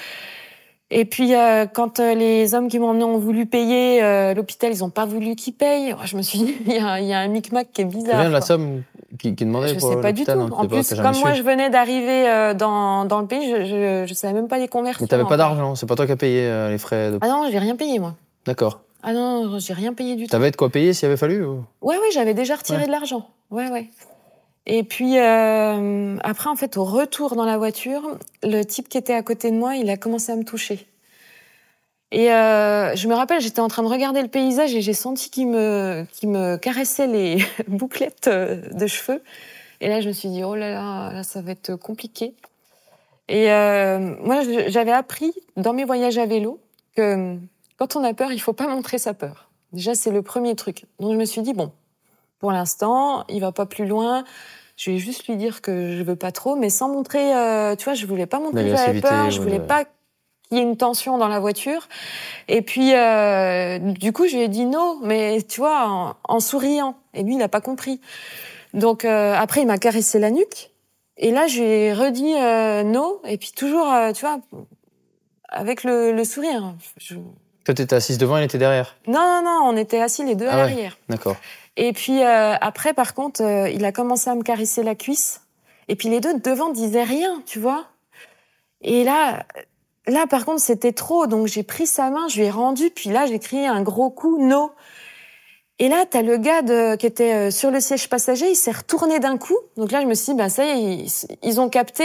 Et 0.90 1.06
puis 1.06 1.34
euh, 1.34 1.66
quand 1.66 1.98
euh, 1.98 2.14
les 2.14 2.54
hommes 2.54 2.68
qui 2.68 2.78
m'ont 2.78 2.90
emmené 2.90 3.04
ont 3.04 3.18
voulu 3.18 3.46
payer, 3.46 4.02
euh, 4.02 4.32
l'hôpital 4.32 4.70
ils 4.70 4.84
ont 4.84 4.90
pas 4.90 5.06
voulu 5.06 5.34
qu'ils 5.34 5.54
payent. 5.54 5.94
Je 6.04 6.16
me 6.16 6.22
suis 6.22 6.38
dit 6.38 6.54
il 6.66 6.72
y, 6.72 6.76
y 6.76 7.12
a 7.12 7.18
un 7.18 7.28
micmac 7.28 7.68
qui 7.72 7.82
est 7.82 7.86
bizarre. 7.86 8.24
de 8.24 8.30
la 8.30 8.40
somme 8.40 8.82
qui, 9.18 9.34
qui 9.34 9.44
demandait 9.44 9.68
Je 9.68 9.78
pour 9.78 9.90
sais 9.92 10.00
pas 10.00 10.12
du 10.12 10.24
tout. 10.24 10.32
tu 10.32 10.38
En 10.38 10.66
plus, 10.66 10.94
comme 10.94 11.16
moi 11.18 11.32
su. 11.32 11.38
je 11.38 11.42
venais 11.42 11.70
d'arriver 11.70 12.28
euh, 12.28 12.54
dans, 12.54 13.04
dans 13.04 13.20
le 13.20 13.26
pays, 13.26 13.50
je, 13.50 14.04
je 14.06 14.14
savais 14.14 14.34
même 14.34 14.48
pas 14.48 14.58
les 14.58 14.68
conversions. 14.68 15.02
Mais 15.04 15.08
t'avais 15.08 15.24
pas 15.24 15.36
d'argent, 15.36 15.74
c'est 15.74 15.86
pas 15.86 15.94
toi 15.96 16.06
qui 16.06 16.12
as 16.12 16.16
payé 16.16 16.46
euh, 16.46 16.70
les 16.70 16.78
frais 16.78 17.10
de... 17.12 17.18
Ah 17.20 17.28
non, 17.28 17.48
j'ai 17.50 17.58
rien 17.58 17.76
payé 17.76 17.98
moi. 17.98 18.14
D'accord. 18.46 18.80
Ah 19.02 19.12
non, 19.12 19.58
j'ai 19.58 19.74
rien 19.74 19.92
payé 19.92 20.16
du 20.16 20.24
tout. 20.24 20.30
T'avais 20.30 20.50
de 20.50 20.56
quoi 20.56 20.70
payer 20.70 20.92
s'il 20.94 21.06
avait 21.06 21.16
fallu 21.16 21.44
ou... 21.44 21.64
Ouais, 21.82 21.96
ouais, 21.96 22.10
j'avais 22.12 22.34
déjà 22.34 22.56
retiré 22.56 22.78
Ouais. 22.80 22.86
de 22.86 22.90
l'argent. 22.90 23.28
Ouais, 23.50 23.68
ouais. 23.70 23.90
Et 24.66 24.82
puis 24.82 25.18
euh, 25.18 26.16
après, 26.24 26.48
en 26.48 26.56
fait, 26.56 26.78
au 26.78 26.84
retour 26.84 27.36
dans 27.36 27.44
la 27.44 27.58
voiture, 27.58 28.00
le 28.42 28.62
type 28.62 28.88
qui 28.88 28.96
était 28.96 29.12
à 29.12 29.22
côté 29.22 29.50
de 29.50 29.56
moi, 29.56 29.76
il 29.76 29.90
a 29.90 29.98
commencé 29.98 30.32
à 30.32 30.36
me 30.36 30.44
toucher. 30.44 30.86
Et 32.14 32.30
euh, 32.30 32.94
je 32.94 33.08
me 33.08 33.14
rappelle, 33.14 33.40
j'étais 33.40 33.58
en 33.58 33.66
train 33.66 33.82
de 33.82 33.88
regarder 33.88 34.22
le 34.22 34.28
paysage 34.28 34.72
et 34.72 34.80
j'ai 34.80 34.92
senti 34.92 35.30
qu'il 35.30 35.48
me, 35.48 36.06
qu'il 36.12 36.28
me 36.28 36.56
caressait 36.56 37.08
les 37.08 37.44
bouclettes 37.66 38.28
euh, 38.28 38.62
de 38.70 38.86
cheveux. 38.86 39.20
Et 39.80 39.88
là, 39.88 40.00
je 40.00 40.06
me 40.06 40.12
suis 40.12 40.28
dit, 40.28 40.44
oh 40.44 40.54
là 40.54 40.70
là, 40.70 41.12
là 41.12 41.24
ça 41.24 41.42
va 41.42 41.50
être 41.50 41.74
compliqué. 41.74 42.32
Et 43.28 43.50
euh, 43.50 43.98
moi, 44.20 44.42
j'avais 44.68 44.92
appris 44.92 45.32
dans 45.56 45.72
mes 45.72 45.84
voyages 45.84 46.16
à 46.16 46.24
vélo 46.24 46.60
que 46.96 47.36
quand 47.78 47.96
on 47.96 48.04
a 48.04 48.14
peur, 48.14 48.30
il 48.30 48.40
faut 48.40 48.52
pas 48.52 48.68
montrer 48.68 48.98
sa 48.98 49.12
peur. 49.12 49.50
Déjà, 49.72 49.96
c'est 49.96 50.12
le 50.12 50.22
premier 50.22 50.54
truc. 50.54 50.84
Donc, 51.00 51.10
je 51.14 51.16
me 51.16 51.24
suis 51.24 51.42
dit, 51.42 51.52
bon, 51.52 51.72
pour 52.38 52.52
l'instant, 52.52 53.24
il 53.28 53.40
va 53.40 53.50
pas 53.50 53.66
plus 53.66 53.86
loin. 53.86 54.22
Je 54.76 54.92
vais 54.92 54.98
juste 54.98 55.26
lui 55.26 55.36
dire 55.36 55.62
que 55.62 55.96
je 55.96 56.02
veux 56.04 56.14
pas 56.14 56.30
trop, 56.30 56.54
mais 56.54 56.70
sans 56.70 56.88
montrer, 56.88 57.34
euh, 57.34 57.74
tu 57.74 57.82
vois, 57.82 57.94
je 57.94 58.06
voulais 58.06 58.26
pas 58.26 58.38
montrer 58.38 58.62
que 58.62 58.76
j'avais 58.76 59.00
peur, 59.00 59.32
je 59.32 59.40
voulais 59.40 59.58
ouais. 59.58 59.66
pas 59.66 59.84
qu'il 60.48 60.58
y 60.58 60.60
ait 60.60 60.64
une 60.64 60.76
tension 60.76 61.18
dans 61.18 61.28
la 61.28 61.40
voiture. 61.40 61.88
Et 62.48 62.62
puis, 62.62 62.94
euh, 62.94 63.78
du 63.78 64.12
coup, 64.12 64.26
je 64.26 64.36
lui 64.36 64.42
ai 64.42 64.48
dit 64.48 64.64
non, 64.66 64.98
mais 65.02 65.42
tu 65.42 65.60
vois, 65.60 65.88
en, 65.88 66.14
en 66.24 66.40
souriant. 66.40 66.96
Et 67.14 67.22
lui, 67.22 67.34
il 67.36 67.42
a 67.42 67.48
pas 67.48 67.60
compris. 67.60 68.00
Donc 68.72 69.04
euh, 69.04 69.34
après, 69.36 69.60
il 69.62 69.66
m'a 69.66 69.78
caressé 69.78 70.18
la 70.18 70.30
nuque. 70.30 70.70
Et 71.16 71.30
là, 71.30 71.46
je 71.46 71.60
lui 71.60 71.68
ai 71.68 71.92
redit 71.92 72.34
euh, 72.36 72.82
non. 72.82 73.20
Et 73.26 73.38
puis 73.38 73.52
toujours, 73.56 73.90
euh, 73.92 74.12
tu 74.12 74.22
vois, 74.24 74.38
avec 75.48 75.84
le, 75.84 76.12
le 76.12 76.24
sourire. 76.24 76.74
Je- 76.98 77.14
Toi, 77.64 77.74
t'étais 77.74 77.94
assise 77.94 78.18
devant, 78.18 78.36
elle 78.36 78.44
était 78.44 78.58
derrière. 78.58 78.96
Non, 79.06 79.20
non, 79.20 79.42
non, 79.44 79.60
on 79.72 79.76
était 79.76 80.00
assis 80.00 80.24
les 80.24 80.34
deux 80.34 80.46
à 80.48 80.52
Ah 80.52 80.54
ouais. 80.56 80.60
l'arrière. 80.70 80.98
D'accord. 81.08 81.36
Et 81.76 81.92
puis 81.92 82.22
euh, 82.22 82.54
après, 82.60 82.92
par 82.94 83.14
contre, 83.14 83.42
euh, 83.42 83.68
il 83.68 83.84
a 83.84 83.92
commencé 83.92 84.28
à 84.30 84.34
me 84.34 84.42
caresser 84.42 84.82
la 84.82 84.94
cuisse. 84.94 85.42
Et 85.88 85.96
puis 85.96 86.08
les 86.08 86.20
deux 86.20 86.38
devant 86.40 86.70
disaient 86.70 87.04
rien, 87.04 87.42
tu 87.46 87.58
vois. 87.60 87.86
Et 88.80 89.04
là, 89.04 89.44
là, 90.06 90.26
par 90.26 90.44
contre, 90.44 90.60
c'était 90.60 90.92
trop. 90.92 91.26
Donc 91.26 91.46
j'ai 91.46 91.62
pris 91.62 91.86
sa 91.86 92.10
main, 92.10 92.28
je 92.28 92.38
lui 92.38 92.46
ai 92.46 92.50
rendu. 92.50 92.90
Puis 92.90 93.10
là, 93.10 93.26
j'ai 93.26 93.38
crié 93.38 93.66
un 93.66 93.82
gros 93.82 94.10
coup, 94.10 94.38
no. 94.38 94.72
Et 95.78 95.88
là, 95.88 96.04
t'as 96.08 96.22
le 96.22 96.36
gars 96.36 96.62
de, 96.62 96.94
qui 96.96 97.06
était 97.06 97.34
euh, 97.34 97.50
sur 97.50 97.70
le 97.70 97.80
siège 97.80 98.08
passager, 98.08 98.48
il 98.48 98.54
s'est 98.54 98.70
retourné 98.70 99.18
d'un 99.18 99.36
coup. 99.38 99.56
Donc 99.76 99.90
là, 99.90 100.00
je 100.02 100.06
me 100.06 100.14
suis 100.14 100.32
dit, 100.32 100.38
bah 100.38 100.48
ça 100.48 100.64
y 100.64 100.68
est, 100.68 100.94
ils, 100.94 101.10
ils 101.42 101.60
ont 101.60 101.68
capté 101.68 102.04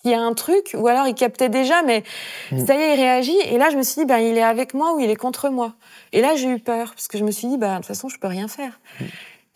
qu'il 0.00 0.12
y 0.12 0.14
a 0.14 0.20
un 0.20 0.34
truc, 0.34 0.76
ou 0.78 0.86
alors 0.86 1.08
ils 1.08 1.14
captaient 1.14 1.48
déjà, 1.48 1.82
mais 1.82 2.04
Mm. 2.52 2.66
ça 2.66 2.74
y 2.76 2.78
est, 2.78 2.94
il 2.94 3.00
réagit. 3.00 3.36
Et 3.46 3.58
là, 3.58 3.70
je 3.70 3.76
me 3.76 3.82
suis 3.82 4.02
dit, 4.02 4.06
bah 4.06 4.20
il 4.20 4.36
est 4.38 4.42
avec 4.42 4.74
moi 4.74 4.94
ou 4.94 5.00
il 5.00 5.10
est 5.10 5.16
contre 5.16 5.48
moi. 5.48 5.74
Et 6.12 6.20
là, 6.20 6.36
j'ai 6.36 6.48
eu 6.48 6.58
peur, 6.60 6.90
parce 6.94 7.08
que 7.08 7.18
je 7.18 7.24
me 7.24 7.30
suis 7.32 7.48
dit, 7.48 7.58
bah 7.58 7.72
de 7.72 7.76
toute 7.78 7.86
façon, 7.86 8.08
je 8.08 8.18
peux 8.18 8.28
rien 8.28 8.46
faire. 8.46 8.78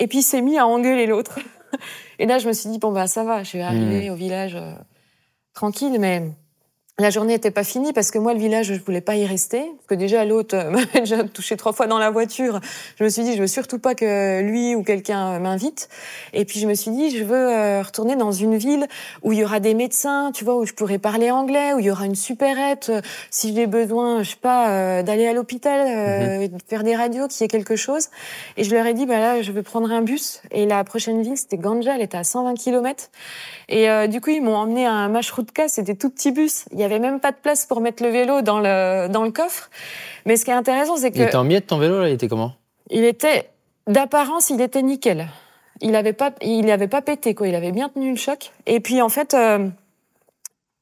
Et 0.00 0.06
puis, 0.08 0.18
il 0.18 0.22
s'est 0.22 0.40
mis 0.40 0.58
à 0.58 0.66
engueuler 0.66 1.06
l'autre. 1.06 1.38
Et 2.18 2.26
là, 2.26 2.38
je 2.38 2.48
me 2.48 2.52
suis 2.52 2.70
dit, 2.70 2.78
bon, 2.78 2.90
bah 2.90 3.06
ça 3.06 3.22
va, 3.22 3.44
je 3.44 3.56
vais 3.56 3.62
arriver 3.62 4.10
au 4.10 4.14
village 4.16 4.56
euh, 4.56 4.72
tranquille, 5.54 5.96
mais 6.00 6.22
la 7.00 7.10
journée 7.10 7.34
n'était 7.34 7.50
pas 7.52 7.62
finie 7.62 7.92
parce 7.92 8.10
que 8.10 8.18
moi, 8.18 8.34
le 8.34 8.40
village, 8.40 8.66
je 8.66 8.80
voulais 8.80 9.00
pas 9.00 9.14
y 9.14 9.24
rester. 9.24 9.60
Parce 9.60 9.86
que 9.88 9.94
déjà, 9.94 10.24
l'autre 10.24 10.56
euh, 10.56 10.70
m'avait 10.70 11.00
déjà 11.00 11.22
touché 11.24 11.56
trois 11.56 11.72
fois 11.72 11.86
dans 11.86 11.98
la 11.98 12.10
voiture. 12.10 12.60
Je 12.98 13.04
me 13.04 13.08
suis 13.08 13.22
dit, 13.22 13.34
je 13.34 13.40
veux 13.40 13.46
surtout 13.46 13.78
pas 13.78 13.94
que 13.94 14.40
lui 14.40 14.74
ou 14.74 14.82
quelqu'un 14.82 15.34
euh, 15.34 15.38
m'invite. 15.38 15.88
Et 16.32 16.44
puis, 16.44 16.58
je 16.58 16.66
me 16.66 16.74
suis 16.74 16.90
dit, 16.90 17.16
je 17.16 17.22
veux 17.22 17.36
euh, 17.36 17.82
retourner 17.82 18.16
dans 18.16 18.32
une 18.32 18.56
ville 18.56 18.86
où 19.22 19.32
il 19.32 19.38
y 19.38 19.44
aura 19.44 19.60
des 19.60 19.74
médecins, 19.74 20.32
tu 20.34 20.44
vois, 20.44 20.56
où 20.56 20.66
je 20.66 20.72
pourrais 20.72 20.98
parler 20.98 21.30
anglais, 21.30 21.72
où 21.74 21.78
il 21.78 21.86
y 21.86 21.90
aura 21.90 22.06
une 22.06 22.16
supérette. 22.16 22.90
si 23.30 23.54
j'ai 23.54 23.66
besoin, 23.66 24.22
je 24.22 24.30
sais 24.30 24.36
pas, 24.36 25.02
d'aller 25.02 25.26
à 25.26 25.32
l'hôpital, 25.32 25.86
euh, 25.86 26.40
et 26.40 26.48
de 26.48 26.58
faire 26.66 26.82
des 26.82 26.96
radios, 26.96 27.28
qu'il 27.28 27.42
y 27.42 27.44
ait 27.44 27.48
quelque 27.48 27.76
chose. 27.76 28.08
Et 28.56 28.64
je 28.64 28.74
leur 28.74 28.86
ai 28.86 28.94
dit, 28.94 29.06
bah 29.06 29.18
là, 29.18 29.42
je 29.42 29.52
veux 29.52 29.62
prendre 29.62 29.90
un 29.90 30.02
bus. 30.02 30.42
Et 30.50 30.66
la 30.66 30.84
prochaine 30.84 31.22
ville, 31.22 31.36
c'était 31.36 31.58
Ganja, 31.58 31.94
elle 31.94 32.02
était 32.02 32.16
à 32.16 32.24
120 32.24 32.54
km. 32.54 33.10
Et 33.68 33.90
euh, 33.90 34.06
du 34.06 34.20
coup, 34.20 34.30
ils 34.30 34.42
m'ont 34.42 34.56
emmené 34.56 34.86
à 34.86 34.92
un 34.92 35.08
Mashrutka, 35.08 35.68
c'était 35.68 35.94
tout 35.94 36.10
petit 36.10 36.32
bus. 36.32 36.64
Il 36.72 36.80
y 36.80 36.84
avait 36.92 36.98
même 36.98 37.20
pas 37.20 37.32
de 37.32 37.36
place 37.36 37.66
pour 37.66 37.80
mettre 37.80 38.02
le 38.02 38.08
vélo 38.10 38.42
dans 38.42 38.60
le 38.60 39.08
dans 39.08 39.24
le 39.24 39.30
coffre. 39.30 39.70
Mais 40.26 40.36
ce 40.36 40.44
qui 40.44 40.50
est 40.50 40.54
intéressant, 40.54 40.96
c'est 40.96 41.08
Il 41.08 41.12
que 41.12 41.22
était 41.22 41.36
en 41.36 41.44
miettes 41.44 41.68
ton 41.68 41.78
vélo, 41.78 42.00
là 42.00 42.08
Il 42.08 42.14
était 42.14 42.28
comment? 42.28 42.52
Il 42.90 43.04
était 43.04 43.48
d'apparence, 43.86 44.50
il 44.50 44.60
était 44.60 44.82
nickel. 44.82 45.28
Il 45.80 45.94
avait 45.94 46.12
pas, 46.12 46.32
il 46.42 46.70
avait 46.70 46.88
pas 46.88 47.02
pété 47.02 47.34
quoi. 47.34 47.48
Il 47.48 47.54
avait 47.54 47.72
bien 47.72 47.88
tenu 47.88 48.10
le 48.10 48.16
choc. 48.16 48.52
Et 48.66 48.80
puis 48.80 49.00
en 49.00 49.08
fait, 49.08 49.34
euh, 49.34 49.68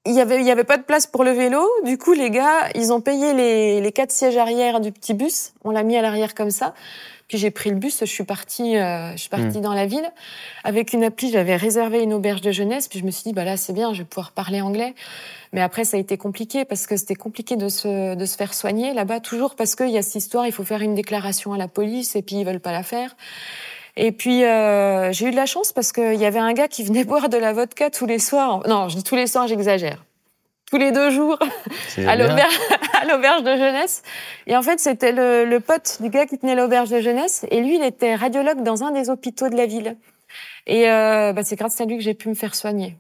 il 0.07 0.14
y 0.14 0.20
avait, 0.20 0.40
il 0.40 0.46
y 0.46 0.50
avait 0.50 0.64
pas 0.64 0.78
de 0.78 0.84
place 0.84 1.07
pour 1.07 1.24
le 1.24 1.32
vélo. 1.32 1.62
Du 1.84 1.98
coup, 1.98 2.12
les 2.12 2.30
gars, 2.30 2.68
ils 2.74 2.92
ont 2.92 3.00
payé 3.00 3.34
les, 3.34 3.80
les 3.80 3.92
quatre 3.92 4.12
sièges 4.12 4.36
arrière 4.36 4.80
du 4.80 4.92
petit 4.92 5.14
bus. 5.14 5.52
On 5.64 5.70
l'a 5.70 5.82
mis 5.82 5.96
à 5.96 6.02
l'arrière 6.02 6.34
comme 6.34 6.50
ça. 6.50 6.74
Puis 7.29 7.39
j'ai 7.39 7.51
pris 7.51 7.70
le 7.70 7.77
bus, 7.77 7.99
je 8.01 8.05
suis 8.05 8.24
partie, 8.24 8.77
euh, 8.77 9.12
je 9.12 9.16
suis 9.16 9.29
partie 9.29 9.61
dans 9.61 9.74
la 9.74 9.87
ville 9.87 10.09
avec 10.62 10.93
une 10.93 11.03
appli. 11.03 11.31
J'avais 11.33 11.57
réservé 11.57 12.03
une 12.03 12.12
auberge 12.12 12.41
de 12.41 12.53
jeunesse. 12.53 12.87
Puis 12.87 13.01
je 13.01 13.05
me 13.05 13.11
suis 13.11 13.24
dit, 13.24 13.33
bah 13.33 13.45
là 13.45 13.57
c'est 13.57 13.72
bien, 13.72 13.93
je 13.93 13.99
vais 13.99 14.05
pouvoir 14.05 14.31
parler 14.31 14.61
anglais. 14.61 14.95
Mais 15.53 15.61
après, 15.61 15.85
ça 15.85 15.97
a 15.97 16.01
été 16.01 16.16
compliqué 16.16 16.64
parce 16.64 16.87
que 16.87 16.97
c'était 16.97 17.16
compliqué 17.16 17.57
de 17.57 17.68
se, 17.68 18.14
de 18.14 18.24
se 18.24 18.37
faire 18.37 18.55
soigner 18.55 18.95
là-bas, 18.95 19.20
toujours 19.20 19.57
parce 19.57 19.74
qu'il 19.74 19.91
y 19.91 19.99
a 19.99 20.03
cette 20.03 20.16
histoire, 20.16 20.47
il 20.47 20.53
faut 20.53 20.64
faire 20.64 20.83
une 20.83 20.95
déclaration 20.95 21.53
à 21.53 21.59
la 21.59 21.68
police 21.68 22.14
et 22.14 22.22
puis 22.22 22.37
ils 22.37 22.45
veulent 22.45 22.61
pas 22.61 22.72
la 22.72 22.85
faire. 22.85 23.16
Et 23.97 24.12
puis, 24.12 24.45
euh, 24.45 25.11
j'ai 25.12 25.27
eu 25.27 25.31
de 25.31 25.37
la 25.37 25.47
chance 25.47 25.72
parce 25.72 25.91
qu'il 25.91 26.14
y 26.14 26.27
avait 26.27 26.39
un 26.39 26.53
gars 26.53 26.68
qui 26.68 26.85
venait 26.85 27.05
boire 27.05 27.29
de 27.29 27.39
la 27.39 27.53
vodka 27.53 27.91
tous 27.91 28.07
les 28.07 28.18
soirs. 28.18 28.62
Non, 28.68 28.89
je 28.89 28.97
dis 28.97 29.05
tous 29.05 29.16
les 29.16 29.27
soirs, 29.27 29.49
j'exagère. 29.49 30.05
Tous 30.70 30.78
les 30.78 30.90
deux 30.90 31.10
jours 31.10 31.38
à 33.00 33.04
l'auberge 33.06 33.42
de 33.44 33.56
jeunesse. 33.56 34.02
Et 34.48 34.56
en 34.56 34.62
fait, 34.62 34.80
c'était 34.80 35.12
le, 35.12 35.44
le 35.44 35.60
pote 35.60 35.98
du 36.00 36.08
gars 36.10 36.26
qui 36.26 36.38
tenait 36.38 36.56
l'auberge 36.56 36.90
de 36.90 37.00
jeunesse. 37.00 37.46
Et 37.50 37.60
lui, 37.60 37.76
il 37.76 37.84
était 37.84 38.14
radiologue 38.16 38.62
dans 38.62 38.82
un 38.82 38.90
des 38.90 39.08
hôpitaux 39.08 39.48
de 39.48 39.56
la 39.56 39.66
ville. 39.66 39.96
Et 40.66 40.90
euh, 40.90 41.32
bah, 41.32 41.42
c'est 41.44 41.54
grâce 41.56 41.80
à 41.80 41.84
lui 41.84 41.96
que 41.96 42.02
j'ai 42.02 42.14
pu 42.14 42.28
me 42.28 42.34
faire 42.34 42.54
soigner. 42.56 42.96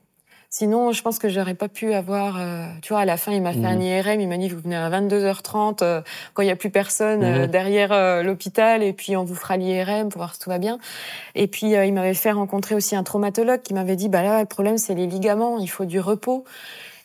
Sinon, 0.48 0.92
je 0.92 1.02
pense 1.02 1.18
que 1.18 1.28
j'aurais 1.28 1.54
pas 1.54 1.66
pu 1.68 1.92
avoir. 1.92 2.36
euh, 2.40 2.66
tu 2.82 2.92
vois, 2.92 3.00
à 3.00 3.04
la 3.04 3.16
fin, 3.16 3.32
il 3.32 3.42
m'a 3.42 3.52
fait 3.52 3.64
un 3.66 3.80
IRM. 3.80 4.20
Il 4.20 4.28
m'a 4.28 4.36
dit 4.38 4.48
vous 4.48 4.60
venez 4.60 4.76
à 4.76 4.88
22h30 4.88 5.82
euh, 5.82 6.00
quand 6.34 6.42
il 6.42 6.48
y 6.48 6.52
a 6.52 6.56
plus 6.56 6.70
personne 6.70 7.24
euh, 7.24 7.40
Mhm. 7.40 7.46
derrière 7.48 7.92
euh, 7.92 8.22
l'hôpital, 8.22 8.84
et 8.84 8.92
puis 8.92 9.16
on 9.16 9.24
vous 9.24 9.34
fera 9.34 9.56
l'IRM 9.56 10.08
pour 10.08 10.20
voir 10.20 10.34
si 10.34 10.40
tout 10.40 10.48
va 10.48 10.58
bien. 10.58 10.78
Et 11.34 11.48
puis 11.48 11.74
euh, 11.74 11.84
il 11.84 11.92
m'avait 11.92 12.14
fait 12.14 12.30
rencontrer 12.30 12.76
aussi 12.76 12.94
un 12.94 13.02
traumatologue 13.02 13.60
qui 13.62 13.74
m'avait 13.74 13.96
dit 13.96 14.08
bah 14.08 14.22
là, 14.22 14.38
le 14.40 14.46
problème 14.46 14.78
c'est 14.78 14.94
les 14.94 15.06
ligaments. 15.08 15.58
Il 15.58 15.66
faut 15.68 15.84
du 15.84 15.98
repos. 15.98 16.44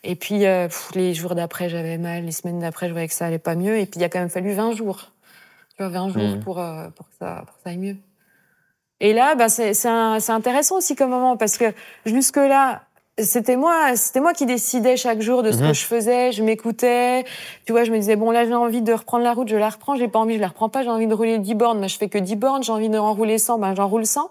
Et 0.04 0.16
puis 0.16 0.46
euh, 0.46 0.66
pff, 0.66 0.90
les 0.94 1.14
jours 1.14 1.34
d'après, 1.34 1.68
j'avais 1.68 1.98
mal. 1.98 2.24
Les 2.24 2.32
semaines 2.32 2.58
d'après, 2.58 2.88
je 2.88 2.92
voyais 2.92 3.08
que 3.08 3.14
ça 3.14 3.26
allait 3.26 3.38
pas 3.38 3.54
mieux. 3.54 3.78
Et 3.78 3.86
puis 3.86 4.00
il 4.00 4.04
a 4.04 4.08
quand 4.08 4.18
même 4.18 4.30
fallu 4.30 4.52
20 4.52 4.72
jours. 4.72 5.12
Tu 5.76 5.82
vois, 5.82 5.88
20 5.88 6.08
jours 6.10 6.22
Mhm. 6.22 6.40
pour 6.40 6.58
euh, 6.60 6.88
pour 6.96 7.08
que 7.08 7.14
ça 7.18 7.42
pour 7.46 7.56
que 7.56 7.62
ça 7.64 7.70
aille 7.70 7.78
mieux. 7.78 7.96
Et 9.00 9.12
là, 9.12 9.34
bah, 9.34 9.48
c'est 9.48 9.72
intéressant 10.30 10.76
aussi 10.78 10.94
comme 10.94 11.10
moment 11.10 11.36
parce 11.36 11.58
que 11.58 11.72
jusque 12.06 12.36
là, 12.36 12.82
c'était 13.18 13.56
moi, 13.56 13.96
c'était 13.96 14.20
moi 14.20 14.32
qui 14.32 14.46
décidais 14.46 14.96
chaque 14.96 15.20
jour 15.20 15.42
de 15.42 15.50
ce 15.50 15.58
que 15.58 15.72
je 15.72 15.84
faisais. 15.84 16.30
Je 16.32 16.42
m'écoutais. 16.42 17.24
Tu 17.66 17.72
vois, 17.72 17.82
je 17.84 17.90
me 17.90 17.98
disais 17.98 18.14
bon 18.16 18.30
là, 18.30 18.44
j'ai 18.46 18.54
envie 18.54 18.80
de 18.80 18.92
reprendre 18.92 19.24
la 19.24 19.32
route, 19.34 19.48
je 19.48 19.56
la 19.56 19.68
reprends. 19.70 19.96
J'ai 19.96 20.06
pas 20.08 20.18
envie, 20.20 20.36
je 20.36 20.40
la 20.40 20.48
reprends 20.48 20.68
pas. 20.68 20.82
J'ai 20.82 20.88
envie 20.88 21.06
de 21.08 21.14
rouler 21.14 21.38
10 21.38 21.54
bornes, 21.54 21.80
bah, 21.80 21.88
je 21.88 21.96
fais 21.98 22.08
que 22.08 22.18
10 22.18 22.36
bornes. 22.36 22.62
J'ai 22.62 22.72
envie 22.72 22.88
de 22.88 22.98
enrouler 22.98 23.38
100, 23.38 23.58
ben 23.58 23.74
j'en 23.74 23.88
roule 23.88 24.06
100. 24.06 24.30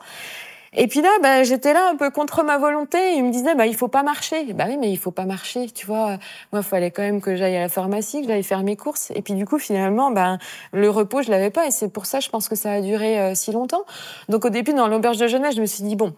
Et 0.74 0.88
puis 0.88 1.02
là, 1.02 1.10
bah, 1.22 1.44
j'étais 1.44 1.74
là 1.74 1.90
un 1.90 1.98
peu 1.98 2.12
contre 2.12 2.44
ma 2.44 2.58
volonté. 2.58 3.16
Il 3.16 3.26
me 3.26 3.32
disait, 3.32 3.56
bah, 3.56 3.66
il 3.66 3.76
faut 3.76 3.90
pas 3.90 4.04
marcher. 4.04 4.54
Bah 4.54 4.66
oui, 4.70 4.78
mais 4.78 4.90
il 4.90 4.98
faut 4.98 5.12
pas 5.12 5.26
marcher, 5.26 5.70
tu 5.70 5.86
vois. 5.86 6.18
Moi, 6.54 6.62
il 6.62 6.64
fallait 6.64 6.92
quand 6.92 7.02
même 7.02 7.20
que 7.20 7.36
j'aille 7.36 7.58
à 7.58 7.62
la 7.62 7.70
pharmacie, 7.70 8.22
que 8.22 8.28
j'aille 8.28 8.44
faire 8.44 8.64
mes 8.64 8.78
courses. 8.78 9.12
Et 9.14 9.22
puis 9.22 9.34
du 9.34 9.46
coup, 9.46 9.60
finalement, 9.60 10.12
ben, 10.12 10.40
le 10.72 10.90
repos, 10.90 11.22
je 11.24 11.30
l'avais 11.30 11.50
pas. 11.50 11.68
Et 11.68 11.72
c'est 11.72 11.90
pour 11.90 12.06
ça, 12.06 12.22
je 12.22 12.30
pense 12.30 12.48
que 12.48 12.56
ça 12.56 12.72
a 12.72 12.82
duré 12.82 13.20
euh, 13.20 13.36
si 13.36 13.52
longtemps. 13.52 13.84
Donc 14.30 14.46
au 14.46 14.50
début, 14.50 14.74
dans 14.74 14.88
l'auberge 14.88 15.18
de 15.18 15.28
jeunesse, 15.28 15.56
je 15.56 15.62
me 15.62 15.66
suis 15.66 15.84
dit, 15.84 15.98
bon, 15.98 16.14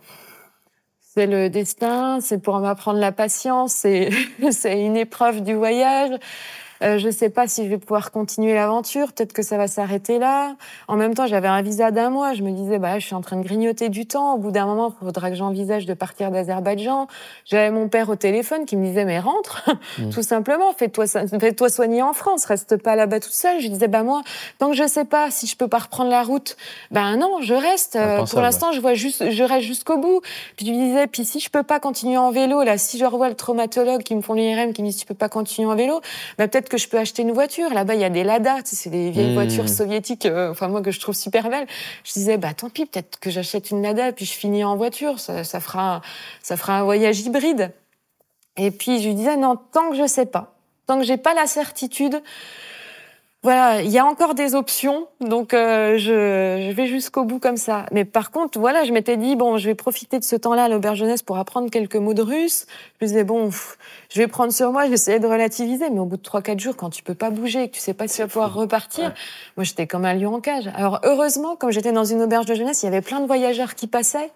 c'est 1.01 1.25
le 1.25 1.49
destin, 1.49 2.19
c'est 2.21 2.39
pour 2.39 2.59
m'apprendre 2.59 2.99
la 2.99 3.11
patience, 3.11 3.73
c'est 3.73 4.09
une 4.65 4.97
épreuve 4.97 5.41
du 5.41 5.55
voyage. 5.55 6.11
Euh, 6.83 6.97
je 6.97 7.09
sais 7.09 7.29
pas 7.29 7.47
si 7.47 7.63
je 7.63 7.69
vais 7.69 7.77
pouvoir 7.77 8.11
continuer 8.11 8.53
l'aventure. 8.53 9.13
Peut-être 9.13 9.33
que 9.33 9.41
ça 9.41 9.57
va 9.57 9.67
s'arrêter 9.67 10.19
là. 10.19 10.55
En 10.87 10.95
même 10.95 11.13
temps, 11.13 11.27
j'avais 11.27 11.47
un 11.47 11.61
visa 11.61 11.91
d'un 11.91 12.09
mois. 12.09 12.33
Je 12.33 12.43
me 12.43 12.51
disais, 12.51 12.79
bah, 12.79 12.99
je 12.99 13.05
suis 13.05 13.15
en 13.15 13.21
train 13.21 13.37
de 13.37 13.43
grignoter 13.43 13.89
du 13.89 14.05
temps. 14.05 14.35
Au 14.35 14.37
bout 14.37 14.51
d'un 14.51 14.65
moment, 14.65 14.93
il 15.01 15.05
faudra 15.05 15.29
que 15.29 15.35
j'envisage 15.35 15.85
de 15.85 15.93
partir 15.93 16.31
d'Azerbaïdjan. 16.31 17.07
J'avais 17.45 17.71
mon 17.71 17.87
père 17.87 18.09
au 18.09 18.15
téléphone 18.15 18.65
qui 18.65 18.75
me 18.75 18.85
disait, 18.85 19.05
mais 19.05 19.19
rentre, 19.19 19.69
tout 20.13 20.23
simplement. 20.23 20.73
Fais-toi, 20.73 21.05
fais-toi 21.07 21.69
soigner 21.69 22.01
en 22.01 22.13
France. 22.13 22.45
Reste 22.45 22.77
pas 22.77 22.95
là-bas 22.95 23.19
toute 23.19 23.33
seule. 23.33 23.61
Je 23.61 23.67
disais, 23.67 23.87
bah, 23.87 24.03
moi, 24.03 24.21
tant 24.59 24.69
que 24.69 24.75
je 24.75 24.87
sais 24.87 25.05
pas 25.05 25.31
si 25.31 25.47
je 25.47 25.55
peux 25.55 25.67
pas 25.67 25.79
reprendre 25.79 26.09
la 26.09 26.23
route, 26.23 26.57
ben 26.91 27.15
non, 27.17 27.41
je 27.41 27.53
reste. 27.53 27.95
Euh, 27.95 28.15
Impensable. 28.15 28.29
Pour 28.31 28.41
l'instant, 28.41 28.71
je 28.73 28.81
vois 28.81 28.93
juste, 28.93 29.31
je 29.31 29.43
reste 29.43 29.65
jusqu'au 29.65 29.97
bout. 29.97 30.21
Puis 30.57 30.65
je 30.65 30.71
me 30.71 30.77
disais, 30.77 31.07
puis 31.07 31.23
si 31.23 31.39
je 31.39 31.49
peux 31.49 31.63
pas 31.63 31.79
continuer 31.79 32.17
en 32.17 32.31
vélo, 32.31 32.63
là, 32.63 32.77
si 32.77 32.97
je 32.97 33.05
revois 33.05 33.29
le 33.29 33.35
traumatologue 33.35 34.03
qui 34.03 34.15
me 34.15 34.21
font 34.21 34.33
l'IRM, 34.33 34.73
qui 34.73 34.83
me 34.83 34.89
dit, 34.89 34.95
tu 34.95 35.05
peux 35.05 35.13
pas 35.13 35.29
continuer 35.29 35.69
en 35.69 35.75
vélo, 35.75 36.01
bah, 36.37 36.47
peut-être 36.47 36.72
que 36.73 36.79
je 36.79 36.87
peux 36.87 36.97
acheter 36.97 37.21
une 37.21 37.31
voiture. 37.31 37.71
Là-bas, 37.71 37.93
il 37.93 38.01
y 38.01 38.03
a 38.03 38.09
des 38.09 38.23
Lada, 38.23 38.63
tu 38.63 38.71
sais, 38.71 38.75
c'est 38.75 38.89
des 38.89 39.11
vieilles 39.11 39.29
Mmh. 39.29 39.33
voitures 39.35 39.69
soviétiques, 39.69 40.25
euh, 40.25 40.49
enfin, 40.49 40.67
moi, 40.69 40.81
que 40.81 40.89
je 40.89 40.99
trouve 40.99 41.13
super 41.13 41.47
belles. 41.51 41.67
Je 42.03 42.13
disais, 42.13 42.37
bah, 42.37 42.55
tant 42.55 42.69
pis, 42.69 42.87
peut-être 42.87 43.19
que 43.19 43.29
j'achète 43.29 43.69
une 43.69 43.83
Lada, 43.83 44.11
puis 44.11 44.25
je 44.25 44.33
finis 44.33 44.63
en 44.63 44.75
voiture. 44.75 45.19
Ça, 45.19 45.43
ça 45.43 45.59
fera, 45.59 46.01
ça 46.41 46.57
fera 46.57 46.79
un 46.79 46.83
voyage 46.83 47.19
hybride. 47.19 47.71
Et 48.57 48.71
puis, 48.71 49.01
je 49.01 49.07
lui 49.07 49.13
disais, 49.13 49.37
non, 49.37 49.55
tant 49.55 49.91
que 49.91 49.97
je 49.97 50.07
sais 50.07 50.25
pas, 50.25 50.55
tant 50.87 50.97
que 50.97 51.05
j'ai 51.05 51.17
pas 51.17 51.35
la 51.35 51.45
certitude, 51.45 52.23
voilà, 53.43 53.81
il 53.81 53.91
y 53.91 53.99
a 53.99 54.05
encore 54.05 54.35
des 54.35 54.55
options, 54.55 55.07
donc 55.19 55.53
euh, 55.53 55.97
je, 55.97 56.65
je 56.65 56.71
vais 56.71 56.87
jusqu'au 56.87 57.25
bout 57.25 57.39
comme 57.39 57.57
ça. 57.57 57.85
Mais 57.91 58.05
par 58.05 58.31
contre, 58.31 58.57
voilà, 58.57 58.85
je 58.85 58.93
m'étais 58.93 59.17
dit 59.17 59.35
bon, 59.35 59.57
je 59.57 59.67
vais 59.67 59.75
profiter 59.75 60.17
de 60.17 60.23
ce 60.23 60.37
temps-là 60.37 60.63
à 60.63 60.69
l'auberge 60.69 60.97
jeunesse 60.99 61.23
pour 61.23 61.37
apprendre 61.37 61.69
quelques 61.69 61.97
mots 61.97 62.13
de 62.13 62.21
russe. 62.21 62.67
Je 63.01 63.05
me 63.05 63.09
disais 63.09 63.25
bon, 63.25 63.47
pff, 63.47 63.77
je 64.09 64.19
vais 64.19 64.27
prendre 64.27 64.53
sur 64.53 64.71
moi, 64.71 64.87
j'essayais 64.87 65.19
de 65.19 65.27
relativiser, 65.27 65.89
mais 65.89 65.99
au 65.99 66.05
bout 66.05 66.15
de 66.15 66.21
trois 66.21 66.41
quatre 66.41 66.61
jours, 66.61 66.77
quand 66.77 66.89
tu 66.89 67.03
peux 67.03 67.15
pas 67.15 67.31
bouger, 67.31 67.67
que 67.67 67.73
tu 67.75 67.81
sais 67.81 67.93
pas 67.93 68.07
si 68.07 68.15
tu 68.15 68.21
vas 68.21 68.27
pouvoir 68.29 68.53
repartir, 68.53 69.13
moi 69.57 69.65
j'étais 69.65 69.87
comme 69.87 70.05
un 70.05 70.13
lion 70.13 70.35
en 70.35 70.39
cage. 70.39 70.69
Alors 70.75 71.01
heureusement, 71.03 71.57
comme 71.57 71.71
j'étais 71.71 71.91
dans 71.91 72.05
une 72.05 72.21
auberge 72.21 72.45
de 72.45 72.55
jeunesse, 72.55 72.81
il 72.83 72.85
y 72.85 72.89
avait 72.89 73.01
plein 73.01 73.19
de 73.19 73.25
voyageurs 73.27 73.75
qui 73.75 73.87
passaient, 73.87 74.31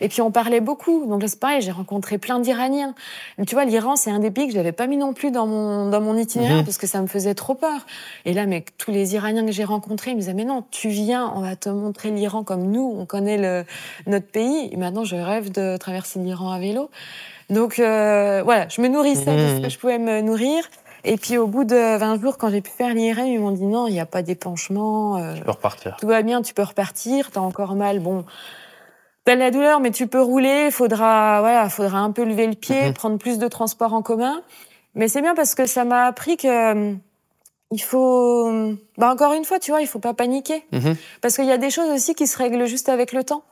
et 0.00 0.08
puis 0.08 0.20
on 0.20 0.32
parlait 0.32 0.60
beaucoup. 0.60 1.06
Donc 1.06 1.22
là 1.22 1.28
c'est 1.28 1.38
pareil, 1.38 1.60
j'ai 1.62 1.70
rencontré 1.70 2.18
plein 2.18 2.40
d'Iraniens. 2.40 2.94
Mais 3.38 3.44
Tu 3.44 3.54
vois, 3.54 3.64
l'Iran 3.66 3.94
c'est 3.94 4.10
un 4.10 4.18
des 4.18 4.32
pays 4.32 4.48
que 4.48 4.52
j'avais 4.54 4.72
pas 4.72 4.88
mis 4.88 4.96
non 4.96 5.12
plus 5.12 5.30
dans 5.30 5.46
mon 5.46 5.88
dans 5.90 6.00
mon 6.00 6.16
itinéraire 6.16 6.56
Mhm. 6.56 6.64
parce 6.64 6.78
que 6.78 6.88
ça 6.88 7.00
me 7.00 7.06
faisait 7.06 7.34
trop 7.34 7.54
peur. 7.54 7.86
Et 8.24 8.32
là, 8.32 8.46
mais 8.48 8.64
tous 8.78 8.90
les 8.90 9.14
Iraniens 9.14 9.44
que 9.46 9.52
j'ai 9.52 9.64
rencontrés, 9.64 10.10
ils 10.10 10.14
me 10.14 10.20
disaient, 10.20 10.34
mais 10.34 10.44
non, 10.44 10.64
tu 10.70 10.88
viens, 10.88 11.32
on 11.36 11.40
va 11.40 11.54
te 11.54 11.68
montrer 11.68 12.10
l'Iran 12.10 12.42
comme 12.42 12.62
nous, 12.70 12.96
on 12.98 13.06
connaît 13.06 13.38
le, 13.38 13.64
notre 14.06 14.26
pays. 14.26 14.68
Et 14.72 14.76
maintenant, 14.76 15.04
je 15.04 15.16
rêve 15.16 15.52
de 15.52 15.76
traverser 15.76 16.18
l'Iran 16.18 16.50
à 16.50 16.58
vélo. 16.58 16.90
Donc, 17.50 17.78
euh, 17.78 18.42
voilà, 18.44 18.68
je 18.68 18.80
me 18.80 18.88
nourrissais 18.88 19.24
de 19.36 19.48
ce 19.48 19.58
Mmh. 19.58 19.62
que 19.62 19.68
je 19.68 19.78
pouvais 19.78 19.98
me 19.98 20.20
nourrir. 20.20 20.64
Et 21.04 21.16
puis, 21.16 21.38
au 21.38 21.46
bout 21.46 21.64
de 21.64 21.96
20 21.96 22.20
jours, 22.20 22.36
quand 22.38 22.50
j'ai 22.50 22.60
pu 22.60 22.70
faire 22.70 22.92
l'IRM, 22.92 23.26
ils 23.26 23.38
m'ont 23.38 23.52
dit, 23.52 23.64
non, 23.64 23.86
il 23.86 23.92
n'y 23.92 24.00
a 24.00 24.06
pas 24.06 24.22
d'épanchement. 24.22 25.16
euh, 25.18 25.34
Tu 25.34 25.42
peux 25.42 25.52
repartir. 25.52 25.96
tout 26.00 26.08
va 26.08 26.22
bien, 26.22 26.42
tu 26.42 26.52
peux 26.54 26.62
repartir, 26.64 27.30
t'as 27.30 27.40
encore 27.40 27.76
mal, 27.76 28.00
bon. 28.00 28.24
T'as 29.24 29.34
de 29.34 29.40
la 29.40 29.50
douleur, 29.50 29.80
mais 29.80 29.90
tu 29.90 30.06
peux 30.06 30.20
rouler, 30.22 30.70
faudra, 30.70 31.40
voilà, 31.40 31.68
faudra 31.68 31.98
un 31.98 32.10
peu 32.12 32.24
lever 32.24 32.46
le 32.46 32.54
pied, 32.54 32.86
Mhm. 32.88 32.92
prendre 32.94 33.18
plus 33.18 33.38
de 33.38 33.46
transport 33.46 33.92
en 33.94 34.02
commun. 34.02 34.40
Mais 34.94 35.06
c'est 35.08 35.20
bien 35.22 35.34
parce 35.34 35.54
que 35.54 35.66
ça 35.66 35.84
m'a 35.84 36.06
appris 36.06 36.36
que, 36.36 36.48
euh, 36.48 36.94
il 37.70 37.82
faut, 37.82 38.50
bah 38.96 39.12
encore 39.12 39.34
une 39.34 39.44
fois, 39.44 39.58
tu 39.58 39.70
vois, 39.70 39.80
il 39.82 39.86
faut 39.86 39.98
pas 39.98 40.14
paniquer. 40.14 40.64
Mhm. 40.72 40.96
Parce 41.20 41.36
qu'il 41.36 41.44
y 41.46 41.52
a 41.52 41.58
des 41.58 41.70
choses 41.70 41.90
aussi 41.90 42.14
qui 42.14 42.26
se 42.26 42.38
règlent 42.38 42.66
juste 42.66 42.88
avec 42.88 43.12
le 43.12 43.24
temps. 43.24 43.42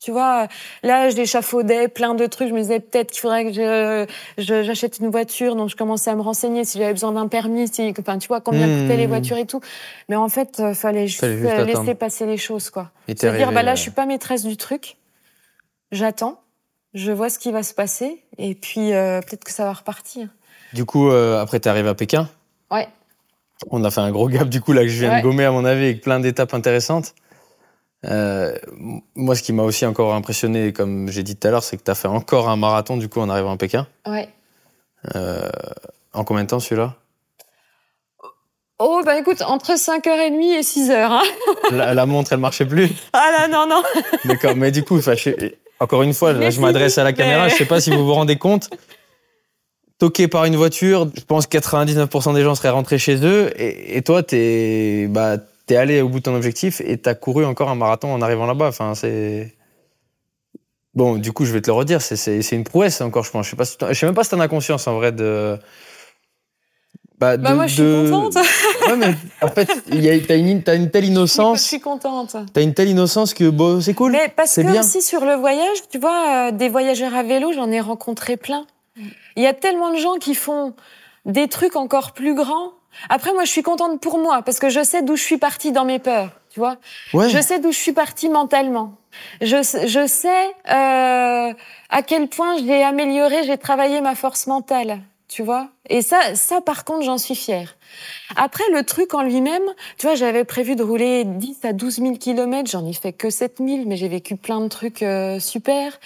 Tu 0.00 0.10
vois, 0.10 0.48
là, 0.82 1.10
je 1.10 1.16
l'échafaudais, 1.16 1.86
plein 1.86 2.14
de 2.14 2.26
trucs. 2.26 2.48
Je 2.48 2.54
me 2.54 2.60
disais 2.60 2.80
peut-être 2.80 3.12
qu'il 3.12 3.20
faudrait 3.20 3.44
que 3.44 3.52
je, 3.52 4.04
je- 4.36 4.64
j'achète 4.64 4.98
une 4.98 5.10
voiture. 5.10 5.54
Donc, 5.54 5.68
je 5.68 5.76
commençais 5.76 6.10
à 6.10 6.16
me 6.16 6.22
renseigner 6.22 6.64
si 6.64 6.78
j'avais 6.78 6.92
besoin 6.92 7.12
d'un 7.12 7.28
permis, 7.28 7.68
si, 7.68 7.94
enfin, 7.96 8.18
tu 8.18 8.26
vois, 8.26 8.40
combien 8.40 8.66
Mmh. 8.66 8.80
coûtaient 8.82 8.96
les 8.96 9.06
voitures 9.06 9.36
et 9.36 9.46
tout. 9.46 9.60
Mais 10.08 10.16
en 10.16 10.28
fait, 10.28 10.58
euh, 10.58 10.74
fallait 10.74 11.06
juste, 11.06 11.20
Fallait 11.20 11.38
juste 11.38 11.52
euh, 11.52 11.64
laisser 11.64 11.70
attendre. 11.78 11.92
passer 11.94 12.26
les 12.26 12.36
choses, 12.36 12.68
quoi. 12.70 12.90
Et 13.06 13.12
Se 13.12 13.18
dire, 13.20 13.28
arrivé, 13.30 13.54
bah 13.54 13.62
là, 13.62 13.72
euh, 13.72 13.76
je 13.76 13.80
suis 13.80 13.90
pas 13.92 14.06
maîtresse 14.06 14.42
du 14.42 14.56
truc. 14.56 14.96
J'attends. 15.92 16.40
Je 16.94 17.12
vois 17.12 17.30
ce 17.30 17.38
qui 17.38 17.52
va 17.52 17.62
se 17.62 17.72
passer. 17.72 18.24
Et 18.38 18.56
puis, 18.56 18.92
euh, 18.92 19.20
peut-être 19.20 19.44
que 19.44 19.52
ça 19.52 19.64
va 19.64 19.72
repartir. 19.72 20.28
Du 20.72 20.84
coup, 20.84 21.10
euh, 21.10 21.40
après, 21.40 21.60
t'es 21.60 21.70
arrivé 21.70 21.88
à 21.88 21.94
Pékin? 21.94 22.28
Ouais. 22.72 22.88
On 23.70 23.84
a 23.84 23.90
fait 23.90 24.00
un 24.00 24.10
gros 24.10 24.28
gap, 24.28 24.48
du 24.48 24.60
coup, 24.60 24.72
là, 24.72 24.82
que 24.82 24.88
je 24.88 25.00
viens 25.00 25.10
Ouais. 25.12 25.18
de 25.18 25.22
gommer, 25.22 25.44
à 25.44 25.50
mon 25.50 25.64
avis, 25.64 25.84
avec 25.84 26.00
plein 26.02 26.20
d'étapes 26.20 26.54
intéressantes. 26.54 27.14
Euh, 28.04 28.56
moi, 29.14 29.36
ce 29.36 29.42
qui 29.42 29.52
m'a 29.52 29.62
aussi 29.62 29.86
encore 29.86 30.14
impressionné, 30.14 30.72
comme 30.72 31.08
j'ai 31.08 31.22
dit 31.22 31.36
tout 31.36 31.46
à 31.46 31.50
l'heure, 31.52 31.62
c'est 31.62 31.76
que 31.76 31.82
t'as 31.82 31.94
fait 31.94 32.08
encore 32.08 32.48
un 32.48 32.56
marathon, 32.56 32.96
du 32.96 33.08
coup, 33.08 33.20
en 33.20 33.28
arrivant 33.30 33.52
à 33.52 33.56
Pékin. 33.56 33.86
Ouais. 34.06 34.28
Euh, 35.14 35.48
en 36.12 36.24
combien 36.24 36.42
de 36.44 36.48
temps, 36.48 36.60
celui-là? 36.60 36.94
Oh, 38.78 39.00
bah 39.04 39.16
écoute, 39.18 39.42
entre 39.42 39.74
5h30 39.76 40.42
et 40.58 40.60
6h. 40.62 40.92
Hein. 40.92 41.22
la, 41.70 41.94
la 41.94 42.06
montre, 42.06 42.32
elle 42.32 42.40
marchait 42.40 42.66
plus. 42.66 42.90
Ah 43.12 43.30
là, 43.38 43.46
non, 43.48 43.66
non. 43.68 43.82
D'accord, 44.24 44.56
mais 44.56 44.72
du 44.72 44.82
coup, 44.82 45.00
je- 45.00 45.52
encore 45.78 46.02
une 46.02 46.14
fois, 46.14 46.32
là, 46.32 46.50
je 46.50 46.60
m'adresse 46.60 46.98
à 46.98 47.04
la 47.04 47.12
caméra, 47.12 47.44
mais- 47.44 47.50
je 47.50 47.56
sais 47.56 47.64
pas 47.64 47.80
si 47.80 47.90
vous 47.90 48.04
vous 48.04 48.14
rendez 48.14 48.36
compte. 48.38 48.70
Toqué 50.02 50.26
par 50.26 50.46
une 50.46 50.56
voiture, 50.56 51.08
je 51.16 51.22
pense 51.22 51.46
que 51.46 51.56
99% 51.58 52.34
des 52.34 52.42
gens 52.42 52.56
seraient 52.56 52.70
rentrés 52.70 52.98
chez 52.98 53.24
eux, 53.24 53.52
et, 53.56 53.96
et 53.96 54.02
toi, 54.02 54.24
t'es 54.24 55.06
bah, 55.08 55.36
t'es 55.66 55.76
allé 55.76 56.00
au 56.00 56.08
bout 56.08 56.18
de 56.18 56.24
ton 56.24 56.34
objectif 56.34 56.80
et 56.84 56.98
t'as 56.98 57.14
couru 57.14 57.44
encore 57.44 57.70
un 57.70 57.76
marathon 57.76 58.12
en 58.12 58.20
arrivant 58.20 58.46
là-bas. 58.46 58.66
Enfin, 58.66 58.96
c'est. 58.96 59.54
Bon, 60.96 61.18
du 61.18 61.30
coup, 61.30 61.44
je 61.44 61.52
vais 61.52 61.60
te 61.60 61.68
le 61.68 61.74
redire, 61.74 62.02
c'est- 62.02 62.50
une 62.50 62.64
prouesse 62.64 63.00
encore, 63.00 63.22
je 63.22 63.30
pense. 63.30 63.46
Je 63.46 63.50
sais, 63.52 63.56
pas 63.56 63.64
si 63.64 63.78
t'en- 63.78 63.88
je 63.90 63.94
sais 63.94 64.04
même 64.06 64.14
pas 64.16 64.24
si 64.24 64.30
t'en 64.30 64.40
as 64.40 64.48
conscience 64.48 64.88
en 64.88 64.94
vrai 64.96 65.12
de. 65.12 65.56
Bah, 67.20 67.36
Bah, 67.36 67.50
de- 67.50 67.54
moi, 67.54 67.66
je 67.68 67.74
suis 67.74 67.82
de- 67.84 68.10
contente. 68.10 68.44
Ouais, 68.88 68.96
mais 68.96 69.14
en 69.40 69.48
fait, 69.50 69.66
t'as 70.26 70.36
une, 70.36 70.64
t'as 70.64 70.74
une 70.74 70.90
telle 70.90 71.04
Je 71.04 71.10
innocence. 71.10 71.62
suis 71.62 71.78
contente. 71.80 72.34
T'as 72.52 72.60
une 72.62 72.74
telle 72.74 72.88
innocence 72.88 73.34
que 73.34 73.48
bon, 73.48 73.80
c'est 73.80 73.94
cool. 73.94 74.10
Mais 74.10 74.32
parce 74.34 74.56
que 74.56 74.62
bien. 74.62 74.80
aussi 74.80 75.00
sur 75.00 75.24
le 75.24 75.34
voyage, 75.36 75.78
tu 75.92 76.00
vois, 76.00 76.48
euh, 76.48 76.50
des 76.50 76.68
voyageurs 76.68 77.14
à 77.14 77.22
vélo, 77.22 77.52
j'en 77.54 77.70
ai 77.70 77.80
rencontré 77.80 78.36
plein. 78.36 78.66
Il 79.36 79.42
y 79.42 79.46
a 79.46 79.54
tellement 79.54 79.90
de 79.90 79.96
gens 79.96 80.16
qui 80.16 80.34
font 80.34 80.74
des 81.24 81.48
trucs 81.48 81.76
encore 81.76 82.12
plus 82.12 82.34
grands. 82.34 82.72
Après, 83.08 83.32
moi, 83.32 83.44
je 83.44 83.50
suis 83.50 83.62
contente 83.62 84.00
pour 84.00 84.18
moi 84.18 84.42
parce 84.42 84.58
que 84.58 84.68
je 84.68 84.82
sais 84.84 85.02
d'où 85.02 85.16
je 85.16 85.22
suis 85.22 85.38
partie 85.38 85.72
dans 85.72 85.84
mes 85.86 85.98
peurs, 85.98 86.30
tu 86.50 86.60
vois. 86.60 86.76
Ouais. 87.14 87.28
Je 87.30 87.40
sais 87.40 87.58
d'où 87.58 87.72
je 87.72 87.78
suis 87.78 87.92
partie 87.92 88.28
mentalement. 88.28 88.96
Je, 89.40 89.62
sais- 89.62 89.88
je 89.88 90.06
sais 90.06 90.46
euh, 90.70 91.52
à 91.90 92.02
quel 92.06 92.28
point 92.28 92.56
j'ai 92.58 92.82
amélioré, 92.82 93.44
j'ai 93.44 93.56
travaillé 93.56 94.00
ma 94.02 94.14
force 94.14 94.46
mentale, 94.46 95.00
tu 95.28 95.42
vois. 95.42 95.68
Et 95.88 96.02
ça, 96.02 96.34
ça 96.34 96.60
par 96.60 96.84
contre, 96.84 97.02
j'en 97.04 97.18
suis 97.18 97.34
fière. 97.34 97.76
Après, 98.36 98.64
le 98.72 98.82
truc 98.84 99.14
en 99.14 99.22
lui-même, 99.22 99.62
tu 99.98 100.06
vois, 100.06 100.14
j'avais 100.14 100.44
prévu 100.44 100.76
de 100.76 100.82
rouler 100.82 101.24
10 101.24 101.60
à 101.64 101.72
12 101.72 101.96
000 101.96 102.12
kilomètres, 102.16 102.70
j'en 102.70 102.86
ai 102.86 102.92
fait 102.92 103.12
que 103.12 103.30
7 103.30 103.56
000, 103.58 103.84
mais 103.86 103.96
j'ai 103.96 104.08
vécu 104.08 104.36
plein 104.36 104.60
de 104.60 104.68
trucs 104.68 105.02
euh, 105.02 105.38
super. 105.40 105.98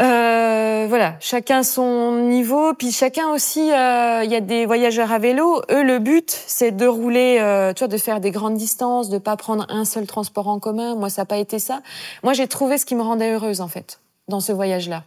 Euh, 0.00 0.86
voilà, 0.88 1.16
chacun 1.20 1.62
son 1.62 2.12
niveau, 2.22 2.72
puis 2.72 2.90
chacun 2.90 3.28
aussi, 3.28 3.70
euh, 3.70 4.22
il 4.24 4.30
y 4.30 4.34
a 4.34 4.40
des 4.40 4.64
voyageurs 4.64 5.12
à 5.12 5.18
vélo, 5.18 5.60
eux 5.70 5.82
le 5.82 5.98
but 5.98 6.30
c'est 6.30 6.70
de 6.70 6.86
rouler, 6.86 7.36
euh, 7.38 7.74
tu 7.74 7.80
vois, 7.80 7.88
de 7.88 7.98
faire 7.98 8.18
des 8.20 8.30
grandes 8.30 8.54
distances, 8.54 9.10
de 9.10 9.18
pas 9.18 9.36
prendre 9.36 9.66
un 9.68 9.84
seul 9.84 10.06
transport 10.06 10.48
en 10.48 10.58
commun, 10.58 10.94
moi 10.94 11.10
ça 11.10 11.22
n'a 11.22 11.26
pas 11.26 11.36
été 11.36 11.58
ça. 11.58 11.82
Moi 12.22 12.32
j'ai 12.32 12.48
trouvé 12.48 12.78
ce 12.78 12.86
qui 12.86 12.94
me 12.94 13.02
rendait 13.02 13.30
heureuse 13.30 13.60
en 13.60 13.68
fait, 13.68 14.00
dans 14.28 14.40
ce 14.40 14.52
voyage-là. 14.52 15.04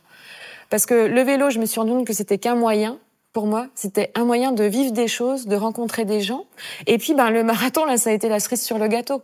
Parce 0.69 0.85
que 0.85 0.93
le 0.93 1.21
vélo, 1.21 1.49
je 1.49 1.59
me 1.59 1.65
suis 1.65 1.79
rendu 1.79 1.91
compte 1.91 2.05
que 2.05 2.13
c'était 2.13 2.37
qu'un 2.37 2.55
moyen, 2.55 2.99
pour 3.33 3.47
moi, 3.47 3.65
c'était 3.73 4.11
un 4.13 4.25
moyen 4.25 4.51
de 4.51 4.63
vivre 4.63 4.91
des 4.91 5.07
choses, 5.07 5.47
de 5.47 5.55
rencontrer 5.55 6.05
des 6.05 6.21
gens. 6.21 6.45
Et 6.85 6.99
puis, 6.99 7.15
ben, 7.15 7.31
le 7.31 7.43
marathon, 7.43 7.83
là, 7.83 7.97
ça 7.97 8.11
a 8.11 8.13
été 8.13 8.29
la 8.29 8.39
cerise 8.39 8.61
sur 8.61 8.77
le 8.77 8.87
gâteau. 8.87 9.23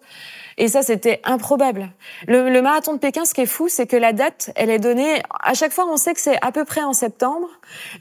Et 0.59 0.67
ça, 0.67 0.83
c'était 0.83 1.21
improbable. 1.23 1.89
Le, 2.27 2.49
le 2.49 2.61
marathon 2.61 2.93
de 2.93 2.99
Pékin, 2.99 3.23
ce 3.23 3.33
qui 3.33 3.41
est 3.41 3.45
fou, 3.45 3.69
c'est 3.69 3.87
que 3.87 3.95
la 3.95 4.13
date, 4.13 4.51
elle 4.55 4.69
est 4.69 4.77
donnée. 4.77 5.23
À 5.41 5.53
chaque 5.53 5.71
fois, 5.71 5.85
on 5.89 5.95
sait 5.95 6.13
que 6.13 6.19
c'est 6.19 6.37
à 6.45 6.51
peu 6.51 6.65
près 6.65 6.83
en 6.83 6.93
septembre, 6.93 7.47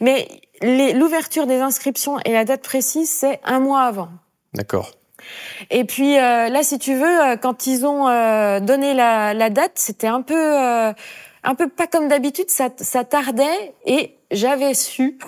mais 0.00 0.28
l'ouverture 0.60 1.46
des 1.46 1.60
inscriptions 1.60 2.18
et 2.24 2.32
la 2.32 2.44
date 2.44 2.62
précise, 2.62 3.08
c'est 3.08 3.40
un 3.44 3.60
mois 3.60 3.82
avant. 3.82 4.08
D'accord. 4.54 4.90
Et 5.70 5.84
puis 5.84 6.18
euh, 6.18 6.48
là, 6.48 6.62
si 6.62 6.78
tu 6.78 6.94
veux, 6.94 7.20
euh, 7.22 7.36
quand 7.36 7.66
ils 7.66 7.86
ont 7.86 8.08
euh, 8.08 8.60
donné 8.60 8.92
la, 8.92 9.34
la 9.34 9.50
date, 9.50 9.72
c'était 9.76 10.06
un 10.06 10.22
peu, 10.22 10.34
euh, 10.34 10.92
un 11.44 11.54
peu 11.54 11.68
pas 11.68 11.86
comme 11.86 12.08
d'habitude. 12.08 12.50
Ça, 12.50 12.70
ça 12.78 13.04
tardait 13.04 13.74
et 13.84 14.16
j'avais 14.30 14.74
su 14.74 15.18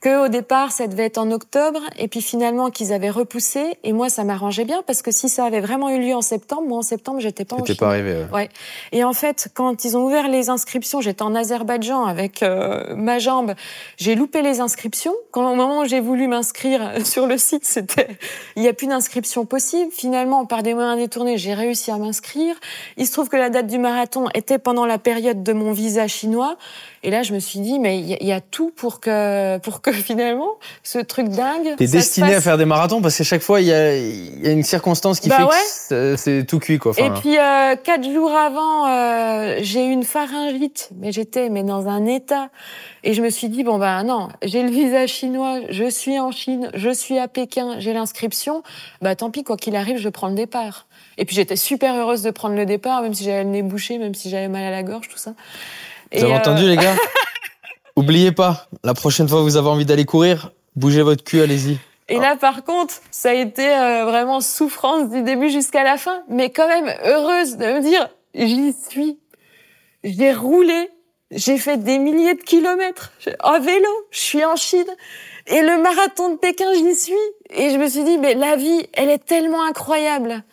que 0.00 0.24
au 0.24 0.28
départ, 0.28 0.72
ça 0.72 0.86
devait 0.86 1.06
être 1.06 1.18
en 1.18 1.30
octobre 1.30 1.80
et 1.98 2.08
puis 2.08 2.22
finalement 2.22 2.70
qu'ils 2.70 2.92
avaient 2.92 3.10
repoussé. 3.10 3.78
Et 3.82 3.92
moi, 3.92 4.08
ça 4.08 4.24
m'arrangeait 4.24 4.64
bien 4.64 4.82
parce 4.86 5.02
que 5.02 5.10
si 5.10 5.28
ça 5.28 5.44
avait 5.44 5.60
vraiment 5.60 5.90
eu 5.90 6.00
lieu 6.00 6.14
en 6.14 6.22
septembre, 6.22 6.62
moi 6.68 6.78
en 6.78 6.82
septembre, 6.82 7.20
j'étais 7.20 7.44
pas 7.44 7.56
en 7.56 7.64
Chine. 7.64 7.76
pas 7.76 7.88
arrivé. 7.88 8.12
ouais. 8.14 8.26
Ouais. 8.32 8.48
Et 8.92 9.02
en 9.02 9.12
fait, 9.12 9.48
quand 9.54 9.84
ils 9.84 9.96
ont 9.96 10.04
ouvert 10.04 10.28
les 10.28 10.50
inscriptions, 10.50 11.00
j'étais 11.00 11.22
en 11.22 11.34
Azerbaïdjan 11.34 12.04
avec 12.04 12.42
euh, 12.42 12.94
ma 12.94 13.18
jambe. 13.18 13.54
J'ai 13.96 14.14
loupé 14.14 14.42
les 14.42 14.60
inscriptions. 14.60 15.14
Quand 15.32 15.50
au 15.50 15.56
moment 15.56 15.80
où 15.80 15.84
j'ai 15.84 16.00
voulu 16.00 16.28
m'inscrire 16.28 16.92
sur 17.04 17.26
le 17.26 17.36
site, 17.36 17.64
c'était 17.64 18.08
il 18.56 18.62
n'y 18.62 18.68
a 18.68 18.72
plus 18.72 18.86
d'inscription 18.86 19.46
possible. 19.46 19.90
Finalement, 19.92 20.46
par 20.46 20.62
des 20.62 20.74
moyens 20.74 20.98
détournés, 20.98 21.38
j'ai 21.38 21.54
réussi 21.54 21.90
à 21.90 21.98
m'inscrire. 21.98 22.54
Il 22.96 23.06
se 23.06 23.12
trouve 23.12 23.28
que 23.28 23.36
la 23.36 23.50
date 23.50 23.66
du 23.66 23.78
marathon 23.78 24.28
était 24.34 24.58
pendant 24.58 24.86
la 24.86 24.98
période 24.98 25.42
de 25.42 25.52
mon 25.52 25.72
visa 25.72 26.06
chinois. 26.06 26.56
Et 27.08 27.10
là, 27.10 27.22
je 27.22 27.32
me 27.32 27.38
suis 27.38 27.60
dit, 27.60 27.78
mais 27.78 27.98
il 28.00 28.06
y, 28.06 28.12
a- 28.12 28.18
il 28.20 28.26
y 28.26 28.32
a 28.32 28.42
tout 28.42 28.70
pour 28.76 29.00
que, 29.00 29.56
pour 29.60 29.80
que 29.80 29.90
finalement, 30.08 30.50
ce 30.82 30.98
truc 30.98 31.28
dingue. 31.28 31.74
T'es 31.78 31.86
destiné 31.86 32.34
à 32.34 32.40
faire 32.42 32.58
des 32.58 32.66
marathons 32.66 33.00
parce 33.00 33.16
qu'à 33.16 33.24
chaque 33.24 33.40
fois, 33.40 33.62
il 33.62 33.68
y 33.68 33.72
a, 33.72 33.96
il 33.96 34.44
y 34.44 34.46
a 34.46 34.50
une 34.50 34.62
circonstance 34.62 35.18
qui 35.18 35.30
Bah 35.30 35.36
fait 35.38 35.42
ouais. 35.44 35.48
que 35.88 36.16
c'est- 36.18 36.44
tout 36.46 36.58
cuit, 36.58 36.76
quoi. 36.78 36.90
Enfin, 36.90 37.06
Et 37.06 37.10
puis 37.18 37.38
euh, 37.38 37.76
quatre 37.82 38.04
jours 38.04 38.30
avant, 38.36 38.88
euh, 38.88 39.56
j'ai 39.62 39.86
eu 39.86 39.90
une 39.90 40.02
pharyngite, 40.04 40.90
mais 41.00 41.10
j'étais 41.10 41.48
mais 41.48 41.62
dans 41.62 41.88
un 41.88 42.04
état. 42.04 42.50
Et 43.04 43.14
je 43.14 43.22
me 43.22 43.30
suis 43.30 43.48
dit 43.48 43.64
bon 43.64 43.78
bah 43.78 44.02
non, 44.02 44.28
j'ai 44.42 44.62
le 44.62 44.68
visa 44.68 45.06
chinois, 45.06 45.60
je 45.70 45.88
suis 45.88 46.20
en 46.20 46.30
Chine, 46.30 46.70
je 46.74 46.90
suis 46.90 47.18
à 47.18 47.26
Pékin, 47.26 47.76
j'ai 47.78 47.94
l'inscription. 47.94 48.62
Bah 49.00 49.14
tant 49.16 49.30
pis 49.30 49.44
quoi 49.44 49.56
qu'il 49.56 49.76
arrive, 49.76 49.96
je 49.96 50.10
prends 50.10 50.28
le 50.28 50.34
départ. 50.34 50.86
Et 51.16 51.24
puis 51.24 51.34
j'étais 51.36 51.56
super 51.56 51.94
heureuse 51.96 52.20
de 52.20 52.30
prendre 52.30 52.54
le 52.54 52.66
départ, 52.66 53.00
même 53.00 53.14
si 53.14 53.24
j'avais 53.24 53.44
le 53.44 53.50
nez 53.50 53.62
bouché, 53.62 53.96
même 53.96 54.14
si 54.14 54.28
j'avais 54.28 54.48
mal 54.48 54.62
à 54.64 54.70
la 54.70 54.82
gorge, 54.82 55.08
tout 55.08 55.16
ça. 55.16 55.32
Vous 56.12 56.18
avez 56.18 56.30
Et, 56.30 56.34
euh, 56.34 56.38
entendu, 56.38 56.68
les 56.68 56.76
gars 56.76 56.94
Oubliez 57.96 58.30
pas, 58.30 58.68
la 58.84 58.94
prochaine 58.94 59.28
fois 59.28 59.38
que 59.38 59.42
vous 59.42 59.56
avez 59.56 59.68
envie 59.68 59.84
d'aller 59.84 60.04
courir, 60.04 60.52
bougez 60.76 61.02
votre 61.02 61.24
cul, 61.24 61.40
allez-y. 61.40 61.78
Et 62.08 62.18
là, 62.18 62.36
par 62.36 62.64
contre, 62.64 62.94
ça 63.10 63.30
a 63.30 63.34
été 63.34 63.68
euh, 63.68 64.04
vraiment 64.04 64.40
souffrance 64.40 65.10
du 65.10 65.22
début 65.22 65.50
jusqu'à 65.50 65.82
la 65.82 65.96
fin, 65.96 66.22
mais 66.28 66.50
quand 66.50 66.68
même 66.68 66.94
heureuse 67.04 67.56
de 67.56 67.66
me 67.66 67.80
dire, 67.82 68.08
j'y 68.34 68.72
suis. 68.72 69.18
J'ai 70.04 70.32
roulé, 70.32 70.90
j'ai 71.32 71.58
fait 71.58 71.76
des 71.76 71.98
milliers 71.98 72.34
de 72.34 72.42
kilomètres 72.42 73.12
en 73.42 73.60
vélo, 73.60 73.88
je 74.10 74.18
suis 74.18 74.44
en 74.44 74.56
Chine. 74.56 74.86
Et 75.48 75.60
le 75.60 75.82
marathon 75.82 76.34
de 76.34 76.38
Pékin, 76.38 76.72
j'y 76.74 76.94
suis. 76.94 77.14
Et 77.50 77.70
je 77.70 77.78
me 77.78 77.88
suis 77.88 78.04
dit, 78.04 78.18
mais 78.18 78.34
la 78.34 78.56
vie, 78.56 78.86
elle 78.92 79.10
est 79.10 79.24
tellement 79.24 79.64
incroyable. 79.64 80.44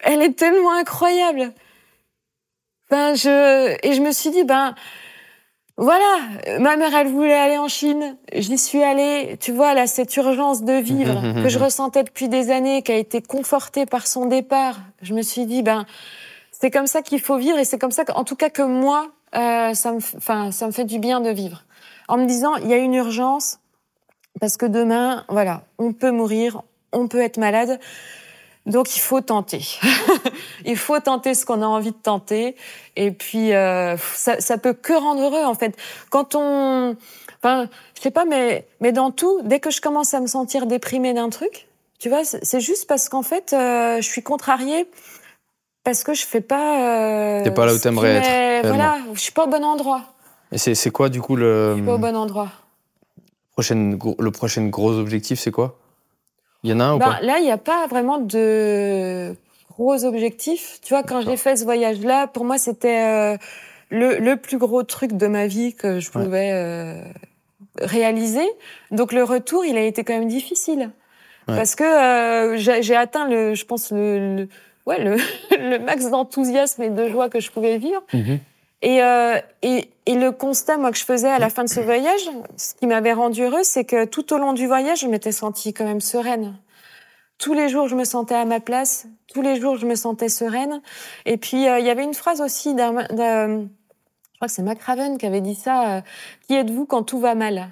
Elle 0.00 0.22
est 0.22 0.36
tellement 0.36 0.72
incroyable. 0.72 1.52
Ben, 2.90 3.14
je, 3.14 3.76
et 3.82 3.92
je 3.92 4.00
me 4.00 4.12
suis 4.12 4.30
dit, 4.30 4.44
ben, 4.44 4.74
voilà, 5.76 6.18
ma 6.58 6.76
mère, 6.76 6.94
elle 6.94 7.08
voulait 7.08 7.34
aller 7.34 7.58
en 7.58 7.68
Chine. 7.68 8.16
J'y 8.32 8.58
suis 8.58 8.82
allée. 8.82 9.36
Tu 9.40 9.52
vois, 9.52 9.74
là, 9.74 9.86
cette 9.86 10.16
urgence 10.16 10.64
de 10.64 10.72
vivre 10.72 11.20
que 11.42 11.48
je 11.48 11.58
ressentais 11.58 12.02
depuis 12.02 12.28
des 12.28 12.50
années, 12.50 12.82
qui 12.82 12.92
a 12.92 12.96
été 12.96 13.22
confortée 13.22 13.86
par 13.86 14.06
son 14.06 14.26
départ. 14.26 14.78
Je 15.02 15.14
me 15.14 15.22
suis 15.22 15.46
dit, 15.46 15.62
ben, 15.62 15.86
c'est 16.50 16.70
comme 16.70 16.86
ça 16.86 17.02
qu'il 17.02 17.20
faut 17.20 17.36
vivre 17.36 17.58
et 17.58 17.64
c'est 17.64 17.78
comme 17.78 17.92
ça, 17.92 18.04
qu'en 18.04 18.24
tout 18.24 18.36
cas, 18.36 18.50
que 18.50 18.62
moi, 18.62 19.08
euh, 19.36 19.74
ça 19.74 19.92
me, 19.92 19.98
enfin, 20.16 20.50
ça 20.50 20.66
me 20.66 20.72
fait 20.72 20.84
du 20.84 20.98
bien 20.98 21.20
de 21.20 21.30
vivre. 21.30 21.64
En 22.08 22.16
me 22.16 22.26
disant, 22.26 22.56
il 22.56 22.68
y 22.68 22.72
a 22.72 22.78
une 22.78 22.94
urgence 22.94 23.60
parce 24.40 24.56
que 24.56 24.66
demain, 24.66 25.24
voilà, 25.28 25.62
on 25.78 25.92
peut 25.92 26.10
mourir. 26.10 26.62
on 26.92 27.08
peut 27.08 27.20
être 27.20 27.36
malade. 27.36 27.78
Donc 28.68 28.94
il 28.96 29.00
faut 29.00 29.20
tenter. 29.20 29.62
il 30.64 30.76
faut 30.76 31.00
tenter 31.00 31.34
ce 31.34 31.44
qu'on 31.46 31.62
a 31.62 31.66
envie 31.66 31.90
de 31.90 31.96
tenter. 31.96 32.54
Et 32.96 33.10
puis 33.10 33.54
euh, 33.54 33.96
ça, 34.14 34.40
ça 34.40 34.58
peut 34.58 34.74
que 34.74 34.92
rendre 34.92 35.22
heureux 35.22 35.44
en 35.44 35.54
fait. 35.54 35.76
Quand 36.10 36.34
on, 36.34 36.94
enfin, 37.42 37.68
je 37.96 38.02
sais 38.02 38.10
pas, 38.10 38.26
mais 38.26 38.66
mais 38.80 38.92
dans 38.92 39.10
tout, 39.10 39.40
dès 39.42 39.58
que 39.58 39.70
je 39.70 39.80
commence 39.80 40.12
à 40.14 40.20
me 40.20 40.26
sentir 40.26 40.66
déprimée 40.66 41.14
d'un 41.14 41.30
truc, 41.30 41.66
tu 41.98 42.10
vois, 42.10 42.24
c'est 42.24 42.60
juste 42.60 42.86
parce 42.86 43.08
qu'en 43.08 43.22
fait, 43.22 43.52
euh, 43.52 43.96
je 43.96 44.06
suis 44.06 44.22
contrariée 44.22 44.88
parce 45.82 46.04
que 46.04 46.12
je 46.12 46.26
fais 46.26 46.42
pas. 46.42 47.38
Euh, 47.40 47.42
T'es 47.42 47.50
pas 47.50 47.66
là 47.66 47.74
où 47.74 47.78
t'aimerais 47.78 48.16
être. 48.16 48.68
Voilà, 48.68 48.98
je 49.14 49.20
suis 49.20 49.32
pas 49.32 49.44
au 49.44 49.48
bon 49.48 49.64
endroit. 49.64 50.02
Et 50.52 50.58
c'est 50.58 50.90
quoi 50.90 51.08
du 51.08 51.20
coup 51.22 51.36
le. 51.36 51.70
Je 51.70 51.76
suis 51.76 51.86
pas 51.86 51.94
au 51.94 51.98
bon 51.98 52.14
endroit. 52.14 52.48
Prochaine, 53.52 53.98
le 54.18 54.30
prochain 54.30 54.66
gros 54.66 54.92
objectif, 54.92 55.40
c'est 55.40 55.50
quoi? 55.50 55.78
Il 56.64 56.70
y 56.70 56.72
en 56.72 56.80
a 56.80 56.84
un 56.84 56.94
ou 56.94 56.98
ben, 56.98 57.12
pas 57.12 57.20
Là, 57.20 57.38
il 57.38 57.44
n'y 57.44 57.50
a 57.50 57.58
pas 57.58 57.86
vraiment 57.86 58.18
de 58.18 59.34
gros 59.70 60.04
objectifs. 60.04 60.80
Tu 60.82 60.92
vois, 60.92 61.02
quand 61.02 61.20
j'ai 61.20 61.36
fait 61.36 61.56
ce 61.56 61.64
voyage-là, 61.64 62.26
pour 62.26 62.44
moi, 62.44 62.58
c'était 62.58 63.04
euh, 63.06 63.36
le, 63.90 64.18
le, 64.18 64.36
plus 64.36 64.58
gros 64.58 64.82
truc 64.82 65.12
de 65.12 65.26
ma 65.26 65.46
vie 65.46 65.74
que 65.74 66.00
je 66.00 66.10
pouvais 66.10 66.50
euh, 66.52 67.00
réaliser. 67.80 68.46
Donc 68.90 69.12
le 69.12 69.22
retour, 69.22 69.64
il 69.64 69.76
a 69.76 69.82
été 69.82 70.02
quand 70.04 70.14
même 70.14 70.28
difficile. 70.28 70.90
Parce 71.46 71.74
que 71.74 71.84
euh, 71.84 72.56
j'ai 72.58 72.94
atteint, 72.94 73.26
le, 73.26 73.54
je 73.54 73.64
pense, 73.64 73.90
le, 73.90 74.48
ouais, 74.84 75.02
le, 75.02 75.16
le 75.58 75.78
max 75.78 76.10
d'enthousiasme 76.10 76.82
et 76.82 76.90
de 76.90 77.08
joie 77.08 77.30
que 77.30 77.40
je 77.40 77.50
pouvais 77.50 77.78
vivre. 77.78 78.02
Mm-hmm. 78.12 78.38
Et, 78.80 79.02
euh, 79.02 79.38
et, 79.62 79.90
et, 80.06 80.14
le 80.14 80.30
constat, 80.30 80.76
moi, 80.76 80.92
que 80.92 80.98
je 80.98 81.04
faisais 81.04 81.28
à 81.28 81.38
la 81.38 81.50
fin 81.50 81.64
de 81.64 81.68
ce 81.68 81.80
voyage, 81.80 82.30
ce 82.56 82.74
qui 82.74 82.86
m'avait 82.86 83.12
rendu 83.12 83.42
heureuse, 83.42 83.66
c'est 83.66 83.84
que 83.84 84.04
tout 84.04 84.32
au 84.32 84.38
long 84.38 84.52
du 84.52 84.66
voyage, 84.68 85.00
je 85.00 85.08
m'étais 85.08 85.32
sentie 85.32 85.74
quand 85.74 85.84
même 85.84 86.00
sereine. 86.00 86.56
Tous 87.38 87.54
les 87.54 87.68
jours, 87.68 87.88
je 87.88 87.96
me 87.96 88.04
sentais 88.04 88.34
à 88.34 88.44
ma 88.44 88.60
place. 88.60 89.06
Tous 89.32 89.42
les 89.42 89.60
jours, 89.60 89.76
je 89.76 89.86
me 89.86 89.94
sentais 89.94 90.28
sereine. 90.28 90.80
Et 91.24 91.36
puis, 91.36 91.68
euh, 91.68 91.80
il 91.80 91.86
y 91.86 91.90
avait 91.90 92.04
une 92.04 92.14
phrase 92.14 92.40
aussi 92.40 92.74
d'un, 92.74 93.68
je 94.38 94.46
crois 94.46 94.46
que 94.46 94.54
c'est 94.54 94.62
McRaven 94.62 95.18
qui 95.18 95.26
avait 95.26 95.40
dit 95.40 95.56
ça. 95.56 95.96
Euh, 95.96 96.00
qui 96.46 96.54
êtes-vous 96.54 96.86
quand 96.86 97.02
tout 97.02 97.18
va 97.18 97.34
mal? 97.34 97.70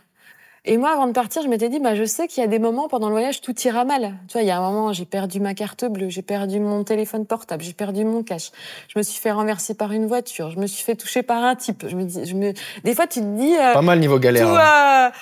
Et 0.67 0.77
moi, 0.77 0.91
avant 0.91 1.07
de 1.07 1.13
partir, 1.13 1.43
je 1.43 1.49
m'étais 1.49 1.69
dit, 1.69 1.79
bah, 1.79 1.95
je 1.95 2.05
sais 2.05 2.27
qu'il 2.27 2.43
y 2.43 2.45
a 2.45 2.49
des 2.49 2.59
moments 2.59 2.89
pendant 2.89 3.09
le 3.09 3.13
voyage, 3.13 3.41
tout 3.41 3.55
ira 3.61 3.85
mal. 3.85 4.15
Tu 4.29 4.33
vois, 4.33 4.43
il 4.43 4.49
y 4.49 4.51
a 4.51 4.59
un 4.59 4.61
moment, 4.61 4.93
j'ai 4.93 5.05
perdu 5.05 5.41
ma 5.41 5.55
carte 5.55 5.85
bleue, 5.85 6.09
j'ai 6.09 6.23
perdu 6.23 6.61
mon 6.61 6.83
téléphone 6.85 7.25
portable, 7.25 7.63
j'ai 7.63 7.73
perdu 7.73 8.05
mon 8.05 8.23
cash. 8.23 8.51
Je 8.89 8.99
me 8.99 9.03
suis 9.03 9.21
fait 9.21 9.31
renverser 9.31 9.75
par 9.75 9.93
une 9.93 10.07
voiture, 10.07 10.51
je 10.51 10.59
me 10.59 10.67
suis 10.67 10.85
fait 10.85 10.97
toucher 10.97 11.23
par 11.23 11.45
un 11.45 11.55
type. 11.55 11.87
Je 11.89 11.95
me 11.95 12.05
dis, 12.05 12.25
je 12.25 12.35
me, 12.35 12.53
des 12.85 12.95
fois, 12.95 13.07
tu 13.07 13.21
te 13.21 13.37
dis. 13.37 13.55
Euh, 13.57 13.73
Pas 13.73 13.83
mal 13.83 14.01
niveau 14.01 14.19
galère. 14.19 14.47
Tout, 14.47 14.57
hein. 14.59 15.13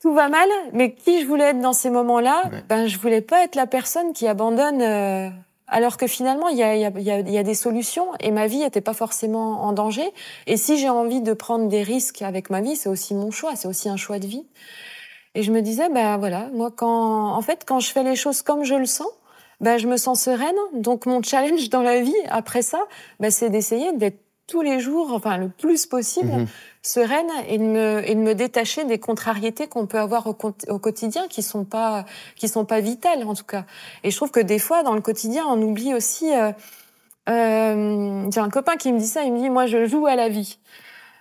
tout 0.00 0.14
va 0.14 0.28
mal, 0.28 0.48
mais 0.72 0.94
qui 0.94 1.20
je 1.20 1.26
voulais 1.26 1.50
être 1.50 1.60
dans 1.60 1.74
ces 1.74 1.90
moments-là? 1.90 2.42
Ben, 2.68 2.86
je 2.86 2.98
voulais 2.98 3.20
pas 3.20 3.44
être 3.44 3.56
la 3.56 3.66
personne 3.66 4.12
qui 4.12 4.26
abandonne. 4.26 4.80
Euh, 4.80 5.28
alors 5.68 5.96
que 5.96 6.06
finalement, 6.06 6.48
il 6.48 6.56
y 6.56 6.62
a, 6.62 6.76
y, 6.76 6.84
a, 6.84 6.90
y 6.98 7.38
a, 7.38 7.42
des 7.42 7.54
solutions 7.54 8.08
et 8.20 8.30
ma 8.30 8.46
vie 8.46 8.58
n'était 8.58 8.80
pas 8.80 8.94
forcément 8.94 9.64
en 9.64 9.72
danger. 9.72 10.10
Et 10.46 10.56
si 10.56 10.78
j'ai 10.78 10.88
envie 10.88 11.20
de 11.20 11.32
prendre 11.34 11.68
des 11.68 11.82
risques 11.82 12.22
avec 12.22 12.50
ma 12.50 12.60
vie, 12.60 12.76
c'est 12.76 12.88
aussi 12.88 13.14
mon 13.14 13.30
choix, 13.30 13.54
c'est 13.56 13.68
aussi 13.68 13.88
un 13.88 13.96
choix 13.96 14.18
de 14.18 14.26
vie. 14.26 14.46
Et 15.34 15.42
je 15.42 15.52
me 15.52 15.60
disais, 15.60 15.88
ben 15.90 16.16
voilà, 16.16 16.48
moi, 16.54 16.70
quand, 16.74 17.34
en 17.34 17.42
fait, 17.42 17.64
quand 17.66 17.80
je 17.80 17.92
fais 17.92 18.02
les 18.02 18.16
choses 18.16 18.42
comme 18.42 18.64
je 18.64 18.74
le 18.74 18.86
sens, 18.86 19.08
ben, 19.60 19.76
je 19.76 19.88
me 19.88 19.96
sens 19.96 20.22
sereine. 20.22 20.56
Donc, 20.72 21.06
mon 21.06 21.22
challenge 21.22 21.68
dans 21.68 21.82
la 21.82 22.00
vie, 22.00 22.14
après 22.28 22.62
ça, 22.62 22.80
ben, 23.20 23.30
c'est 23.30 23.50
d'essayer 23.50 23.92
d'être 23.92 24.20
tous 24.48 24.62
les 24.62 24.80
jours, 24.80 25.12
enfin, 25.12 25.36
le 25.36 25.48
plus 25.48 25.86
possible, 25.86 26.32
mhm. 26.32 26.46
sereine 26.82 27.30
et 27.48 27.58
de, 27.58 27.62
me, 27.62 28.10
et 28.10 28.14
de 28.14 28.20
me 28.20 28.34
détacher 28.34 28.84
des 28.84 28.98
contrariétés 28.98 29.68
qu'on 29.68 29.86
peut 29.86 29.98
avoir 29.98 30.26
au, 30.26 30.36
au, 30.68 30.78
quotidien 30.78 31.28
qui 31.28 31.42
sont 31.42 31.64
pas, 31.64 32.04
qui 32.34 32.48
sont 32.48 32.64
pas 32.64 32.80
vitales, 32.80 33.22
en 33.24 33.34
tout 33.34 33.44
cas. 33.44 33.64
Et 34.02 34.10
je 34.10 34.16
trouve 34.16 34.30
que 34.30 34.40
des 34.40 34.58
fois, 34.58 34.82
dans 34.82 34.94
le 34.94 35.02
quotidien, 35.02 35.44
on 35.46 35.60
oublie 35.62 35.94
aussi, 35.94 36.34
euh, 36.34 36.50
euh, 37.28 38.26
j'ai 38.32 38.40
un 38.40 38.50
copain 38.50 38.76
qui 38.76 38.90
me 38.90 38.98
dit 38.98 39.06
ça, 39.06 39.22
il 39.22 39.32
me 39.32 39.38
dit, 39.38 39.50
moi, 39.50 39.66
je 39.66 39.86
joue 39.86 40.06
à 40.06 40.16
la 40.16 40.28
vie. 40.28 40.58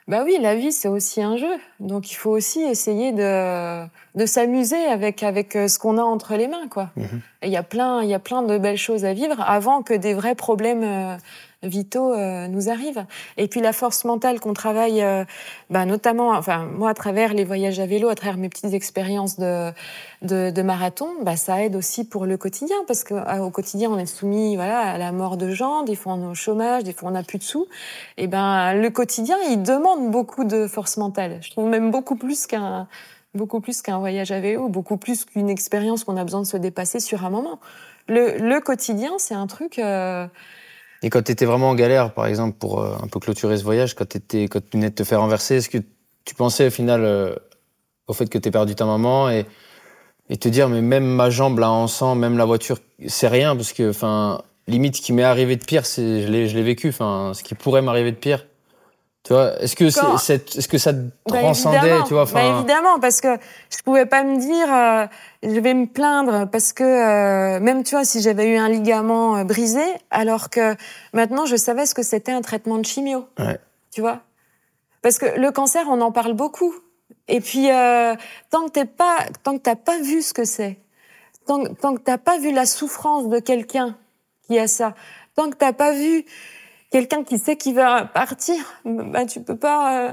Bah 0.08 0.22
oui, 0.24 0.38
la 0.40 0.56
vie 0.56 0.72
c'est 0.72 0.88
aussi 0.88 1.22
un 1.22 1.36
jeu, 1.36 1.54
donc 1.82 2.10
il 2.12 2.16
faut 2.16 2.30
aussi 2.32 2.62
essayer 2.62 3.12
de 3.12 3.86
de 4.16 4.26
s'amuser 4.26 4.86
avec 4.86 5.22
avec 5.22 5.56
euh, 5.58 5.68
ce 5.68 5.80
qu'on 5.80 5.98
a 5.98 6.02
entre 6.02 6.36
les 6.36 6.48
mains, 6.48 6.70
quoi. 6.70 6.92
Mhm. 6.96 7.22
Il 7.44 7.50
y 7.50 7.58
a 7.58 7.64
plein 7.64 8.02
il 8.02 8.10
y 8.10 8.14
a 8.14 8.20
plein 8.20 8.42
de 8.42 8.58
belles 8.58 8.78
choses 8.78 9.04
à 9.04 9.12
vivre 9.12 9.42
avant 9.42 9.82
que 9.82 9.94
des 9.94 10.14
vrais 10.14 10.36
problèmes 10.36 10.84
euh, 10.84 11.18
vitaux 11.68 12.14
euh, 12.14 12.48
nous 12.48 12.70
arrivent. 12.70 13.06
Et 13.38 13.48
puis 13.48 13.62
la 13.62 13.74
force 13.74 14.06
mentale 14.06 14.40
qu'on 14.40 14.54
travaille, 14.54 15.02
euh, 15.02 15.24
bah, 15.70 15.86
notamment, 15.86 16.30
enfin 16.32 16.66
moi 16.66 16.90
à 16.90 16.94
travers 16.94 17.34
les 17.34 17.44
voyages 17.44 17.80
à 17.80 17.86
vélo, 17.86 18.10
à 18.10 18.16
travers 18.16 18.38
mes 18.38 18.50
petites 18.50 18.74
expériences 18.74 19.38
de, 19.38 19.72
de, 20.22 20.62
marathon, 20.62 21.10
bah, 21.22 21.36
ça 21.36 21.64
aide 21.64 21.76
aussi 21.76 22.08
pour 22.08 22.26
le 22.26 22.38
quotidien 22.38 22.78
parce 22.88 23.04
qu'au 23.04 23.16
euh, 23.16 23.50
quotidien 23.52 23.90
on 23.92 23.98
est 23.98 24.06
soumis 24.06 24.56
voilà 24.56 24.80
à 24.80 24.98
la 24.98 25.12
mort 25.12 25.38
de 25.38 25.50
gens, 25.52 25.84
des 25.84 25.96
fois 25.96 26.14
on 26.14 26.24
est 26.24 26.32
au 26.32 26.36
chômage, 26.36 26.84
des 26.84 26.94
fois 26.94 27.10
on 27.10 27.14
n'a 27.14 27.24
plus 27.24 27.38
de 27.38 27.44
sous. 27.44 27.68
Et 28.18 28.28
ben 28.28 28.74
le 28.74 28.90
quotidien 28.90 29.38
il 29.50 29.62
demande 29.64 30.12
beaucoup 30.12 30.44
de 30.44 30.68
force 30.68 30.98
mentale. 30.98 31.40
Je 31.42 31.52
trouve 31.52 31.70
même 31.70 31.92
beaucoup 31.92 32.16
plus 32.16 32.48
qu'un 32.48 32.88
beaucoup 33.38 33.62
plus 33.62 33.82
qu'un 33.82 34.00
voyage 34.00 34.32
à 34.32 34.40
vélo, 34.42 34.68
beaucoup 34.68 34.98
plus 34.98 35.24
qu'une 35.24 35.50
expérience 35.50 36.04
qu'on 36.04 36.18
a 36.18 36.24
besoin 36.24 36.42
de 36.42 36.48
se 36.48 36.58
dépasser 36.58 37.00
sur 37.00 37.24
un 37.24 37.30
moment. 37.30 37.60
Le, 38.08 38.38
le 38.38 38.60
quotidien, 38.60 39.12
c'est 39.18 39.34
un 39.36 39.48
truc. 39.48 39.80
Euh, 39.80 40.28
et 41.04 41.10
quand 41.10 41.22
tu 41.22 41.32
étais 41.32 41.46
vraiment 41.46 41.70
en 41.70 41.76
galère, 41.76 42.14
par 42.14 42.26
exemple, 42.26 42.58
pour 42.58 42.82
euh, 42.82 42.96
un 43.02 43.08
peu 43.08 43.20
clôturer 43.20 43.58
ce 43.58 43.64
voyage, 43.64 43.94
quand, 43.94 44.16
étais, 44.16 44.48
quand 44.48 44.60
tu 44.60 44.78
venais 44.78 44.90
de 44.90 44.96
te 44.96 45.04
faire 45.04 45.22
renverser, 45.22 45.58
est-ce 45.58 45.70
que 45.70 45.78
tu 46.26 46.36
pensais 46.36 46.68
au 46.68 46.72
final 46.72 47.04
euh, 47.04 47.36
au 48.08 48.14
fait 48.14 48.28
que 48.30 48.38
tu 48.38 48.50
perdu 48.52 48.76
ta 48.76 48.86
maman 48.86 49.30
et, 49.30 49.46
et 50.30 50.38
te 50.38 50.50
dire, 50.50 50.70
mais 50.70 50.82
même 50.82 51.06
ma 51.06 51.30
jambe 51.30 51.60
là 51.60 51.70
en 51.70 51.88
sang, 51.88 52.16
même 52.16 52.38
la 52.38 52.46
voiture, 52.46 52.80
c'est 53.08 53.28
rien, 53.28 53.56
parce 53.56 53.74
que, 53.74 53.90
enfin, 53.90 54.42
limite, 54.68 54.96
ce 54.98 55.02
qui 55.02 55.14
m'est 55.14 55.24
arrivé 55.24 55.56
de 55.56 55.64
pire, 55.64 55.86
c'est, 55.86 56.24
je 56.24 56.28
l'ai, 56.32 56.64
vécu, 56.64 56.90
enfin, 56.90 57.32
ce 57.34 57.44
qui 57.44 57.56
pourrait 57.56 57.82
m'arriver 57.82 58.12
de 58.12 58.18
pire, 58.18 58.46
tu 59.28 59.34
vois, 59.34 59.62
est-ce 59.62 59.76
que, 59.76 59.90
c'est, 59.90 60.56
est-ce 60.58 60.70
que 60.70 60.78
ça 60.78 60.94
bah, 60.94 61.12
transcendait, 61.26 62.02
tu 62.08 62.14
vois 62.14 62.24
bah, 62.24 62.60
Évidemment, 62.60 62.98
parce 63.02 63.20
que 63.20 63.36
je 63.70 63.84
pouvais 63.84 64.06
pas 64.06 64.24
me 64.24 64.40
dire, 64.40 64.74
euh, 64.74 65.06
je 65.44 65.60
vais 65.60 65.74
me 65.74 65.86
plaindre 65.86 66.50
parce 66.50 66.72
que 66.72 66.86
euh, 66.86 67.60
même 67.60 67.84
tu 67.84 67.96
vois, 67.96 68.06
si 68.06 68.22
j'avais 68.22 68.54
eu 68.54 68.56
un 68.56 68.70
ligament 68.70 69.36
euh, 69.36 69.44
brisé, 69.44 69.84
alors 70.12 70.50
que 70.50 70.78
maintenant 71.12 71.46
je 71.46 71.58
savais 71.58 71.86
ce 71.86 71.94
que 71.94 72.04
c'était 72.04 72.32
un 72.32 72.40
traitement 72.40 72.78
de 72.78 72.86
chimio. 72.86 73.28
Ouais. 73.38 73.60
Tu 73.92 74.00
vois, 74.00 74.22
parce 75.02 75.18
que 75.18 75.38
le 75.38 75.52
cancer, 75.52 75.84
on 75.90 76.00
en 76.00 76.14
parle 76.14 76.32
beaucoup. 76.32 76.74
Et 77.28 77.42
puis 77.42 77.68
tant 78.50 78.68
que 78.68 78.72
t'es 78.72 78.86
pas, 78.86 79.18
tant 79.44 79.58
que 79.58 79.64
t'as 79.64 79.76
pas 79.76 80.00
vu 80.00 80.22
ce 80.22 80.34
que 80.34 80.46
c'est, 80.46 80.78
tant, 81.46 81.66
tant 81.66 81.96
que 81.96 82.02
t'as 82.02 82.18
pas 82.18 82.38
vu 82.38 82.54
la 82.54 82.66
souffrance 82.66 83.28
de 83.28 83.40
quelqu'un 83.40 83.98
qui 84.48 84.58
a 84.58 84.68
ça, 84.68 84.96
tant 85.36 85.50
que 85.50 85.58
t'as 85.58 85.74
pas 85.74 85.92
vu 85.92 86.24
quelqu'un 86.92 87.24
qui 87.24 87.38
sait 87.38 87.58
qu'il 87.58 87.76
va 87.76 88.06
partir, 88.06 88.56
bah 88.86 89.26
tu 89.26 89.42
peux 89.42 89.58
pas. 89.58 90.08
Euh, 90.08 90.12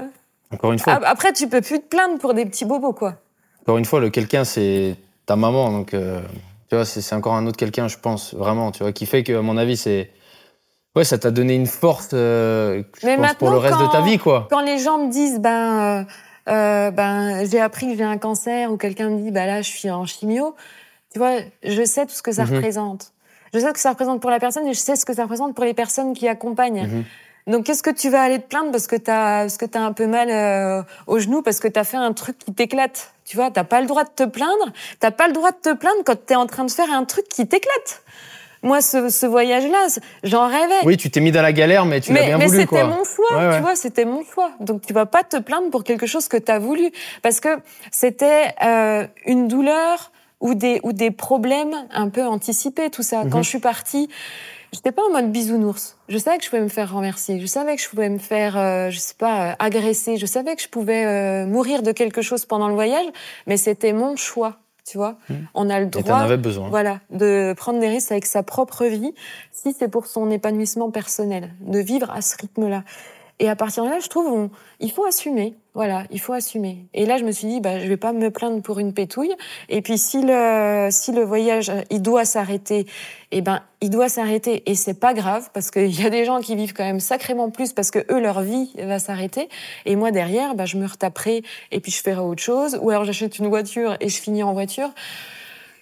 Encore 0.51 0.71
une 0.71 0.79
fois. 0.79 0.99
Après, 1.05 1.33
tu 1.33 1.47
peux 1.47 1.61
plus 1.61 1.79
te 1.79 1.87
plaindre 1.87 2.19
pour 2.19 2.33
des 2.33 2.45
petits 2.45 2.65
bobos, 2.65 2.93
quoi. 2.93 3.15
Encore 3.61 3.77
une 3.77 3.85
fois, 3.85 3.99
le 3.99 4.09
quelqu'un, 4.09 4.43
c'est 4.43 4.95
ta 5.25 5.35
maman, 5.35 5.71
donc 5.71 5.93
euh, 5.93 6.21
tu 6.69 6.75
vois, 6.75 6.85
c'est 6.85 7.15
encore 7.15 7.33
un 7.33 7.47
autre 7.47 7.57
quelqu'un, 7.57 7.87
je 7.87 7.97
pense, 7.97 8.33
vraiment, 8.33 8.71
tu 8.71 8.83
vois, 8.83 8.91
qui 8.91 9.05
fait 9.05 9.23
que, 9.23 9.33
à 9.33 9.41
mon 9.41 9.57
avis, 9.57 9.77
c'est. 9.77 10.11
Ouais, 10.95 11.03
ça 11.03 11.17
t'a 11.17 11.29
donné 11.29 11.55
une 11.55 11.67
force 11.67 12.11
euh, 12.13 12.83
je 13.01 13.07
pense, 13.07 13.33
pour 13.33 13.51
le 13.51 13.57
reste 13.57 13.79
de 13.79 13.91
ta 13.91 14.01
vie, 14.01 14.17
quoi. 14.17 14.47
Quand 14.49 14.61
les 14.61 14.77
gens 14.77 14.97
me 14.97 15.11
disent, 15.11 15.39
ben, 15.39 16.05
ben, 16.45 17.45
j'ai 17.49 17.59
appris 17.59 17.87
que 17.87 17.97
j'ai 17.97 18.03
un 18.03 18.17
cancer, 18.17 18.71
ou 18.71 18.77
quelqu'un 18.77 19.09
me 19.09 19.19
dit, 19.19 19.31
ben 19.31 19.45
là, 19.45 19.61
je 19.61 19.69
suis 19.69 19.89
en 19.91 20.05
chimio, 20.05 20.55
tu 21.11 21.19
vois, 21.19 21.39
je 21.63 21.83
sais 21.83 22.05
tout 22.05 22.13
ce 22.13 22.21
que 22.21 22.31
ça 22.31 22.45
mhm. 22.45 22.55
représente. 22.55 23.11
Je 23.55 23.61
sais 23.61 23.67
ce 23.69 23.73
que 23.73 23.79
ça 23.79 23.91
représente 23.91 24.19
pour 24.19 24.29
la 24.29 24.39
personne 24.39 24.67
et 24.67 24.73
je 24.73 24.79
sais 24.79 24.97
ce 24.97 25.05
que 25.05 25.13
ça 25.13 25.23
représente 25.23 25.55
pour 25.55 25.63
les 25.63 25.73
personnes 25.73 26.13
qui 26.13 26.27
accompagnent. 26.27 26.87
Mhm. 26.87 27.03
Donc, 27.47 27.65
qu'est-ce 27.65 27.83
que 27.83 27.91
tu 27.91 28.09
vas 28.09 28.21
aller 28.21 28.39
te 28.39 28.47
plaindre 28.47 28.71
parce 28.71 28.87
que 28.87 28.95
t'as, 28.95 29.41
parce 29.41 29.57
que 29.57 29.65
t'as 29.65 29.79
un 29.81 29.93
peu 29.93 30.07
mal 30.07 30.29
euh, 30.29 30.81
au 31.07 31.19
genou, 31.19 31.41
parce 31.41 31.59
que 31.59 31.67
t'as 31.67 31.83
fait 31.83 31.97
un 31.97 32.11
truc 32.11 32.37
qui 32.39 32.53
t'éclate? 32.53 33.13
Tu 33.23 33.37
vois, 33.37 33.51
t'as 33.51 33.63
pas 33.63 33.81
le 33.81 33.87
droit 33.87 34.03
de 34.03 34.09
te 34.09 34.23
plaindre. 34.23 34.73
T'as 34.99 35.11
pas 35.11 35.27
le 35.27 35.33
droit 35.33 35.51
de 35.51 35.57
te 35.57 35.73
plaindre 35.73 36.01
quand 36.05 36.25
t'es 36.25 36.35
en 36.35 36.47
train 36.47 36.65
de 36.65 36.71
faire 36.71 36.91
un 36.91 37.05
truc 37.05 37.27
qui 37.29 37.47
t'éclate. 37.47 38.03
Moi, 38.63 38.81
ce, 38.81 39.09
ce 39.09 39.27
voyage-là, 39.27 39.87
j'en 40.23 40.47
rêvais. 40.47 40.79
Oui, 40.83 40.97
tu 40.97 41.11
t'es 41.11 41.19
mis 41.19 41.31
dans 41.31 41.43
la 41.43 41.53
galère, 41.53 41.85
mais 41.85 42.01
tu 42.01 42.11
l'as 42.11 42.23
bien 42.23 42.37
mais 42.39 42.47
voulu. 42.47 42.57
Mais 42.57 42.63
c'était 42.63 42.83
mon 42.83 43.03
choix, 43.03 43.55
tu 43.55 43.61
vois, 43.61 43.75
c'était 43.75 44.05
mon 44.05 44.23
choix. 44.23 44.49
Donc, 44.59 44.81
tu 44.81 44.91
vas 44.91 45.05
pas 45.05 45.21
te 45.21 45.37
plaindre 45.37 45.69
pour 45.69 45.83
quelque 45.83 46.07
chose 46.07 46.27
que 46.27 46.37
t'as 46.37 46.57
voulu, 46.57 46.91
parce 47.21 47.39
que 47.39 47.59
c'était 47.91 48.55
euh, 48.63 49.05
une 49.27 49.47
douleur 49.47 50.11
ou 50.39 50.53
des, 50.53 50.79
ou 50.83 50.93
des 50.93 51.11
problèmes 51.11 51.75
un 51.91 52.09
peu 52.09 52.25
anticipés, 52.25 52.89
tout 52.89 53.03
ça. 53.03 53.23
Quand 53.29 53.37
mhm. 53.37 53.43
je 53.43 53.49
suis 53.49 53.59
partie, 53.59 54.09
j'étais 54.73 54.91
pas 54.91 55.01
en 55.09 55.11
mode 55.11 55.31
bisounours. 55.31 55.97
Je 56.09 56.17
savais 56.17 56.37
que 56.37 56.43
je 56.43 56.49
pouvais 56.49 56.61
me 56.61 56.67
faire 56.69 56.93
remercier. 56.93 57.39
Je 57.39 57.45
savais 57.45 57.75
que 57.75 57.81
je 57.81 57.89
pouvais 57.89 58.09
me 58.09 58.19
faire, 58.19 58.57
euh, 58.57 58.89
je 58.89 58.99
sais 58.99 59.15
pas, 59.17 59.51
euh, 59.51 59.55
agresser. 59.59 60.17
Je 60.17 60.25
savais 60.25 60.55
que 60.55 60.61
je 60.61 60.67
pouvais 60.67 61.05
euh, 61.05 61.45
mourir 61.45 61.81
de 61.81 61.91
quelque 61.91 62.21
chose 62.21 62.45
pendant 62.45 62.67
le 62.67 62.75
voyage, 62.75 63.05
mais 63.47 63.57
c'était 63.57 63.93
mon 63.93 64.15
choix. 64.15 64.57
Tu 64.87 64.99
vois, 64.99 65.17
mhm. 65.29 65.47
on 65.55 65.69
a 65.71 65.79
le 65.79 65.87
droit, 65.87 66.17
avais 66.17 66.37
besoin. 66.37 66.69
voilà, 66.69 66.99
de 67.09 67.55
prendre 67.57 67.79
des 67.79 67.87
risques 67.87 68.11
avec 68.11 68.27
sa 68.27 68.43
propre 68.43 68.85
vie, 68.85 69.15
si 69.51 69.73
c'est 69.73 69.87
pour 69.87 70.05
son 70.05 70.29
épanouissement 70.29 70.91
personnel, 70.91 71.55
de 71.61 71.79
vivre 71.79 72.11
à 72.11 72.21
ce 72.21 72.37
rythme-là. 72.37 72.83
Et 73.39 73.49
à 73.49 73.55
partir 73.55 73.83
de 73.83 73.89
là, 73.89 73.99
je 73.99 74.07
trouve, 74.07 74.27
on, 74.27 74.49
il 74.79 74.91
faut 74.91 75.03
assumer. 75.05 75.55
Voilà, 75.73 76.05
il 76.09 76.21
faut 76.21 76.31
assumer. 76.31 76.85
Et 76.93 77.05
là, 77.05 77.17
je 77.17 77.25
me 77.25 77.31
suis 77.31 77.47
dit, 77.47 77.59
bah, 77.59 77.79
je 77.79 77.87
vais 77.87 77.97
pas 77.97 78.13
me 78.13 78.31
plaindre 78.31 78.61
pour 78.61 78.79
une 78.79 78.93
pétouille. 78.93 79.33
Et 79.67 79.81
puis, 79.81 79.97
si 79.97 80.21
le, 80.21 80.87
si 80.89 81.11
le 81.11 81.21
voyage, 81.23 81.69
il 81.89 82.01
doit 82.01 82.23
s'arrêter, 82.23 82.85
eh 83.31 83.41
ben, 83.41 83.61
il 83.81 83.89
doit 83.89 84.07
s'arrêter. 84.07 84.63
Et 84.71 84.75
c'est 84.75 84.93
pas 84.93 85.13
grave, 85.13 85.49
parce 85.53 85.69
qu'il 85.71 85.99
y 85.99 86.05
a 86.05 86.09
des 86.09 86.23
gens 86.23 86.39
qui 86.39 86.55
vivent 86.55 86.71
quand 86.71 86.85
même 86.85 87.01
sacrément 87.01 87.49
plus, 87.49 87.73
parce 87.73 87.91
que 87.91 87.99
eux, 88.09 88.21
leur 88.21 88.41
vie 88.41 88.71
va 88.77 88.99
s'arrêter. 88.99 89.49
Et 89.85 89.97
moi, 89.97 90.11
derrière, 90.11 90.55
bah, 90.55 90.65
je 90.65 90.77
me 90.77 90.87
retaperai, 90.87 91.43
et 91.73 91.79
puis 91.81 91.91
je 91.91 92.01
ferai 92.01 92.21
autre 92.21 92.41
chose. 92.41 92.79
Ou 92.81 92.89
alors, 92.89 93.03
j'achète 93.03 93.37
une 93.39 93.47
voiture 93.47 93.97
et 93.99 94.07
je 94.07 94.21
finis 94.21 94.43
en 94.43 94.53
voiture. 94.53 94.91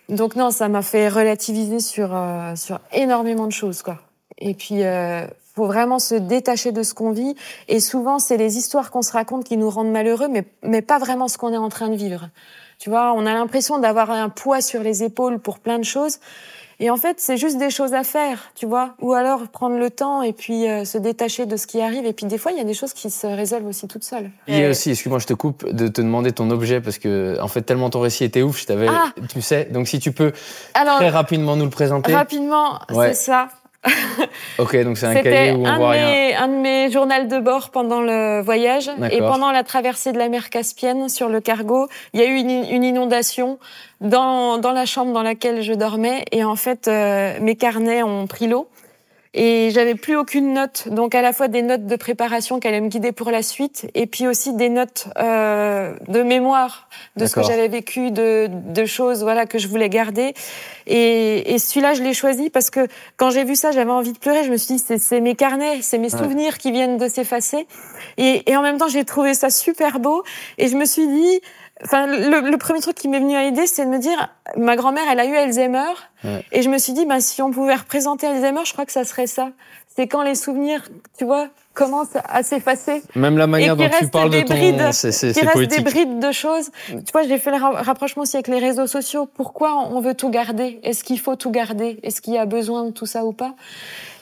Donc, 0.09 0.35
non, 0.35 0.49
ça 0.49 0.69
m'a 0.69 0.81
fait 0.81 1.07
relativiser 1.07 1.80
sur, 1.80 2.15
euh, 2.15 2.55
sur 2.55 2.80
énormément 2.93 3.45
de 3.45 3.51
choses, 3.51 3.84
quoi. 3.84 3.99
Et 4.39 4.55
puis, 4.55 4.84
euh, 4.84 5.27
faut 5.55 5.65
vraiment 5.65 5.99
se 5.99 6.15
détacher 6.15 6.71
de 6.71 6.84
ce 6.84 6.93
qu'on 6.93 7.11
vit. 7.11 7.35
Et 7.67 7.80
souvent, 7.80 8.19
c'est 8.19 8.38
les 8.38 8.57
histoires 8.57 8.89
qu'on 8.91 9.01
se 9.03 9.11
raconte 9.11 9.43
qui 9.43 9.57
nous 9.57 9.69
rendent 9.69 9.91
malheureux, 9.91 10.27
mais, 10.27 10.45
mais 10.63 10.81
pas 10.81 10.97
vraiment 10.97 11.27
ce 11.27 11.38
qu'on 11.38 11.53
est 11.53 11.57
en 11.57 11.69
train 11.69 11.89
de 11.89 11.95
vivre. 11.95 12.30
Tu 12.80 12.89
vois, 12.89 13.13
on 13.13 13.25
a 13.25 13.34
l'impression 13.34 13.77
d'avoir 13.80 14.09
un 14.11 14.30
poids 14.30 14.61
sur 14.61 14.81
les 14.81 15.03
épaules 15.03 15.39
pour 15.39 15.59
plein 15.59 15.77
de 15.80 15.84
choses. 15.85 16.17
Et 16.80 16.89
en 16.89 16.97
fait, 16.97 17.19
c'est 17.19 17.38
juste 17.38 17.57
des 17.59 17.69
choses 17.69 17.93
à 17.93 18.03
faire, 18.03 18.51
tu 18.55 18.65
vois. 18.65 18.95
Ou 18.99 19.13
alors 19.13 19.47
prendre 19.47 19.77
le 19.77 19.89
temps 19.91 20.23
et 20.23 20.34
puis 20.34 20.67
euh, 20.67 20.84
se 20.85 20.97
détacher 20.97 21.45
de 21.45 21.55
ce 21.55 21.67
qui 21.67 21.80
arrive. 21.80 22.05
Et 22.05 22.13
puis 22.13 22.25
des 22.25 22.39
fois, 22.39 22.51
il 22.51 22.57
y 22.57 22.61
a 22.61 22.63
des 22.65 22.73
choses 22.73 22.93
qui 22.93 23.11
se 23.11 23.27
résolvent 23.27 23.67
aussi 23.67 23.88
toutes 23.88 24.03
seules. 24.03 24.31
Il 24.47 24.57
y 24.57 24.65
a 24.65 24.69
aussi, 24.71 24.89
excuse-moi, 24.89 25.19
je 25.19 25.27
te 25.27 25.34
coupe, 25.34 25.69
de 25.71 25.88
te 25.88 26.01
demander 26.01 26.31
ton 26.31 26.49
objet 26.49 26.81
parce 26.81 26.97
que, 26.97 27.38
en 27.39 27.47
fait, 27.47 27.61
tellement 27.61 27.91
ton 27.91 28.01
récit 28.01 28.23
était 28.23 28.41
ouf, 28.41 28.59
je 28.59 28.65
t'avais, 28.65 28.88
Ah 28.89 29.13
tu 29.30 29.41
sais. 29.41 29.65
Donc 29.71 29.88
si 29.88 29.99
tu 29.99 30.11
peux 30.11 30.34
Alors, 30.73 30.95
très 30.97 31.09
rapidement 31.09 31.55
nous 31.55 31.65
le 31.65 31.69
présenter. 31.69 32.13
rapidement, 32.13 32.80
Ouais. 32.91 33.09
c'est 33.13 33.25
ça. 33.25 33.47
Ok, 34.60 34.76
donc 34.84 34.97
c'est 34.97 35.07
un 35.07 35.15
cahier 35.15 35.51
où 35.51 35.64
on 35.64 35.65
un, 35.65 35.77
voit 35.77 35.95
de 35.95 35.99
rien. 35.99 36.07
mes, 36.07 36.35
un 36.35 36.47
de 36.47 36.55
mes 36.55 36.91
journaux 36.91 37.26
de 37.26 37.39
bord 37.39 37.69
pendant 37.69 38.01
le 38.01 38.41
voyage. 38.41 38.89
Et 39.11 39.19
pendant 39.19 39.51
la 39.51 39.64
traversée 39.64 40.11
de 40.11 40.18
la 40.18 40.30
mer 40.30 40.49
Caspienne 40.49 41.10
sur 41.10 41.30
le 41.30 41.41
cargo, 41.41 41.88
il 42.14 42.19
y 42.19 42.23
a 42.23 42.27
eu 42.27 42.35
une, 42.35 42.49
une 42.49 42.84
inondation 42.84 43.60
dans, 44.01 44.57
dans 44.57 44.72
la 44.72 44.85
chambre 44.85 45.14
dans 45.14 45.23
laquelle 45.23 45.61
je 45.61 45.73
dormais. 45.73 46.26
Et 46.31 46.43
en 46.43 46.55
fait, 46.55 46.88
euh, 46.88 47.38
mes 47.41 47.55
carnets 47.55 48.03
ont 48.03 48.27
pris 48.27 48.47
l'eau. 48.47 48.68
Et 49.35 49.72
j'avais 49.72 49.95
plus 49.95 50.15
aucune 50.15 50.53
note, 50.53 50.88
donc 50.89 51.15
à 51.15 51.23
la 51.23 51.34
fois 51.34 51.47
des 51.47 51.64
notes 51.64 51.88
de 51.88 51.95
préparation 51.95 52.60
qui 52.60 52.68
allaient 52.68 52.81
me 52.81 52.88
guider 52.88 53.11
pour 53.11 53.31
la 53.31 53.41
suite, 53.41 53.89
et 53.95 54.05
puis 54.05 54.27
aussi 54.27 54.53
des 54.53 54.69
notes 54.69 55.07
euh, 55.18 55.93
de 56.07 56.22
mémoire 56.22 56.88
de 57.15 57.26
ce 57.26 57.34
que 57.34 57.41
j'avais 57.41 57.68
vécu, 57.68 58.11
de, 58.11 58.47
de 58.51 58.85
choses 58.85 59.23
voilà 59.23 59.47
que 59.47 59.57
je 59.57 59.68
voulais 59.68 59.89
garder. 59.89 60.35
Et, 60.85 61.51
et 61.53 61.57
celui-là, 61.57 61.95
je 61.95 62.03
l'ai 62.03 62.14
choisi 62.14 62.51
parce 62.51 62.69
que 62.69 62.88
quand 63.18 63.31
j'ai 63.31 63.43
vu 63.43 63.55
ça, 63.55 63.72
j'avais 63.72 63.89
envie 63.89 64.14
de 64.14 64.19
pleurer. 64.19 64.43
Je 64.43 64.51
me 64.51 64.57
suis 64.57 64.76
dit, 64.76 64.84
c'est- 64.99 65.19
mes 65.22 65.34
carnets, 65.35 65.81
c'est 65.81 65.97
mes 65.97 66.14
Ouais. 66.14 66.19
souvenirs 66.19 66.57
qui 66.60 66.72
viennent 66.72 66.97
de 66.97 67.07
s'effacer. 67.07 67.65
Et, 68.18 68.51
et 68.51 68.55
en 68.57 68.61
même 68.61 68.77
temps, 68.77 68.88
j'ai 68.89 69.03
trouvé 69.05 69.34
ça 69.34 69.49
super 69.49 69.99
beau. 69.99 70.23
Et 70.60 70.68
je 70.68 70.76
me 70.76 70.85
suis 70.85 71.07
dit, 71.07 71.41
enfin, 71.84 72.07
le, 72.07 72.49
le 72.49 72.57
premier 72.57 72.80
truc 72.80 72.95
qui 72.95 73.07
m'est 73.07 73.19
venu 73.19 73.35
à 73.35 73.43
l'idée, 73.43 73.68
c'est 73.68 73.85
de 73.85 73.89
me 73.89 73.99
dire, 73.99 74.30
ma 74.57 74.76
grand-mère, 74.76 75.03
elle 75.11 75.19
a 75.19 75.26
eu 75.26 75.35
Alzheimer. 75.35 75.93
Ouais. 76.23 76.45
Et 76.51 76.61
je 76.61 76.69
me 76.69 76.77
suis 76.77 76.93
dit, 76.93 77.05
ben, 77.05 77.19
si 77.19 77.41
on 77.41 77.51
pouvait 77.51 77.76
représenter 77.76 78.27
Alzheimer, 78.27 78.61
je 78.65 78.73
crois 78.73 78.85
que 78.85 78.91
ça 78.91 79.03
serait 79.03 79.27
ça. 79.27 79.49
C'est 79.95 80.07
quand 80.07 80.23
les 80.23 80.34
souvenirs, 80.34 80.81
tu 81.19 81.23
vois, 81.23 81.49
commencent 81.76 82.18
à 82.27 82.41
s'effacer 82.41 83.03
Même 83.15 83.38
la 83.38 83.45
manière 83.45 83.73
et 83.73 83.77
dont 83.77 83.89
tu 83.99 84.07
parles 84.07 84.31
de 84.31 84.41
ton, 84.41 84.91
c'est 84.91 85.11
c'est 85.11 85.31
reste 85.45 85.69
des 85.69 85.81
brides 85.81 86.18
de 86.19 86.31
choses. 86.31 86.72
Tu 86.88 87.11
vois, 87.11 87.22
j'ai 87.23 87.38
fait 87.38 87.51
le 87.51 87.57
ra- 87.57 87.81
rapprochement 87.81 88.23
aussi 88.23 88.35
avec 88.35 88.47
les 88.47 88.57
réseaux 88.57 88.88
sociaux. 88.88 89.27
Pourquoi 89.31 89.88
on 89.91 89.99
veut 90.01 90.15
tout 90.15 90.30
garder? 90.30 90.80
Est-ce 90.84 91.03
qu'il 91.03 91.19
faut 91.19 91.35
tout 91.35 91.51
garder? 91.51 91.99
Est-ce 92.01 92.22
qu'il 92.22 92.34
y 92.34 92.39
a 92.39 92.45
besoin 92.47 92.85
de 92.85 92.89
tout 92.91 93.05
ça 93.05 93.23
ou 93.23 93.34
pas? 93.34 93.53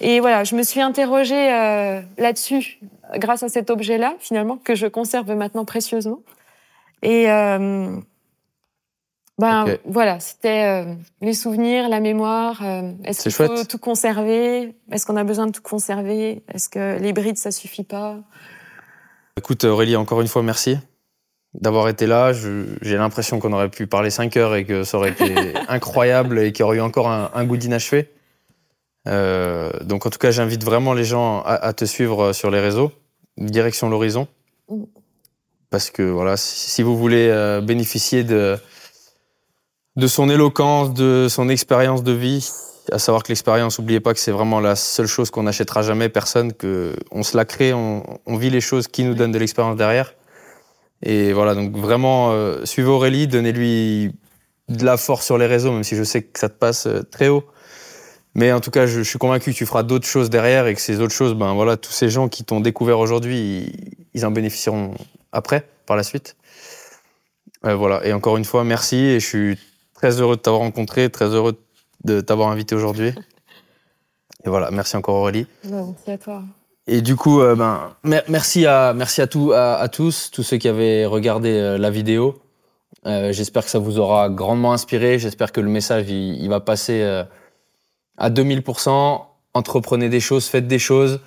Et 0.01 0.19
voilà, 0.19 0.43
je 0.43 0.55
me 0.55 0.63
suis 0.63 0.81
interrogée 0.81 1.53
euh, 1.53 2.01
là-dessus 2.17 2.79
grâce 3.15 3.43
à 3.43 3.47
cet 3.47 3.69
objet-là, 3.69 4.15
finalement, 4.19 4.57
que 4.61 4.75
je 4.75 4.87
conserve 4.87 5.31
maintenant 5.35 5.63
précieusement. 5.63 6.19
Et 7.01 7.29
euh, 7.31 7.95
ben 9.37 9.65
voilà, 9.85 10.19
c'était 10.19 10.65
euh, 10.85 10.93
les 11.21 11.33
souvenirs, 11.33 11.89
la 11.89 11.99
mémoire. 11.99 12.61
euh, 12.63 12.91
Est-ce 13.03 13.23
qu'il 13.23 13.31
faut 13.31 13.63
tout 13.63 13.79
conserver? 13.79 14.75
Est-ce 14.91 15.05
qu'on 15.05 15.15
a 15.15 15.23
besoin 15.23 15.47
de 15.47 15.51
tout 15.51 15.63
conserver? 15.63 16.43
Est-ce 16.53 16.69
que 16.69 16.99
les 16.99 17.11
brides, 17.13 17.37
ça 17.37 17.49
suffit 17.51 17.83
pas? 17.83 18.19
Écoute 19.37 19.63
Aurélie, 19.63 19.95
encore 19.95 20.21
une 20.21 20.27
fois, 20.27 20.43
merci 20.43 20.77
d'avoir 21.53 21.89
été 21.89 22.05
là. 22.05 22.33
J'ai 22.33 22.97
l'impression 22.97 23.39
qu'on 23.39 23.51
aurait 23.53 23.69
pu 23.69 23.87
parler 23.87 24.09
5 24.11 24.37
heures 24.37 24.55
et 24.55 24.63
que 24.65 24.83
ça 24.83 24.97
aurait 24.97 25.11
été 25.11 25.53
incroyable 25.67 26.37
et 26.39 26.51
qu'il 26.51 26.61
y 26.61 26.63
aurait 26.63 26.77
eu 26.77 26.81
encore 26.81 27.09
un, 27.09 27.31
un 27.33 27.43
goût 27.45 27.57
d'inachevé. 27.57 28.11
Euh, 29.07 29.71
donc 29.83 30.05
en 30.05 30.11
tout 30.11 30.19
cas, 30.19 30.29
j'invite 30.29 30.63
vraiment 30.63 30.93
les 30.93 31.03
gens 31.03 31.41
à, 31.41 31.55
à 31.55 31.73
te 31.73 31.85
suivre 31.85 32.31
sur 32.33 32.51
les 32.51 32.59
réseaux, 32.59 32.91
direction 33.37 33.89
l'horizon. 33.89 34.27
Parce 35.71 35.89
que 35.89 36.03
voilà, 36.03 36.35
si, 36.37 36.83
vous 36.83 36.97
voulez 36.97 37.29
euh, 37.29 37.61
bénéficier 37.61 38.25
de, 38.25 38.57
de 39.95 40.07
son 40.07 40.29
éloquence, 40.29 40.93
de 40.93 41.27
son 41.29 41.47
expérience 41.47 42.03
de 42.03 42.11
vie, 42.11 42.47
à 42.91 42.99
savoir 42.99 43.23
que 43.23 43.29
l'expérience, 43.29 43.79
n'oubliez 43.79 44.01
pas 44.01 44.13
que 44.13 44.19
c'est 44.19 44.33
vraiment 44.33 44.59
la 44.59 44.75
seule 44.75 45.07
chose 45.07 45.31
qu'on 45.31 45.43
n'achètera 45.43 45.81
jamais, 45.81 46.09
personne, 46.09 46.51
que 46.51 46.93
on 47.09 47.23
se 47.23 47.37
la 47.37 47.45
crée, 47.45 47.73
on, 47.73 48.03
vit 48.37 48.49
les 48.49 48.59
choses 48.59 48.89
qui 48.89 49.05
nous 49.05 49.13
donnent 49.13 49.31
de 49.31 49.39
l'expérience 49.39 49.77
derrière. 49.77 50.13
Et 51.03 51.31
voilà, 51.31 51.55
donc 51.55 51.75
vraiment, 51.75 52.31
euh, 52.33 52.65
suivez 52.65 52.89
Aurélie, 52.89 53.27
donnez-lui 53.27 54.11
de 54.67 54.85
la 54.85 54.97
force 54.97 55.25
sur 55.25 55.37
les 55.37 55.47
réseaux, 55.47 55.71
même 55.71 55.85
si 55.85 55.95
je 55.95 56.03
sais 56.03 56.21
que 56.21 56.37
ça 56.37 56.49
te 56.49 56.57
passe 56.57 56.85
euh, 56.85 57.01
très 57.01 57.29
haut. 57.29 57.45
Mais 58.35 58.51
en 58.51 58.59
tout 58.59 58.71
cas, 58.71 58.87
je, 58.87 59.01
suis 59.01 59.19
convaincu 59.19 59.51
que 59.51 59.57
tu 59.57 59.65
feras 59.65 59.83
d'autres 59.83 60.07
choses 60.07 60.29
derrière 60.29 60.67
et 60.67 60.75
que 60.75 60.81
ces 60.81 60.99
autres 60.99 61.13
choses, 61.13 61.33
ben 61.33 61.53
voilà, 61.53 61.77
tous 61.77 61.91
ces 61.91 62.09
gens 62.09 62.27
qui 62.27 62.43
t'ont 62.43 62.59
découvert 62.59 62.99
aujourd'hui, 62.99 63.71
ils 64.13 64.25
en 64.25 64.31
bénéficieront 64.31 64.95
après, 65.31 65.67
par 65.85 65.95
la 65.97 66.03
suite. 66.03 66.35
Euh, 67.65 67.75
voilà, 67.75 68.05
et 68.05 68.13
encore 68.13 68.37
une 68.37 68.45
fois, 68.45 68.63
merci 68.63 68.97
et 68.97 69.19
je 69.19 69.25
suis 69.27 69.59
très 69.93 70.19
heureux 70.19 70.35
de 70.35 70.41
t'avoir 70.41 70.61
rencontré, 70.63 71.09
très 71.09 71.25
heureux 71.27 71.57
de 72.03 72.21
t'avoir 72.21 72.49
invité 72.49 72.73
aujourd'hui. 72.75 73.13
Et 74.43 74.49
voilà, 74.49 74.71
merci 74.71 74.95
encore 74.97 75.15
Aurélie. 75.15 75.45
Merci 75.63 76.11
à 76.11 76.17
toi. 76.17 76.41
Et 76.87 77.01
du 77.03 77.15
coup, 77.15 77.41
euh, 77.41 77.55
ben, 77.55 77.95
mer- 78.03 78.23
merci 78.27 78.65
à, 78.65 78.93
merci 78.95 79.21
à, 79.21 79.27
tout, 79.27 79.51
à, 79.53 79.75
à 79.75 79.87
tous, 79.87 80.31
tous 80.31 80.41
ceux 80.41 80.57
qui 80.57 80.67
avaient 80.67 81.05
regardé 81.05 81.49
euh, 81.51 81.77
la 81.77 81.91
vidéo. 81.91 82.41
Euh, 83.05 83.31
J'espère 83.31 83.63
que 83.63 83.69
ça 83.69 83.77
vous 83.77 83.99
aura 83.99 84.29
grandement 84.29 84.73
inspiré. 84.73 85.19
J'espère 85.19 85.51
que 85.51 85.61
le 85.61 85.69
message, 85.69 86.09
il, 86.09 86.41
il 86.41 86.49
va 86.49 86.59
passer 86.59 87.03
à 88.17 88.29
2000%. 88.31 89.21
Entreprenez 89.53 90.09
des 90.09 90.19
choses, 90.19 90.45
faites 90.47 90.67
des 90.67 90.79
choses. 90.79 91.19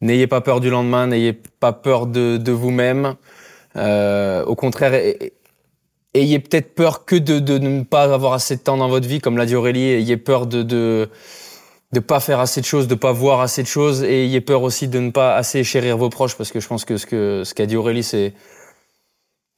N'ayez 0.00 0.26
pas 0.26 0.40
peur 0.40 0.60
du 0.60 0.70
lendemain, 0.70 1.08
n'ayez 1.08 1.32
pas 1.32 1.72
peur 1.72 2.06
de, 2.06 2.36
de 2.36 2.52
vous-même. 2.52 3.16
Euh, 3.76 4.44
au 4.44 4.54
contraire, 4.54 4.92
ayez 6.14 6.38
peut-être 6.38 6.74
peur 6.74 7.04
que 7.04 7.16
de, 7.16 7.38
de 7.38 7.58
ne 7.58 7.82
pas 7.82 8.04
avoir 8.12 8.32
assez 8.32 8.56
de 8.56 8.60
temps 8.60 8.76
dans 8.76 8.88
votre 8.88 9.08
vie, 9.08 9.20
comme 9.20 9.36
l'a 9.36 9.46
dit 9.46 9.56
Aurélie. 9.56 9.90
Ayez 9.90 10.16
peur 10.16 10.46
de, 10.46 10.62
de, 10.62 11.08
de 11.92 12.00
pas 12.00 12.20
faire 12.20 12.38
assez 12.38 12.60
de 12.60 12.66
choses, 12.66 12.86
de 12.86 12.94
pas 12.94 13.12
voir 13.12 13.40
assez 13.40 13.62
de 13.62 13.68
choses, 13.68 14.04
et 14.04 14.24
ayez 14.24 14.40
peur 14.40 14.62
aussi 14.62 14.86
de 14.88 15.00
ne 15.00 15.10
pas 15.10 15.34
assez 15.34 15.64
chérir 15.64 15.96
vos 15.96 16.10
proches, 16.10 16.36
parce 16.36 16.52
que 16.52 16.60
je 16.60 16.68
pense 16.68 16.84
que 16.84 16.96
ce 16.96 17.06
que 17.06 17.42
ce 17.44 17.54
qu'a 17.54 17.66
dit 17.66 17.76
Aurélie, 17.76 18.04
c'est 18.04 18.34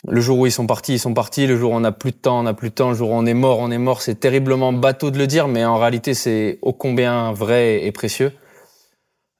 le 0.08 0.22
jour 0.22 0.38
où 0.38 0.46
ils 0.46 0.52
sont 0.52 0.66
partis, 0.66 0.94
ils 0.94 0.98
sont 0.98 1.12
partis. 1.12 1.46
Le 1.46 1.58
jour 1.58 1.72
où 1.72 1.74
on 1.74 1.80
n'a 1.80 1.92
plus 1.92 2.12
de 2.12 2.16
temps, 2.16 2.40
on 2.40 2.44
n'a 2.44 2.54
plus 2.54 2.70
de 2.70 2.74
temps. 2.74 2.88
Le 2.88 2.94
jour 2.96 3.10
où 3.10 3.14
on 3.14 3.26
est 3.26 3.34
mort, 3.34 3.58
on 3.58 3.70
est 3.70 3.76
mort. 3.76 4.00
C'est 4.00 4.18
terriblement 4.18 4.72
bateau 4.72 5.10
de 5.10 5.18
le 5.18 5.26
dire, 5.26 5.46
mais 5.46 5.62
en 5.66 5.78
réalité, 5.78 6.14
c'est 6.14 6.58
ô 6.62 6.72
combien 6.72 7.32
vrai 7.32 7.84
et 7.84 7.92
précieux. 7.92 8.32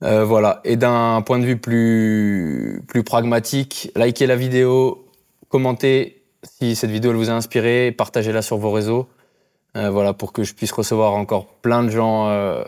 Euh, 0.03 0.25
voilà. 0.25 0.61
Et 0.65 0.77
d'un 0.77 1.23
point 1.23 1.39
de 1.39 1.45
vue 1.45 1.59
plus 1.59 2.83
plus 2.89 3.05
pragmatique, 3.05 3.93
likez 3.97 4.27
la 4.27 4.37
vidéo, 4.37 5.07
commentez 5.49 6.23
si 6.43 6.75
cette 6.75 6.91
vidéo 6.91 7.13
vous 7.13 7.31
a 7.31 7.35
inspiré, 7.35 7.93
partagez-la 7.93 8.43
sur 8.43 8.57
vos 8.57 8.71
réseaux. 8.71 9.09
Euh, 9.77 9.91
voilà, 9.91 10.15
pour 10.15 10.33
que 10.33 10.43
je 10.43 10.55
puisse 10.55 10.73
recevoir 10.73 11.13
encore 11.13 11.47
plein 11.47 11.85
de 11.85 11.91
gens 11.91 12.29
euh, 12.29 12.65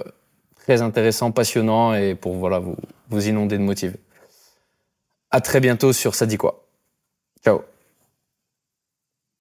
très 0.55 0.83
intéressants, 0.83 1.33
passionnants, 1.33 1.95
et 1.95 2.15
pour 2.15 2.35
voilà 2.35 2.59
vous, 2.59 2.77
vous 3.09 3.29
inonder 3.29 3.59
de 3.59 3.63
motifs. 3.63 3.97
À 5.31 5.41
très 5.41 5.61
bientôt 5.61 5.93
sur 5.93 6.15
Ça 6.15 6.27
dit 6.27 6.37
quoi. 6.37 6.65
Ciao. 7.45 7.72